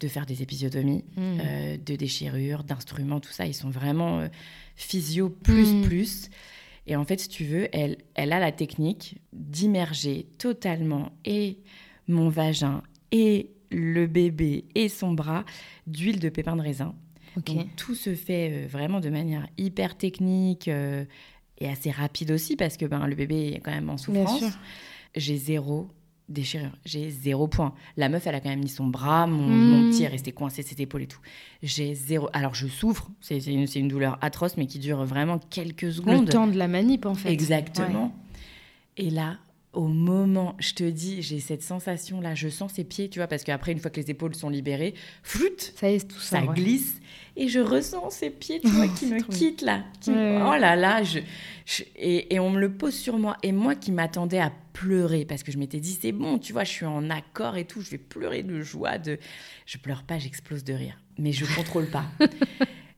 de 0.00 0.08
faire 0.08 0.26
des 0.26 0.42
épisiotomies, 0.42 1.04
mmh. 1.16 1.20
euh, 1.20 1.76
de 1.76 1.96
déchirures, 1.96 2.62
d'instruments, 2.62 3.20
tout 3.20 3.32
ça. 3.32 3.46
Ils 3.46 3.54
sont 3.54 3.70
vraiment 3.70 4.20
euh, 4.20 4.28
physio 4.76 5.28
plus 5.28 5.72
mmh. 5.72 5.82
plus. 5.82 6.30
Et 6.86 6.94
en 6.94 7.04
fait, 7.04 7.20
si 7.20 7.28
tu 7.28 7.44
veux, 7.44 7.68
elle, 7.72 7.96
elle 8.14 8.32
a 8.32 8.38
la 8.38 8.52
technique 8.52 9.16
d'immerger 9.32 10.26
totalement 10.38 11.12
et 11.24 11.58
mon 12.06 12.28
vagin 12.28 12.82
et 13.12 13.50
le 13.70 14.06
bébé 14.06 14.64
et 14.74 14.88
son 14.88 15.12
bras 15.12 15.44
d'huile 15.86 16.20
de 16.20 16.28
pépin 16.28 16.56
de 16.56 16.62
raisin. 16.62 16.94
Donc 17.46 17.66
tout 17.76 17.94
se 17.94 18.14
fait 18.14 18.50
euh, 18.50 18.66
vraiment 18.68 19.00
de 19.00 19.10
manière 19.10 19.46
hyper 19.58 19.96
technique 19.96 20.68
et 20.68 21.68
assez 21.68 21.90
rapide 21.90 22.30
aussi 22.32 22.56
parce 22.56 22.76
que 22.76 22.86
ben, 22.86 23.06
le 23.06 23.14
bébé 23.14 23.52
est 23.54 23.60
quand 23.60 23.70
même 23.70 23.90
en 23.90 23.96
souffrance. 23.96 24.44
J'ai 25.14 25.36
zéro 25.36 25.88
déchirure. 26.28 26.72
J'ai 26.84 27.10
zéro 27.10 27.48
point. 27.48 27.74
La 27.96 28.08
meuf, 28.08 28.26
elle 28.26 28.34
a 28.34 28.40
quand 28.40 28.48
même 28.48 28.60
mis 28.60 28.68
son 28.68 28.86
bras, 28.86 29.26
mon, 29.26 29.48
hmm. 29.48 29.90
petit 29.90 30.04
est 30.04 30.08
resté 30.08 30.32
coincé 30.32 30.62
cette 30.62 30.80
épaule 30.80 31.02
et 31.02 31.06
tout. 31.06 31.20
J'ai 31.62 31.94
zéro. 31.94 32.28
Alors 32.32 32.54
je 32.54 32.66
souffre, 32.66 33.10
c'est 33.20 33.38
une, 33.38 33.66
une, 33.74 33.88
douleur 33.88 34.18
atroce, 34.20 34.56
mais 34.56 34.66
qui 34.66 34.78
dure 34.78 35.04
vraiment 35.04 35.38
quelques 35.38 35.92
secondes. 35.92 36.26
Le 36.26 36.32
temps 36.32 36.46
de 36.46 36.56
la 36.56 36.68
manip, 36.68 37.06
en 37.06 37.14
fait. 37.14 37.32
Exactement. 37.32 38.14
Et 38.96 39.10
là, 39.10 39.38
au 39.78 39.86
moment, 39.86 40.56
je 40.58 40.74
te 40.74 40.82
dis, 40.82 41.22
j'ai 41.22 41.38
cette 41.38 41.62
sensation 41.62 42.20
là, 42.20 42.34
je 42.34 42.48
sens 42.48 42.72
ses 42.72 42.82
pieds, 42.82 43.08
tu 43.08 43.20
vois, 43.20 43.28
parce 43.28 43.44
qu'après, 43.44 43.70
une 43.70 43.78
fois 43.78 43.92
que 43.92 44.00
les 44.00 44.10
épaules 44.10 44.34
sont 44.34 44.48
libérées, 44.48 44.92
flûte, 45.22 45.72
ça, 45.76 45.88
est, 45.88 46.08
tout 46.08 46.18
ça, 46.18 46.40
ça 46.40 46.46
glisse, 46.46 47.00
et 47.36 47.46
je 47.46 47.60
ressens 47.60 48.10
ses 48.10 48.30
pieds, 48.30 48.58
tu 48.58 48.66
vois, 48.70 48.88
qui 48.98 49.06
me 49.06 49.20
quittent 49.20 49.62
là. 49.62 49.84
oh 50.08 50.58
là 50.58 50.74
là, 50.74 51.04
je, 51.04 51.20
et, 51.94 52.34
et, 52.34 52.40
on 52.40 52.50
me 52.50 52.58
le 52.58 52.72
pose 52.72 52.92
sur 52.92 53.18
moi. 53.18 53.36
Et 53.44 53.52
moi 53.52 53.76
qui 53.76 53.92
m'attendais 53.92 54.40
à 54.40 54.52
pleurer, 54.72 55.24
parce 55.24 55.44
que 55.44 55.52
je 55.52 55.58
m'étais 55.58 55.78
dit, 55.78 55.96
c'est 56.02 56.10
bon, 56.10 56.40
tu 56.40 56.52
vois, 56.52 56.64
je 56.64 56.72
suis 56.72 56.86
en 56.86 57.08
accord 57.08 57.56
et 57.56 57.64
tout, 57.64 57.80
je 57.80 57.90
vais 57.90 57.98
pleurer 57.98 58.42
de 58.42 58.60
joie, 58.60 58.98
de... 58.98 59.16
Je 59.64 59.78
pleure 59.78 60.02
pas, 60.02 60.18
j'explose 60.18 60.64
de 60.64 60.72
rire, 60.72 60.98
mais 61.18 61.30
je 61.30 61.44
contrôle 61.54 61.86
pas. 61.86 62.06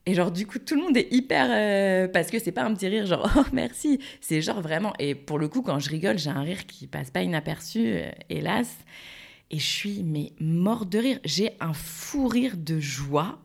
Et 0.06 0.14
genre, 0.14 0.30
du 0.30 0.46
coup, 0.46 0.58
tout 0.58 0.74
le 0.74 0.82
monde 0.82 0.96
est 0.96 1.12
hyper. 1.12 1.46
Euh, 1.50 2.08
parce 2.08 2.30
que 2.30 2.38
c'est 2.38 2.52
pas 2.52 2.64
un 2.64 2.74
petit 2.74 2.88
rire, 2.88 3.06
genre, 3.06 3.30
oh 3.36 3.44
merci. 3.52 4.00
C'est 4.20 4.40
genre 4.40 4.60
vraiment. 4.60 4.92
Et 4.98 5.14
pour 5.14 5.38
le 5.38 5.48
coup, 5.48 5.62
quand 5.62 5.78
je 5.78 5.90
rigole, 5.90 6.18
j'ai 6.18 6.30
un 6.30 6.42
rire 6.42 6.66
qui 6.66 6.86
passe 6.86 7.10
pas 7.10 7.22
inaperçu, 7.22 7.80
euh, 7.86 8.10
hélas. 8.28 8.78
Et 9.50 9.58
je 9.58 9.66
suis, 9.66 10.02
mais 10.02 10.32
mort 10.40 10.86
de 10.86 10.98
rire. 10.98 11.18
J'ai 11.24 11.50
un 11.60 11.72
fou 11.72 12.28
rire 12.28 12.56
de 12.56 12.80
joie 12.80 13.38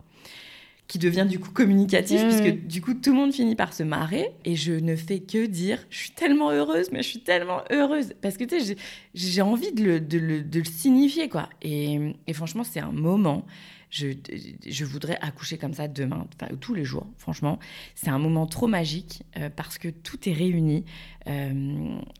qui 0.88 0.98
devient 0.98 1.26
du 1.28 1.40
coup 1.40 1.50
communicatif, 1.50 2.22
puisque 2.22 2.64
du 2.66 2.80
coup 2.80 2.94
tout 2.94 3.10
le 3.10 3.16
monde 3.16 3.32
finit 3.32 3.56
par 3.56 3.72
se 3.72 3.82
marrer, 3.82 4.30
et 4.44 4.54
je 4.54 4.72
ne 4.72 4.94
fais 4.94 5.18
que 5.18 5.46
dire, 5.46 5.84
je 5.90 5.98
suis 5.98 6.10
tellement 6.12 6.50
heureuse, 6.50 6.90
mais 6.92 7.02
je 7.02 7.08
suis 7.08 7.20
tellement 7.20 7.62
heureuse, 7.72 8.14
parce 8.22 8.36
que 8.36 8.44
tu 8.44 8.60
sais, 8.60 8.76
j'ai 9.14 9.42
envie 9.42 9.72
de 9.72 9.82
le, 9.82 10.00
de, 10.00 10.18
le, 10.18 10.42
de 10.42 10.60
le, 10.60 10.64
signifier, 10.64 11.28
quoi. 11.28 11.48
Et, 11.60 12.14
et 12.26 12.32
franchement, 12.32 12.62
c'est 12.62 12.78
un 12.78 12.92
moment 12.92 13.44
je, 13.96 14.08
je, 14.66 14.84
voudrais 14.84 15.18
accoucher 15.22 15.56
comme 15.56 15.72
ça 15.72 15.88
demain, 15.88 16.26
enfin, 16.34 16.54
tous 16.60 16.74
les 16.74 16.84
jours, 16.84 17.06
franchement. 17.16 17.58
C'est 17.94 18.10
un 18.10 18.18
moment 18.18 18.46
trop 18.46 18.66
magique 18.66 19.22
euh, 19.38 19.48
parce 19.54 19.78
que 19.78 19.88
tout 19.88 20.28
est 20.28 20.32
réuni. 20.32 20.84
Euh, 21.28 21.52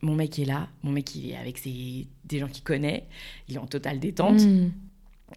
mon 0.01 0.15
mec 0.15 0.39
est 0.39 0.45
là, 0.45 0.69
mon 0.81 0.91
mec 0.91 1.13
il 1.15 1.31
est 1.31 1.37
avec 1.37 1.59
ses, 1.59 2.07
des 2.25 2.39
gens 2.39 2.47
qu'il 2.47 2.63
connaît, 2.63 3.05
il 3.47 3.55
est 3.55 3.59
en 3.59 3.67
totale 3.67 3.99
détente. 3.99 4.41
Mm. 4.41 4.71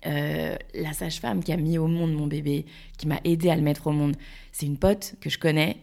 Euh, 0.06 0.56
la 0.74 0.92
sage-femme 0.92 1.42
qui 1.42 1.52
a 1.52 1.56
mis 1.56 1.76
au 1.76 1.88
monde 1.88 2.14
mon 2.14 2.26
bébé, 2.26 2.64
qui 2.96 3.06
m'a 3.06 3.20
aidé 3.24 3.50
à 3.50 3.56
le 3.56 3.62
mettre 3.62 3.88
au 3.88 3.92
monde, 3.92 4.16
c'est 4.52 4.66
une 4.66 4.78
pote 4.78 5.16
que 5.20 5.28
je 5.28 5.38
connais. 5.38 5.76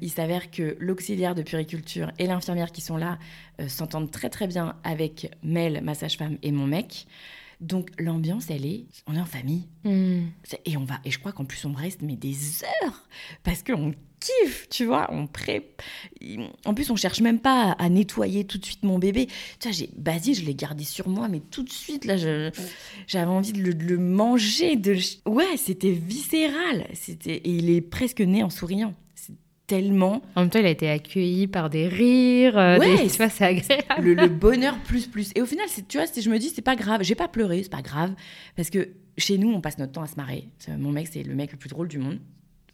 il 0.00 0.10
s'avère 0.10 0.50
que 0.50 0.76
l'auxiliaire 0.78 1.34
de 1.34 1.42
puriculture 1.42 2.10
et 2.18 2.26
l'infirmière 2.26 2.70
qui 2.70 2.80
sont 2.80 2.96
là 2.96 3.18
s'entendent 3.66 4.10
très 4.10 4.30
très 4.30 4.46
bien 4.46 4.76
avec 4.84 5.32
Mel, 5.42 5.82
ma 5.82 5.94
sage-femme, 5.94 6.38
et 6.42 6.52
mon 6.52 6.66
mec. 6.66 7.06
Donc 7.60 7.90
l'ambiance, 7.98 8.50
elle 8.50 8.64
est, 8.64 8.86
on 9.06 9.14
est 9.14 9.20
en 9.20 9.24
famille. 9.24 9.68
Hmm. 9.84 10.26
Et 10.64 10.76
on 10.76 10.84
va, 10.84 11.00
et 11.04 11.10
je 11.10 11.18
crois 11.18 11.32
qu'en 11.32 11.44
plus 11.44 11.64
on 11.64 11.72
reste 11.72 12.02
mais 12.02 12.16
des 12.16 12.62
heures 12.64 13.08
parce 13.42 13.62
qu'on 13.62 13.92
kiffe, 14.20 14.68
tu 14.68 14.84
vois, 14.86 15.08
on 15.12 15.26
pré. 15.26 15.74
En 16.64 16.74
plus, 16.74 16.90
on 16.90 16.96
cherche 16.96 17.20
même 17.20 17.38
pas 17.38 17.72
à 17.72 17.88
nettoyer 17.88 18.44
tout 18.44 18.58
de 18.58 18.64
suite 18.64 18.82
mon 18.82 18.98
bébé. 18.98 19.28
Tu 19.60 19.68
vois, 19.68 19.72
j'ai 19.72 19.90
Basile, 19.96 20.34
je 20.34 20.44
l'ai 20.44 20.54
gardé 20.54 20.84
sur 20.84 21.08
moi, 21.08 21.28
mais 21.28 21.40
tout 21.40 21.62
de 21.62 21.70
suite 21.70 22.04
là, 22.04 22.16
j'avais 22.16 22.52
envie 23.26 23.52
de 23.52 23.62
le, 23.62 23.98
manger. 23.98 24.76
De, 24.76 24.96
ouais, 25.26 25.56
c'était 25.56 25.92
viscéral. 25.92 26.86
C'était 26.94 27.36
et 27.36 27.50
il 27.50 27.70
est 27.70 27.80
presque 27.80 28.20
né 28.20 28.42
en 28.42 28.50
souriant 28.50 28.94
tellement. 29.68 30.22
En 30.34 30.40
même 30.40 30.50
temps, 30.50 30.58
il 30.58 30.66
a 30.66 30.70
été 30.70 30.90
accueilli 30.90 31.46
par 31.46 31.70
des 31.70 31.86
rires, 31.86 32.58
euh, 32.58 32.78
ouais, 32.78 32.96
des... 33.02 33.08
c'est 33.08 33.44
agréable. 33.44 34.14
Le, 34.14 34.26
bonheur 34.26 34.76
plus 34.78 35.06
plus. 35.06 35.30
Et 35.36 35.42
au 35.42 35.46
final, 35.46 35.66
tu 35.88 35.98
vois, 35.98 36.06
je 36.06 36.28
me 36.28 36.38
dis, 36.38 36.48
c'est 36.48 36.62
pas 36.62 36.74
grave, 36.74 37.02
j'ai 37.04 37.14
pas 37.14 37.28
pleuré, 37.28 37.62
c'est 37.62 37.70
pas 37.70 37.82
grave, 37.82 38.14
parce 38.56 38.70
que 38.70 38.88
chez 39.16 39.38
nous, 39.38 39.52
on 39.52 39.60
passe 39.60 39.78
notre 39.78 39.92
temps 39.92 40.02
à 40.02 40.08
se 40.08 40.16
marrer. 40.16 40.48
Mon 40.78 40.90
mec, 40.90 41.08
c'est 41.12 41.22
le 41.22 41.34
mec 41.34 41.52
le 41.52 41.58
plus 41.58 41.68
drôle 41.68 41.86
du 41.86 41.98
monde. 41.98 42.18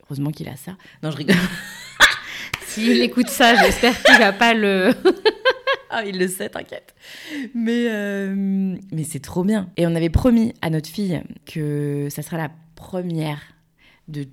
Heureusement 0.05 0.31
qu'il 0.31 0.49
a 0.49 0.57
ça. 0.57 0.77
Non, 1.03 1.11
je 1.11 1.17
rigole. 1.17 1.37
S'il 2.67 3.03
écoute 3.03 3.29
ça, 3.29 3.55
j'espère 3.57 4.01
qu'il 4.03 4.19
va 4.19 4.33
pas 4.33 4.55
le. 4.55 4.95
ah, 5.91 6.05
il 6.05 6.19
le 6.19 6.29
sait, 6.29 6.49
t'inquiète. 6.49 6.95
Mais, 7.55 7.87
euh, 7.89 8.77
mais 8.93 9.05
c'est 9.05 9.21
trop 9.21 9.45
bien. 9.45 9.71
Et 9.77 9.87
on 9.87 9.95
avait 9.95 10.11
promis 10.11 10.53
à 10.61 10.71
notre 10.71 10.89
fille 10.89 11.23
que 11.47 12.09
ça 12.11 12.23
sera 12.23 12.37
la 12.37 12.51
première 12.77 13.41
de 14.09 14.27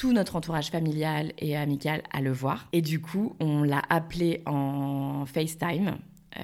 tout 0.00 0.14
notre 0.14 0.34
entourage 0.34 0.70
familial 0.70 1.34
et 1.36 1.58
amical 1.58 2.02
à 2.10 2.22
le 2.22 2.32
voir. 2.32 2.68
Et 2.72 2.80
du 2.80 3.02
coup, 3.02 3.36
on 3.38 3.62
l'a 3.62 3.82
appelé 3.90 4.40
en 4.46 5.26
FaceTime. 5.26 5.98
Euh, 6.38 6.42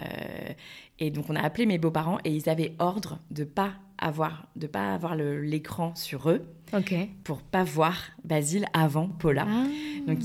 et 0.99 1.11
donc, 1.11 1.31
on 1.31 1.37
a 1.37 1.41
appelé 1.41 1.65
mes 1.65 1.79
beaux-parents 1.79 2.19
et 2.25 2.33
ils 2.33 2.51
avaient 2.51 2.75
ordre 2.79 3.19
de 3.31 3.45
pas 3.45 3.73
avoir 3.97 4.47
de 4.57 4.67
pas 4.67 4.93
avoir 4.93 5.17
l'écran 5.17 5.95
sur 5.95 6.29
eux 6.29 6.47
ok 6.75 6.95
pour 7.25 7.41
pas 7.41 7.65
voir 7.65 7.97
Basile 8.25 8.67
avant 8.75 9.09
Paula. 9.09 9.47
Ah. 9.49 9.65
Donc 10.07 10.19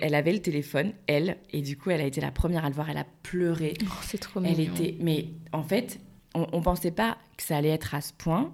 elle 0.00 0.14
avait 0.14 0.32
le 0.32 0.38
téléphone, 0.38 0.92
elle, 1.08 1.38
et 1.50 1.62
du 1.62 1.76
coup 1.76 1.90
elle 1.90 2.00
a 2.00 2.06
été 2.06 2.20
la 2.20 2.30
première 2.30 2.64
à 2.64 2.68
le 2.68 2.76
voir. 2.76 2.88
Elle 2.90 2.98
a 2.98 3.06
pleuré. 3.24 3.74
Oh, 3.82 3.86
c'est 4.02 4.18
trop 4.18 4.40
Elle 4.44 4.60
était, 4.60 4.96
mais 5.00 5.30
en 5.52 5.64
fait, 5.64 5.98
on, 6.36 6.46
on 6.52 6.62
pensait 6.62 6.92
pas 6.92 7.18
que 7.36 7.42
ça 7.42 7.56
allait 7.56 7.70
être 7.70 7.96
à 7.96 8.00
ce 8.00 8.12
point. 8.12 8.52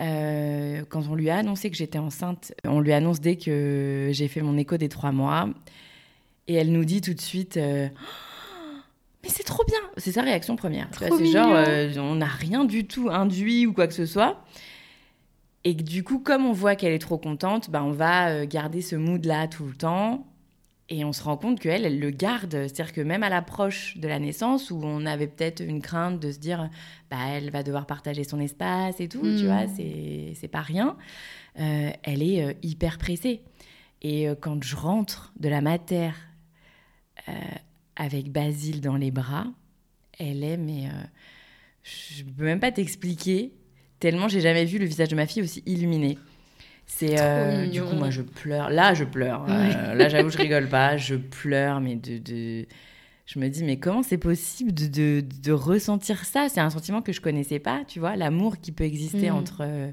Euh, 0.00 0.82
quand 0.88 1.08
on 1.08 1.14
lui 1.14 1.30
a 1.30 1.36
annoncé 1.36 1.70
que 1.70 1.76
j'étais 1.76 1.98
enceinte, 1.98 2.52
on 2.64 2.80
lui 2.80 2.92
annonce 2.92 3.20
dès 3.20 3.36
que 3.36 4.10
j'ai 4.12 4.28
fait 4.28 4.42
mon 4.42 4.56
écho 4.56 4.76
des 4.76 4.88
trois 4.88 5.12
mois. 5.12 5.48
Et 6.48 6.54
elle 6.54 6.72
nous 6.72 6.84
dit 6.84 7.00
tout 7.00 7.14
de 7.14 7.20
suite 7.20 7.56
euh, 7.56 7.88
Mais 9.22 9.28
c'est 9.28 9.44
trop 9.44 9.64
bien 9.64 9.80
C'est 9.96 10.12
sa 10.12 10.22
réaction 10.22 10.56
première. 10.56 10.88
C'est 10.98 11.26
genre, 11.26 11.52
euh, 11.54 11.92
on 11.98 12.16
n'a 12.16 12.26
rien 12.26 12.64
du 12.64 12.86
tout 12.86 13.10
induit 13.10 13.66
ou 13.66 13.72
quoi 13.72 13.86
que 13.86 13.94
ce 13.94 14.06
soit. 14.06 14.42
Et 15.64 15.74
du 15.74 16.02
coup, 16.04 16.18
comme 16.18 16.46
on 16.46 16.52
voit 16.52 16.74
qu'elle 16.74 16.92
est 16.92 16.98
trop 17.00 17.18
contente, 17.18 17.70
bah, 17.70 17.82
on 17.84 17.92
va 17.92 18.46
garder 18.46 18.80
ce 18.80 18.96
mood-là 18.96 19.46
tout 19.46 19.66
le 19.66 19.74
temps. 19.74 20.26
Et 20.92 21.04
on 21.04 21.12
se 21.12 21.22
rend 21.22 21.36
compte 21.36 21.60
qu'elle, 21.60 21.84
elle 21.84 22.00
le 22.00 22.10
garde. 22.10 22.50
C'est-à-dire 22.50 22.92
que 22.92 23.00
même 23.00 23.22
à 23.22 23.28
l'approche 23.28 23.96
de 23.96 24.08
la 24.08 24.18
naissance, 24.18 24.72
où 24.72 24.80
on 24.82 25.06
avait 25.06 25.28
peut-être 25.28 25.60
une 25.60 25.80
crainte 25.80 26.18
de 26.18 26.32
se 26.32 26.38
dire, 26.38 26.68
bah, 27.10 27.18
elle 27.28 27.50
va 27.50 27.62
devoir 27.62 27.86
partager 27.86 28.24
son 28.24 28.40
espace 28.40 29.00
et 29.00 29.08
tout, 29.08 29.22
tu 29.22 29.46
vois, 29.46 29.66
hmm. 29.66 30.34
c'est 30.34 30.48
pas 30.48 30.62
rien. 30.62 30.96
Euh, 31.58 31.90
elle 32.02 32.22
est 32.22 32.42
euh, 32.42 32.52
hyper 32.62 32.98
pressée. 32.98 33.42
Et 34.02 34.28
euh, 34.28 34.34
quand 34.34 34.62
je 34.64 34.74
rentre 34.74 35.32
de 35.38 35.48
la 35.48 35.60
matière 35.60 36.16
avec 37.94 38.32
Basile 38.32 38.80
dans 38.80 38.96
les 38.96 39.12
bras, 39.12 39.46
elle 40.18 40.42
est, 40.42 40.56
mais 40.56 40.88
je 41.84 42.24
peux 42.24 42.44
même 42.44 42.58
pas 42.58 42.72
t'expliquer, 42.72 43.52
tellement 44.00 44.26
j'ai 44.26 44.40
jamais 44.40 44.64
vu 44.64 44.78
le 44.78 44.86
visage 44.86 45.08
de 45.08 45.14
ma 45.14 45.26
fille 45.26 45.42
aussi 45.42 45.62
illuminé. 45.66 46.18
C'est 46.92 47.20
euh, 47.20 47.66
du 47.66 47.82
coup 47.82 47.94
moi 47.94 48.10
je 48.10 48.20
pleure. 48.20 48.68
Là 48.68 48.94
je 48.94 49.04
pleure. 49.04 49.46
Euh, 49.48 49.94
là 49.94 50.08
j'avoue 50.08 50.28
je 50.28 50.36
rigole 50.38 50.68
pas. 50.68 50.96
Je 50.96 51.14
pleure 51.14 51.80
mais 51.80 51.94
de, 51.94 52.18
de... 52.18 52.66
je 53.26 53.38
me 53.38 53.48
dis 53.48 53.64
mais 53.64 53.78
comment 53.78 54.02
c'est 54.02 54.18
possible 54.18 54.74
de, 54.74 54.86
de, 54.86 55.24
de, 55.42 55.52
ressentir 55.52 56.24
ça? 56.24 56.48
C'est 56.50 56.60
un 56.60 56.68
sentiment 56.68 57.00
que 57.00 57.12
je 57.12 57.20
connaissais 57.20 57.60
pas. 57.60 57.84
Tu 57.86 58.00
vois 58.00 58.16
l'amour 58.16 58.60
qui 58.60 58.72
peut 58.72 58.84
exister 58.84 59.30
mm. 59.30 59.34
entre 59.34 59.58
euh, 59.62 59.92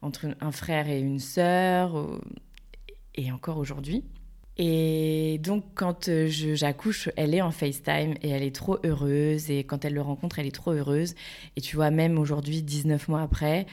entre 0.00 0.26
un 0.40 0.52
frère 0.52 0.88
et 0.88 1.00
une 1.00 1.18
sœur 1.18 2.06
et 3.16 3.32
encore 3.32 3.58
aujourd'hui. 3.58 4.04
Et 4.60 5.38
donc, 5.42 5.64
quand 5.74 6.10
j'accouche, 6.26 7.10
elle 7.16 7.34
est 7.34 7.42
en 7.42 7.50
FaceTime 7.50 8.14
et 8.22 8.30
elle 8.30 8.42
est 8.42 8.54
trop 8.54 8.78
heureuse. 8.84 9.50
Et 9.50 9.64
quand 9.64 9.84
elle 9.84 9.94
le 9.94 10.02
rencontre, 10.02 10.38
elle 10.38 10.46
est 10.46 10.54
trop 10.54 10.72
heureuse. 10.72 11.14
Et 11.56 11.60
tu 11.60 11.76
vois, 11.76 11.90
même 11.90 12.18
aujourd'hui, 12.18 12.62
19 12.62 13.08
mois 13.08 13.22
après, 13.22 13.66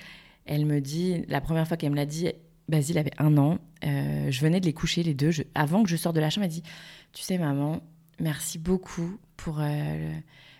elle 0.46 0.66
me 0.66 0.82
dit, 0.82 1.26
la 1.28 1.42
première 1.42 1.68
fois 1.68 1.76
qu'elle 1.78 1.92
me 1.92 1.96
l'a 1.96 2.06
dit, 2.06 2.32
Basile 2.68 2.98
avait 2.98 3.14
un 3.20 3.38
an. 3.38 3.60
Euh, 3.84 4.32
je 4.32 4.42
venais 4.42 4.60
de 4.60 4.66
les 4.66 4.74
coucher 4.74 5.04
les 5.04 5.14
deux. 5.14 5.32
avant 5.54 5.84
que 5.84 5.90
je 5.90 5.96
sorte 5.96 6.16
de 6.16 6.22
la 6.22 6.30
chambre, 6.30 6.46
elle 6.46 6.52
dit 6.52 6.64
Tu 7.14 7.22
sais, 7.22 7.38
maman, 7.38 7.82
merci 8.20 8.58
beaucoup 8.58 9.18
pour 9.38 9.60
euh, 9.60 10.14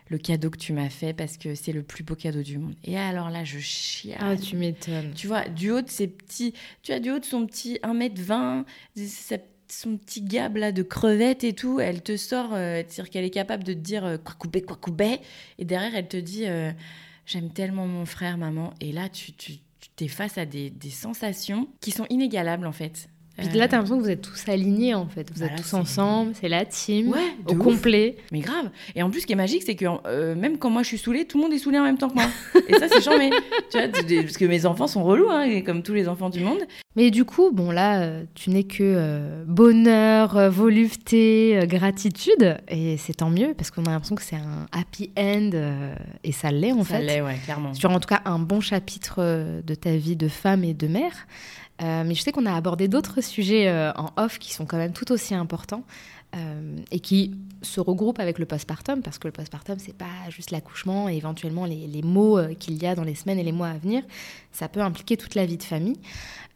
le, 0.10 0.18
cadeau 0.18 0.52
que 0.52 0.58
tu 0.58 0.74
m'as 0.74 0.90
fait 0.90 1.14
parce 1.14 1.38
que 1.38 1.56
c'est 1.56 1.72
le 1.72 1.82
plus 1.82 2.04
beau 2.04 2.16
cadeau 2.16 2.44
du 2.44 2.60
monde. 2.60 2.76
Et 2.84 2.98
alors 2.98 3.30
là, 3.30 3.44
je 3.44 3.58
chiale. 3.58 4.20
Ah, 4.20 4.36
tu 4.36 4.56
m'étonnes. 4.56 5.14
Tu 5.16 5.28
vois, 5.28 5.48
du 5.50 5.72
haut 5.72 5.82
de 5.82 5.90
ses 5.90 6.08
petits. 6.08 6.54
Tu 6.84 6.92
as 6.92 7.00
du 7.00 7.10
haut 7.10 7.20
de 7.20 7.26
son 7.26 7.48
petit 7.48 7.80
1m20, 7.84 8.66
son 9.68 9.98
petit 9.98 10.22
gab 10.22 10.58
là 10.58 10.72
de 10.72 10.84
crevettes 10.84 11.44
et 11.44 11.54
tout, 11.54 11.80
elle 11.80 12.04
te 12.04 12.18
sort, 12.18 12.54
euh, 12.54 12.84
c'est-à-dire 12.88 13.10
qu'elle 13.10 13.26
est 13.26 13.32
capable 13.32 13.64
de 13.64 13.74
te 13.74 13.80
dire 13.80 14.20
quoi 14.24 14.36
couper, 14.38 14.62
quoi 14.62 14.78
couper. 14.78 15.20
Et 15.58 15.66
derrière, 15.66 15.96
elle 15.96 16.08
te 16.08 16.18
dit 16.18 16.46
J'aime 17.26 17.50
tellement 17.50 17.88
mon 17.88 18.06
frère, 18.06 18.38
maman. 18.38 18.76
Et 18.80 18.92
là, 18.92 19.10
tu, 19.10 19.34
tu 19.34 19.54
tu 19.96 20.10
face 20.10 20.38
à 20.38 20.46
des, 20.46 20.72
sensations 20.90 21.68
qui 21.82 21.92
sont 21.92 22.06
inégalables 22.10 22.68
en 22.68 22.72
fait. 22.72 23.08
Puis 23.38 23.48
là, 23.58 23.68
t'as 23.68 23.78
l'impression 23.78 23.98
que 23.98 24.04
vous 24.04 24.10
êtes 24.10 24.22
tous 24.22 24.48
alignés 24.48 24.94
en 24.94 25.08
fait. 25.08 25.30
Vous 25.36 25.44
êtes 25.44 25.56
tous 25.56 25.74
ensemble, 25.74 26.34
c'est 26.40 26.48
la 26.48 26.66
team, 26.66 27.14
au 27.48 27.56
complet. 27.56 28.16
Mais 28.32 28.40
grave. 28.40 28.70
Et 28.96 29.04
en 29.04 29.10
plus, 29.10 29.22
ce 29.22 29.28
qui 29.28 29.34
est 29.34 29.38
magique, 29.38 29.64
c'est 29.66 29.76
que 29.76 29.86
euh, 30.08 30.36
même 30.36 30.58
quand 30.58 30.70
moi 30.70 30.84
je 30.84 30.88
suis 30.88 30.98
saoulée, 30.98 31.26
tout 31.26 31.38
le 31.38 31.44
monde 31.44 31.54
est 31.54 31.58
saoulé 31.58 31.78
en 31.80 31.84
même 31.84 31.98
temps 31.98 32.10
que 32.10 32.16
moi. 32.16 32.28
et 32.68 32.74
ça, 32.76 32.88
c'est 32.88 33.02
charmé. 33.02 33.32
tu 33.72 33.78
vois, 33.78 33.88
parce 33.90 34.38
que 34.38 34.46
mes 34.46 34.66
enfants 34.66 34.88
sont 34.88 35.04
relous, 35.04 35.30
hein, 35.30 35.62
comme 35.62 35.84
tous 35.84 35.94
les 35.94 36.08
enfants 36.08 36.30
du 36.30 36.40
monde. 36.40 36.60
Mais 36.96 37.12
du 37.12 37.26
coup, 37.26 37.52
bon 37.52 37.72
là, 37.72 38.02
euh, 38.02 38.24
tu 38.36 38.52
n'es 38.52 38.64
que 38.64 38.78
euh, 38.82 39.44
bonheur, 39.46 40.50
volupté, 40.50 41.60
gratitude, 41.64 42.58
et 42.70 42.96
c'est 42.96 43.16
tant 43.16 43.30
mieux 43.30 43.54
parce 43.54 43.70
qu'on 43.70 43.84
a 43.84 43.90
l'impression 43.90 44.16
que 44.16 44.24
c'est 44.24 44.38
un 44.38 44.66
happy 44.72 45.12
end, 45.18 45.52
et 46.24 46.32
ça 46.32 46.52
l'est 46.52 46.72
en 46.72 46.86
fait. 46.86 46.94
Ça 46.94 47.02
l'est, 47.02 47.22
ouais, 47.22 47.36
clairement. 47.44 47.74
Sur 47.74 47.92
en 47.92 48.00
tout 48.00 48.08
cas 48.08 48.22
un 48.24 48.40
bon 48.40 48.62
chapitre 48.62 49.62
de 49.62 49.76
ta 49.76 49.96
vie 49.98 50.16
de 50.16 50.30
femme 50.30 50.64
et 50.64 50.74
de 50.74 50.88
mère. 50.88 51.28
Euh, 51.82 52.04
mais 52.06 52.16
je 52.16 52.22
sais 52.22 52.32
qu'on 52.32 52.46
a 52.46 52.54
abordé 52.54 52.88
d'autres 52.88 53.22
sujets 53.22 53.68
euh, 53.68 53.92
en 53.94 54.10
off 54.16 54.40
qui 54.40 54.54
sont 54.54 54.66
quand 54.66 54.78
même 54.78 54.94
tout 54.94 55.12
aussi 55.12 55.36
importants 55.36 55.84
euh, 56.36 56.78
et 56.92 57.02
qui 57.02 57.36
se 57.64 57.82
regroupent 57.82 58.20
avec 58.20 58.40
le 58.40 58.46
postpartum 58.46 59.02
parce 59.02 59.20
que 59.20 59.28
le 59.28 59.34
postpartum 59.34 59.78
c'est 59.78 59.96
pas 59.96 60.30
juste 60.30 60.52
l'accouchement 60.52 61.10
et 61.10 61.16
éventuellement 61.18 61.66
les, 61.66 61.88
les 61.88 62.02
mots 62.02 62.40
qu'il 62.60 62.82
y 62.82 62.88
a 62.88 62.96
dans 62.96 63.04
les 63.04 63.16
semaines 63.16 63.40
et 63.40 63.44
les 63.44 63.52
mois 63.52 63.68
à 63.68 63.78
venir. 63.78 64.04
Ça 64.54 64.70
peut 64.70 64.80
impliquer 64.80 65.18
toute 65.18 65.36
la 65.36 65.46
vie 65.46 65.58
de 65.58 65.64
famille. 65.64 66.00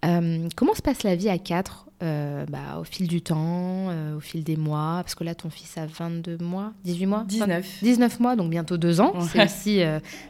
comment 0.02 0.74
se 0.74 0.82
passe 0.82 1.04
la 1.04 1.16
vie 1.16 1.30
à 1.30 1.38
quatre 1.38 1.86
bah, 2.02 2.80
au 2.80 2.86
fil 2.86 3.10
du 3.10 3.22
temps, 3.22 3.88
au 4.16 4.22
fil 4.22 4.46
des 4.46 4.56
mois? 4.56 5.02
Parce 5.04 5.16
que 5.16 5.26
là, 5.26 5.36
ton 5.36 5.50
fils 5.50 5.78
a 5.78 5.86
22 5.86 6.38
mois, 6.38 6.72
18 6.86 7.06
mois? 7.06 7.26
19. 7.28 7.80
19 7.82 8.20
mois, 8.22 8.36
donc 8.38 8.50
bientôt 8.50 8.78
deux 8.78 9.02
ans. 9.02 9.14
C'est 9.20 9.44
aussi 9.44 9.82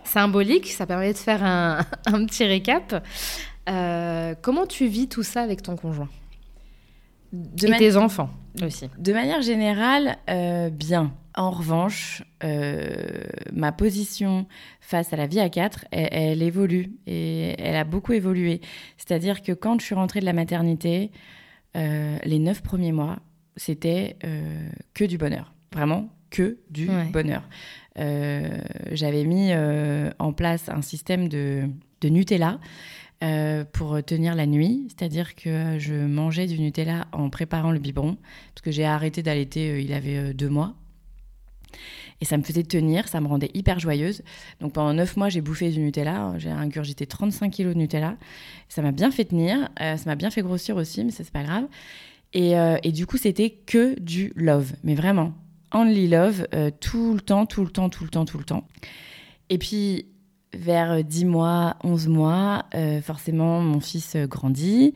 symbolique. 0.04 0.68
Ça 0.72 0.88
permet 0.88 1.14
de 1.14 1.18
faire 1.18 1.44
un, 1.44 1.86
un 2.08 2.26
petit 2.26 2.46
récap. 2.46 3.04
Euh, 3.70 4.36
comment 4.41 4.65
tu 4.65 4.88
vis 4.88 5.07
tout 5.07 5.24
ça 5.24 5.41
avec 5.41 5.61
ton 5.61 5.76
conjoint 5.76 6.09
de 7.32 7.67
Et 7.67 7.78
tes 7.78 7.95
enfants 7.95 8.32
aussi 8.63 8.89
De 8.97 9.13
manière 9.13 9.41
générale, 9.41 10.17
euh, 10.30 10.70
bien. 10.70 11.13
En 11.36 11.51
revanche, 11.51 12.24
euh, 12.43 13.22
ma 13.53 13.72
position 13.72 14.47
face 14.82 15.13
à 15.13 15.15
la 15.15 15.28
vie 15.28 15.39
à 15.39 15.49
quatre, 15.49 15.86
elle, 15.91 16.41
évolue 16.41 16.91
et 17.05 17.55
elle 17.59 17.76
a 17.76 17.84
beaucoup 17.84 18.13
évolué. 18.13 18.61
C'est-à-dire 18.97 19.41
que 19.41 19.51
quand 19.51 19.80
je 19.80 19.86
suis 19.86 19.95
rentrée 19.95 20.20
de 20.20 20.26
la 20.26 20.34
maternité, 20.34 21.11
les 21.76 22.39
neuf 22.39 22.61
premiers 22.61 22.91
mois, 22.91 23.20
c'était 23.55 24.17
que 24.93 25.05
du 25.05 25.17
bonheur. 25.17 25.53
Vraiment 25.72 26.09
que 26.30 26.57
du 26.72 26.89
bonheur. 27.13 27.43
J'avais 27.95 29.24
mis 29.24 29.53
en 29.53 30.34
place 30.34 30.67
un 30.67 30.82
système 30.82 31.30
de, 31.30 31.70
de 32.01 32.09
Nutella 32.09 32.59
euh, 33.22 33.65
pour 33.65 34.01
tenir 34.01 34.34
la 34.34 34.45
nuit. 34.45 34.88
C'est-à-dire 34.88 35.36
que 35.36 35.78
je 35.78 35.93
mangeais 35.93 36.47
du 36.47 36.57
Nutella 36.57 37.05
en 37.11 37.30
préparant 37.30 37.72
le 37.72 37.80
biberon, 37.80 38.15
parce 38.53 38.61
que 38.63 38.72
j'ai 38.72 38.86
arrêté 38.86 39.22
d'allaiter, 39.22 39.72
euh, 39.72 39.82
il 39.82 39.91
avait 39.91 40.15
euh, 40.15 40.34
deux 40.34 40.47
mois. 40.47 40.74
Et 42.22 42.26
ça 42.26 42.38
me 42.38 42.43
faisait 42.43 42.63
tenir, 42.63 43.09
ça 43.09 43.20
me 43.20 43.28
rendait 43.28 43.51
hyper 43.53 43.78
joyeuse. 43.78 44.22
Donc 44.61 44.72
pendant 44.72 44.93
neuf 44.93 45.17
mois, 45.17 45.28
j'ai 45.28 45.41
bouffé 45.41 45.70
du 45.70 45.80
Nutella. 45.80 46.34
J'ai 46.38 46.49
ingurgité 46.49 47.05
35 47.05 47.49
kilos 47.51 47.74
de 47.74 47.80
Nutella. 47.80 48.15
Ça 48.70 48.82
m'a 48.82 48.93
bien 48.93 49.11
fait 49.11 49.26
tenir. 49.26 49.70
ça 49.78 49.97
m'a 50.05 50.15
bien 50.15 50.30
fait 50.30 50.41
grossir 50.41 50.78
aussi, 50.78 51.03
mais 51.03 51.11
ça, 51.11 51.26
c'est 51.26 51.34
pas 51.34 51.43
grave. 51.43 51.67
Et, 52.34 52.91
du 52.91 53.05
coup, 53.05 53.17
c'était 53.17 53.49
que 53.49 53.99
du 53.99 54.34
love. 54.36 54.74
Mais 54.84 54.95
vraiment, 54.95 55.34
only 55.74 56.07
love, 56.09 56.45
tout 56.82 57.13
le 57.13 57.22
temps, 57.22 57.45
tout 57.45 57.63
le 57.63 57.72
temps, 57.72 57.89
tout 57.89 58.03
le 58.03 58.09
temps, 58.09 58.26
tout 58.26 58.38
le 58.38 58.43
temps. 58.43 58.67
Et 59.49 59.57
puis, 59.57 60.05
vers 60.54 61.04
10 61.04 61.26
mois, 61.26 61.76
11 61.84 62.08
mois, 62.08 62.66
euh, 62.74 63.02
forcément, 63.02 63.62
mon 63.62 63.80
fils 63.80 64.16
euh, 64.16 64.28
grandit. 64.28 64.93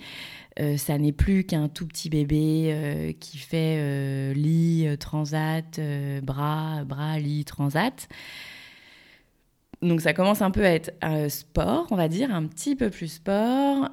Euh, 0.60 0.78
ça 0.78 0.98
n'est 0.98 1.12
plus 1.12 1.44
qu'un 1.44 1.68
tout 1.68 1.88
petit 1.88 2.10
bébé 2.10 3.16
qui 3.20 3.40
fait 3.40 4.34
lit, 4.36 4.88
transat, 5.00 5.80
bras, 6.22 6.84
bras, 6.84 7.18
lit, 7.18 7.44
transat. 7.44 8.08
Donc 9.82 10.02
ça 10.02 10.14
commence 10.14 10.42
un 10.42 10.52
peu 10.52 10.64
à 10.64 10.70
être 10.70 10.92
sport, 11.30 11.88
on 11.90 11.96
va 11.96 12.08
dire, 12.08 12.34
un 12.34 12.46
petit 12.46 12.76
peu 12.76 12.92
plus 12.92 13.08
sport. 13.08 13.90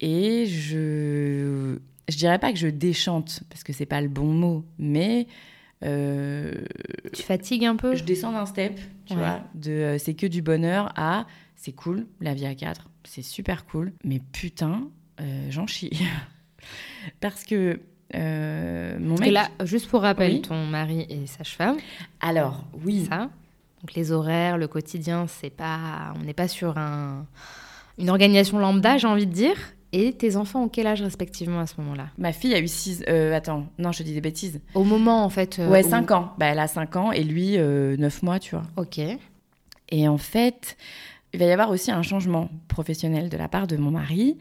et 0.00 0.46
je, 0.46 1.78
je 2.08 2.16
dirais 2.16 2.38
pas 2.38 2.50
que 2.50 2.58
je 2.58 2.68
déchante, 2.68 3.42
parce 3.50 3.62
que 3.62 3.74
c'est 3.74 3.86
pas 3.86 4.00
le 4.00 4.08
bon 4.08 4.32
mot, 4.32 4.64
mais 4.78 5.26
euh, 5.84 6.54
tu 7.12 7.22
fatigues 7.22 7.64
un 7.64 7.76
peu 7.76 7.94
Je 7.94 8.04
descends 8.04 8.32
d'un 8.32 8.46
step, 8.46 8.78
tu 9.06 9.14
vois, 9.14 9.40
de 9.54 9.70
euh, 9.70 9.98
c'est 9.98 10.14
que 10.14 10.26
du 10.26 10.42
bonheur 10.42 10.92
à 10.96 11.26
c'est 11.56 11.72
cool, 11.72 12.06
la 12.20 12.34
vie 12.34 12.46
à 12.46 12.54
quatre, 12.54 12.88
c'est 13.04 13.22
super 13.22 13.64
cool, 13.66 13.92
mais 14.04 14.20
putain, 14.32 14.88
euh, 15.20 15.46
j'en 15.50 15.66
chie. 15.66 15.90
Parce 17.20 17.44
que 17.44 17.80
mon 18.14 19.18
mec. 19.18 19.32
là, 19.32 19.48
juste 19.64 19.88
pour 19.88 20.02
rappel, 20.02 20.40
ton 20.40 20.66
mari 20.66 21.06
est 21.08 21.26
sage-femme. 21.26 21.76
Alors, 22.20 22.64
oui. 22.84 23.06
Ça. 23.08 23.30
Donc 23.80 23.94
les 23.94 24.10
horaires, 24.10 24.58
le 24.58 24.66
quotidien, 24.66 25.26
c'est 25.28 25.50
pas, 25.50 26.12
on 26.16 26.24
n'est 26.24 26.34
pas 26.34 26.48
sur 26.48 26.78
un, 26.78 27.26
une 27.98 28.10
organisation 28.10 28.58
lambda, 28.58 28.98
j'ai 28.98 29.06
envie 29.06 29.26
de 29.26 29.32
dire. 29.32 29.56
Et 29.92 30.12
tes 30.12 30.36
enfants 30.36 30.64
ont 30.64 30.68
quel 30.68 30.86
âge 30.86 31.00
respectivement 31.00 31.60
à 31.60 31.66
ce 31.66 31.74
moment-là? 31.78 32.08
Ma 32.18 32.32
fille 32.32 32.54
a 32.54 32.60
eu 32.60 32.68
6... 32.68 33.04
Euh, 33.08 33.34
attends, 33.34 33.66
non, 33.78 33.90
je 33.92 34.02
dis 34.02 34.12
des 34.12 34.20
bêtises. 34.20 34.60
Au 34.74 34.84
moment, 34.84 35.24
en 35.24 35.30
fait... 35.30 35.58
Euh, 35.58 35.68
ouais, 35.68 35.82
5 35.82 36.10
ans. 36.10 36.34
Bah, 36.38 36.46
elle 36.46 36.58
a 36.58 36.68
5 36.68 36.96
ans 36.96 37.12
et 37.12 37.24
lui, 37.24 37.52
9 37.52 37.58
euh, 37.58 38.08
mois, 38.22 38.38
tu 38.38 38.54
vois. 38.54 38.64
Ok. 38.76 39.00
Et 39.90 40.08
en 40.08 40.18
fait, 40.18 40.76
il 41.32 41.40
va 41.40 41.46
y 41.46 41.50
avoir 41.50 41.70
aussi 41.70 41.90
un 41.90 42.02
changement 42.02 42.50
professionnel 42.68 43.30
de 43.30 43.36
la 43.38 43.48
part 43.48 43.66
de 43.66 43.76
mon 43.76 43.90
mari. 43.90 44.36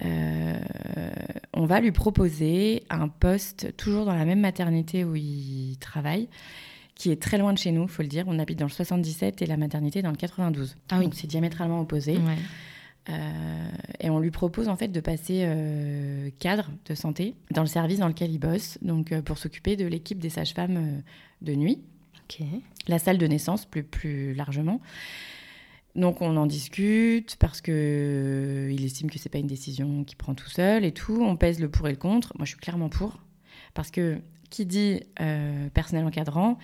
on 0.00 1.66
va 1.66 1.80
lui 1.80 1.92
proposer 1.92 2.84
un 2.88 3.08
poste 3.08 3.76
toujours 3.76 4.06
dans 4.06 4.14
la 4.14 4.24
même 4.24 4.40
maternité 4.40 5.04
où 5.04 5.16
il 5.16 5.76
travaille, 5.80 6.28
qui 6.94 7.10
est 7.10 7.20
très 7.20 7.36
loin 7.36 7.52
de 7.52 7.58
chez 7.58 7.72
nous, 7.72 7.86
faut 7.88 8.02
le 8.02 8.08
dire. 8.08 8.24
On 8.26 8.38
habite 8.38 8.58
dans 8.58 8.66
le 8.66 8.70
77 8.70 9.42
et 9.42 9.46
la 9.46 9.58
maternité 9.58 10.00
dans 10.00 10.10
le 10.10 10.16
92. 10.16 10.76
Ah 10.90 10.96
oui. 10.96 11.04
Donc 11.04 11.14
c'est 11.14 11.26
diamétralement 11.26 11.80
opposé. 11.80 12.12
Ouais. 12.12 12.38
Euh, 13.08 13.68
et 14.00 14.10
on 14.10 14.18
lui 14.18 14.30
propose 14.30 14.68
en 14.68 14.76
fait 14.76 14.88
de 14.88 15.00
passer 15.00 15.42
euh, 15.44 16.30
cadre 16.38 16.70
de 16.84 16.94
santé 16.94 17.34
dans 17.50 17.62
le 17.62 17.68
service 17.68 17.98
dans 17.98 18.08
lequel 18.08 18.30
il 18.30 18.38
bosse, 18.38 18.78
donc 18.82 19.12
euh, 19.12 19.22
pour 19.22 19.38
s'occuper 19.38 19.76
de 19.76 19.86
l'équipe 19.86 20.18
des 20.18 20.28
sages-femmes 20.28 21.02
de 21.40 21.54
nuit, 21.54 21.80
la 22.86 22.98
salle 22.98 23.18
de 23.18 23.26
naissance 23.26 23.64
plus, 23.64 23.82
plus 23.82 24.34
largement. 24.34 24.80
Donc 25.94 26.20
on 26.20 26.36
en 26.36 26.46
discute 26.46 27.36
parce 27.36 27.60
que 27.60 28.68
il 28.70 28.84
estime 28.84 29.10
que 29.10 29.18
c'est 29.18 29.30
pas 29.30 29.38
une 29.38 29.46
décision 29.46 30.04
qu'il 30.04 30.18
prend 30.18 30.34
tout 30.34 30.50
seul 30.50 30.84
et 30.84 30.92
tout. 30.92 31.18
On 31.22 31.36
pèse 31.36 31.58
le 31.58 31.70
pour 31.70 31.88
et 31.88 31.92
le 31.92 31.96
contre. 31.96 32.34
Moi 32.36 32.44
je 32.44 32.50
suis 32.50 32.60
clairement 32.60 32.90
pour 32.90 33.18
parce 33.74 33.90
que 33.90 34.20
qui 34.50 34.66
dit 34.66 35.00
personnel 35.74 36.04
encadrant 36.04 36.58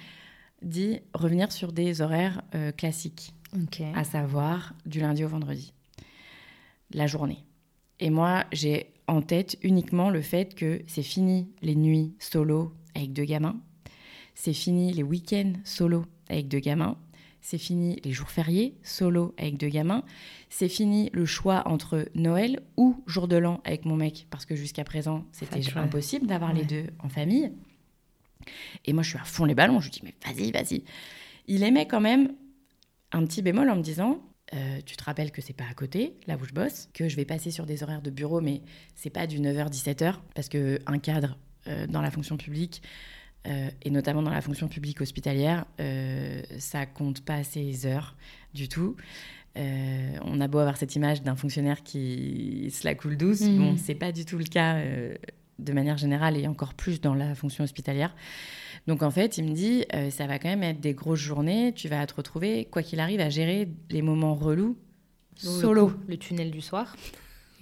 dit 0.63 1.01
revenir 1.15 1.51
sur 1.51 1.73
des 1.73 2.01
horaires 2.01 2.43
classiques, 2.77 3.35
à 3.95 4.05
savoir 4.05 4.75
du 4.87 5.01
lundi 5.01 5.25
au 5.25 5.29
vendredi 5.29 5.73
la 6.93 7.07
journée. 7.07 7.45
Et 8.01 8.11
moi, 8.11 8.45
j'ai 8.53 8.93
en 9.07 9.23
tête 9.23 9.57
uniquement 9.63 10.11
le 10.11 10.23
fait 10.23 10.55
que 10.55 10.83
c'est 10.87 11.03
fini 11.03 11.49
les 11.63 11.75
nuits 11.75 12.15
solo 12.19 12.73
avec 12.95 13.13
deux 13.13 13.25
gamins, 13.25 13.57
c'est 14.35 14.53
fini 14.53 14.93
les 14.93 15.03
week-ends 15.03 15.53
solo 15.65 16.05
avec 16.29 16.49
deux 16.49 16.59
gamins, 16.59 16.97
c'est 17.41 17.59
fini 17.59 18.01
les 18.05 18.13
jours 18.13 18.31
fériés 18.31 18.75
solo 18.83 19.35
avec 19.37 19.59
deux 19.59 19.69
gamins, 19.69 20.03
c'est 20.49 20.69
fini 20.69 21.11
le 21.13 21.27
choix 21.27 21.63
entre 21.67 22.09
Noël 22.15 22.61
ou 22.77 23.03
jour 23.07 23.29
de 23.29 23.37
l'an 23.37 23.61
avec 23.65 23.85
mon 23.85 23.97
mec, 23.97 24.27
parce 24.31 24.47
que 24.47 24.57
jusqu'à 24.57 24.85
présent, 24.85 25.25
c'était 25.33 25.61
impossible 25.77 26.27
d'avoir 26.27 26.53
les 26.55 26.65
deux 26.65 26.87
en 27.01 27.09
famille. 27.09 27.53
Et 28.85 28.93
moi, 28.93 29.03
je 29.03 29.11
suis 29.11 29.19
à 29.19 29.25
fond 29.25 29.45
les 29.45 29.55
ballons, 29.55 29.81
je 29.81 29.91
lui 29.91 29.91
dis, 29.91 30.01
mais 30.03 30.15
vas-y, 30.25 30.51
vas-y. 30.53 30.85
Il 31.47 31.63
aimait 31.63 31.87
quand 31.87 32.01
même 32.01 32.35
un 33.13 33.25
petit 33.25 33.43
bémol 33.43 33.69
en 33.71 33.77
me 33.77 33.83
disant, 33.83 34.21
euh, 34.55 34.81
tu 34.85 34.97
te 34.97 35.05
rappelles 35.05 35.33
que 35.33 35.41
c'est 35.41 35.53
pas 35.53 35.65
à 35.69 35.75
côté, 35.75 36.15
là 36.27 36.37
où 36.41 36.45
je 36.45 36.53
bosse, 36.53 36.89
que 36.93 37.09
je 37.09 37.17
vais 37.17 37.25
passer 37.25 37.51
sur 37.51 37.67
des 37.67 37.83
horaires 37.83 38.03
de 38.03 38.11
bureau, 38.11 38.41
mais 38.41 38.61
c'est 38.95 39.11
pas 39.11 39.27
du 39.27 39.41
9h-17h, 39.41 40.17
parce 40.35 40.49
qu'un 40.49 40.99
cadre 40.99 41.39
euh, 41.67 41.87
dans 41.87 42.01
la 42.01 42.11
fonction 42.11 42.37
publique, 42.37 42.83
euh, 43.47 43.69
et 43.83 43.91
notamment 43.91 44.23
dans 44.23 44.31
la 44.31 44.41
fonction 44.41 44.69
publique 44.69 45.01
hospitalière, 45.01 45.67
ça 46.59 46.87
compte 46.87 47.23
pas 47.23 47.43
ses 47.43 47.87
heures 47.87 48.17
du 48.55 48.69
tout. 48.69 48.97
on 49.57 50.41
a 50.41 50.49
beau 50.49 50.59
avoir 50.59 50.77
cette 50.77 50.95
image 50.95 51.23
d'un 51.23 51.37
fonctionnaire 51.37 51.83
qui 51.83 52.71
se 52.71 52.87
la 52.87 52.95
coule 52.95 53.17
douce, 53.17 53.43
mmh. 53.43 53.59
bon, 53.59 53.77
c'est 53.77 53.95
pas 53.95 54.13
du 54.13 54.25
tout 54.25 54.39
le 54.39 54.45
cas 54.45 54.81
de 55.59 55.73
manière 55.73 55.97
générale 55.97 56.37
et 56.37 56.47
encore 56.47 56.75
plus 56.75 57.01
dans 57.01 57.15
la 57.15 57.35
fonction 57.35 57.65
hospitalière. 57.65 58.15
Donc 58.87 59.03
en 59.03 59.11
fait, 59.11 59.39
il 59.39 59.45
me 59.45 59.55
dit, 59.55 59.85
euh, 59.95 60.11
ça 60.11 60.27
va 60.27 60.39
quand 60.39 60.49
même 60.49 60.63
être 60.63 60.81
des 60.81 60.95
grosses 60.95 61.21
journées, 61.21 61.73
tu 61.75 61.89
vas 61.89 62.07
te 62.07 62.15
retrouver, 62.15 62.67
quoi 62.71 62.83
qu'il 62.83 63.01
arrive, 63.01 63.21
à 63.21 63.31
gérer 63.31 63.69
les 63.91 64.03
moments 64.03 64.35
relous 64.35 64.77
solo. 65.37 65.93
Le, 66.07 66.17
tunnel 66.17 66.51
du 66.51 66.61
soir. 66.61 66.97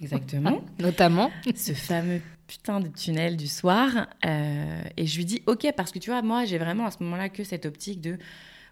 Exactement. 0.01 0.63
Notamment. 0.79 1.31
Ce 1.55 1.73
fameux 1.73 2.21
putain 2.47 2.79
de 2.79 2.87
tunnel 2.87 3.37
du 3.37 3.47
soir. 3.47 4.07
Euh, 4.25 4.81
et 4.97 5.05
je 5.05 5.17
lui 5.17 5.25
dis, 5.25 5.41
ok, 5.47 5.67
parce 5.75 5.91
que 5.91 5.99
tu 5.99 6.09
vois, 6.09 6.21
moi, 6.21 6.45
j'ai 6.45 6.57
vraiment 6.57 6.85
à 6.85 6.91
ce 6.91 7.01
moment-là 7.03 7.29
que 7.29 7.43
cette 7.43 7.65
optique 7.65 8.01
de 8.01 8.17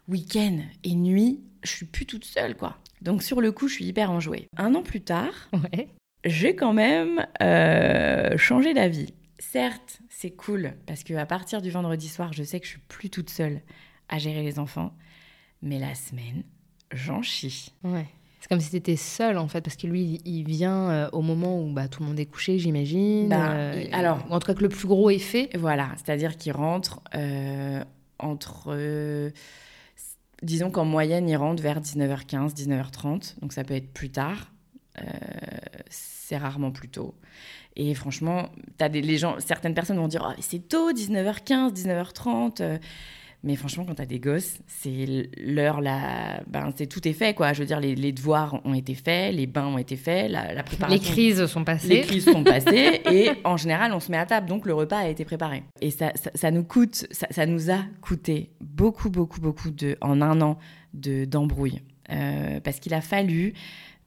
week-end 0.08 0.58
et 0.84 0.94
nuit, 0.94 1.40
je 1.62 1.70
suis 1.70 1.86
plus 1.86 2.06
toute 2.06 2.24
seule, 2.24 2.56
quoi. 2.56 2.76
Donc 3.00 3.22
sur 3.22 3.40
le 3.40 3.50
coup, 3.50 3.68
je 3.68 3.74
suis 3.74 3.84
hyper 3.86 4.10
enjouée. 4.10 4.46
Un 4.56 4.74
an 4.74 4.82
plus 4.82 5.00
tard, 5.00 5.50
j'ai 6.24 6.54
quand 6.54 6.72
même 6.72 7.26
euh, 7.40 8.36
changé 8.36 8.74
d'avis. 8.74 9.12
Certes, 9.50 9.98
c'est 10.08 10.30
cool 10.30 10.74
parce 10.86 11.02
que 11.02 11.14
à 11.14 11.26
partir 11.26 11.60
du 11.60 11.70
vendredi 11.70 12.08
soir, 12.08 12.32
je 12.32 12.42
sais 12.42 12.60
que 12.60 12.66
je 12.66 12.72
suis 12.72 12.80
plus 12.80 13.10
toute 13.10 13.28
seule 13.28 13.60
à 14.08 14.18
gérer 14.18 14.42
les 14.42 14.58
enfants, 14.58 14.94
mais 15.62 15.78
la 15.78 15.94
semaine, 15.94 16.44
j'en 16.92 17.22
chie. 17.22 17.72
Ouais. 17.82 18.06
C'est 18.40 18.48
comme 18.48 18.60
si 18.60 18.70
tu 18.70 18.76
étais 18.76 18.96
seule 18.96 19.38
en 19.38 19.48
fait, 19.48 19.60
parce 19.60 19.76
que 19.76 19.86
lui, 19.86 20.20
il 20.24 20.44
vient 20.44 20.90
euh, 20.90 21.10
au 21.12 21.22
moment 21.22 21.60
où 21.60 21.72
bah, 21.72 21.88
tout 21.88 22.02
le 22.02 22.08
monde 22.08 22.20
est 22.20 22.26
couché, 22.26 22.58
j'imagine. 22.58 23.28
Bah, 23.28 23.52
euh, 23.52 23.84
alors, 23.92 24.24
en 24.30 24.38
tout 24.38 24.46
cas 24.46 24.54
que 24.54 24.62
le 24.62 24.68
plus 24.68 24.86
gros 24.86 25.10
est 25.10 25.18
fait. 25.18 25.50
Voilà, 25.56 25.90
c'est-à-dire 25.96 26.36
qu'il 26.36 26.52
rentre 26.52 27.00
euh, 27.14 27.82
entre, 28.20 29.30
disons 30.42 30.70
qu'en 30.70 30.84
moyenne, 30.84 31.28
il 31.28 31.36
rentre 31.36 31.62
vers 31.62 31.80
19h15, 31.80 32.54
19h30, 32.54 33.40
donc 33.40 33.52
ça 33.52 33.64
peut 33.64 33.74
être 33.74 33.92
plus 33.92 34.10
tard. 34.10 34.52
c'est 35.90 36.36
rarement 36.36 36.70
plus 36.70 36.88
tôt. 36.88 37.14
Et 37.76 37.94
franchement, 37.94 38.48
as 38.80 38.88
des, 38.88 39.00
les 39.00 39.18
gens, 39.18 39.36
certaines 39.38 39.74
personnes 39.74 39.96
vont 39.96 40.08
dire 40.08 40.26
oh, 40.28 40.34
c'est 40.40 40.68
tôt, 40.68 40.92
19h15, 40.92 41.72
19h30. 41.72 42.80
Mais 43.44 43.56
franchement, 43.56 43.84
quand 43.84 43.96
tu 43.96 44.02
as 44.02 44.06
des 44.06 44.20
gosses, 44.20 44.58
c'est 44.68 45.28
l'heure 45.36 45.80
là. 45.80 46.42
Ben, 46.46 46.72
c'est 46.76 46.86
tout 46.86 47.06
est 47.08 47.12
fait, 47.12 47.34
quoi. 47.34 47.52
Je 47.52 47.60
veux 47.60 47.66
dire, 47.66 47.80
les, 47.80 48.12
devoirs 48.12 48.60
ont 48.64 48.74
été 48.74 48.94
faits, 48.94 49.34
les 49.34 49.48
bains 49.48 49.66
ont 49.66 49.78
été 49.78 49.96
faits, 49.96 50.30
la, 50.30 50.62
préparation. 50.62 50.96
Les 50.96 51.00
crises 51.00 51.46
sont 51.46 51.64
passées. 51.64 51.88
Les 51.88 52.00
crises 52.02 52.24
sont 52.24 52.44
passées. 52.44 53.00
et 53.10 53.30
en 53.42 53.56
général, 53.56 53.92
on 53.94 54.00
se 54.00 54.12
met 54.12 54.16
à 54.16 54.26
table, 54.26 54.48
donc 54.48 54.64
le 54.64 54.74
repas 54.74 54.98
a 54.98 55.08
été 55.08 55.24
préparé. 55.24 55.64
Et 55.80 55.90
ça, 55.90 56.12
ça, 56.14 56.52
nous 56.52 56.62
coûte, 56.62 57.06
ça, 57.10 57.46
nous 57.46 57.70
a 57.70 57.78
coûté 58.00 58.52
beaucoup, 58.60 59.10
beaucoup, 59.10 59.40
beaucoup 59.40 59.70
de, 59.70 59.96
en 60.00 60.20
un 60.22 60.40
an 60.40 60.58
de 60.94 61.24
d'embrouille. 61.24 61.80
Euh, 62.10 62.60
parce 62.60 62.78
qu'il 62.78 62.94
a 62.94 63.00
fallu 63.00 63.54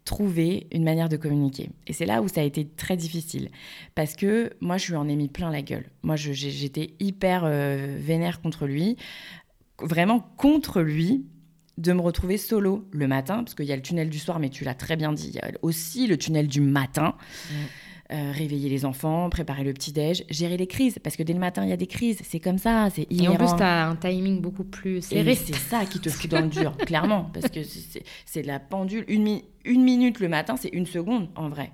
trouver 0.06 0.68
une 0.72 0.84
manière 0.84 1.10
de 1.10 1.18
communiquer. 1.18 1.72
Et 1.88 1.94
c'est 1.94 2.06
là 2.06 2.22
où 2.22 2.28
ça 2.28 2.42
a 2.42 2.44
été 2.44 2.66
très 2.66 2.96
difficile. 2.96 3.50
Parce 3.96 4.16
que 4.16 4.52
moi, 4.62 4.78
je 4.78 4.92
lui 4.92 4.96
en 4.96 5.10
ai 5.10 5.16
mis 5.16 5.28
plein 5.28 5.52
la 5.52 5.64
gueule. 5.64 5.90
Moi, 6.04 6.16
j'étais 6.16 6.94
hyper 7.00 7.44
euh, 7.44 7.98
vénère 8.00 8.40
contre 8.42 8.68
lui, 8.68 8.98
vraiment 9.80 10.20
contre 10.38 10.82
lui, 10.82 11.26
de 11.78 11.92
me 11.92 12.00
retrouver 12.00 12.38
solo 12.38 12.88
le 12.92 13.08
matin, 13.08 13.44
parce 13.44 13.56
qu'il 13.56 13.66
y 13.66 13.74
a 13.74 13.76
le 13.76 13.82
tunnel 13.82 14.10
du 14.10 14.20
soir, 14.20 14.40
mais 14.40 14.50
tu 14.50 14.64
l'as 14.64 14.76
très 14.76 14.96
bien 14.96 15.12
dit, 15.12 15.30
il 15.30 15.36
y 15.36 15.40
a 15.40 15.52
aussi 15.62 16.08
le 16.08 16.18
tunnel 16.18 16.48
du 16.48 16.62
matin. 16.62 17.16
Mm. 17.52 17.56
Euh, 18.12 18.32
réveiller 18.32 18.70
les 18.70 18.86
enfants, 18.86 19.32
préparer 19.32 19.64
le 19.64 19.74
petit-déj, 19.74 20.26
gérer 20.30 20.58
les 20.58 20.68
crises, 20.68 21.00
parce 21.04 21.16
que 21.16 21.24
dès 21.24 21.34
le 21.34 21.40
matin, 21.40 21.64
il 21.64 21.70
y 21.70 21.74
a 21.74 21.78
des 21.78 21.88
crises, 21.88 22.20
c'est 22.24 22.40
comme 22.40 22.60
ça, 22.60 22.88
c'est 22.94 23.08
Et 23.10 23.28
en 23.28 23.36
plus, 23.36 23.56
tu 23.58 23.64
as 23.64 23.88
un 23.88 23.96
timing 23.96 24.42
beaucoup 24.42 24.64
plus 24.64 25.02
serré. 25.02 25.34
c'est 25.34 25.56
ça 25.56 25.86
qui 25.86 26.00
te 26.00 26.10
fout 26.10 26.30
dans 26.30 26.42
le 26.42 26.48
dur, 26.48 26.78
clairement, 26.78 27.32
parce 27.34 27.50
que 27.50 27.62
c'est 28.28 28.44
la 28.44 28.60
pendule. 28.60 29.06
Une, 29.08 29.42
une 29.64 29.84
minute 29.84 30.20
le 30.20 30.28
matin, 30.28 30.56
c'est 30.56 30.70
une 30.70 30.86
seconde, 30.86 31.30
en 31.36 31.50
vrai. 31.50 31.72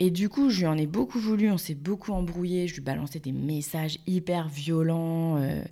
Et 0.00 0.10
du 0.10 0.28
coup, 0.28 0.50
je 0.50 0.60
lui 0.62 0.66
en 0.66 0.76
ai 0.76 0.88
beaucoup 0.88 1.20
voulu, 1.20 1.48
on 1.48 1.58
s'est 1.58 1.74
beaucoup 1.74 2.10
embrouillé, 2.10 2.66
je 2.66 2.74
lui 2.74 2.82
balançais 2.82 3.20
des 3.20 3.30
messages 3.30 3.98
hyper 4.08 4.48
violents. 4.48 5.36
Euh, 5.36 5.62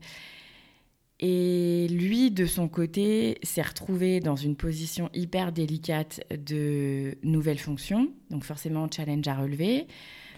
et 1.20 1.88
lui, 1.90 2.30
de 2.30 2.46
son 2.46 2.68
côté, 2.68 3.38
s'est 3.42 3.62
retrouvé 3.62 4.20
dans 4.20 4.36
une 4.36 4.54
position 4.54 5.10
hyper 5.14 5.50
délicate 5.50 6.20
de 6.30 7.16
nouvelles 7.24 7.58
fonctions, 7.58 8.08
donc 8.30 8.44
forcément 8.44 8.88
challenge 8.90 9.26
à 9.26 9.34
relever. 9.34 9.86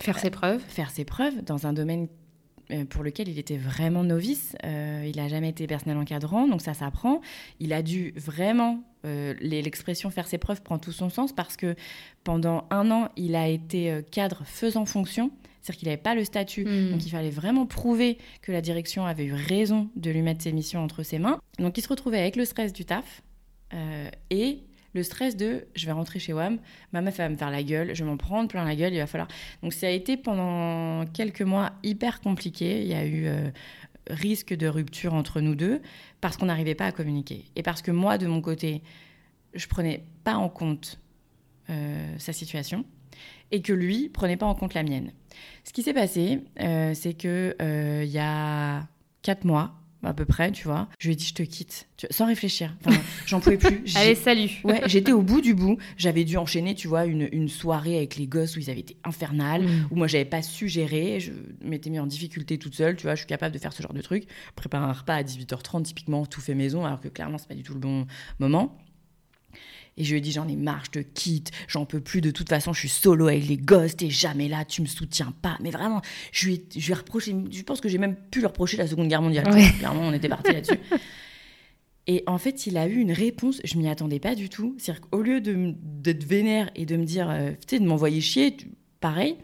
Faire 0.00 0.18
ses 0.18 0.30
preuves. 0.30 0.62
Faire 0.68 0.90
ses 0.90 1.04
preuves 1.04 1.42
dans 1.44 1.66
un 1.66 1.74
domaine 1.74 2.08
euh, 2.72 2.84
pour 2.84 3.02
lequel 3.02 3.28
il 3.28 3.38
était 3.38 3.56
vraiment 3.56 4.04
novice. 4.04 4.56
Euh, 4.64 5.04
il 5.06 5.16
n'a 5.16 5.28
jamais 5.28 5.50
été 5.50 5.66
personnel 5.66 5.98
encadrant, 5.98 6.46
donc 6.48 6.62
ça 6.62 6.72
s'apprend. 6.72 7.20
Il 7.58 7.72
a 7.72 7.82
dû 7.82 8.14
vraiment, 8.16 8.82
euh, 9.04 9.34
l'expression 9.40 10.10
faire 10.10 10.26
ses 10.26 10.38
preuves 10.38 10.62
prend 10.62 10.78
tout 10.78 10.92
son 10.92 11.10
sens 11.10 11.32
parce 11.32 11.56
que 11.56 11.74
pendant 12.24 12.66
un 12.70 12.90
an, 12.90 13.08
il 13.16 13.34
a 13.34 13.48
été 13.48 14.00
cadre 14.10 14.42
faisant 14.44 14.86
fonction. 14.86 15.30
C'est-à-dire 15.60 15.78
qu'il 15.78 15.88
n'avait 15.88 16.00
pas 16.00 16.14
le 16.14 16.24
statut. 16.24 16.64
Hmm. 16.64 16.92
Donc 16.92 17.04
il 17.04 17.10
fallait 17.10 17.30
vraiment 17.30 17.66
prouver 17.66 18.18
que 18.42 18.52
la 18.52 18.60
direction 18.60 19.04
avait 19.04 19.24
eu 19.24 19.34
raison 19.34 19.88
de 19.96 20.10
lui 20.10 20.22
mettre 20.22 20.42
ses 20.42 20.52
missions 20.52 20.82
entre 20.82 21.02
ses 21.02 21.18
mains. 21.18 21.40
Donc 21.58 21.78
il 21.78 21.82
se 21.82 21.88
retrouvait 21.88 22.20
avec 22.20 22.36
le 22.36 22.44
stress 22.44 22.72
du 22.72 22.84
taf 22.84 23.22
euh, 23.74 24.08
et 24.30 24.64
le 24.92 25.02
stress 25.02 25.36
de 25.36 25.66
je 25.74 25.86
vais 25.86 25.92
rentrer 25.92 26.18
chez 26.18 26.32
WAM, 26.32 26.58
ma 26.92 27.00
meuf 27.00 27.18
va 27.18 27.28
me 27.28 27.36
faire 27.36 27.50
la 27.50 27.62
gueule, 27.62 27.94
je 27.94 28.02
vais 28.02 28.10
m'en 28.10 28.16
prendre 28.16 28.48
plein 28.48 28.64
la 28.64 28.74
gueule, 28.74 28.92
il 28.92 28.98
va 28.98 29.06
falloir. 29.06 29.28
Donc 29.62 29.72
ça 29.72 29.86
a 29.86 29.90
été 29.90 30.16
pendant 30.16 31.04
quelques 31.12 31.42
mois 31.42 31.72
hyper 31.82 32.20
compliqué. 32.20 32.82
Il 32.82 32.88
y 32.88 32.94
a 32.94 33.04
eu 33.04 33.26
euh, 33.26 33.50
risque 34.08 34.54
de 34.54 34.66
rupture 34.66 35.14
entre 35.14 35.40
nous 35.40 35.54
deux 35.54 35.80
parce 36.20 36.36
qu'on 36.36 36.46
n'arrivait 36.46 36.74
pas 36.74 36.86
à 36.86 36.92
communiquer. 36.92 37.44
Et 37.56 37.62
parce 37.62 37.82
que 37.82 37.90
moi, 37.90 38.18
de 38.18 38.26
mon 38.26 38.40
côté, 38.40 38.82
je 39.54 39.66
prenais 39.66 40.04
pas 40.24 40.34
en 40.34 40.48
compte 40.48 41.00
euh, 41.68 42.14
sa 42.18 42.32
situation 42.32 42.84
et 43.52 43.62
que 43.62 43.72
lui 43.72 44.08
prenait 44.08 44.36
pas 44.36 44.46
en 44.46 44.54
compte 44.54 44.74
la 44.74 44.82
mienne. 44.82 45.12
Ce 45.64 45.72
qui 45.72 45.82
s'est 45.82 45.94
passé, 45.94 46.40
euh, 46.60 46.92
c'est 46.94 47.14
que 47.14 47.54
euh, 47.60 48.02
il 48.04 48.10
y 48.10 48.18
a 48.18 48.86
quatre 49.22 49.44
mois, 49.44 49.74
à 50.02 50.14
peu 50.14 50.24
près, 50.24 50.50
tu 50.50 50.64
vois. 50.64 50.88
Je 50.98 51.08
lui 51.08 51.12
ai 51.12 51.16
dit, 51.16 51.26
je 51.26 51.34
te 51.34 51.42
quitte, 51.42 51.86
sans 52.10 52.26
réfléchir. 52.26 52.74
j'en 53.26 53.40
pouvais 53.40 53.58
plus. 53.58 53.94
Allez, 53.96 54.14
salut. 54.14 54.50
Ouais, 54.64 54.80
j'étais 54.86 55.12
au 55.12 55.22
bout 55.22 55.40
du 55.40 55.54
bout. 55.54 55.76
J'avais 55.96 56.24
dû 56.24 56.36
enchaîner, 56.36 56.74
tu 56.74 56.88
vois, 56.88 57.04
une, 57.04 57.28
une, 57.32 57.48
soirée 57.48 57.96
avec 57.96 58.16
les 58.16 58.26
gosses 58.26 58.56
où 58.56 58.60
ils 58.60 58.70
avaient 58.70 58.80
été 58.80 58.96
infernales, 59.04 59.62
mm. 59.62 59.88
où 59.90 59.96
moi, 59.96 60.06
j'avais 60.06 60.24
pas 60.24 60.42
su 60.42 60.68
gérer. 60.68 61.20
Je 61.20 61.32
m'étais 61.62 61.90
mis 61.90 62.00
en 62.00 62.06
difficulté 62.06 62.58
toute 62.58 62.74
seule, 62.74 62.96
tu 62.96 63.02
vois. 63.02 63.14
Je 63.14 63.20
suis 63.20 63.28
capable 63.28 63.52
de 63.54 63.60
faire 63.60 63.72
ce 63.72 63.82
genre 63.82 63.92
de 63.92 64.02
truc. 64.02 64.24
Préparer 64.56 64.84
un 64.84 64.92
repas 64.92 65.16
à 65.16 65.22
18h30, 65.22 65.82
typiquement, 65.82 66.24
tout 66.24 66.40
fait 66.40 66.54
maison, 66.54 66.84
alors 66.86 67.00
que 67.00 67.08
clairement, 67.08 67.38
c'est 67.38 67.48
pas 67.48 67.54
du 67.54 67.62
tout 67.62 67.74
le 67.74 67.80
bon 67.80 68.06
moment. 68.38 68.78
Et 70.00 70.04
je 70.04 70.12
lui 70.12 70.18
ai 70.18 70.20
dit, 70.22 70.32
j'en 70.32 70.48
ai 70.48 70.56
marre, 70.56 70.82
je 70.86 70.92
te 70.92 70.98
quitte, 71.00 71.50
j'en 71.68 71.84
peux 71.84 72.00
plus, 72.00 72.22
de 72.22 72.30
toute 72.30 72.48
façon, 72.48 72.72
je 72.72 72.80
suis 72.80 72.88
solo 72.88 73.28
avec 73.28 73.46
les 73.46 73.58
gosses, 73.58 73.96
t'es 73.96 74.08
jamais 74.08 74.48
là, 74.48 74.64
tu 74.64 74.80
me 74.80 74.86
soutiens 74.86 75.34
pas. 75.42 75.58
Mais 75.60 75.70
vraiment, 75.70 76.00
je 76.32 76.46
lui 76.46 76.54
ai, 76.54 76.64
je 76.74 76.86
lui 76.86 76.92
ai 76.92 76.94
reproché, 76.94 77.36
je 77.50 77.62
pense 77.62 77.82
que 77.82 77.88
j'ai 77.90 77.98
même 77.98 78.16
pu 78.16 78.38
lui 78.38 78.46
reprocher 78.46 78.78
la 78.78 78.86
Seconde 78.86 79.08
Guerre 79.08 79.20
mondiale. 79.20 79.44
Clairement, 79.78 80.00
on 80.00 80.14
était 80.14 80.30
parti 80.30 80.54
là-dessus. 80.54 80.80
Et 82.06 82.24
en 82.26 82.38
fait, 82.38 82.66
il 82.66 82.78
a 82.78 82.88
eu 82.88 82.96
une 82.96 83.12
réponse, 83.12 83.60
je 83.62 83.76
m'y 83.76 83.88
attendais 83.88 84.20
pas 84.20 84.34
du 84.34 84.48
tout. 84.48 84.74
C'est-à-dire 84.78 85.02
qu'au 85.02 85.20
lieu 85.20 85.42
de, 85.42 85.74
d'être 85.82 86.24
vénère 86.24 86.70
et 86.74 86.86
de 86.86 86.96
me 86.96 87.04
dire, 87.04 87.28
euh, 87.28 87.50
tu 87.50 87.76
sais, 87.76 87.78
de 87.78 87.86
m'envoyer 87.86 88.22
chier, 88.22 88.56
pareil. 89.00 89.36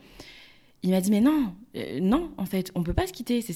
Il 0.83 0.91
m'a 0.91 1.03
dit 1.03 1.11
mais 1.11 1.21
non, 1.21 1.55
euh, 1.77 2.01
non 2.01 2.31
en 2.39 2.47
fait, 2.47 2.71
on 2.75 2.83
peut 2.83 2.95
pas 2.95 3.07
se 3.07 3.13
quitter. 3.13 3.41
C'est, 3.41 3.55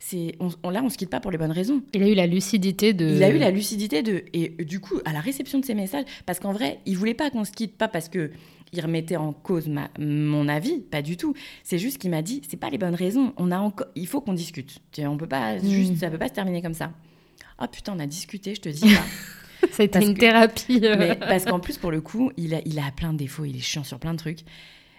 c'est, 0.00 0.36
on, 0.40 0.70
là, 0.70 0.82
on 0.82 0.88
se 0.88 0.96
quitte 0.96 1.10
pas 1.10 1.20
pour 1.20 1.30
les 1.30 1.38
bonnes 1.38 1.52
raisons. 1.52 1.82
Il 1.94 2.02
a 2.02 2.08
eu 2.08 2.14
la 2.14 2.26
lucidité 2.26 2.92
de. 2.92 3.16
Il 3.16 3.22
a 3.22 3.30
eu 3.30 3.38
la 3.38 3.50
lucidité 3.50 4.02
de 4.02 4.24
et 4.32 4.48
du 4.64 4.80
coup 4.80 5.00
à 5.04 5.12
la 5.12 5.20
réception 5.20 5.58
de 5.58 5.64
ces 5.64 5.74
messages, 5.74 6.04
parce 6.26 6.40
qu'en 6.40 6.52
vrai, 6.52 6.80
il 6.86 6.96
voulait 6.96 7.14
pas 7.14 7.30
qu'on 7.30 7.44
se 7.44 7.52
quitte, 7.52 7.76
pas 7.76 7.88
parce 7.88 8.08
que 8.08 8.30
il 8.72 8.80
remettait 8.80 9.16
en 9.16 9.32
cause 9.32 9.68
ma, 9.68 9.90
mon 9.98 10.48
avis, 10.48 10.80
pas 10.80 11.02
du 11.02 11.16
tout. 11.16 11.34
C'est 11.62 11.78
juste 11.78 11.98
qu'il 11.98 12.10
m'a 12.10 12.22
dit 12.22 12.42
c'est 12.48 12.56
pas 12.56 12.70
les 12.70 12.78
bonnes 12.78 12.94
raisons. 12.94 13.32
On 13.36 13.50
a 13.50 13.58
encore, 13.58 13.88
il 13.94 14.06
faut 14.06 14.20
qu'on 14.20 14.34
discute. 14.34 14.78
On 14.98 15.16
peut 15.16 15.26
pas 15.26 15.56
hmm. 15.56 15.68
juste, 15.68 15.96
ça 15.96 16.10
peut 16.10 16.18
pas 16.18 16.28
se 16.28 16.34
terminer 16.34 16.62
comme 16.62 16.74
ça. 16.74 16.92
Ah 17.58 17.64
oh, 17.64 17.68
putain, 17.70 17.94
on 17.96 17.98
a 17.98 18.06
discuté, 18.06 18.54
je 18.54 18.60
te 18.60 18.68
dis 18.68 18.84
a 19.78 19.82
été 19.82 20.04
une 20.04 20.14
thérapie. 20.14 20.80
Euh. 20.84 20.96
Mais 20.98 21.16
parce 21.16 21.44
qu'en 21.44 21.60
plus, 21.60 21.76
pour 21.76 21.90
le 21.90 22.00
coup, 22.00 22.30
il 22.36 22.54
a, 22.54 22.60
il 22.64 22.78
a 22.78 22.90
plein 22.92 23.12
de 23.12 23.18
défauts, 23.18 23.44
il 23.44 23.56
est 23.56 23.60
chiant 23.60 23.84
sur 23.84 23.98
plein 23.98 24.12
de 24.12 24.18
trucs 24.18 24.44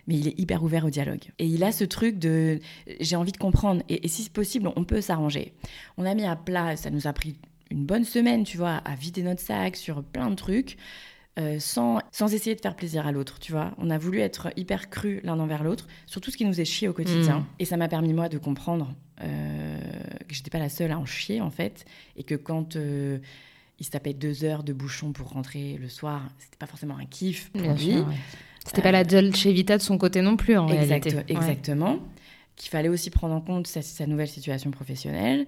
mais 0.10 0.16
il 0.16 0.28
est 0.28 0.40
hyper 0.40 0.64
ouvert 0.64 0.86
au 0.86 0.90
dialogue. 0.90 1.24
Et 1.38 1.46
il 1.46 1.64
a 1.64 1.72
ce 1.72 1.84
truc 1.84 2.18
de 2.18 2.60
j'ai 3.00 3.16
envie 3.16 3.32
de 3.32 3.38
comprendre, 3.38 3.84
et, 3.90 4.08
si 4.08 4.24
c'est 4.24 4.34
possible, 4.34 4.72
on 4.76 4.84
peut 4.84 5.02
s'arranger. 5.02 5.54
On 5.98 6.06
a 6.06 6.16
mis 6.16 6.26
à 6.26 6.36
plat, 6.36 6.76
ça 6.76 6.90
nous 6.90 7.06
a 7.06 7.14
pris 7.14 7.36
une 7.70 7.86
bonne 7.86 8.04
semaine, 8.04 8.44
tu 8.44 8.58
vois, 8.58 8.78
à 8.78 8.96
vider 8.96 9.22
notre 9.22 9.42
sac 9.42 9.76
sur 9.76 10.04
plein 10.04 10.32
de 10.32 10.36
trucs. 10.36 10.78
Euh, 11.38 11.58
sans, 11.60 12.00
sans 12.12 12.34
essayer 12.34 12.56
de 12.56 12.60
faire 12.60 12.76
plaisir 12.76 13.06
à 13.06 13.12
l'autre, 13.12 13.38
tu 13.40 13.52
vois. 13.52 13.74
On 13.78 13.92
a 13.92 14.00
voulu 14.00 14.20
être 14.20 14.50
hyper 14.58 14.90
cru 14.90 15.22
l'un 15.24 15.40
envers 15.40 15.64
l'autre 15.64 15.88
sur 16.08 16.20
tout 16.20 16.32
ce 16.32 16.38
qui 16.38 16.44
nous 16.44 16.60
est 16.60 16.66
chier 16.66 16.88
au 16.88 16.94
quotidien. 16.94 17.40
Mm. 17.40 17.46
Et 17.60 17.66
ça 17.66 17.78
m'a 17.78 17.88
permis, 17.88 18.12
moi, 18.12 18.28
de 18.30 18.40
comprendre 18.40 18.94
euh, 19.22 19.80
que 20.28 20.34
j'étais 20.34 20.50
pas 20.50 20.58
la 20.58 20.70
seule 20.70 20.92
à 20.92 20.98
en 20.98 21.06
chier, 21.06 21.40
en 21.40 21.52
fait, 21.52 21.86
et 22.18 22.24
que 22.24 22.34
quand 22.34 22.76
euh, 22.76 23.20
il 23.78 23.86
se 23.86 23.92
tapait 23.92 24.14
deux 24.14 24.44
heures 24.44 24.64
de 24.64 24.74
bouchon 24.74 25.14
pour 25.14 25.30
rentrer 25.30 25.78
le 25.78 25.88
soir, 25.88 26.28
c'était 26.40 26.58
pas 26.58 26.66
forcément 26.66 26.98
un 26.98 27.06
kiff 27.06 27.52
pour 27.52 27.74
lui. 27.74 28.04
C'était 28.66 28.82
pas 28.82 28.92
la 28.92 29.04
Dolce 29.04 29.46
Vita 29.46 29.78
de 29.78 29.82
son 29.82 29.98
côté 29.98 30.22
non 30.22 30.36
plus, 30.38 30.58
en 30.58 30.66
réalité. 30.66 31.16
Exactement. 31.28 32.00
Qu'il 32.56 32.70
fallait 32.70 32.90
aussi 32.90 33.10
prendre 33.10 33.34
en 33.34 33.42
compte 33.42 33.68
sa, 33.68 34.06
nouvelle 34.06 34.28
situation 34.28 34.72
professionnelle. 34.72 35.48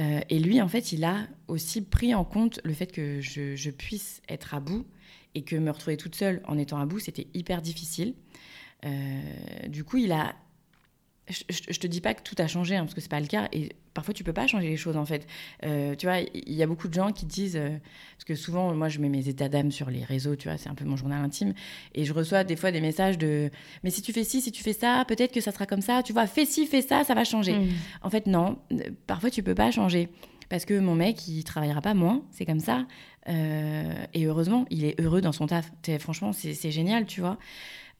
Euh, 0.00 0.20
et 0.28 0.38
lui, 0.38 0.60
en 0.60 0.68
fait, 0.68 0.92
il 0.92 1.04
a 1.04 1.26
aussi 1.48 1.82
pris 1.82 2.14
en 2.14 2.24
compte 2.24 2.60
le 2.64 2.72
fait 2.72 2.90
que 2.90 3.20
je, 3.20 3.70
puisse 3.70 4.22
être 4.28 4.54
à 4.54 4.60
bout 4.60 4.86
et 5.34 5.42
que 5.42 5.56
me 5.56 5.70
retrouver 5.70 5.96
toute 5.96 6.14
seule 6.14 6.40
en 6.46 6.58
étant 6.58 6.78
à 6.78 6.86
bout, 6.86 6.98
c'était 6.98 7.26
hyper 7.34 7.62
difficile. 7.62 8.14
Euh, 8.84 9.20
du 9.68 9.84
coup, 9.84 9.96
il 9.98 10.12
a 10.12 10.34
je, 11.28 11.44
je, 11.48 11.78
te 11.78 11.86
dis 11.86 12.00
pas 12.00 12.14
que 12.14 12.22
tout 12.22 12.34
a 12.38 12.46
changé, 12.46 12.76
hein, 12.76 12.84
parce 12.84 12.94
que 12.94 13.00
c'est 13.00 13.10
pas 13.10 13.20
le 13.20 13.26
cas. 13.26 13.48
Et 13.52 13.70
parfois, 13.94 14.14
tu 14.14 14.24
peux 14.24 14.32
pas 14.32 14.46
changer 14.46 14.68
les 14.68 14.76
choses, 14.76 14.96
en 14.96 15.04
fait. 15.04 15.26
Euh, 15.64 15.94
tu 15.94 16.06
vois, 16.06 16.18
il 16.20 16.54
y 16.54 16.62
a 16.62 16.66
beaucoup 16.66 16.88
de 16.88 16.94
gens 16.94 17.12
qui 17.12 17.26
disent, 17.26 17.56
euh, 17.56 17.76
parce 18.16 18.24
que 18.24 18.34
souvent, 18.34 18.74
moi, 18.74 18.88
je 18.88 18.98
mets 18.98 19.08
mes 19.08 19.28
états 19.28 19.48
d'âme 19.48 19.70
sur 19.70 19.90
les 19.90 20.04
réseaux, 20.04 20.36
tu 20.36 20.48
vois, 20.48 20.56
c'est 20.56 20.68
un 20.68 20.74
peu 20.74 20.84
mon 20.84 20.96
journal 20.96 21.22
intime, 21.22 21.54
et 21.94 22.04
je 22.04 22.12
reçois 22.12 22.44
des 22.44 22.56
fois 22.56 22.70
des 22.70 22.80
messages 22.80 23.18
de, 23.18 23.50
mais 23.82 23.90
si 23.90 24.02
tu 24.02 24.12
fais 24.12 24.24
ci, 24.24 24.40
si 24.40 24.52
tu 24.52 24.62
fais 24.62 24.72
ça, 24.72 25.04
peut-être 25.06 25.32
que 25.32 25.40
ça 25.40 25.52
sera 25.52 25.66
comme 25.66 25.82
ça. 25.82 26.02
Tu 26.02 26.12
vois, 26.12 26.26
fais 26.26 26.46
ci, 26.46 26.66
fais 26.66 26.82
ça, 26.82 27.04
ça 27.04 27.14
va 27.14 27.24
changer. 27.24 27.58
Mmh. 27.58 27.68
En 28.02 28.10
fait, 28.10 28.26
non. 28.26 28.58
Parfois, 29.06 29.30
tu 29.30 29.42
peux 29.42 29.54
pas 29.54 29.70
changer. 29.70 30.08
Parce 30.48 30.64
que 30.64 30.78
mon 30.78 30.94
mec, 30.94 31.28
il 31.28 31.44
travaillera 31.44 31.82
pas 31.82 31.94
moins, 31.94 32.22
c'est 32.30 32.46
comme 32.46 32.60
ça. 32.60 32.86
Euh, 33.28 33.92
et 34.14 34.24
heureusement, 34.24 34.64
il 34.70 34.84
est 34.84 34.98
heureux 35.00 35.20
dans 35.20 35.32
son 35.32 35.46
taf. 35.46 35.70
Franchement, 35.98 36.32
c'est 36.32 36.70
génial, 36.70 37.06
tu 37.06 37.20
vois. 37.20 37.38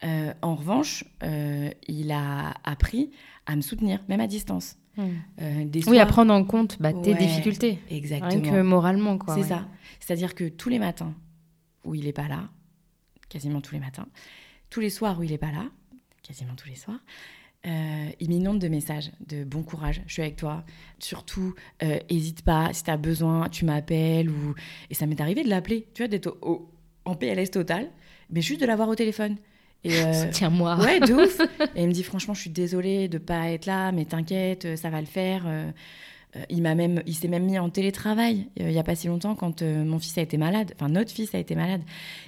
Euh, 0.03 0.33
en 0.41 0.55
revanche, 0.55 1.03
euh, 1.23 1.69
il 1.87 2.11
a 2.11 2.53
appris 2.63 3.11
à 3.45 3.55
me 3.55 3.61
soutenir, 3.61 4.01
même 4.07 4.21
à 4.21 4.27
distance. 4.27 4.77
Hmm. 4.97 5.07
Euh, 5.41 5.65
oui, 5.87 5.99
à 5.99 6.05
prendre 6.05 6.33
en 6.33 6.43
compte 6.43 6.81
bah, 6.81 6.93
tes 6.93 7.13
difficultés. 7.13 7.79
Exactement. 7.89 8.29
Rien 8.29 8.41
que 8.41 8.61
moralement, 8.61 9.17
quoi. 9.17 9.35
C'est 9.35 9.43
ça. 9.43 9.67
C'est-à-dire 9.99 10.35
que 10.35 10.47
tous 10.47 10.69
les 10.69 10.79
matins 10.79 11.13
où 11.85 11.95
il 11.95 12.05
n'est 12.05 12.13
pas 12.13 12.27
là, 12.27 12.49
quasiment 13.29 13.61
tous 13.61 13.73
les 13.73 13.79
matins, 13.79 14.07
tous 14.69 14.79
les 14.79 14.89
soirs 14.89 15.19
où 15.19 15.23
il 15.23 15.31
n'est 15.31 15.37
pas 15.37 15.51
là, 15.51 15.65
quasiment 16.23 16.55
tous 16.55 16.67
les 16.67 16.75
soirs, 16.75 16.99
il 17.65 18.29
m'inonde 18.29 18.59
de 18.59 18.67
messages, 18.67 19.11
de 19.27 19.43
bon 19.43 19.63
courage, 19.63 20.01
je 20.07 20.13
suis 20.13 20.21
avec 20.21 20.35
toi. 20.35 20.65
Surtout, 20.99 21.55
hésite 22.09 22.41
pas, 22.43 22.73
si 22.73 22.83
tu 22.83 22.91
as 22.91 22.97
besoin, 22.97 23.49
tu 23.49 23.65
m'appelles. 23.65 24.29
Ou... 24.29 24.55
Et 24.89 24.93
ça 24.93 25.05
m'est 25.05 25.19
arrivé 25.19 25.43
de 25.43 25.49
l'appeler, 25.49 25.87
tu 25.93 26.03
vois, 26.03 26.07
d'être 26.07 26.37
en 27.05 27.15
PLS 27.15 27.51
total, 27.51 27.89
mais 28.29 28.41
juste 28.41 28.61
de 28.61 28.65
l'avoir 28.65 28.89
au 28.89 28.95
téléphone. 28.95 29.37
Et 29.83 30.01
euh, 30.01 30.25
Tiens-moi. 30.31 30.77
Ouais, 30.77 30.99
de 30.99 31.13
ouf. 31.13 31.39
et 31.75 31.83
il 31.83 31.87
me 31.87 31.93
dit 31.93 32.03
franchement, 32.03 32.33
je 32.33 32.41
suis 32.41 32.49
désolée 32.49 33.07
de 33.07 33.17
pas 33.17 33.49
être 33.49 33.65
là, 33.65 33.91
mais 33.91 34.05
t'inquiète, 34.05 34.65
euh, 34.65 34.75
ça 34.75 34.89
va 34.89 34.99
le 34.99 35.07
faire. 35.07 35.43
Euh, 35.47 35.71
il 36.49 36.61
m'a 36.61 36.75
même, 36.75 37.01
il 37.07 37.15
s'est 37.15 37.27
même 37.27 37.45
mis 37.45 37.57
en 37.57 37.71
télétravail 37.71 38.49
il 38.55 38.71
y 38.71 38.77
a 38.77 38.83
pas 38.83 38.93
si 38.93 39.07
longtemps 39.07 39.33
quand 39.33 39.63
mon 39.63 39.97
fils 39.97 40.15
a 40.19 40.21
été 40.21 40.37
malade. 40.37 40.73
Enfin, 40.75 40.87
notre 40.87 41.11
fils 41.11 41.33
a 41.33 41.39
été 41.39 41.55
malade. 41.55 41.81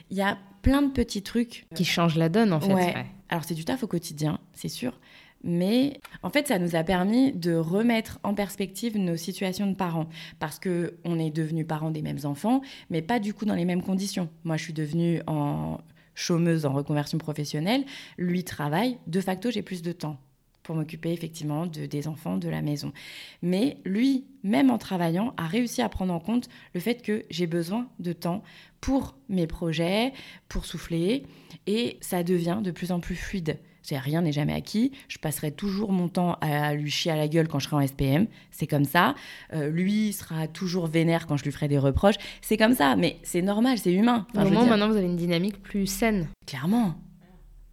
Il 0.09 0.17
y 0.17 0.23
a 0.23 0.39
plein 0.63 0.81
de 0.81 0.89
petits 0.89 1.21
trucs 1.21 1.67
qui 1.75 1.85
changent 1.85 2.17
la 2.17 2.27
donne 2.27 2.51
en 2.51 2.59
fait. 2.59 2.73
Ouais. 2.73 2.95
Alors 3.29 3.43
c'est 3.43 3.53
du 3.53 3.63
taf 3.63 3.83
au 3.83 3.87
quotidien, 3.87 4.39
c'est 4.53 4.69
sûr. 4.69 4.99
Mais 5.43 5.99
en 6.23 6.29
fait, 6.29 6.47
ça 6.47 6.59
nous 6.59 6.75
a 6.75 6.83
permis 6.83 7.31
de 7.31 7.53
remettre 7.53 8.19
en 8.23 8.33
perspective 8.33 8.97
nos 8.97 9.17
situations 9.17 9.67
de 9.67 9.75
parents. 9.75 10.07
Parce 10.39 10.57
que 10.57 10.95
on 11.03 11.19
est 11.19 11.31
devenus 11.31 11.67
parents 11.67 11.91
des 11.91 12.01
mêmes 12.01 12.19
enfants, 12.23 12.61
mais 12.89 13.01
pas 13.01 13.19
du 13.19 13.35
coup 13.35 13.45
dans 13.45 13.55
les 13.55 13.65
mêmes 13.65 13.83
conditions. 13.83 14.29
Moi, 14.43 14.57
je 14.57 14.63
suis 14.63 14.73
devenue 14.73 15.21
en 15.27 15.79
chômeuse 16.21 16.65
en 16.65 16.73
reconversion 16.73 17.17
professionnelle, 17.17 17.85
lui 18.17 18.43
travaille, 18.43 18.97
de 19.07 19.19
facto, 19.19 19.51
j'ai 19.51 19.61
plus 19.61 19.81
de 19.81 19.91
temps 19.91 20.17
pour 20.63 20.75
m'occuper 20.75 21.11
effectivement 21.11 21.65
de, 21.65 21.87
des 21.87 22.07
enfants, 22.07 22.37
de 22.37 22.47
la 22.47 22.61
maison. 22.61 22.93
Mais 23.41 23.77
lui, 23.83 24.25
même 24.43 24.69
en 24.69 24.77
travaillant, 24.77 25.33
a 25.37 25.47
réussi 25.47 25.81
à 25.81 25.89
prendre 25.89 26.13
en 26.13 26.19
compte 26.19 26.49
le 26.75 26.79
fait 26.79 27.01
que 27.01 27.25
j'ai 27.31 27.47
besoin 27.47 27.89
de 27.99 28.13
temps 28.13 28.43
pour 28.79 29.15
mes 29.27 29.47
projets, 29.47 30.13
pour 30.47 30.65
souffler, 30.65 31.23
et 31.65 31.97
ça 32.01 32.23
devient 32.23 32.59
de 32.63 32.71
plus 32.71 32.91
en 32.91 32.99
plus 32.99 33.15
fluide 33.15 33.57
rien 33.91 34.21
n'est 34.21 34.31
jamais 34.31 34.53
acquis. 34.53 34.91
Je 35.07 35.17
passerai 35.17 35.51
toujours 35.51 35.91
mon 35.91 36.07
temps 36.07 36.37
à 36.41 36.73
lui 36.73 36.91
chier 36.91 37.11
à 37.11 37.15
la 37.15 37.27
gueule 37.27 37.47
quand 37.47 37.59
je 37.59 37.67
serai 37.67 37.83
en 37.83 37.87
SPM. 37.87 38.27
C'est 38.51 38.67
comme 38.67 38.85
ça. 38.85 39.15
Euh, 39.53 39.69
lui 39.69 40.13
sera 40.13 40.47
toujours 40.47 40.87
vénère 40.87 41.27
quand 41.27 41.37
je 41.37 41.43
lui 41.43 41.51
ferai 41.51 41.67
des 41.67 41.77
reproches. 41.77 42.15
C'est 42.41 42.57
comme 42.57 42.73
ça. 42.73 42.95
Mais 42.95 43.17
c'est 43.23 43.41
normal, 43.41 43.77
c'est 43.77 43.93
humain. 43.93 44.25
Au 44.35 44.39
moment, 44.39 44.65
maintenant, 44.65 44.89
vous 44.89 44.97
avez 44.97 45.05
une 45.05 45.17
dynamique 45.17 45.61
plus 45.61 45.87
saine. 45.87 46.27
Clairement. 46.45 46.95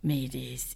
Mais 0.04 0.28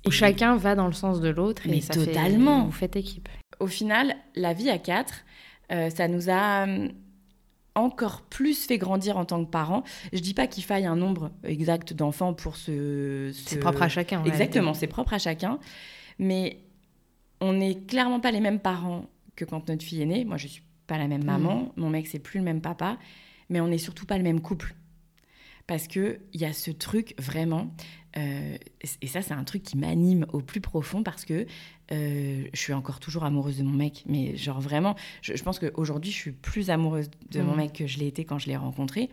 Où 0.07 0.11
chacun 0.11 0.57
va 0.57 0.75
dans 0.75 0.87
le 0.87 0.93
sens 0.93 1.21
de 1.21 1.29
l'autre. 1.29 1.63
Mais 1.67 1.81
totalement. 1.81 2.65
vous 2.65 2.73
faites 2.73 2.97
équipe. 2.97 3.29
Au 3.61 3.67
final, 3.67 4.17
la 4.35 4.53
vie 4.53 4.69
à 4.69 4.79
quatre, 4.79 5.25
euh, 5.71 5.91
ça 5.91 6.09
nous 6.09 6.29
a 6.29 6.65
hum, 6.65 6.91
encore 7.75 8.23
plus 8.23 8.67
fait 8.67 8.79
grandir 8.79 9.17
en 9.17 9.25
tant 9.25 9.45
que 9.45 9.51
parent. 9.51 9.83
Je 10.13 10.21
dis 10.21 10.35
pas 10.35 10.47
qu'il 10.47 10.65
faille 10.65 10.87
un 10.87 10.97
nombre 10.97 11.31
exact 11.45 11.93
d'enfants 11.93 12.35
pour 12.35 12.57
ce. 12.57 13.31
C'est 13.35 13.59
propre 13.59 13.83
à 13.83 13.89
chacun. 13.89 14.23
Exactement, 14.25 14.75
c'est 14.75 14.87
propre 14.87 15.15
à 15.15 15.19
chacun. 15.19 15.59
Mais 16.19 16.59
on 17.41 17.55
n'est 17.55 17.75
clairement 17.75 18.21
pas 18.21 18.31
les 18.31 18.41
mêmes 18.41 18.61
parents 18.61 19.07
que 19.37 19.45
quand 19.45 19.69
notre 19.69 19.85
fille 19.85 20.03
est 20.03 20.07
née. 20.07 20.25
Moi, 20.25 20.37
je 20.37 20.47
suis 20.47 20.63
pas 20.87 20.99
la 20.99 21.09
même 21.09 21.25
maman. 21.25 21.73
Mm. 21.77 21.81
Mon 21.81 21.91
mec, 21.91 22.07
c'est 22.07 22.19
plus 22.19 22.39
le 22.39 22.45
même 22.45 22.61
papa. 22.61 22.99
Mais 23.49 23.61
on 23.61 23.69
n'est 23.69 23.79
surtout 23.79 24.07
pas 24.07 24.19
le 24.19 24.25
même 24.25 24.41
couple. 24.41 24.75
Parce 25.67 25.87
qu'il 25.87 26.21
y 26.35 26.45
a 26.45 26.53
ce 26.53 26.71
truc 26.71 27.15
vraiment. 27.19 27.75
Euh, 28.17 28.57
et 29.01 29.07
ça, 29.07 29.23
c'est 29.23 29.35
un 29.35 29.45
truc 29.45 29.63
qui 29.63 29.77
m'anime 29.77 30.27
au 30.33 30.41
plus 30.41 30.61
profond 30.61 31.03
parce 31.03 31.25
que 31.25 31.47
euh, 31.93 32.45
je 32.53 32.59
suis 32.59 32.73
encore 32.73 33.01
toujours 33.01 33.25
amoureuse 33.25 33.59
de 33.59 33.63
mon 33.63 33.73
mec, 33.73 34.05
mais 34.07 34.37
genre 34.37 34.61
vraiment, 34.61 34.97
je, 35.23 35.41
pense 35.43 35.59
qu'aujourd'hui, 35.59 36.11
je 36.11 36.17
suis 36.17 36.33
plus 36.33 36.71
amoureuse 36.71 37.11
de 37.31 37.43
mon 37.43 37.55
mm. 37.55 37.57
mec 37.57 37.73
que 37.73 37.87
je 37.87 37.99
l'ai 37.99 38.07
été 38.07 38.25
quand 38.25 38.39
je 38.39 38.49
l'ai 38.49 38.57
rencontré. 38.57 39.09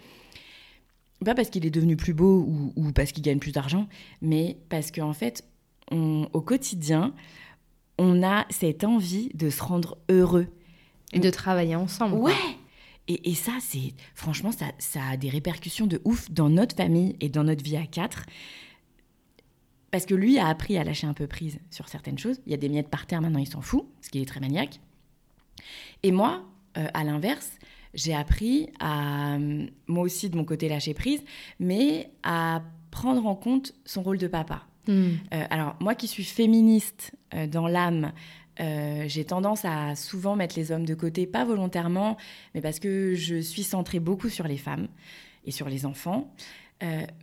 Pas 1.23 1.35
parce 1.35 1.49
qu'il 1.49 1.65
est 1.65 1.71
devenu 1.71 1.97
plus 1.97 2.13
beau 2.13 2.71
ou, 2.75 2.91
parce 2.93 3.11
qu'il 3.11 3.23
gagne 3.23 3.39
plus 3.39 3.51
d'argent, 3.51 3.87
mais 4.21 4.57
parce 4.69 4.89
qu'en 4.89 5.11
fait, 5.11 5.43
au 5.91 6.41
quotidien, 6.41 7.13
on 7.97 8.23
a 8.23 8.45
cette 8.49 8.85
envie 8.85 9.29
de 9.33 9.49
se 9.49 9.61
rendre 9.61 9.97
heureux. 10.09 10.47
Et 11.11 11.19
de 11.19 11.29
travailler 11.29 11.75
ensemble. 11.75 12.15
Ouais! 12.15 12.31
Et, 13.09 13.33
ça, 13.33 13.53
c'est 13.59 13.95
franchement, 14.13 14.51
ça, 14.51 14.67
ça 14.77 14.99
a 15.11 15.17
des 15.17 15.29
répercussions 15.29 15.87
de 15.87 15.99
ouf 16.05 16.29
dans 16.29 16.47
notre 16.47 16.75
famille 16.75 17.15
et 17.19 17.27
dans 17.27 17.43
notre 17.43 17.63
vie 17.63 17.75
à 17.75 17.87
quatre. 17.87 18.25
Parce 19.91 20.05
que 20.05 20.13
lui 20.13 20.37
a 20.37 20.47
appris 20.47 20.77
à 20.77 20.83
lâcher 20.83 21.07
un 21.07 21.13
peu 21.13 21.27
prise 21.27 21.59
sur 21.71 21.87
certaines 21.87 22.17
choses. 22.17 22.39
Il 22.45 22.51
y 22.51 22.53
a 22.53 22.57
des 22.57 22.69
miettes 22.69 22.89
par 22.89 23.05
terre, 23.05 23.21
maintenant 23.21 23.39
il 23.39 23.47
s'en 23.47 23.61
fout, 23.61 23.85
parce 23.95 24.09
qu'il 24.09 24.21
est 24.21 24.25
très 24.25 24.39
maniaque. 24.39 24.79
Et 26.03 26.11
moi, 26.11 26.43
euh, 26.77 26.87
à 26.93 27.03
l'inverse, 27.03 27.51
j'ai 27.93 28.13
appris 28.13 28.69
à, 28.79 29.37
moi 29.87 30.03
aussi 30.03 30.29
de 30.29 30.37
mon 30.37 30.45
côté, 30.45 30.69
lâcher 30.69 30.93
prise, 30.93 31.23
mais 31.59 32.11
à 32.23 32.61
prendre 32.91 33.25
en 33.25 33.35
compte 33.35 33.73
son 33.85 34.03
rôle 34.03 34.17
de 34.17 34.27
papa. 34.27 34.65
Hmm. 34.87 35.09
Euh, 35.33 35.45
alors, 35.49 35.75
moi 35.79 35.95
qui 35.95 36.07
suis 36.07 36.23
féministe 36.23 37.13
euh, 37.33 37.47
dans 37.47 37.67
l'âme, 37.67 38.11
j'ai 39.05 39.23
tendance 39.23 39.63
à 39.63 39.95
souvent 39.95 40.35
mettre 40.35 40.57
les 40.57 40.73
hommes 40.73 40.83
de 40.85 40.93
côté, 40.93 41.25
pas 41.25 41.45
volontairement, 41.45 42.17
mais 42.53 42.59
parce 42.59 42.79
que 42.79 43.15
je 43.15 43.37
suis 43.37 43.63
centrée 43.63 44.01
beaucoup 44.01 44.27
sur 44.27 44.49
les 44.49 44.57
femmes 44.57 44.89
et 45.45 45.51
sur 45.51 45.69
les 45.69 45.85
enfants. 45.85 46.29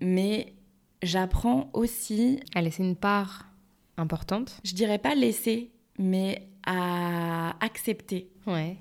mais 0.00 0.54
j'apprends 1.02 1.70
aussi... 1.72 2.40
À 2.54 2.62
laisser 2.62 2.82
une 2.82 2.96
part 2.96 3.48
importante 3.96 4.60
Je 4.64 4.74
dirais 4.74 4.98
pas 4.98 5.14
laisser, 5.14 5.70
mais 5.98 6.48
à 6.64 7.56
accepter 7.64 8.30
ouais. 8.46 8.76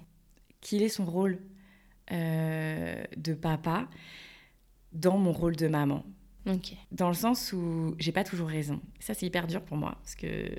qu'il 0.62 0.82
est 0.82 0.90
son 0.90 1.06
rôle 1.06 1.40
euh, 2.12 3.04
de 3.18 3.34
papa 3.34 3.88
dans 4.92 5.18
mon 5.18 5.32
rôle 5.32 5.56
de 5.56 5.68
maman. 5.68 6.04
Dans 6.92 7.08
le 7.08 7.16
sens 7.16 7.54
où 7.54 7.96
j'ai 7.98 8.12
pas 8.12 8.24
toujours 8.24 8.48
raison. 8.48 8.80
Ça, 9.00 9.16
c'est 9.16 9.26
hyper 9.26 9.48
dur 9.48 9.62
pour 9.64 9.78
moi. 9.78 9.98
Parce 10.02 10.16
que... 10.16 10.50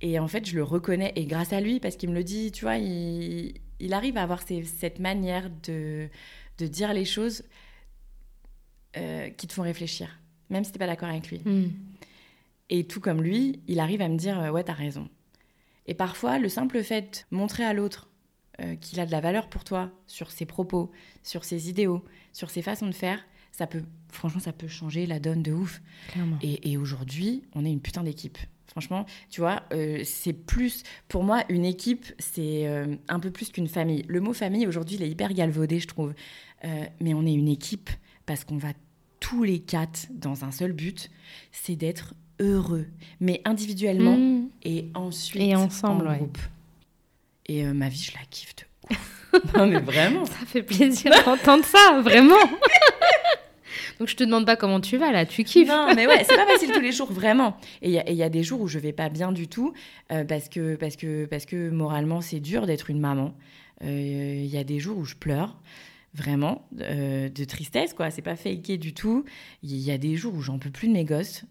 Et 0.00 0.18
en 0.18 0.26
fait, 0.26 0.46
je 0.46 0.56
le 0.56 0.64
reconnais. 0.64 1.12
Et 1.16 1.26
grâce 1.26 1.52
à 1.52 1.60
lui, 1.60 1.78
parce 1.78 1.96
qu'il 1.96 2.08
me 2.08 2.14
le 2.14 2.24
dit, 2.24 2.50
tu 2.50 2.64
vois, 2.64 2.76
il, 2.76 3.60
il 3.78 3.92
arrive 3.94 4.16
à 4.16 4.22
avoir 4.22 4.42
cette 4.42 4.98
manière 4.98 5.50
de, 5.62 6.08
de 6.58 6.66
dire 6.66 6.92
les 6.92 7.04
choses 7.04 7.44
euh, 8.96 9.30
qui 9.30 9.46
te 9.46 9.52
font 9.52 9.62
réfléchir, 9.62 10.18
même 10.52 10.64
si 10.64 10.70
tu 10.70 10.76
n'es 10.76 10.84
pas 10.84 10.86
d'accord 10.86 11.08
avec 11.08 11.28
lui. 11.30 11.40
Hmm. 11.44 11.70
Et 12.70 12.84
tout 12.84 13.00
comme 13.00 13.22
lui, 13.22 13.60
il 13.66 13.80
arrive 13.80 14.02
à 14.02 14.08
me 14.08 14.16
dire, 14.16 14.38
euh, 14.38 14.50
ouais, 14.50 14.64
t'as 14.64 14.72
raison. 14.72 15.08
Et 15.86 15.94
parfois, 15.94 16.38
le 16.38 16.48
simple 16.48 16.82
fait 16.82 17.26
de 17.30 17.36
montrer 17.36 17.64
à 17.64 17.72
l'autre 17.72 18.08
euh, 18.60 18.76
qu'il 18.76 19.00
a 19.00 19.06
de 19.06 19.10
la 19.10 19.20
valeur 19.20 19.48
pour 19.48 19.64
toi 19.64 19.90
sur 20.06 20.30
ses 20.30 20.44
propos, 20.44 20.90
sur 21.22 21.44
ses 21.44 21.70
idéaux, 21.70 22.04
sur 22.32 22.50
ses 22.50 22.62
façons 22.62 22.86
de 22.86 22.92
faire, 22.92 23.18
ça 23.50 23.66
peut, 23.66 23.82
franchement, 24.10 24.40
ça 24.40 24.52
peut 24.52 24.68
changer 24.68 25.06
la 25.06 25.20
donne 25.20 25.42
de 25.42 25.52
ouf. 25.52 25.82
Et, 26.42 26.76
aujourd'hui, 26.76 27.44
on 27.54 27.64
est 27.64 27.72
une 27.72 27.80
putain 27.80 28.02
d'équipe. 28.02 28.38
Franchement, 28.66 29.04
tu 29.28 29.40
vois, 29.40 29.62
euh, 29.72 30.00
c'est 30.04 30.32
plus, 30.32 30.82
pour 31.08 31.24
moi, 31.24 31.44
une 31.50 31.64
équipe, 31.64 32.06
c'est 32.18 32.66
euh, 32.66 32.96
un 33.08 33.20
peu 33.20 33.30
plus 33.30 33.50
qu'une 33.50 33.68
famille. 33.68 34.04
Le 34.08 34.20
mot 34.20 34.32
famille, 34.32 34.66
aujourd'hui, 34.66 34.96
il 34.96 35.02
est 35.02 35.10
hyper 35.10 35.34
galvaudé, 35.34 35.80
je 35.80 35.88
trouve. 35.88 36.14
Mais 37.00 37.12
on 37.12 37.26
est 37.26 37.34
une 37.34 37.48
équipe 37.48 37.90
parce 38.24 38.44
qu'on 38.44 38.56
va 38.56 38.72
tous 39.22 39.44
les 39.44 39.60
quatre 39.60 40.08
dans 40.10 40.44
un 40.44 40.50
seul 40.50 40.72
but, 40.72 41.08
c'est 41.52 41.76
d'être 41.76 42.14
heureux, 42.40 42.86
mais 43.20 43.40
individuellement 43.44 44.16
mmh. 44.16 44.48
et 44.64 44.88
ensuite 44.94 45.42
et 45.42 45.54
ensemble, 45.54 46.08
en 46.08 46.16
groupe. 46.16 46.38
Et 47.46 47.62
ma 47.64 47.88
vie, 47.88 48.02
je 48.02 48.12
la 48.12 48.24
kiffe 48.28 48.56
de 48.56 48.62
ouf. 48.90 49.22
non, 49.56 49.66
mais 49.68 49.78
vraiment. 49.78 50.24
Ça 50.24 50.44
fait 50.44 50.62
plaisir 50.62 51.12
d'entendre 51.24 51.64
ça, 51.64 52.00
vraiment. 52.02 52.34
Donc 53.98 54.08
je 54.08 54.16
te 54.16 54.24
demande 54.24 54.44
pas 54.44 54.56
comment 54.56 54.80
tu 54.80 54.96
vas 54.96 55.12
là, 55.12 55.24
tu 55.24 55.44
kiffes. 55.44 55.68
Non, 55.68 55.94
mais 55.94 56.08
ouais, 56.08 56.24
c'est 56.28 56.34
pas 56.34 56.46
facile 56.46 56.72
tous 56.72 56.80
les 56.80 56.90
jours, 56.90 57.12
vraiment. 57.12 57.56
Et 57.82 57.90
il 57.90 58.14
y, 58.16 58.22
a 58.24 58.28
des 58.28 58.42
jours 58.42 58.60
où 58.60 58.66
je 58.66 58.80
vais 58.80 58.92
pas 58.92 59.08
bien 59.08 59.30
du 59.30 59.46
tout 59.46 59.74
euh, 60.10 60.24
parce, 60.24 60.48
que, 60.48 60.74
parce, 60.74 60.96
que, 60.96 61.26
parce 61.26 61.46
que 61.46 61.70
moralement 61.70 62.20
c'est 62.20 62.40
dur 62.40 62.66
d'être 62.66 62.90
une 62.90 62.98
maman. 62.98 63.32
Il 63.80 63.88
euh, 63.88 64.44
y 64.44 64.58
a 64.58 64.64
des 64.64 64.80
jours 64.80 64.98
où 64.98 65.04
je 65.04 65.14
pleure 65.14 65.56
vraiment 66.14 66.68
euh, 66.80 67.28
de 67.28 67.44
tristesse 67.44 67.94
quoi 67.94 68.10
c'est 68.10 68.22
pas 68.22 68.36
faké 68.36 68.76
du 68.76 68.92
tout 68.92 69.24
il 69.62 69.76
y 69.76 69.90
a 69.90 69.98
des 69.98 70.16
jours 70.16 70.34
où 70.34 70.42
j'en 70.42 70.58
peux 70.58 70.70
plus 70.70 70.88
de 70.88 70.92
mes 70.92 71.04
gosses 71.04 71.44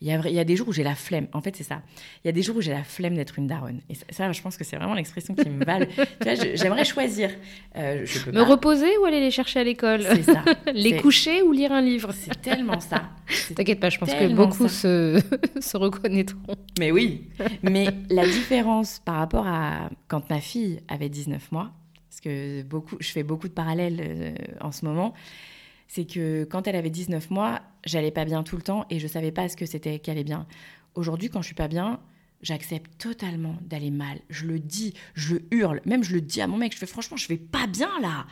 il 0.00 0.08
y, 0.08 0.12
a, 0.12 0.20
il 0.26 0.34
y 0.34 0.38
a 0.38 0.44
des 0.44 0.56
jours 0.56 0.68
où 0.68 0.72
j'ai 0.72 0.82
la 0.82 0.94
flemme. 0.94 1.26
En 1.32 1.40
fait, 1.40 1.54
c'est 1.54 1.64
ça. 1.64 1.82
Il 2.24 2.28
y 2.28 2.30
a 2.30 2.32
des 2.32 2.42
jours 2.42 2.56
où 2.56 2.60
j'ai 2.60 2.72
la 2.72 2.82
flemme 2.82 3.14
d'être 3.14 3.38
une 3.38 3.46
daronne. 3.46 3.80
Et 3.88 3.94
ça, 4.10 4.30
je 4.32 4.42
pense 4.42 4.56
que 4.56 4.64
c'est 4.64 4.76
vraiment 4.76 4.94
l'expression 4.94 5.34
qui 5.34 5.48
me 5.48 5.64
valent. 5.64 5.86
j'aimerais 6.54 6.84
choisir. 6.84 7.30
Euh, 7.76 8.02
je 8.04 8.18
peux 8.20 8.32
me 8.32 8.42
reposer 8.42 8.96
ou 8.98 9.04
aller 9.04 9.20
les 9.20 9.30
chercher 9.30 9.60
à 9.60 9.64
l'école? 9.64 10.02
C'est 10.02 10.22
ça. 10.22 10.44
les 10.74 10.96
coucher 10.96 11.42
ou 11.42 11.52
lire 11.52 11.72
un 11.72 11.82
livre? 11.82 12.12
C'est 12.12 12.40
tellement 12.40 12.80
ça. 12.80 13.10
T'inquiète 13.54 13.80
pas, 13.80 13.90
je 13.90 13.98
pense 13.98 14.12
que 14.12 14.28
beaucoup 14.34 14.68
se, 14.68 15.22
se 15.60 15.76
reconnaîtront. 15.76 16.56
Mais 16.78 16.90
oui. 16.90 17.28
Mais 17.62 17.88
la 18.08 18.26
différence 18.26 19.00
par 19.04 19.16
rapport 19.16 19.46
à 19.46 19.90
quand 20.08 20.30
ma 20.30 20.40
fille 20.40 20.80
avait 20.88 21.08
19 21.08 21.52
mois, 21.52 21.72
parce 22.20 22.34
que 22.34 22.62
beaucoup, 22.62 22.96
je 23.00 23.10
fais 23.10 23.22
beaucoup 23.22 23.48
de 23.48 23.52
parallèles 23.52 24.00
euh, 24.00 24.34
en 24.60 24.72
ce 24.72 24.84
moment, 24.84 25.14
c'est 25.88 26.04
que 26.04 26.44
quand 26.44 26.66
elle 26.66 26.76
avait 26.76 26.90
19 26.90 27.30
mois, 27.30 27.60
j'allais 27.84 28.10
pas 28.10 28.24
bien 28.24 28.42
tout 28.42 28.56
le 28.56 28.62
temps 28.62 28.86
et 28.90 28.98
je 28.98 29.06
savais 29.06 29.32
pas 29.32 29.48
ce 29.48 29.56
que 29.56 29.66
c'était 29.66 29.98
qu'elle 29.98 30.22
bien. 30.24 30.46
Aujourd'hui, 30.94 31.30
quand 31.30 31.40
je 31.40 31.46
suis 31.46 31.54
pas 31.54 31.68
bien, 31.68 32.00
j'accepte 32.42 32.90
totalement 32.98 33.56
d'aller 33.62 33.90
mal. 33.90 34.20
Je 34.28 34.46
le 34.46 34.58
dis, 34.58 34.94
je 35.14 35.34
le 35.34 35.42
hurle, 35.50 35.80
même 35.84 36.04
je 36.04 36.14
le 36.14 36.20
dis 36.20 36.40
à 36.40 36.46
mon 36.46 36.56
mec, 36.56 36.72
je 36.72 36.78
fais 36.78 36.86
franchement, 36.86 37.16
je 37.16 37.28
vais 37.28 37.38
pas 37.38 37.66
bien 37.66 37.90
là. 38.00 38.26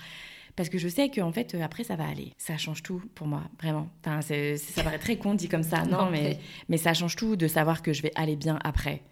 Parce 0.55 0.69
que 0.69 0.79
je 0.79 0.89
sais 0.89 1.09
qu'en 1.09 1.33
fait, 1.33 1.55
euh, 1.55 1.63
après, 1.63 1.85
ça 1.85 1.95
va 1.95 2.07
aller. 2.07 2.35
Ça 2.37 2.57
change 2.57 2.83
tout 2.83 3.01
pour 3.15 3.29
moi, 3.29 3.45
vraiment. 3.61 3.89
Enfin, 4.05 4.21
ça 4.23 4.83
paraît 4.83 4.99
très 4.99 5.17
con 5.17 5.35
dit 5.35 5.49
comme 5.49 5.63
ça. 5.63 5.85
Non, 5.89 6.11
mais, 6.11 6.41
mais 6.69 6.79
ça 6.79 6.95
change 6.95 7.17
tout 7.17 7.37
de 7.37 7.47
savoir 7.47 7.81
que 7.81 7.93
je 7.93 8.03
vais 8.03 8.13
aller 8.17 8.35
bien 8.35 8.59
après. 8.65 9.03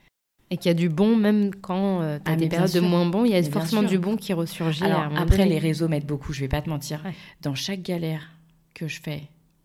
Et 0.51 0.57
qu'il 0.59 0.69
y 0.69 0.71
a 0.71 0.75
du 0.75 0.89
bon, 0.89 1.17
même 1.17 1.55
quand 1.55 2.03
euh, 2.03 2.19
tu 2.25 2.31
as 2.31 2.35
ah, 2.35 2.37
des 2.37 2.49
périodes 2.49 2.73
de 2.73 2.81
moins 2.81 3.05
bon, 3.05 3.25
il 3.25 3.33
y 3.33 3.35
a 3.35 3.43
forcément 3.43 3.83
du 3.83 3.99
bon 3.99 4.17
qui 4.17 4.33
ressurgit. 4.33 4.85
après, 4.85 5.47
les 5.47 5.59
réseaux 5.59 5.89
m'aident 5.89 6.07
beaucoup, 6.07 6.33
je 6.33 6.41
vais 6.41 6.49
pas 6.49 6.63
te 6.63 6.69
mentir. 6.69 7.03
Dans 7.43 7.55
chaque 7.55 7.83
galère 7.83 8.31
que 8.75 8.87
je 8.87 9.01
fais, 9.01 9.23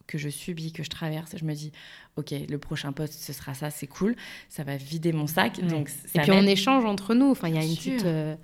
que 0.07 0.17
je 0.17 0.29
subis, 0.29 0.71
que 0.71 0.83
je 0.83 0.89
traverse, 0.89 1.35
je 1.37 1.45
me 1.45 1.53
dis, 1.53 1.71
ok, 2.15 2.33
le 2.49 2.57
prochain 2.57 2.91
poste, 2.91 3.13
ce 3.13 3.33
sera 3.33 3.53
ça, 3.53 3.69
c'est 3.69 3.87
cool, 3.87 4.15
ça 4.49 4.63
va 4.63 4.75
vider 4.77 5.13
mon 5.13 5.27
sac. 5.27 5.59
Donc 5.65 5.89
et 6.15 6.19
puis 6.19 6.31
on 6.31 6.43
échange 6.43 6.85
entre 6.85 7.13
nous. 7.13 7.29
Enfin, 7.29 7.47
il 7.47 7.55
y 7.55 7.57
a 7.57 7.63
une 7.63 7.75
petite, 7.75 8.05
euh, 8.05 8.35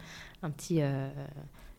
un 0.43 0.49
petit 0.49 0.81
euh, 0.81 1.09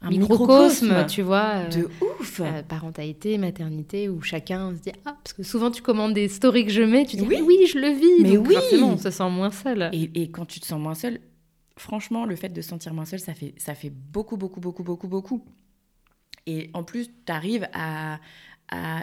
un 0.00 0.10
microcosme, 0.10 1.06
tu 1.06 1.22
vois. 1.22 1.64
Euh, 1.64 1.68
de 1.68 1.88
ouf. 2.20 2.40
parentalité, 2.68 3.38
maternité, 3.38 4.08
où 4.08 4.22
chacun 4.22 4.74
se 4.76 4.82
dit, 4.82 4.92
ah, 5.04 5.16
parce 5.22 5.32
que 5.32 5.42
souvent 5.42 5.70
tu 5.70 5.82
commandes 5.82 6.14
des 6.14 6.28
stories 6.28 6.64
que 6.64 6.72
je 6.72 6.82
mets, 6.82 7.04
tu 7.04 7.16
dis, 7.16 7.26
oui, 7.26 7.42
oui 7.44 7.66
je 7.72 7.78
le 7.78 7.88
vis. 7.88 8.22
Mais 8.22 8.36
oui. 8.36 8.54
Forcément, 8.54 8.92
on 8.92 8.98
se 8.98 9.10
sent 9.10 9.30
moins 9.30 9.50
seul. 9.50 9.90
Et, 9.92 10.10
et 10.14 10.30
quand 10.30 10.46
tu 10.46 10.60
te 10.60 10.66
sens 10.66 10.80
moins 10.80 10.94
seul, 10.94 11.20
franchement, 11.76 12.26
le 12.26 12.36
fait 12.36 12.48
de 12.48 12.60
se 12.60 12.68
sentir 12.68 12.94
moins 12.94 13.04
seul, 13.04 13.20
ça 13.20 13.34
fait, 13.34 13.54
ça 13.56 13.74
fait 13.74 13.90
beaucoup, 13.90 14.36
beaucoup, 14.36 14.60
beaucoup, 14.60 14.82
beaucoup, 14.82 15.08
beaucoup. 15.08 15.44
Et 16.46 16.70
en 16.72 16.82
plus, 16.82 17.08
tu 17.26 17.32
arrives 17.32 17.68
à, 17.74 18.20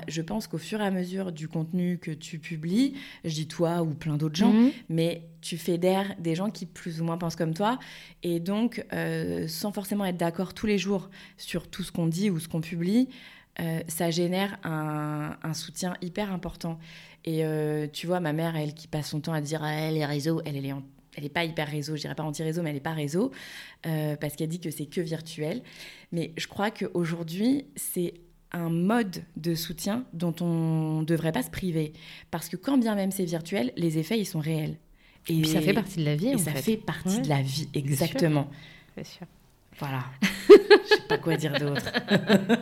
je 0.08 0.22
pense 0.22 0.48
qu'au 0.48 0.58
fur 0.58 0.82
et 0.82 0.86
à 0.86 0.92
mesure 0.92 1.32
du 1.32 1.48
contenu 1.48 1.98
que 1.98 2.12
tu 2.12 2.40
publies, 2.40 2.94
je 3.24 3.34
dis 3.34 3.48
toi 3.48 3.82
ou 3.82 3.94
plein 3.94 4.18
d'autres 4.18 4.36
gens, 4.36 4.52
mhm. 4.52 4.72
mais 4.90 5.24
tu 5.42 5.58
fédères 5.58 6.16
des 6.20 6.36
gens 6.36 6.50
qui 6.50 6.66
plus 6.66 7.02
ou 7.02 7.06
moins 7.06 7.18
pensent 7.18 7.36
comme 7.36 7.54
toi. 7.54 7.80
Et 8.24 8.40
donc, 8.40 8.86
euh, 8.94 9.48
sans 9.48 9.72
forcément 9.72 10.06
être 10.06 10.18
d'accord 10.18 10.54
tous 10.54 10.66
les 10.66 10.78
jours 10.78 11.10
sur 11.38 11.68
tout 11.68 11.84
ce 11.84 11.92
qu'on 11.92 12.08
dit 12.08 12.30
ou 12.30 12.40
ce 12.40 12.48
qu'on 12.48 12.62
publie, 12.62 13.10
euh, 13.60 13.80
ça 13.88 14.12
génère 14.12 14.58
un, 14.64 15.54
soutien 15.54 15.96
hyper 16.02 16.32
important. 16.32 16.80
Et 17.24 17.46
euh, 17.46 17.88
tu 17.92 18.06
vois, 18.08 18.20
ma 18.20 18.34
mère, 18.34 18.56
elle 18.56 18.74
qui 18.74 18.88
passe 18.88 19.10
son 19.10 19.22
temps 19.22 19.34
à 19.34 19.42
dire 19.42 19.64
ah, 19.64 19.92
les 19.92 20.06
réseaux, 20.06 20.42
elle, 20.46 20.58
elle 20.58 20.66
est 20.66 20.74
elle 21.18 21.24
n'est 21.24 21.30
pas 21.30 21.46
hyper 21.46 21.70
réseau, 21.70 21.96
je 21.96 22.02
dirais 22.02 22.16
pas 22.16 22.24
anti-réseau, 22.24 22.62
mais 22.62 22.72
elle 22.72 22.76
n'est 22.76 22.82
pas 22.82 22.92
réseau, 22.92 23.32
parce 23.84 24.36
qu'elle 24.36 24.50
dit 24.50 24.60
que 24.60 24.70
c'est 24.70 24.86
que 24.86 25.00
virtuel. 25.00 25.62
Mais 26.12 26.34
je 26.36 26.46
crois 26.46 26.72
qu'aujourd'hui, 26.72 27.68
c'est 27.78 28.16
un 28.56 28.70
mode 28.70 29.24
de 29.36 29.54
soutien 29.54 30.06
dont 30.14 30.34
on 30.42 31.02
ne 31.02 31.06
devrait 31.06 31.32
pas 31.32 31.44
se 31.44 31.50
priver. 31.50 31.94
Parce 32.32 32.50
que 32.50 32.56
quand 32.56 32.78
bien 32.78 32.96
même 32.96 33.12
c'est 33.12 33.26
virtuel, 33.26 33.74
les 33.76 33.98
effets, 33.98 34.18
ils 34.20 34.26
sont 34.26 34.40
réels. 34.40 34.78
Et, 35.28 35.44
ça 35.44 35.60
fait 35.60 35.74
partie 35.74 36.00
de 36.00 36.06
la 36.06 36.16
vie. 36.16 36.30
Et 36.30 36.38
ça 36.38 36.52
fait, 36.52 36.78
partie 36.78 37.20
de 37.22 37.28
la 37.30 37.42
vie, 37.42 37.68
exactement. 37.74 38.48
C'est 38.96 39.06
sûr. 39.06 39.26
Voilà. 39.80 40.06
Je 40.22 40.96
sais 40.96 41.02
pas 41.10 41.18
quoi 41.18 41.36
dire 41.36 41.58
d'autre. 41.60 41.92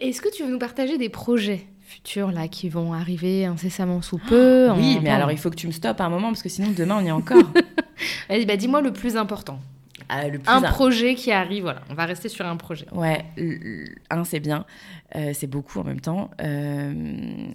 Est-ce 0.00 0.20
que 0.20 0.28
tu 0.34 0.42
veux 0.42 0.50
nous 0.50 0.58
partager 0.58 0.98
des 0.98 1.08
projets 1.08 1.66
futurs 1.80 2.32
là 2.32 2.48
qui 2.48 2.68
vont 2.68 2.92
arriver 2.92 3.46
incessamment 3.46 4.02
sous 4.02 4.18
peu? 4.18 4.68
Oui, 4.76 4.98
mais 5.02 5.10
alors 5.10 5.30
il 5.30 5.38
faut 5.38 5.50
que 5.50 5.56
tu 5.56 5.68
me 5.68 5.72
stoppes 5.72 6.00
un 6.00 6.08
moment 6.08 6.28
parce 6.28 6.42
que 6.42 6.48
sinon 6.48 6.72
demain 6.76 6.98
on 7.00 7.04
y 7.04 7.08
est 7.08 7.12
encore. 7.12 7.44
Vas-y, 8.28 8.44
bah, 8.44 8.56
dis-moi 8.56 8.82
le 8.82 8.92
plus 8.92 9.16
important. 9.16 9.60
Ah, 10.08 10.26
un 10.46 10.60
projet 10.62 11.14
qui 11.14 11.32
arrive, 11.32 11.62
voilà, 11.62 11.80
on 11.90 11.94
va 11.94 12.04
rester 12.04 12.28
sur 12.28 12.46
un 12.46 12.56
projet. 12.56 12.86
Ouais, 12.92 13.24
un 14.10 14.24
c'est 14.24 14.40
bien, 14.40 14.66
euh, 15.16 15.32
c'est 15.32 15.46
beaucoup 15.46 15.80
en 15.80 15.84
même 15.84 16.00
temps. 16.00 16.30
Euh, 16.40 16.92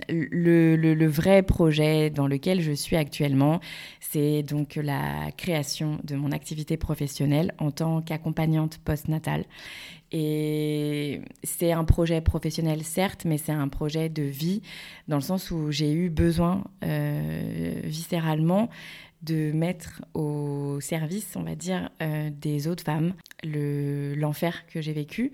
le, 0.09 0.75
le, 0.75 1.07
vrai 1.07 1.43
projet 1.43 2.09
dans 2.09 2.27
lequel 2.27 2.61
je 2.61 2.71
suis 2.71 2.95
actuellement, 2.95 3.59
c'est 3.99 4.43
donc 4.43 4.75
la 4.75 5.31
création 5.37 5.99
de 6.03 6.15
mon 6.15 6.31
activité 6.31 6.77
professionnelle 6.77 7.53
en 7.59 7.71
tant 7.71 8.01
qu'accompagnante 8.01 8.79
postnatale. 8.79 9.45
Et 10.11 11.21
c'est 11.43 11.71
un 11.71 11.83
projet 11.83 12.19
professionnel, 12.21 12.83
certes, 12.83 13.25
mais 13.25 13.37
c'est 13.37 13.51
un 13.51 13.67
projet 13.67 14.09
de 14.09 14.23
vie, 14.23 14.61
dans 15.07 15.17
le 15.17 15.21
sens 15.21 15.51
où 15.51 15.71
j'ai 15.71 15.91
eu 15.91 16.09
besoin 16.09 16.63
euh, 16.83 17.73
viscéralement 17.83 18.69
de 19.21 19.51
mettre 19.51 20.01
au 20.13 20.79
service, 20.81 21.35
on 21.35 21.43
va 21.43 21.55
dire, 21.55 21.89
euh, 22.01 22.29
des 22.29 22.67
autres 22.67 22.83
femmes 22.83 23.13
l'enfer 23.43 24.65
que 24.67 24.81
j'ai 24.81 24.93
vécu. 24.93 25.31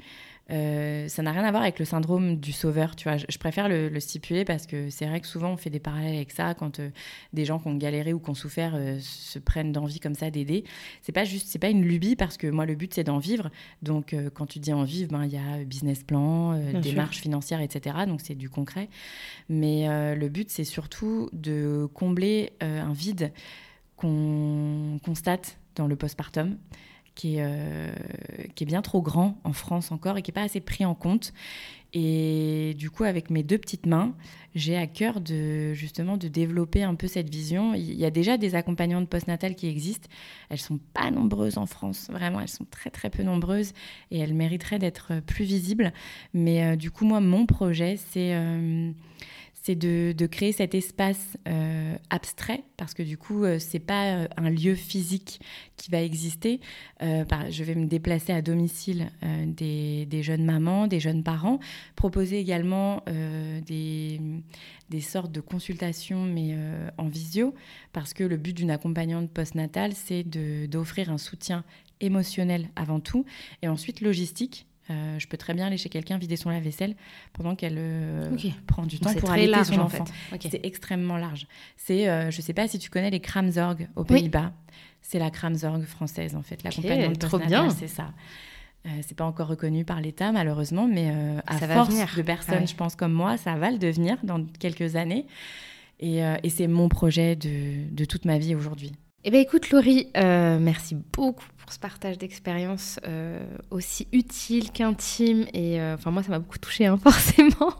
Euh, 0.51 1.07
ça 1.07 1.23
n'a 1.23 1.31
rien 1.31 1.43
à 1.43 1.49
voir 1.49 1.63
avec 1.63 1.79
le 1.79 1.85
syndrome 1.85 2.35
du 2.35 2.51
sauveur, 2.51 2.95
tu 2.95 3.09
vois. 3.09 3.17
Je, 3.17 3.37
préfère 3.39 3.67
le, 3.67 3.99
stipuler 3.99 4.45
parce 4.45 4.67
que 4.67 4.91
c'est 4.91 5.07
vrai 5.07 5.19
que 5.19 5.25
souvent 5.25 5.53
on 5.53 5.57
fait 5.57 5.71
des 5.71 5.79
parallèles 5.79 6.15
avec 6.15 6.31
ça 6.31 6.53
quand 6.53 6.79
euh, 6.79 6.91
des 7.33 7.45
gens 7.45 7.57
qui 7.57 7.67
ont 7.67 7.75
galéré 7.75 8.13
ou 8.13 8.19
qui 8.19 8.29
ont 8.29 8.35
souffert 8.35 8.77
se 8.99 9.39
prennent 9.39 9.71
d'envie 9.71 9.99
comme 9.99 10.13
ça 10.13 10.29
d'aider. 10.29 10.63
C'est 11.01 11.13
pas 11.13 11.23
juste, 11.23 11.47
c'est 11.47 11.57
pas 11.57 11.69
une 11.69 11.83
lubie 11.83 12.15
parce 12.15 12.37
que 12.37 12.45
moi 12.45 12.67
le 12.67 12.75
but 12.75 12.93
c'est 12.93 13.03
d'en 13.03 13.17
vivre. 13.17 13.49
Donc 13.81 14.15
quand 14.35 14.45
tu 14.45 14.59
dis 14.59 14.71
en 14.71 14.83
vivre, 14.83 15.11
ben 15.11 15.25
il 15.25 15.33
y 15.33 15.37
a 15.37 15.63
business 15.63 16.03
plan, 16.03 16.59
démarche 16.79 17.21
financière, 17.21 17.61
etc. 17.61 17.95
Donc 18.05 18.21
c'est 18.21 18.35
du 18.35 18.47
concret. 18.47 18.87
Mais 19.49 19.87
le 20.15 20.29
but 20.29 20.51
c'est 20.51 20.63
surtout 20.63 21.29
de 21.33 21.87
combler 21.95 22.53
un 22.61 22.93
vide 22.93 23.31
qu'on 23.95 24.99
constate 25.03 25.57
dans 25.75 25.87
le 25.87 25.95
postpartum, 25.95 26.57
qui 27.15 27.37
est, 27.37 28.51
qui 28.55 28.63
est 28.65 28.67
bien 28.67 28.81
trop 28.81 29.01
grand 29.01 29.37
en 29.43 29.53
France 29.53 29.91
encore 29.91 30.17
et 30.17 30.21
qui 30.21 30.31
n'est 30.31 30.35
pas 30.35 30.43
assez 30.43 30.59
pris 30.59 30.85
en 30.85 30.95
compte. 30.95 31.33
Et 31.97 32.73
du 32.77 32.89
coup, 32.89 33.05
avec 33.05 33.29
mes 33.29 33.41
deux 33.41 33.57
petites 33.57 33.85
mains, 33.85 34.13
j'ai 34.53 34.75
à 34.75 34.85
cœur 34.85 35.21
de 35.21 35.71
justement 35.73 36.17
de 36.17 36.27
développer 36.27 36.83
un 36.83 36.93
peu 36.93 37.07
cette 37.07 37.29
vision. 37.29 37.73
Il 37.73 37.93
y 37.93 38.03
a 38.03 38.11
déjà 38.11 38.37
des 38.37 38.53
accompagnantes 38.55 39.07
postnatales 39.07 39.55
qui 39.55 39.69
existent. 39.69 40.09
Elles 40.49 40.59
sont 40.59 40.77
pas 40.93 41.09
nombreuses 41.09 41.57
en 41.57 41.65
France, 41.65 42.09
vraiment, 42.11 42.41
elles 42.41 42.49
sont 42.49 42.65
très 42.65 42.89
très 42.89 43.09
peu 43.09 43.23
nombreuses 43.23 43.71
et 44.11 44.19
elles 44.19 44.33
mériteraient 44.33 44.77
d'être 44.77 45.21
plus 45.21 45.45
visibles. 45.45 45.93
Mais 46.33 46.65
euh, 46.65 46.75
du 46.75 46.91
coup, 46.91 47.05
moi, 47.05 47.21
mon 47.21 47.45
projet, 47.45 47.95
c'est 47.95 48.35
euh, 48.35 48.91
c'est 49.65 49.73
de, 49.75 50.27
créer 50.27 50.51
cet 50.51 50.75
espace 50.75 51.37
euh, 51.47 51.95
abstrait, 52.11 52.63
parce 52.77 52.93
que 52.93 53.01
du 53.01 53.17
coup, 53.17 53.43
euh, 53.43 53.57
c'est 53.57 53.79
pas 53.79 54.11
euh, 54.11 54.27
un 54.37 54.51
lieu 54.51 54.75
physique 54.75 55.39
qui 55.75 55.89
va 55.89 56.03
exister. 56.03 56.59
je 57.01 57.63
vais 57.63 57.73
me 57.73 57.87
déplacer 57.87 58.31
à 58.31 58.43
domicile 58.43 59.09
des, 59.47 60.21
jeunes 60.21 60.45
mamans, 60.45 60.85
des 60.85 60.99
jeunes 60.99 61.23
parents, 61.23 61.59
proposer 61.95 62.39
également 62.39 63.03
des, 63.65 64.21
des, 64.89 65.01
sortes 65.01 65.31
de 65.31 65.41
consultations, 65.41 66.23
mais 66.23 66.55
en 66.97 67.07
visio, 67.07 67.53
parce 67.91 68.13
que 68.13 68.23
le 68.23 68.37
but 68.37 68.55
d'une 68.55 68.71
accompagnante 68.71 69.29
postnatale, 69.29 69.93
c'est 69.93 70.23
d'offrir 70.23 71.09
un 71.09 71.17
soutien 71.17 71.65
émotionnel 71.99 72.69
avant 72.75 72.99
tout, 72.99 73.25
et 73.61 73.67
ensuite 73.67 74.01
logistique 74.01 74.65
euh, 74.91 75.17
je 75.17 75.27
peux 75.27 75.37
très 75.37 75.53
bien 75.53 75.65
aller 75.65 75.77
chez 75.77 75.89
quelqu'un 75.89 76.17
vider 76.17 76.35
son 76.35 76.51
lave-vaisselle 76.51 76.95
pendant 77.33 77.55
qu'elle 77.55 77.77
euh, 77.77 78.37
prend 78.67 78.85
du 78.85 78.99
temps 78.99 79.13
pour 79.15 79.31
aller 79.31 79.51
son 79.63 79.79
enfant. 79.79 80.05
C'est 80.39 80.63
extrêmement 80.63 81.17
large. 81.17 81.47
C'est, 81.75 82.07
euh, 82.07 82.29
je 82.29 82.37
ne 82.37 82.41
sais 82.41 82.53
pas 82.53 82.67
si 82.67 82.77
tu 82.77 82.89
connais 82.89 83.09
les 83.09 83.19
Kramzorg 83.19 83.87
aux 83.95 84.03
Pays-Bas. 84.03 84.51
C'est 85.01 85.19
la 85.19 85.31
Kramzorg 85.31 85.83
française 85.83 86.35
en 86.35 86.41
fait, 86.41 86.63
l'accompagnement 86.63 87.07
okay, 87.07 87.17
trop 87.17 87.39
bien. 87.39 87.69
C'est 87.69 87.87
ça. 87.87 88.11
c'est 89.01 89.15
pas 89.15 89.25
encore 89.25 89.47
reconnu 89.47 89.85
par 89.85 90.01
l'État 90.01 90.31
malheureusement, 90.31 90.87
mais 90.87 91.11
à 91.47 91.57
force 91.57 92.15
de 92.15 92.21
personnes, 92.21 92.67
je 92.67 92.75
pense 92.75 92.95
comme 92.95 93.13
moi, 93.13 93.37
ça 93.37 93.55
va 93.55 93.71
le 93.71 93.77
devenir 93.77 94.17
dans 94.23 94.43
quelques 94.59 94.95
années. 94.95 95.25
Et, 95.99 96.19
et 96.43 96.49
c'est 96.49 96.67
mon 96.67 96.89
projet 96.89 97.35
de, 97.35 97.89
de 97.89 98.05
toute 98.05 98.25
ma 98.25 98.37
vie 98.37 98.53
aujourd'hui. 98.53 98.93
Eh 99.27 99.31
bien 99.31 99.39
écoute 99.39 99.71
Laurie, 99.71 100.07
merci 100.13 100.93
beaucoup 100.93 101.45
pour 101.65 101.73
ce 101.73 101.79
partage 101.79 102.19
d'expérience 102.19 102.99
euh, 103.07 103.43
aussi 103.71 104.07
utile 104.11 104.71
qu'intime. 104.71 105.47
Et 105.51 105.81
euh, 105.81 105.95
enfin, 105.95 106.11
moi, 106.11 106.21
ça 106.21 106.29
m'a 106.29 106.37
beaucoup 106.37 106.59
touché, 106.59 106.85
hein, 106.85 106.97
forcément. 107.03 107.73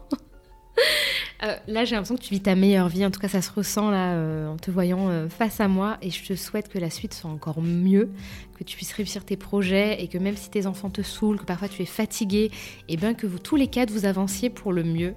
Euh, 1.42 1.54
là, 1.66 1.84
j'ai 1.84 1.94
l'impression 1.94 2.16
que 2.16 2.22
tu 2.22 2.32
vis 2.32 2.40
ta 2.40 2.54
meilleure 2.54 2.88
vie. 2.88 3.04
En 3.04 3.10
tout 3.10 3.20
cas, 3.20 3.28
ça 3.28 3.42
se 3.42 3.52
ressent 3.52 3.90
là 3.90 4.16
en 4.48 4.56
te 4.56 4.70
voyant 4.70 5.28
face 5.28 5.60
à 5.60 5.68
moi. 5.68 5.98
Et 6.00 6.10
je 6.10 6.24
te 6.24 6.34
souhaite 6.34 6.68
que 6.70 6.78
la 6.78 6.88
suite 6.88 7.12
soit 7.12 7.28
encore 7.28 7.60
mieux, 7.60 8.10
que 8.58 8.64
tu 8.64 8.74
puisses 8.74 8.94
réussir 8.94 9.22
tes 9.22 9.36
projets 9.36 10.02
et 10.02 10.08
que 10.08 10.16
même 10.16 10.34
si 10.34 10.48
tes 10.48 10.66
enfants 10.66 10.88
te 10.88 11.02
saoulent, 11.02 11.38
que 11.38 11.44
parfois 11.44 11.68
tu 11.68 11.82
es 11.82 11.86
fatigué, 11.86 12.44
et 12.44 12.94
eh 12.94 12.96
bien 12.96 13.12
que 13.12 13.26
vous 13.26 13.38
tous 13.38 13.56
les 13.56 13.66
quatre 13.66 13.90
vous 13.90 14.06
avanciez 14.06 14.48
pour 14.48 14.72
le 14.72 14.82
mieux. 14.82 15.14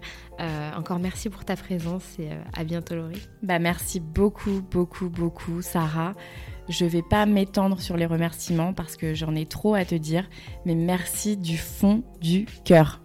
encore 0.76 1.00
merci 1.00 1.30
pour 1.30 1.46
ta 1.46 1.56
présence 1.56 2.04
et 2.20 2.28
à 2.52 2.66
bientôt, 2.66 2.96
Laurie. 2.96 3.22
Bah 3.42 3.60
merci 3.60 4.02
beaucoup, 4.02 4.62
beaucoup, 4.70 5.08
beaucoup, 5.08 5.62
Sarah. 5.62 6.16
Je 6.70 6.86
ne 6.86 6.90
vais 6.90 7.02
pas 7.02 7.26
m'étendre 7.26 7.82
sur 7.82 7.98
les 7.98 8.06
remerciements 8.06 8.74
parce 8.74 8.96
que 8.96 9.16
j'en 9.16 9.36
ai 9.36 9.48
trop 9.48 9.74
à 9.74 9.86
te 9.86 9.96
dire, 9.96 10.30
mais 10.66 10.76
merci 10.76 11.36
du 11.36 11.58
fond 11.58 12.04
du 12.22 12.46
cœur. 12.64 13.02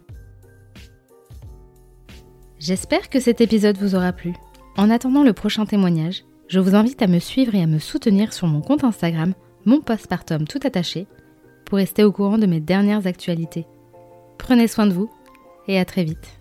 J'espère 2.67 3.11
que 3.11 3.21
cet 3.21 3.43
épisode 3.43 3.77
vous 3.77 3.95
aura 3.95 4.15
plu. 4.15 4.33
En 4.79 4.89
attendant 4.89 5.23
le 5.23 5.35
prochain 5.35 5.67
témoignage, 5.67 6.25
je 6.49 6.61
vous 6.61 6.75
invite 6.75 7.03
à 7.03 7.07
me 7.07 7.19
suivre 7.19 7.55
et 7.55 7.61
à 7.61 7.67
me 7.67 7.79
soutenir 7.79 8.33
sur 8.33 8.47
mon 8.47 8.63
compte 8.63 8.85
Instagram, 8.85 9.35
mon 9.67 9.83
postpartum 9.83 10.49
tout 10.49 10.61
attaché, 10.65 11.07
pour 11.67 11.77
rester 11.77 12.05
au 12.05 12.11
courant 12.11 12.39
de 12.39 12.47
mes 12.47 12.61
dernières 12.61 13.07
actualités. 13.07 13.67
Prenez 14.39 14.67
soin 14.67 14.87
de 14.87 14.95
vous 14.95 15.11
et 15.69 15.79
à 15.79 15.85
très 15.85 16.05
vite. 16.05 16.39